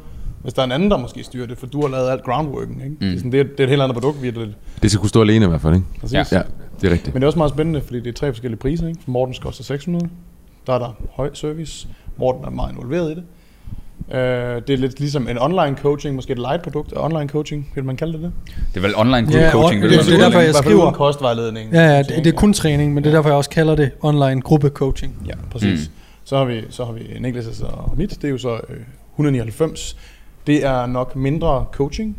hvis 0.45 0.55
der 0.55 0.63
er 0.63 0.67
en 0.67 0.73
anden, 0.73 0.91
der 0.91 0.97
måske 0.97 1.25
styrer 1.25 1.47
det, 1.47 1.59
for 1.59 1.67
du 1.67 1.81
har 1.81 1.89
lavet 1.89 2.11
alt 2.11 2.25
groundworken, 2.25 2.75
ikke? 2.81 2.89
Mm. 2.91 2.97
Det, 3.01 3.13
er 3.13 3.17
sådan, 3.17 3.33
det, 3.33 3.41
er, 3.41 3.45
det 3.45 3.61
er 3.61 3.65
et 3.65 3.69
helt 3.71 3.83
andet 3.83 3.95
produkt, 3.97 4.23
vi 4.23 4.29
er 4.29 4.33
lidt. 4.33 4.51
Det 4.83 4.91
skal 4.91 5.01
kunne 5.01 5.09
stå 5.09 5.21
alene 5.21 5.45
i 5.45 5.49
hvert 5.49 5.61
fald, 5.61 5.75
ikke? 5.75 5.87
Præcis. 6.01 6.15
Ja. 6.15 6.25
Ja, 6.33 6.43
det 6.81 6.89
er 6.89 6.93
rigtigt. 6.93 7.15
Men 7.15 7.21
det 7.21 7.25
er 7.25 7.29
også 7.29 7.39
meget 7.39 7.53
spændende, 7.53 7.81
fordi 7.81 8.01
det 8.01 8.07
er 8.09 8.13
tre 8.13 8.33
forskellige 8.33 8.59
priser. 8.59 8.89
Ikke? 8.89 9.01
For 9.05 9.11
Mortens 9.11 9.39
koster 9.39 9.65
600. 9.65 10.09
Der 10.67 10.73
er 10.73 10.79
der 10.79 10.97
høj 11.13 11.31
service. 11.35 11.89
Morten 12.17 12.45
er 12.45 12.51
meget 12.51 12.73
involveret 12.73 13.11
i 13.11 13.15
det. 13.15 13.23
Øh, 14.13 14.63
det 14.67 14.71
er 14.71 14.77
lidt 14.77 15.01
ligesom 15.01 15.29
en 15.29 15.39
online 15.39 15.77
coaching, 15.83 16.15
måske 16.17 16.33
et 16.33 16.39
light 16.39 16.63
produkt 16.63 16.93
af 16.93 17.05
online 17.05 17.29
coaching, 17.29 17.69
vil 17.75 17.85
man 17.85 17.97
kalde 17.97 18.13
det 18.13 18.21
det? 18.23 18.33
Det 18.75 18.77
er 18.77 18.81
vel 18.81 18.97
online 18.97 19.29
Ja, 19.33 19.51
coaching, 19.51 19.83
vil 19.83 19.91
det- 19.91 19.97
man 19.99 20.07
det 20.07 20.15
er 20.15 20.19
derfor, 20.25 20.41
jeg 20.41 20.55
skriver- 20.55 20.83
uden 20.83 20.95
kostvejledning. 20.95 21.73
Ja, 21.73 21.81
ja, 21.87 21.99
det, 21.99 22.09
det 22.09 22.27
er 22.27 22.33
kun 22.37 22.53
træning, 22.53 22.95
men 22.95 23.05
det 23.05 23.11
er 23.11 23.15
derfor, 23.15 23.29
jeg 23.29 23.37
også 23.37 23.51
kalder 23.51 23.75
det 23.75 23.91
online 24.03 24.41
gruppecoaching. 24.41 25.17
Ja, 25.27 25.33
præcis. 25.51 25.69
Mm. 25.89 25.95
Mm. 25.95 26.01
Så 26.25 26.37
har 26.37 26.45
vi, 26.45 26.61
så 26.71 26.85
har 26.85 26.93
vi 26.93 27.01
Niklas' 27.01 27.65
og 27.65 27.95
mit, 27.97 28.11
det 28.11 28.25
er 28.25 28.29
jo 28.29 28.39
så 28.39 28.55
øh, 28.55 28.77
199. 29.15 29.97
Det 30.47 30.65
er 30.65 30.87
nok 30.87 31.17
mindre 31.17 31.67
coaching, 31.73 32.17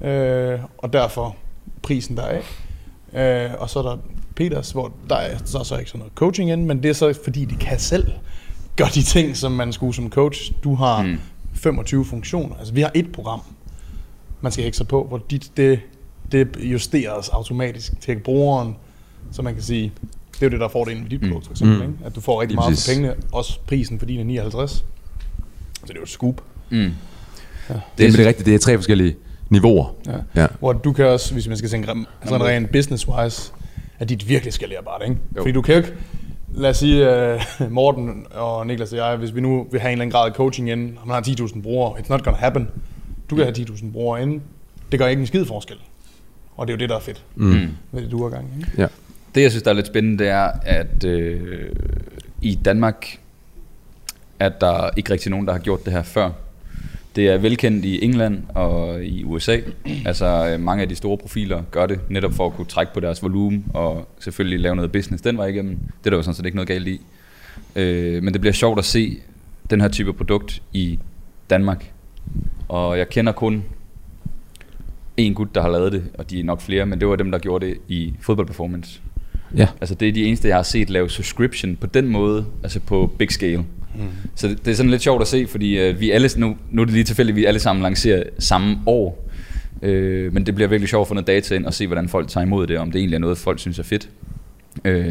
øh, 0.00 0.58
og 0.78 0.92
derfor 0.92 1.36
prisen 1.82 2.16
deraf. 2.16 2.64
Øh, 3.12 3.50
og 3.58 3.70
så 3.70 3.78
er 3.78 3.82
der 3.82 3.96
Peters, 4.36 4.70
hvor 4.70 4.92
der 5.10 5.16
er 5.16 5.38
så, 5.44 5.64
så 5.64 5.76
ikke 5.78 5.90
sådan 5.90 5.98
noget 5.98 6.12
coaching 6.14 6.50
ind, 6.50 6.64
men 6.64 6.82
det 6.82 6.88
er 6.88 6.92
så 6.92 7.18
fordi, 7.24 7.44
de 7.44 7.54
kan 7.56 7.78
selv 7.78 8.12
gøre 8.76 8.88
de 8.94 9.02
ting, 9.02 9.36
som 9.36 9.52
man 9.52 9.72
skulle 9.72 9.94
som 9.94 10.10
coach. 10.10 10.52
Du 10.64 10.74
har 10.74 11.02
Mm. 11.02 11.08
mm. 11.08 11.18
25 11.54 12.04
funktioner. 12.04 12.56
Altså 12.56 12.74
vi 12.74 12.80
har 12.80 12.90
et 12.94 13.12
program, 13.12 13.40
man 14.40 14.52
skal 14.52 14.62
hække 14.62 14.76
sig 14.76 14.88
på, 14.88 15.04
hvor 15.04 15.18
dit, 15.30 15.52
det, 15.56 15.80
det 16.32 16.48
justeres 16.60 17.28
automatisk 17.28 18.00
til 18.00 18.18
brugeren, 18.18 18.76
så 19.32 19.42
man 19.42 19.54
kan 19.54 19.62
sige, 19.62 19.92
det 20.32 20.42
er 20.42 20.46
jo 20.46 20.50
det, 20.50 20.60
der 20.60 20.66
er 20.66 20.70
fordelen 20.70 21.02
med 21.02 21.10
dit 21.10 21.20
produkt, 21.20 21.46
for 21.46 21.52
eksempel. 21.52 21.76
Mm. 21.76 21.82
Ikke? 21.82 21.94
At 22.04 22.14
du 22.14 22.20
får 22.20 22.40
rigtig 22.40 22.54
Lige 22.56 22.60
meget 22.60 22.78
for 22.78 22.92
pengene, 22.94 23.14
også 23.32 23.58
prisen 23.66 23.98
for 23.98 24.06
dine 24.06 24.24
59. 24.24 24.70
Så 24.70 24.84
det 25.82 25.90
er 25.90 25.94
jo 25.96 26.02
et 26.02 26.08
scoop. 26.08 26.42
Mm. 26.70 26.90
Det, 27.98 28.06
er, 28.06 28.10
det 28.10 28.20
er 28.20 28.26
rigtigt, 28.28 28.46
det 28.46 28.54
er 28.54 28.58
tre 28.58 28.76
forskellige 28.78 29.16
niveauer. 29.50 29.94
Ja. 30.06 30.42
Ja. 30.42 30.46
Hvor 30.58 30.72
du 30.72 30.92
kan 30.92 31.06
også, 31.06 31.32
hvis 31.32 31.48
man 31.48 31.56
skal 31.56 31.70
tænke 31.70 31.86
sådan 32.24 32.42
rent 32.44 32.70
business-wise, 32.76 33.52
at 33.98 34.08
dit 34.08 34.28
virkelig 34.28 34.52
skalerbart, 34.52 35.02
ikke? 35.04 35.16
Jo. 35.36 35.40
Fordi 35.40 35.52
du 35.52 35.62
kan 35.62 35.74
jo 35.74 35.78
ikke, 35.80 35.92
lad 36.54 36.70
os 36.70 36.76
sige, 36.76 37.34
uh, 37.60 37.72
Morten 37.72 38.26
og 38.34 38.66
Niklas 38.66 38.92
og 38.92 38.98
jeg, 38.98 39.16
hvis 39.16 39.34
vi 39.34 39.40
nu 39.40 39.66
vil 39.70 39.80
have 39.80 39.88
en 39.88 39.92
eller 39.92 40.02
anden 40.02 40.12
grad 40.12 40.28
af 40.28 40.34
coaching 40.34 40.70
inden, 40.70 40.98
og 41.00 41.08
man 41.08 41.14
har 41.14 41.22
10.000 41.22 41.62
brugere, 41.62 41.92
it's 42.00 42.06
not 42.08 42.24
gonna 42.24 42.38
happen. 42.38 42.68
Du 43.30 43.36
kan 43.36 43.44
have 43.44 43.54
10.000 43.56 43.92
brugere 43.92 44.22
inden. 44.22 44.42
Det 44.92 44.98
gør 45.00 45.06
ikke 45.06 45.20
en 45.20 45.26
skid 45.26 45.44
forskel. 45.44 45.76
Og 46.56 46.66
det 46.66 46.72
er 46.72 46.76
jo 46.76 46.78
det, 46.80 46.88
der 46.88 46.96
er 46.96 47.00
fedt 47.00 47.24
Mm. 47.34 47.68
ved 47.92 48.02
det, 48.02 48.10
du 48.10 48.22
har 48.22 48.30
gang. 48.30 48.48
Ikke? 48.58 48.70
Ja. 48.82 48.86
Det, 49.34 49.42
jeg 49.42 49.50
synes, 49.50 49.62
der 49.62 49.70
er 49.70 49.74
lidt 49.74 49.86
spændende, 49.86 50.18
det 50.24 50.28
er, 50.28 50.50
at 50.62 51.04
øh, 51.04 51.70
i 52.42 52.54
Danmark, 52.64 53.18
at 54.38 54.60
der 54.60 54.90
ikke 54.96 55.12
rigtig 55.12 55.30
nogen, 55.30 55.46
der 55.46 55.52
har 55.52 55.60
gjort 55.60 55.84
det 55.84 55.92
her 55.92 56.02
før. 56.02 56.30
Det 57.16 57.28
er 57.28 57.38
velkendt 57.38 57.84
i 57.84 58.04
England 58.04 58.42
og 58.48 59.04
i 59.04 59.24
USA. 59.24 59.58
Altså 60.06 60.48
øh, 60.48 60.60
mange 60.60 60.82
af 60.82 60.88
de 60.88 60.96
store 60.96 61.18
profiler 61.18 61.62
gør 61.70 61.86
det 61.86 62.00
netop 62.08 62.32
for 62.32 62.46
at 62.46 62.52
kunne 62.52 62.66
trække 62.66 62.94
på 62.94 63.00
deres 63.00 63.22
volumen 63.22 63.64
og 63.74 64.08
selvfølgelig 64.18 64.60
lave 64.60 64.76
noget 64.76 64.92
business 64.92 65.22
den 65.22 65.36
vej 65.36 65.46
igennem. 65.46 65.78
Det 65.78 66.06
er 66.06 66.10
der 66.10 66.16
jo 66.16 66.22
sådan 66.22 66.34
set 66.34 66.46
ikke 66.46 66.56
noget 66.56 66.68
galt 66.68 66.88
i. 66.88 67.00
Øh, 67.76 68.22
men 68.22 68.32
det 68.32 68.40
bliver 68.40 68.54
sjovt 68.54 68.78
at 68.78 68.84
se 68.84 69.18
den 69.70 69.80
her 69.80 69.88
type 69.88 70.12
produkt 70.12 70.62
i 70.72 70.98
Danmark. 71.50 71.92
Og 72.68 72.98
jeg 72.98 73.08
kender 73.08 73.32
kun 73.32 73.64
en 75.16 75.34
gut, 75.34 75.54
der 75.54 75.62
har 75.62 75.68
lavet 75.68 75.92
det, 75.92 76.04
og 76.14 76.30
de 76.30 76.40
er 76.40 76.44
nok 76.44 76.60
flere, 76.60 76.86
men 76.86 77.00
det 77.00 77.08
var 77.08 77.16
dem, 77.16 77.30
der 77.30 77.38
gjorde 77.38 77.66
det 77.66 77.76
i 77.88 78.14
Football 78.20 78.46
Performance. 78.46 79.00
Ja. 79.56 79.68
Altså 79.80 79.94
det 79.94 80.08
er 80.08 80.12
de 80.12 80.24
eneste, 80.24 80.48
jeg 80.48 80.56
har 80.56 80.62
set 80.62 80.90
lave 80.90 81.10
subscription 81.10 81.76
på 81.76 81.86
den 81.86 82.08
måde, 82.08 82.46
altså 82.62 82.80
på 82.80 83.10
big 83.18 83.30
scale. 83.30 83.64
Mm. 83.94 84.00
Så 84.34 84.48
det, 84.48 84.64
det 84.64 84.70
er 84.70 84.74
sådan 84.76 84.90
lidt 84.90 85.02
sjovt 85.02 85.22
at 85.22 85.28
se, 85.28 85.46
fordi 85.46 85.78
øh, 85.78 86.00
vi 86.00 86.10
alle, 86.10 86.28
nu, 86.36 86.56
nu 86.70 86.82
er 86.82 86.84
det 86.86 86.94
lige 86.94 87.04
tilfældigt, 87.04 87.34
at 87.34 87.40
vi 87.40 87.44
alle 87.44 87.60
sammen 87.60 87.82
lancerer 87.82 88.22
samme 88.38 88.76
år. 88.86 89.28
Øh, 89.82 90.32
men 90.34 90.46
det 90.46 90.54
bliver 90.54 90.68
virkelig 90.68 90.88
sjovt 90.88 91.04
at 91.04 91.08
få 91.08 91.14
noget 91.14 91.26
data 91.26 91.54
ind 91.54 91.66
og 91.66 91.74
se, 91.74 91.86
hvordan 91.86 92.08
folk 92.08 92.28
tager 92.28 92.44
imod 92.46 92.66
det, 92.66 92.76
og 92.76 92.82
om 92.82 92.90
det 92.90 92.98
egentlig 92.98 93.14
er 93.16 93.20
noget, 93.20 93.38
folk 93.38 93.58
synes 93.58 93.78
er 93.78 93.82
fedt. 93.82 94.08
Øh, 94.84 95.04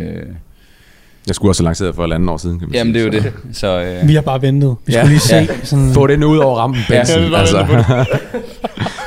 Jeg 1.27 1.35
skulle 1.35 1.51
også 1.51 1.63
have 1.63 1.65
lanceret 1.67 1.95
for 1.95 2.05
et 2.05 2.13
andet 2.13 2.29
år 2.29 2.37
siden, 2.37 2.59
kan 2.59 2.67
man 2.67 2.75
jamen 2.75 2.93
det 2.93 3.05
er 3.05 3.11
sige. 3.11 3.23
jo 3.23 3.31
det. 3.47 3.57
Så, 3.57 3.81
øh, 3.81 4.07
Vi 4.07 4.13
har 4.15 4.21
bare 4.21 4.41
ventet. 4.41 4.75
Vi 4.85 4.93
Ja. 4.93 4.99
skulle 4.99 5.09
lige 5.11 5.19
se 5.19 5.35
Ja. 5.35 5.47
sådan... 5.63 5.93
Få 5.93 6.07
den 6.07 6.23
ud 6.23 6.37
over 6.37 6.57
rampen, 6.59 6.81
Benson. 6.89 7.21
Ja, 7.23 7.39
altså. 7.39 7.57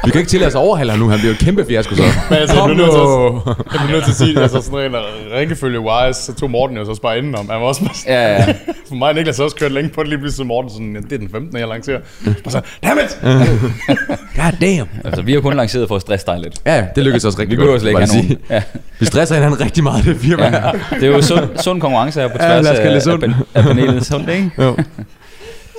vi 0.04 0.10
kan 0.10 0.18
ikke 0.20 0.30
tillade 0.30 0.48
os 0.48 0.54
at 0.54 0.58
overhale 0.58 0.90
ham 0.90 1.00
nu, 1.00 1.08
han 1.08 1.18
bliver 1.18 1.30
jo 1.30 1.34
et 1.34 1.38
kæmpe 1.44 1.64
fiasko 1.68 1.94
så. 1.94 2.02
Men 2.30 2.38
altså, 2.38 2.56
Kom 2.56 2.68
jeg 2.70 2.76
bliver 2.76 2.88
nu! 2.88 3.32
nødt 3.32 3.42
til 3.44 3.50
at, 3.50 3.56
jeg 3.72 3.80
bliver 3.86 3.90
nødt 3.92 4.04
til 4.04 4.10
at 4.10 4.16
sige, 4.16 4.40
altså 4.42 4.60
sådan 4.62 4.90
en 4.90 4.96
rækkefølge 5.34 5.80
wise, 5.80 6.22
så 6.22 6.34
tog 6.34 6.50
Morten 6.50 6.76
jo 6.76 6.84
så 6.84 6.90
også 6.90 7.02
bare 7.02 7.18
indenom. 7.18 7.48
Han 7.50 7.60
var 7.60 7.66
også 7.66 7.80
bare 7.80 7.94
ja, 8.06 8.32
ja. 8.32 8.54
For 8.88 8.94
mig 8.94 9.08
og 9.08 9.14
Niklas 9.14 9.36
har 9.36 9.44
også 9.44 9.56
kørt 9.56 9.72
længe 9.72 9.90
på 9.90 10.00
det, 10.02 10.08
lige 10.08 10.18
pludselig 10.18 10.46
Morten 10.46 10.70
sådan, 10.70 10.92
ja, 10.94 11.00
det 11.00 11.12
er 11.12 11.18
den 11.18 11.28
15. 11.30 11.58
jeg 11.58 11.68
lancerer. 11.68 11.98
Og 12.44 12.52
så, 12.52 12.60
dammit! 12.84 13.18
God 14.40 14.52
damn. 14.60 14.88
Altså, 15.04 15.22
vi 15.22 15.32
har 15.32 15.40
kun 15.40 15.56
lanceret 15.56 15.88
for 15.88 15.96
at 15.96 16.00
stresse 16.02 16.26
dig 16.26 16.38
lidt. 16.40 16.54
Ja, 16.66 16.84
det 16.96 17.04
lykkedes 17.04 17.24
også 17.24 17.38
Vi 17.38 17.42
rigtig 17.42 17.58
behøver 17.58 17.72
godt. 17.72 17.80
slet 17.82 17.90
ikke 17.90 18.00
vil 18.00 18.08
have 18.08 18.16
jeg 18.18 18.24
nogen. 18.24 18.38
sige. 18.48 18.54
Ja. 18.56 18.62
Vi 19.00 19.06
stresser 19.06 19.34
hinanden 19.34 19.60
rigtig 19.60 19.82
meget, 19.82 20.04
det 20.04 20.16
firma. 20.16 20.42
Ja, 20.44 20.72
det 21.00 21.02
er 21.02 21.06
jo 21.06 21.22
sund, 21.22 21.48
sund 21.62 21.80
konkurrence 21.80 22.20
her 22.20 22.28
på 22.28 22.36
Ja, 22.40 22.46
tværs 22.46 22.66
os 22.66 23.04
det 23.04 23.22
af, 23.24 23.28
af, 23.28 23.34
af 23.54 23.62
panelet. 23.64 24.06
Sundt, 24.06 24.28
ikke? 24.30 24.50
Jo. 24.58 24.76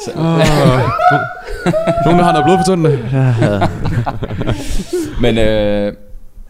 Nogen, 2.06 2.20
der 2.20 2.24
har 2.24 2.32
noget 2.32 2.46
blod 2.46 2.58
på 2.58 2.64
tundene. 2.68 2.90
Men, 5.22 5.38
øh, 5.38 5.94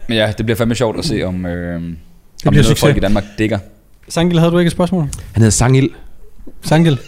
men 0.08 0.16
ja, 0.18 0.32
det 0.38 0.46
bliver 0.46 0.56
fandme 0.56 0.74
sjovt 0.74 0.98
at 0.98 1.04
se, 1.04 1.22
om, 1.22 1.46
øh, 1.46 1.76
om 1.76 1.82
det 1.82 1.96
bliver 2.40 2.52
noget, 2.52 2.66
succes. 2.66 2.80
folk 2.80 2.96
i 2.96 3.00
Danmark 3.00 3.24
digger. 3.38 3.58
Sangil, 4.08 4.38
havde 4.38 4.52
du 4.52 4.58
ikke 4.58 4.68
et 4.68 4.72
spørgsmål? 4.72 5.02
Han 5.02 5.10
hedder 5.36 5.50
Sangil. 5.50 5.90
Sangil. 6.62 6.98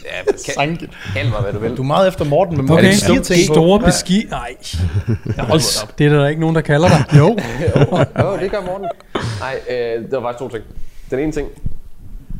Sanke. 0.55 0.89
Kald 1.15 1.29
mig, 1.29 1.41
hvad 1.41 1.53
du 1.53 1.59
vil. 1.59 1.77
Du 1.77 1.83
er 1.83 1.87
meget 1.87 2.09
efter 2.09 2.25
Morten 2.25 2.57
med 2.57 2.65
Okay, 2.65 2.85
Morten. 2.85 2.95
Store 2.99 3.21
ting 3.21 3.49
på. 3.49 3.55
store 3.55 3.81
beski... 3.81 4.27
Nej. 4.31 4.55
Det 5.99 6.07
er 6.07 6.11
der 6.11 6.29
ikke 6.29 6.41
nogen, 6.41 6.57
der 6.57 6.63
kalder 6.63 6.89
dig. 6.89 7.05
Jo. 7.19 7.27
Jo, 8.23 8.37
det 8.41 8.51
gør 8.51 8.61
Morten. 8.67 8.87
Nej, 9.41 9.59
øh, 9.71 10.11
der 10.11 10.21
var 10.21 10.29
faktisk 10.29 10.39
to 10.39 10.49
ting. 10.49 10.65
Den 11.11 11.19
ene 11.19 11.33
ting, 11.33 11.49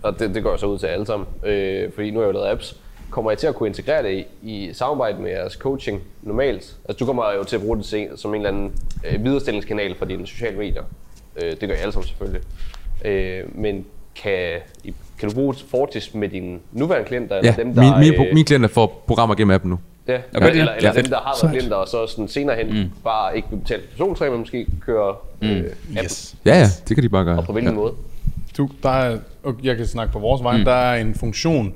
og 0.03 0.19
det, 0.19 0.35
det 0.35 0.43
går 0.43 0.51
jo 0.51 0.57
så 0.57 0.67
ud 0.67 0.79
til 0.79 0.87
alle 0.87 1.07
sammen, 1.07 1.29
øh, 1.47 1.91
fordi 1.95 2.11
nu 2.11 2.19
har 2.19 2.27
jeg 2.27 2.35
jo 2.35 2.39
lavet 2.39 2.51
apps, 2.53 2.77
kommer 3.11 3.31
jeg 3.31 3.39
til 3.39 3.47
at 3.47 3.55
kunne 3.55 3.69
integrere 3.69 4.03
det 4.03 4.11
i, 4.13 4.25
i 4.43 4.71
samarbejde 4.73 5.19
med 5.23 5.31
jeres 5.31 5.53
coaching 5.53 6.03
normalt? 6.23 6.77
Altså 6.89 6.99
du 7.01 7.07
kommer 7.07 7.33
jo 7.39 7.45
til 7.45 7.57
at 7.57 7.63
bruge 7.63 7.79
det 7.79 8.09
som 8.17 8.35
en 8.35 8.41
eller 8.41 8.49
anden 8.49 8.73
øh, 9.11 9.25
viderestillingskanal 9.25 9.95
for 9.99 10.05
dine 10.05 10.27
sociale 10.27 10.57
medier. 10.59 10.83
Øh, 11.37 11.51
det 11.51 11.61
gør 11.61 11.69
jeg 11.69 11.79
alle 11.79 11.93
sammen 11.93 12.09
selvfølgelig. 12.09 12.41
Øh, 13.05 13.59
men 13.59 13.85
kan, 14.23 14.59
I- 14.85 14.95
kan 15.19 15.29
du 15.29 15.35
bruge 15.35 15.55
Fortis 15.71 16.15
med 16.15 16.29
dine 16.29 16.59
nuværende 16.73 17.09
klienter? 17.09 17.35
Ja, 17.37 17.41
eller 17.41 17.57
dem, 17.57 17.75
der, 17.75 17.83
mine, 17.83 18.11
mine, 18.13 18.27
øh, 18.29 18.35
mine 18.35 18.45
klienter 18.45 18.69
får 18.69 19.05
programmer 19.07 19.35
gennem 19.35 19.55
appen 19.55 19.71
nu. 19.71 19.79
Ja, 20.09 20.15
Okay, 20.15 20.21
eller, 20.35 20.47
ja. 20.47 20.51
eller, 20.61 20.73
eller 20.73 20.93
Ja. 20.95 21.01
dem, 21.03 21.11
der 21.11 21.17
har 21.17 21.39
været 21.43 21.53
klienter, 21.57 21.77
og 21.77 21.89
så 21.89 22.07
sådan 22.07 22.29
senere 22.29 22.57
hen 22.57 22.67
mm. 22.83 22.91
bare 23.05 23.37
ikke 23.37 23.49
vil 23.51 23.57
betale 23.57 23.83
for 23.83 23.91
persontræner, 23.91 24.31
men 24.31 24.41
måske 24.41 24.67
kører 24.81 25.23
mm. 25.43 25.49
øh, 25.49 25.65
app 25.97 26.05
Yes. 26.05 26.37
Ja, 26.45 26.59
ja, 26.59 26.67
det 26.89 26.97
kan 26.97 27.03
de 27.05 27.09
bare 27.09 27.25
gøre. 27.25 27.39
og 27.39 27.45
på 27.45 27.53
hvilken 27.53 27.73
ja. 27.73 27.79
måde. 27.79 27.93
Du, 28.57 28.69
der 28.83 28.91
er, 28.91 29.19
okay, 29.45 29.65
jeg 29.65 29.77
kan 29.77 29.87
snakke 29.87 30.13
på 30.13 30.19
vores 30.19 30.43
vej, 30.43 30.59
mm. 30.59 30.65
der 30.65 30.73
er 30.73 31.01
en 31.01 31.15
funktion, 31.15 31.75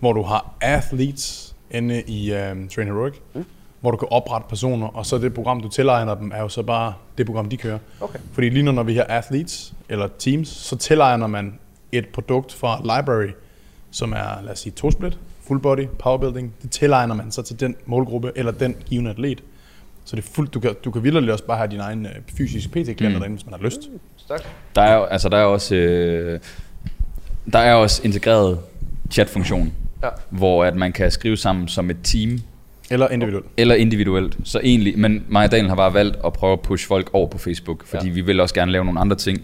hvor 0.00 0.12
du 0.12 0.22
har 0.22 0.54
athletes 0.60 1.54
inde 1.70 2.02
i 2.02 2.32
um, 2.32 2.68
Train 2.68 2.86
Heroic, 2.86 3.14
mm. 3.34 3.44
hvor 3.80 3.90
du 3.90 3.96
kan 3.96 4.08
oprette 4.10 4.48
personer, 4.48 4.86
og 4.86 5.06
så 5.06 5.18
det 5.18 5.34
program, 5.34 5.60
du 5.60 5.68
tilegner 5.68 6.14
dem, 6.14 6.32
er 6.34 6.40
jo 6.40 6.48
så 6.48 6.62
bare 6.62 6.94
det 7.18 7.26
program, 7.26 7.48
de 7.48 7.56
kører. 7.56 7.78
Okay. 8.00 8.18
Fordi 8.32 8.48
lige 8.48 8.62
nu, 8.62 8.72
når 8.72 8.82
vi 8.82 8.96
har 8.96 9.04
athletes 9.04 9.74
eller 9.88 10.08
teams, 10.18 10.48
så 10.48 10.76
tilegner 10.76 11.26
man 11.26 11.58
et 11.92 12.08
produkt 12.08 12.52
fra 12.52 12.80
library, 12.80 13.30
som 13.90 14.12
er, 14.12 14.42
lad 14.42 14.52
os 14.52 14.58
sige, 14.58 14.72
to-split, 14.72 15.18
full 15.46 15.60
body, 15.60 15.86
powerbuilding. 15.98 16.54
Det 16.62 16.70
tilegner 16.70 17.14
man 17.14 17.32
så 17.32 17.42
til 17.42 17.60
den 17.60 17.76
målgruppe, 17.86 18.32
eller 18.34 18.52
den 18.52 18.76
givende 18.86 19.10
atlet. 19.10 19.42
Så 20.04 20.16
det 20.16 20.24
er 20.24 20.28
fuldt, 20.32 20.54
du 20.54 20.60
kan, 20.60 20.74
du 20.84 20.90
kan 20.90 21.02
vildt 21.02 21.30
også 21.30 21.44
bare 21.44 21.56
have 21.56 21.70
din 21.70 21.80
egen 21.80 22.06
øh, 22.06 22.12
fysiske 22.36 22.68
PT-klienter 22.68 23.08
mm. 23.08 23.14
derinde, 23.14 23.36
hvis 23.36 23.46
man 23.46 23.54
har 23.54 23.64
lyst. 23.64 23.80
Stærkt. 24.16 24.48
Der 24.74 24.82
er 24.82 24.96
jo, 24.96 25.04
altså, 25.04 25.28
der 25.28 25.36
er 25.36 25.44
også, 25.44 25.74
øh, 25.74 26.40
der 27.52 27.58
er 27.58 27.74
også 27.74 28.02
integreret 28.04 28.58
chatfunktion, 29.10 29.72
Ja. 30.02 30.08
hvor 30.30 30.64
at 30.64 30.76
man 30.76 30.92
kan 30.92 31.10
skrive 31.10 31.36
sammen 31.36 31.68
som 31.68 31.90
et 31.90 31.96
team, 32.02 32.40
Eller 32.90 33.08
individuelt. 33.08 33.46
eller 33.56 33.74
individuelt. 33.74 34.36
Så 34.44 34.60
egentlig, 34.64 34.98
men 34.98 35.24
mig 35.28 35.44
og 35.44 35.50
Daniel 35.50 35.68
har 35.68 35.76
bare 35.76 35.94
valgt 35.94 36.16
at 36.26 36.32
prøve 36.32 36.52
at 36.52 36.60
pushe 36.60 36.86
folk 36.86 37.10
over 37.12 37.26
på 37.28 37.38
Facebook, 37.38 37.86
fordi 37.86 38.06
ja. 38.06 38.12
Vi 38.12 38.20
vil 38.20 38.40
også 38.40 38.54
gerne 38.54 38.72
lave 38.72 38.84
nogle 38.84 39.00
andre 39.00 39.16
ting. 39.16 39.42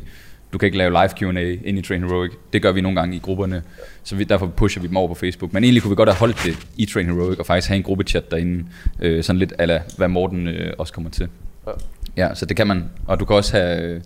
Du 0.53 0.59
kan 0.59 0.66
ikke 0.66 0.78
lave 0.78 0.90
live 0.90 1.09
Q&A 1.32 1.57
ind 1.68 1.78
i 1.78 1.82
Train 1.82 2.03
Heroic. 2.05 2.30
Det 2.53 2.62
gør 2.62 2.72
vi 2.72 2.80
nogle 2.80 3.00
gange 3.00 3.16
i 3.16 3.18
grupperne, 3.18 3.62
så 4.03 4.16
vi, 4.16 4.24
derfor 4.24 4.46
pusher 4.46 4.82
vi 4.82 4.88
dem 4.88 4.96
over 4.96 5.09
på 5.09 5.14
Facebook. 5.14 5.53
Men 5.53 5.64
egentlig 5.64 5.82
kunne 5.82 5.90
vi 5.90 5.94
godt 5.96 6.09
have 6.09 6.16
holdt 6.18 6.36
det 6.44 6.66
i 6.76 6.86
Train 6.86 7.07
Heroic, 7.07 7.38
og 7.38 7.46
faktisk 7.46 7.68
have 7.68 7.76
en 7.76 7.82
gruppechat 7.82 8.30
derinde, 8.30 8.64
øh, 9.00 9.22
sådan 9.24 9.38
lidt 9.38 9.53
ala 9.59 9.82
hvad 9.96 10.09
Morten 10.09 10.48
øh, 10.48 10.72
også 10.78 10.92
kommer 10.92 11.11
til. 11.11 11.28
Ja. 11.66 11.72
Ja, 12.16 12.34
så 12.34 12.46
det 12.46 12.57
kan 12.57 12.66
man. 12.66 12.84
Og 13.07 13.20
du 13.20 13.24
kan 13.24 13.36
også 13.36 13.57
have, 13.57 13.82
øh, 13.82 14.00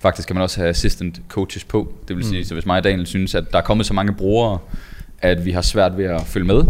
faktisk 0.00 0.28
kan 0.28 0.36
man 0.36 0.42
også 0.42 0.60
have 0.60 0.68
assistant 0.70 1.20
coaches 1.28 1.64
på. 1.64 1.92
Det 2.08 2.16
vil 2.16 2.24
sige, 2.24 2.44
så 2.44 2.54
hvis 2.54 2.66
mig 2.66 2.76
og 2.78 2.84
Daniel 2.84 3.06
synes, 3.06 3.34
at 3.34 3.44
der 3.52 3.58
er 3.58 3.62
kommet 3.62 3.86
så 3.86 3.94
mange 3.94 4.12
brugere, 4.14 4.58
at 5.22 5.44
vi 5.44 5.50
har 5.50 5.62
svært 5.62 5.98
ved 5.98 6.04
at 6.04 6.22
følge 6.26 6.46
med, 6.46 6.64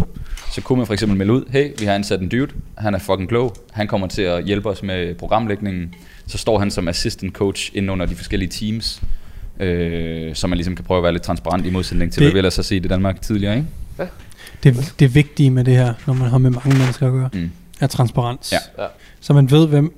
så 0.51 0.61
kunne 0.61 0.77
man 0.77 0.85
for 0.85 0.93
eksempel 0.93 1.17
melde 1.17 1.33
ud, 1.33 1.43
hey, 1.49 1.71
vi 1.79 1.85
har 1.85 1.93
ansat 1.93 2.21
en 2.21 2.29
dude, 2.29 2.47
han 2.77 2.93
er 2.93 2.99
fucking 2.99 3.29
klog, 3.29 3.55
han 3.71 3.87
kommer 3.87 4.07
til 4.07 4.21
at 4.21 4.43
hjælpe 4.45 4.69
os 4.69 4.83
med 4.83 5.15
programlægningen, 5.15 5.93
så 6.27 6.37
står 6.37 6.59
han 6.59 6.71
som 6.71 6.87
assistant 6.87 7.33
coach 7.33 7.71
inde 7.73 7.93
under 7.93 8.05
de 8.05 8.15
forskellige 8.15 8.49
teams, 8.49 9.01
øh, 9.59 10.35
så 10.35 10.47
man 10.47 10.57
ligesom 10.57 10.75
kan 10.75 10.85
prøve 10.85 10.97
at 10.97 11.03
være 11.03 11.11
lidt 11.11 11.23
transparent 11.23 11.65
i 11.65 11.69
modsætning 11.69 12.11
til, 12.13 12.19
Det- 12.19 12.27
hvad 12.27 12.33
vi 12.33 12.37
ellers 12.37 12.55
har 12.55 12.63
set 12.63 12.85
i 12.85 12.87
Danmark 12.87 13.21
tidligere, 13.21 13.55
ikke? 13.55 13.67
Det, 14.63 14.93
det 14.99 15.15
vigtige 15.15 15.49
med 15.51 15.63
det 15.63 15.73
her, 15.75 15.93
når 16.07 16.13
man 16.13 16.29
har 16.29 16.37
med 16.37 16.49
mange 16.49 16.77
mennesker 16.79 17.07
at 17.07 17.13
gøre, 17.13 17.29
Mm. 17.33 17.49
er 17.79 17.87
transparens. 17.87 18.51
Ja. 18.51 18.83
Ja. 18.83 18.87
Så 19.19 19.33
man 19.33 19.51
ved, 19.51 19.67
hvem 19.67 19.93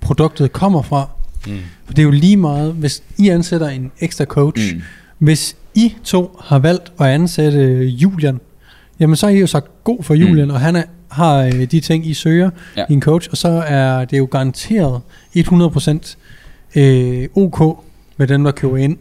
produktet 0.00 0.52
kommer 0.52 0.82
fra. 0.82 1.08
Mm. 1.46 1.58
For 1.86 1.92
det 1.94 1.98
er 1.98 2.04
jo 2.04 2.10
lige 2.10 2.36
meget, 2.36 2.72
hvis 2.72 3.02
I 3.18 3.28
ansætter 3.28 3.68
en 3.68 3.92
ekstra 4.00 4.24
coach, 4.24 4.74
mm. 4.74 4.82
hvis 5.18 5.56
I 5.74 5.94
to 6.04 6.40
har 6.44 6.58
valgt 6.58 6.92
at 7.00 7.06
ansætte 7.06 7.84
Julian, 7.86 8.40
jamen 9.00 9.16
så 9.16 9.26
er 9.26 9.30
I 9.30 9.38
jo 9.40 9.46
sagt 9.46 9.66
god 9.84 10.02
for 10.02 10.14
Julian, 10.14 10.48
mm. 10.48 10.54
og 10.54 10.60
han 10.60 10.76
er, 10.76 10.82
har 11.10 11.38
øh, 11.44 11.52
de 11.70 11.80
ting, 11.80 12.06
I 12.06 12.14
søger 12.14 12.50
Ja. 12.76 12.84
i 12.90 12.92
en 12.92 13.02
coach, 13.02 13.28
og 13.30 13.36
så 13.36 13.48
er 13.66 14.04
det 14.04 14.18
jo 14.18 14.28
garanteret 14.30 15.00
100% 15.36 16.16
øh, 16.76 17.28
OK 17.34 17.84
med 18.16 18.26
dem, 18.26 18.44
der 18.44 18.50
køber 18.52 18.76
ind. 18.76 18.96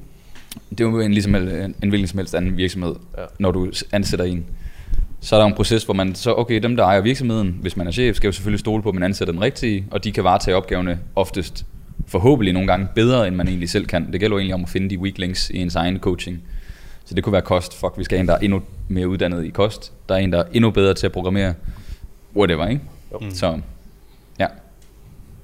Det 0.69 0.81
er 0.81 0.89
jo 0.89 0.99
en, 0.99 1.11
ligesom 1.13 1.35
en, 1.35 1.47
en 1.83 1.89
hvilken 1.89 2.07
som 2.07 2.17
helst 2.19 2.35
anden 2.35 2.57
virksomhed, 2.57 2.95
Ja. 3.17 3.23
når 3.39 3.51
du 3.51 3.71
ansætter 3.91 4.25
en. 4.25 4.43
Så 5.21 5.35
er 5.35 5.39
der 5.39 5.47
en 5.47 5.53
proces, 5.53 5.83
hvor 5.83 5.93
man 5.93 6.15
så, 6.15 6.33
okay, 6.33 6.59
dem 6.63 6.75
der 6.75 6.83
ejer 6.83 7.01
virksomheden, 7.01 7.55
hvis 7.61 7.77
man 7.77 7.87
er 7.87 7.91
chef, 7.91 8.15
skal 8.15 8.27
jo 8.27 8.31
selvfølgelig 8.31 8.59
stole 8.59 8.83
på, 8.83 8.89
at 8.89 8.95
man 8.95 9.03
ansætter 9.03 9.31
den 9.31 9.41
rigtige, 9.41 9.85
og 9.91 10.03
de 10.03 10.11
kan 10.11 10.23
varetage 10.23 10.55
opgaverne 10.57 10.99
oftest 11.15 11.65
forhåbentlig 12.07 12.53
nogle 12.53 12.67
gange 12.67 12.87
bedre, 12.95 13.27
end 13.27 13.35
man 13.35 13.47
egentlig 13.47 13.69
selv 13.69 13.85
kan. 13.85 14.11
Det 14.11 14.19
gælder 14.19 14.35
jo 14.35 14.39
egentlig 14.39 14.53
om 14.55 14.63
at 14.63 14.69
finde 14.69 14.89
de 14.89 14.99
weak 14.99 15.17
links 15.17 15.49
i 15.49 15.57
ens 15.57 15.75
egen 15.75 15.99
coaching. 15.99 16.41
Så 17.13 17.15
det 17.15 17.23
kunne 17.23 17.33
være 17.33 17.41
kost. 17.41 17.73
Fuck, 17.79 17.93
vi 17.97 18.03
skal 18.03 18.17
have 18.17 18.21
en, 18.21 18.27
der 18.27 18.33
er 18.33 18.37
endnu 18.39 18.61
mere 18.87 19.07
uddannet 19.07 19.45
i 19.45 19.49
kost. 19.49 19.91
Der 20.09 20.15
er 20.15 20.19
en, 20.19 20.31
der 20.31 20.39
er 20.39 20.43
endnu 20.53 20.71
bedre 20.71 20.93
til 20.93 21.05
at 21.05 21.11
programmere. 21.11 21.53
Whatever, 22.35 22.67
ikke? 22.67 22.81
Jo. 23.13 23.19
Så, 23.33 23.59
ja. 24.39 24.47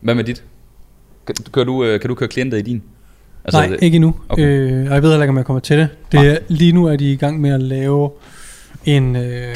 Hvad 0.01 0.15
med 0.15 0.23
dit? 0.23 0.43
Kan, 1.27 1.35
kan, 1.53 1.65
du, 1.65 1.83
øh, 1.83 1.99
kan 1.99 2.07
du 2.07 2.15
køre 2.15 2.29
klienter 2.29 2.57
i 2.57 2.61
din? 2.61 2.83
Altså, 3.43 3.59
Nej, 3.59 3.67
det- 3.67 3.83
ikke 3.83 3.95
endnu. 3.95 4.15
Okay. 4.29 4.43
Okay. 4.43 4.51
Øh, 4.71 4.87
og 4.87 4.93
jeg 4.93 5.03
ved 5.03 5.09
heller 5.09 5.23
ikke, 5.23 5.29
om 5.29 5.37
jeg 5.37 5.45
kommer 5.45 5.59
til 5.59 5.77
det. 5.77 5.89
det 6.11 6.19
er, 6.19 6.37
lige 6.47 6.71
nu 6.73 6.85
er 6.85 6.95
de 6.95 7.11
i 7.11 7.15
gang 7.15 7.41
med 7.41 7.49
at 7.53 7.61
lave 7.61 8.11
en... 8.85 9.15
Øh, 9.15 9.55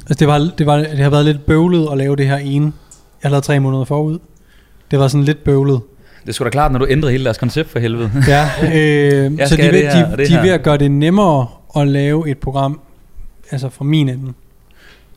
altså 0.00 0.14
det, 0.18 0.28
var, 0.28 0.38
det, 0.58 0.66
var, 0.66 0.76
det 0.76 0.98
har 0.98 1.10
været 1.10 1.24
lidt 1.24 1.46
bøvlet 1.46 1.88
at 1.92 1.98
lave 1.98 2.16
det 2.16 2.26
her 2.26 2.36
ene. 2.36 2.64
Jeg 3.22 3.28
har 3.28 3.30
lavet 3.30 3.44
tre 3.44 3.60
måneder 3.60 3.84
forud. 3.84 4.18
Det 4.90 4.98
var 4.98 5.08
sådan 5.08 5.24
lidt 5.24 5.44
bøvlet. 5.44 5.80
Det 6.26 6.34
sgu 6.34 6.44
da 6.44 6.50
klart, 6.50 6.72
når 6.72 6.78
du 6.78 6.86
ændrer 6.90 7.10
hele 7.10 7.24
deres 7.24 7.38
koncept 7.38 7.70
for 7.70 7.78
helvede. 7.78 8.10
Ja, 8.28 8.42
øh, 8.64 9.38
så 9.48 9.56
de, 9.56 9.62
ved, 9.62 9.72
det 9.72 9.82
her 9.92 10.06
de, 10.06 10.12
og 10.12 10.18
de 10.18 10.34
er 10.34 10.42
ved 10.42 10.50
at 10.50 10.62
gøre 10.62 10.78
det 10.78 10.90
nemmere 10.90 11.46
at 11.76 11.88
lave 11.88 12.28
et 12.30 12.38
program, 12.38 12.80
altså 13.50 13.68
fra 13.68 13.84
min 13.84 14.08
ende. 14.08 14.32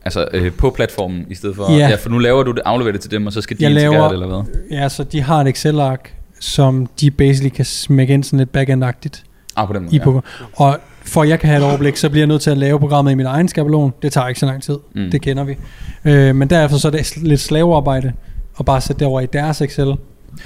Altså 0.04 0.28
øh, 0.32 0.52
på 0.52 0.70
platformen 0.70 1.24
i 1.30 1.34
stedet 1.34 1.56
for... 1.56 1.72
Ja. 1.72 1.88
Ja. 1.88 1.94
for 1.94 2.10
nu 2.10 2.18
laver 2.18 2.42
du 2.42 2.50
det, 2.52 2.62
afleverer 2.64 2.92
det 2.92 3.00
til 3.00 3.10
dem, 3.10 3.26
og 3.26 3.32
så 3.32 3.40
skal 3.40 3.58
de 3.58 3.62
Jeg 3.62 3.70
integrere 3.70 3.92
laver- 3.92 4.04
det, 4.08 4.12
eller 4.12 4.26
hvad? 4.26 4.78
Ja, 4.78 4.88
så 4.88 5.04
de 5.04 5.20
har 5.22 5.40
et 5.40 5.48
Excel-ark, 5.48 6.14
som 6.40 6.86
de 7.00 7.10
basically 7.10 7.48
kan 7.54 7.64
smække 7.64 8.14
ind 8.14 8.24
sådan 8.24 8.38
lidt 8.38 8.56
backend-agtigt 8.56 9.24
Ah, 9.56 9.66
på 9.66 9.72
den 9.72 9.82
måde, 9.82 9.96
i 9.96 9.98
program. 9.98 10.22
Og 10.56 10.78
for 11.04 11.22
at 11.22 11.28
jeg 11.28 11.40
kan 11.40 11.48
have 11.48 11.58
et 11.58 11.64
overblik, 11.68 11.96
så 11.96 12.08
bliver 12.08 12.20
jeg 12.20 12.26
nødt 12.28 12.42
til 12.42 12.50
at 12.50 12.58
lave 12.58 12.78
programmet 12.80 13.12
i 13.12 13.14
min 13.14 13.26
egen 13.26 13.48
skabelon. 13.48 13.92
Det 14.02 14.12
tager 14.12 14.28
ikke 14.28 14.40
så 14.40 14.46
lang 14.46 14.62
tid. 14.62 14.76
Mm. 14.94 15.10
Det 15.10 15.22
kender 15.22 15.44
vi. 15.44 15.56
Øh, 16.04 16.34
men 16.36 16.50
derefter 16.50 16.78
så 16.78 16.88
er 16.88 16.92
det 16.92 17.16
lidt 17.16 17.40
slavearbejde 17.40 18.12
at 18.58 18.64
bare 18.64 18.80
sætte 18.80 19.00
det 19.00 19.06
over 19.08 19.20
i 19.20 19.26
deres 19.26 19.60
Excel. 19.62 19.94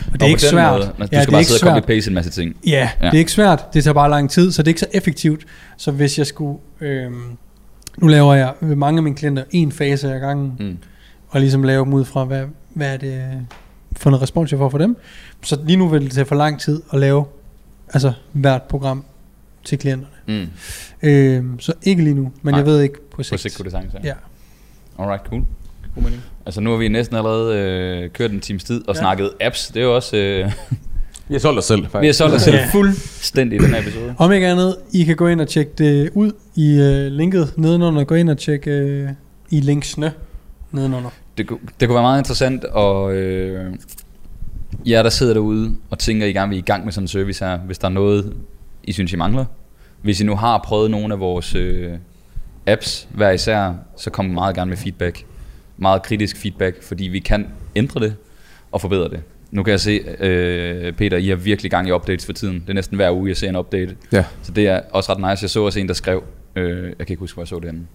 Og 0.06 0.12
det 0.12 0.20
er 0.20 0.24
Og 0.24 0.28
ikke 0.30 0.42
svært. 0.42 0.72
Måde, 0.72 0.92
du 0.98 1.06
ja, 1.12 1.22
skal 1.22 1.32
bare 1.32 1.44
sidde 1.44 1.70
og 1.70 1.76
copy-paste 1.78 2.08
en 2.08 2.14
masse 2.14 2.30
ting. 2.30 2.56
Ja, 2.66 2.70
Ja. 2.70 2.90
ja, 3.00 3.06
det 3.06 3.14
er 3.14 3.18
ikke 3.18 3.32
svært. 3.32 3.74
Det 3.74 3.84
tager 3.84 3.94
bare 3.94 4.10
lang 4.10 4.30
tid, 4.30 4.52
så 4.52 4.62
det 4.62 4.66
er 4.66 4.70
ikke 4.70 4.80
så 4.80 4.86
effektivt. 4.92 5.44
Så 5.76 5.90
hvis 5.90 6.18
jeg 6.18 6.26
skulle... 6.26 6.58
Øh, 6.80 7.10
nu 7.98 8.06
laver 8.06 8.34
jeg 8.34 8.52
ved 8.60 8.76
mange 8.76 8.98
af 8.98 9.02
mine 9.02 9.16
klienter 9.16 9.44
en 9.50 9.72
fase 9.72 10.14
ad 10.14 10.20
gangen, 10.20 10.52
Mm. 10.60 10.78
og 11.28 11.40
ligesom 11.40 11.62
lave 11.62 11.84
dem 11.84 11.92
ud 11.92 12.04
fra, 12.04 12.24
hvad, 12.24 12.44
hvad 12.74 12.92
er 12.92 12.96
det 12.96 13.22
for 13.96 14.10
noget 14.10 14.22
respons, 14.22 14.50
jeg 14.52 14.58
får 14.58 14.68
fra 14.68 14.78
dem. 14.78 14.96
Så 15.42 15.58
lige 15.64 15.76
nu 15.76 15.88
vil 15.88 16.02
det 16.04 16.12
tage 16.12 16.24
for 16.24 16.34
lang 16.34 16.60
tid 16.60 16.82
at 16.92 16.98
lave 17.00 17.24
altså 17.94 18.12
hvert 18.32 18.62
program 18.62 19.04
til 19.64 19.78
klienterne. 19.78 20.08
Mm. 20.28 21.08
Øh, 21.08 21.44
så 21.58 21.72
ikke 21.82 22.04
lige 22.04 22.14
nu, 22.14 22.32
men 22.42 22.52
Nej. 22.52 22.58
Jeg 22.58 22.66
ved 22.66 22.80
ikke 22.82 22.94
på 23.10 23.16
På 23.16 23.22
sigt. 23.22 23.40
sigt 23.40 23.56
kunne 23.56 23.64
det 23.64 23.72
sagtens 23.72 23.94
være. 23.94 24.02
Ja. 24.04 24.12
Alright, 25.02 25.22
cool. 25.26 25.42
God 25.94 26.02
mening. 26.02 26.22
Altså 26.46 26.60
nu 26.60 26.70
har 26.70 26.76
vi 26.76 26.88
næsten 26.88 27.16
allerede 27.16 27.56
øh, 27.58 28.10
kørt 28.10 28.30
en 28.30 28.40
times 28.40 28.64
tid 28.64 28.88
og 28.88 28.94
Ja. 28.94 29.00
snakket 29.00 29.30
apps. 29.40 29.68
Det 29.68 29.80
er 29.80 29.84
jo 29.84 29.94
også... 29.96 30.16
Øh, 30.16 30.52
Vi 31.28 31.34
har 31.34 31.38
solgt 31.38 31.58
os 31.58 31.64
selv, 31.64 31.78
vi 31.80 31.84
har 31.84 31.90
faktisk. 31.90 32.18
solgt 32.18 32.34
os 32.34 32.42
selv 32.42 32.56
Ja. 32.56 32.68
fuldstændig 32.72 33.60
i 33.60 33.64
den 33.64 33.74
her 33.74 33.80
episode. 33.80 34.14
Om 34.18 34.32
ikke 34.32 34.46
andet, 34.46 34.76
I 34.92 35.04
kan 35.04 35.16
gå 35.16 35.26
ind 35.26 35.40
og 35.40 35.48
tjekke 35.48 35.72
det 35.78 36.10
ud 36.14 36.32
i 36.54 36.80
øh, 36.80 37.12
linket 37.12 37.52
nedenunder. 37.56 38.04
Gå 38.04 38.14
ind 38.14 38.30
og 38.30 38.38
tjekke 38.38 38.70
øh, 38.70 39.08
i 39.50 39.60
linksene 39.60 40.12
nedenunder. 40.72 41.10
Det, 41.38 41.46
kunne- 41.46 41.58
det 41.80 41.88
kunne 41.88 41.94
være 41.94 42.02
meget 42.02 42.18
interessant, 42.20 42.64
og 42.64 43.14
øh, 43.14 43.74
jer, 44.86 45.02
der 45.02 45.10
sidder 45.10 45.34
derude 45.34 45.74
og 45.90 45.98
tænker, 45.98 46.26
I 46.26 46.32
gerne 46.32 46.48
vil 46.48 46.58
i 46.58 46.60
gang 46.60 46.84
med 46.84 46.92
sådan 46.92 47.04
en 47.04 47.08
service 47.08 47.44
her, 47.44 47.58
hvis 47.58 47.78
der 47.78 47.88
er 47.88 47.92
noget, 47.92 48.32
I 48.84 48.92
synes, 48.92 49.12
I 49.12 49.16
mangler. 49.16 49.44
Hvis 50.02 50.20
I 50.20 50.24
nu 50.24 50.36
har 50.36 50.62
prøvet 50.64 50.90
nogle 50.90 51.14
af 51.14 51.20
vores 51.20 51.54
øh, 51.54 51.92
apps 52.66 53.08
hver 53.14 53.30
især, 53.30 53.72
så 53.96 54.10
kom 54.10 54.24
meget 54.24 54.54
gerne 54.56 54.68
med 54.68 54.76
feedback. 54.76 55.24
Meget 55.76 56.02
kritisk 56.02 56.36
feedback, 56.36 56.82
fordi 56.82 57.04
vi 57.04 57.18
kan 57.18 57.46
ændre 57.76 58.00
det 58.00 58.16
og 58.72 58.80
forbedre 58.80 59.08
det. 59.08 59.20
Nu 59.50 59.62
kan 59.62 59.70
jeg 59.70 59.80
se, 59.80 60.00
øh, 60.20 60.92
Peter, 60.92 61.16
I 61.16 61.28
har 61.28 61.36
virkelig 61.36 61.70
gang 61.70 61.88
i 61.88 61.92
updates 61.92 62.26
for 62.26 62.32
tiden. 62.32 62.54
Det 62.60 62.68
er 62.70 62.72
næsten 62.74 62.96
hver 62.96 63.10
uge, 63.10 63.28
jeg 63.28 63.36
ser 63.36 63.48
en 63.48 63.56
update. 63.56 63.96
Ja. 64.12 64.24
Så 64.42 64.52
det 64.52 64.68
er 64.68 64.80
også 64.90 65.12
ret 65.14 65.30
nice. 65.30 65.42
Jeg 65.44 65.50
så 65.50 65.64
også 65.64 65.80
en, 65.80 65.88
der 65.88 65.94
skrev, 65.94 66.22
øh, 66.56 66.84
jeg 66.88 66.96
kan 66.98 67.06
ikke 67.08 67.20
huske, 67.20 67.34
hvor 67.36 67.42
jeg 67.42 67.48
så 67.48 67.56
det 67.56 67.64
henne. 67.64 67.86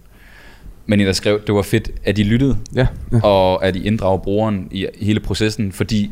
Men 0.86 1.00
en, 1.00 1.06
der 1.06 1.12
skrev, 1.12 1.40
det 1.46 1.54
var 1.54 1.62
fedt, 1.62 1.90
at 2.04 2.16
de 2.16 2.22
lyttede, 2.24 2.56
Ja, 2.74 2.86
ja. 3.12 3.20
og 3.22 3.64
at 3.64 3.76
I 3.76 3.82
inddrager 3.86 4.18
brugeren 4.18 4.68
i 4.70 4.86
i 4.98 5.04
hele 5.04 5.20
processen, 5.20 5.72
fordi 5.72 6.10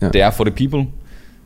Ja. 0.00 0.06
ja. 0.06 0.12
det 0.12 0.20
er 0.20 0.30
for 0.30 0.44
the 0.44 0.54
people. 0.68 0.86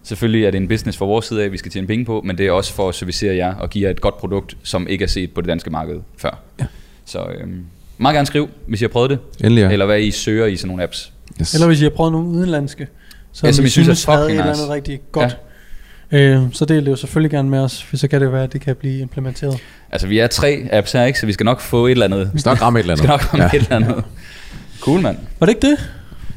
Selvfølgelig 0.03 0.45
er 0.45 0.51
det 0.51 0.59
en 0.61 0.69
business 0.69 0.99
fra 0.99 1.07
vores 1.07 1.27
side 1.27 1.45
af, 1.45 1.53
vi 1.53 1.57
skal 1.57 1.71
tjene 1.73 1.87
penge 1.87 2.05
på, 2.05 2.23
men 2.25 2.39
det 2.39 2.47
er 2.47 2.53
også 2.53 2.73
for 2.75 2.89
at 2.89 2.95
servicere 2.95 3.37
jer 3.37 3.55
og 3.55 3.71
give 3.71 3.85
jer 3.85 3.91
et 3.91 4.01
godt 4.01 4.17
produkt, 4.17 4.57
som 4.63 4.87
ikke 4.89 5.03
er 5.03 5.09
set 5.09 5.31
på 5.35 5.41
det 5.41 5.49
danske 5.49 5.71
marked 5.71 6.01
før. 6.17 6.39
Ja. 6.61 6.67
Så 7.05 7.19
øhm, 7.41 7.65
meget 7.99 8.15
gerne 8.15 8.27
skriv, 8.27 8.49
hvis 8.69 8.81
I 8.81 8.85
har 8.85 8.89
prøvet 8.89 9.11
det, 9.11 9.19
Endelig, 9.41 9.63
ja. 9.63 9.71
eller 9.71 9.87
hvad 9.87 10.01
I 10.01 10.11
søger 10.11 10.47
i 10.47 10.57
sådan 10.57 10.69
nogle 10.69 10.83
apps. 10.83 11.13
Yes. 11.41 11.55
Eller 11.55 11.67
hvis 11.67 11.81
I 11.81 11.83
har 11.83 11.91
prøvet 11.91 12.13
nogle 12.13 12.29
udenlandske, 12.29 12.87
som, 13.33 13.47
Ja, 13.47 13.53
som 13.53 13.65
I 13.65 13.69
synes 13.69 13.87
synes, 13.87 14.05
er 14.05 14.11
havde 14.13 14.23
et 14.23 14.27
fucking 14.27 14.41
eller 14.41 14.53
nice. 14.53 14.63
andet 14.63 14.75
rigtig 14.75 15.01
godt. 15.13 15.37
Ja. 16.13 16.19
Øh, 16.19 16.43
så 16.53 16.65
del 16.65 16.85
det 16.85 16.91
jo 16.91 16.97
selvfølgelig 16.97 17.31
gerne 17.31 17.51
med 17.51 17.59
os, 17.59 17.83
for 17.83 17.97
så 17.97 18.09
kan 18.09 18.21
det 18.21 18.33
være, 18.33 18.43
at 18.45 18.53
det 18.53 18.61
kan 18.61 18.77
blive 18.77 18.99
implementeret. 19.01 19.61
Altså 19.93 20.07
vi 20.07 20.19
er 20.19 20.27
tre 20.27 20.69
apps 20.73 20.93
her, 20.93 21.05
ikke? 21.05 21.19
så 21.19 21.27
vi 21.27 21.33
skal 21.33 21.45
nok 21.45 21.61
få 21.61 21.87
et 21.87 21.91
eller 21.91 22.05
andet. 22.05 22.31
Vi 22.35 22.41
skal 22.41 22.51
nok 22.51 22.63
ramme 22.63 22.79
et 22.79 22.83
eller 22.83 22.97
Vi 23.03 23.07
andet. 23.07 23.21
skal 23.21 23.29
nok 23.29 23.31
komme 23.31 23.45
ja. 23.45 23.51
et 23.59 23.63
eller 23.63 23.77
andet. 23.77 24.05
Cool, 24.81 25.01
mand. 25.01 25.17
Var 25.41 25.47
det 25.47 25.55
ikke 25.55 25.67
det? 25.71 25.91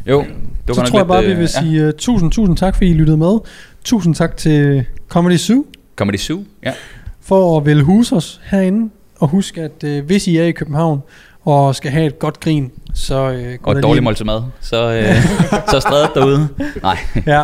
Jo, 0.08 0.22
det 0.22 0.28
var 0.68 0.74
så 0.74 0.82
tror 0.92 1.00
jeg 1.00 1.08
bare, 1.08 1.22
lidt, 1.22 1.32
vi 1.32 1.36
vil 1.36 1.44
øh, 1.44 1.50
sige 1.50 1.88
uh, 1.88 1.94
tusind, 1.98 2.32
tusind 2.32 2.58
tak, 2.58 2.76
fordi 2.76 2.90
I 2.90 2.94
lyttede 2.94 3.18
med. 3.18 3.38
Tusind 3.84 4.16
tak 4.16 4.38
til 4.38 4.86
Comedy 5.10 5.38
Zoo 5.38 5.56
Ja. 5.56 5.96
Comedy 5.96 6.18
Zoo, 6.18 6.44
ja. 6.66 6.74
for 7.22 7.58
at 7.60 7.66
vælge 7.66 7.84
hus 7.84 8.12
os 8.12 8.42
herinde. 8.44 8.90
Og 9.20 9.28
husk, 9.28 9.58
at 9.58 9.84
uh, 9.84 10.06
hvis 10.06 10.28
I 10.28 10.38
er 10.38 10.44
i 10.44 10.52
København 10.52 11.00
og 11.46 11.76
skal 11.76 11.92
have 11.92 12.06
et 12.06 12.20
godt 12.20 12.40
grin, 12.40 12.72
så 12.94 13.16
gå 13.62 13.72
Og 13.72 13.78
et 13.78 13.84
dårligt 13.84 14.04
måltid 14.04 14.26
mad, 14.26 14.42
så, 14.62 14.92
øh, 14.92 15.16
så 15.72 15.80
strædet 15.80 16.10
derude. 16.16 16.48
Nej, 16.84 16.98
Ja, 17.28 17.42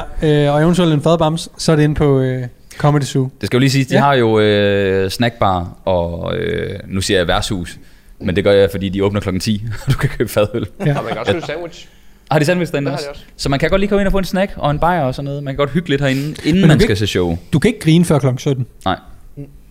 øh, 0.48 0.54
og 0.54 0.62
eventuelt 0.62 0.94
en 0.94 1.02
fadbams, 1.02 1.50
så 1.58 1.72
er 1.72 1.76
det 1.76 1.84
inde 1.84 1.96
på 1.96 2.20
uh, 2.20 2.42
Comedy 2.78 3.04
Zoo. 3.04 3.30
Det 3.42 3.48
skal 3.48 3.58
jo 3.58 3.60
lige 3.60 3.70
sige, 3.70 3.84
de 3.86 3.94
Ja. 3.94 4.00
har 4.02 4.14
jo 4.14 4.40
øh, 4.40 5.10
snackbar 5.10 5.70
og 5.86 6.36
øh, 6.38 6.80
nu 6.88 7.02
siger 7.02 7.18
jeg 7.20 7.28
værtshus. 7.28 7.78
Men 8.22 8.36
det 8.36 8.44
gør 8.44 8.52
jeg, 8.52 8.70
fordi 8.72 8.90
de 8.90 9.04
åbner 9.04 9.20
klokken 9.20 9.40
10, 9.40 9.66
og 9.86 9.92
du 9.94 9.98
kan 9.98 10.10
købe 10.10 10.30
fadøl. 10.30 10.68
Ja. 10.86 10.98
Og 10.98 11.04
man 11.04 11.12
kan 11.12 11.20
også 11.20 11.32
købe 11.34 11.46
sandwich. 11.46 11.88
Har 12.32 12.40
de 12.40 12.46
sandwich 12.46 12.72
derinde 12.72 12.92
også? 12.92 13.06
også. 13.10 13.22
Så 13.38 13.50
man 13.50 13.60
kan 13.60 13.70
godt 13.70 13.80
lige 13.80 13.90
komme 13.90 14.02
ind 14.02 14.08
og 14.08 14.12
få 14.12 14.18
en 14.18 14.24
snack 14.24 14.54
og 14.58 14.72
en 14.72 14.80
bajer 14.80 15.02
og 15.04 15.16
sådan 15.16 15.26
noget. 15.26 15.44
Man 15.44 15.54
kan 15.54 15.58
godt 15.58 15.70
hygge 15.72 15.90
lidt 15.90 16.02
herinde, 16.02 16.36
inden 16.46 16.68
man 16.68 16.80
skal 16.80 16.98
se 16.98 17.08
show. 17.08 17.38
Du 17.54 17.60
kan 17.60 17.70
ikke 17.70 17.80
grine 17.80 18.06
før 18.06 18.20
kl. 18.20 18.28
17. 18.38 18.66
Nej. 18.86 19.00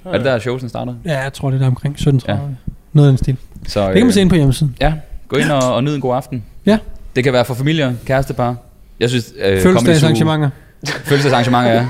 Er 0.05 0.12
det 0.12 0.24
der 0.24 0.39
showsen 0.39 0.68
starter? 0.68 0.95
Ja, 1.05 1.18
jeg 1.22 1.33
tror, 1.33 1.51
det 1.51 1.57
er 1.57 1.61
der 1.61 1.66
omkring 1.66 1.97
17.30. 1.99 2.18
Ja. 2.29 2.37
Noget 2.97 3.09
af 3.09 3.11
den 3.12 3.18
stil. 3.18 3.36
Så, 3.68 3.86
Det 3.86 3.94
kan 3.97 4.07
man 4.07 4.12
se 4.12 4.20
ind 4.20 4.30
på 4.30 4.36
hjemmesiden. 4.36 4.76
Ja, 4.80 4.92
gå 5.28 5.36
ind 5.36 5.51
og, 5.51 5.74
og 5.74 5.84
nyde 5.84 5.94
en 5.94 6.01
god 6.01 6.16
aften. 6.16 6.42
Ja. 6.66 6.78
Det 7.16 7.24
kan 7.24 7.32
være 7.32 7.44
for 7.44 7.55
familier, 7.55 7.92
kærestepar. 8.07 8.57
Jeg 9.01 9.09
synes, 9.09 9.32
øh, 9.44 9.61
Fødselsdagsarrangementer. 9.62 10.51
Fødselsdagsarrangementer, 10.86 11.72
ja. 11.72 11.86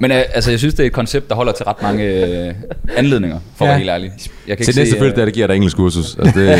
Men 0.00 0.10
øh, 0.12 0.22
altså, 0.34 0.50
jeg 0.50 0.58
synes, 0.58 0.74
det 0.74 0.82
er 0.82 0.86
et 0.86 0.92
koncept, 0.92 1.28
der 1.28 1.34
holder 1.34 1.52
til 1.52 1.64
ret 1.64 1.82
mange 1.82 2.04
øh, 2.04 2.54
anledninger, 2.96 3.38
for 3.56 3.64
at 3.64 3.68
Ja. 3.68 3.72
være 3.72 3.78
helt 3.78 3.90
ærlig. 3.90 4.10
Jeg 4.48 4.56
kan 4.56 4.66
Til 4.66 4.76
næste 4.76 4.94
øh, 4.96 5.00
fødselsdag, 5.00 5.26
der 5.26 5.32
giver 5.32 5.46
der 5.46 5.54
engelsk 5.54 5.76
kursus. 5.76 6.16
Altså, 6.18 6.40
det, 6.40 6.48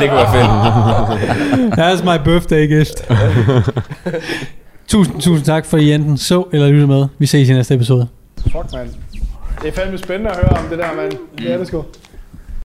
det 0.00 0.08
kunne 0.08 0.20
være 0.22 0.32
fedt. 0.32 1.72
That's 1.80 2.04
my 2.04 2.24
birthday 2.24 2.78
gift. 2.78 3.08
tusind, 4.88 5.20
tusind 5.20 5.44
tak 5.46 5.66
for, 5.66 5.76
at 5.76 5.82
I 5.82 5.92
enten 5.92 6.18
så 6.18 6.44
eller 6.52 6.68
lyttede 6.68 6.86
med. 6.86 7.06
Vi 7.18 7.26
ses 7.26 7.48
i 7.48 7.52
næste 7.52 7.74
episode. 7.74 8.06
Fuck, 8.42 8.54
mand. 8.72 8.88
Det 9.62 9.68
er 9.68 9.72
fandme 9.72 9.98
spændende 9.98 10.30
at 10.30 10.36
høre 10.36 10.48
om 10.58 10.64
det 10.70 10.78
der, 10.78 10.86
mand. 10.96 11.12
Det 11.38 11.52
er 11.52 11.58
det 11.58 11.66
sgu. 11.66 11.84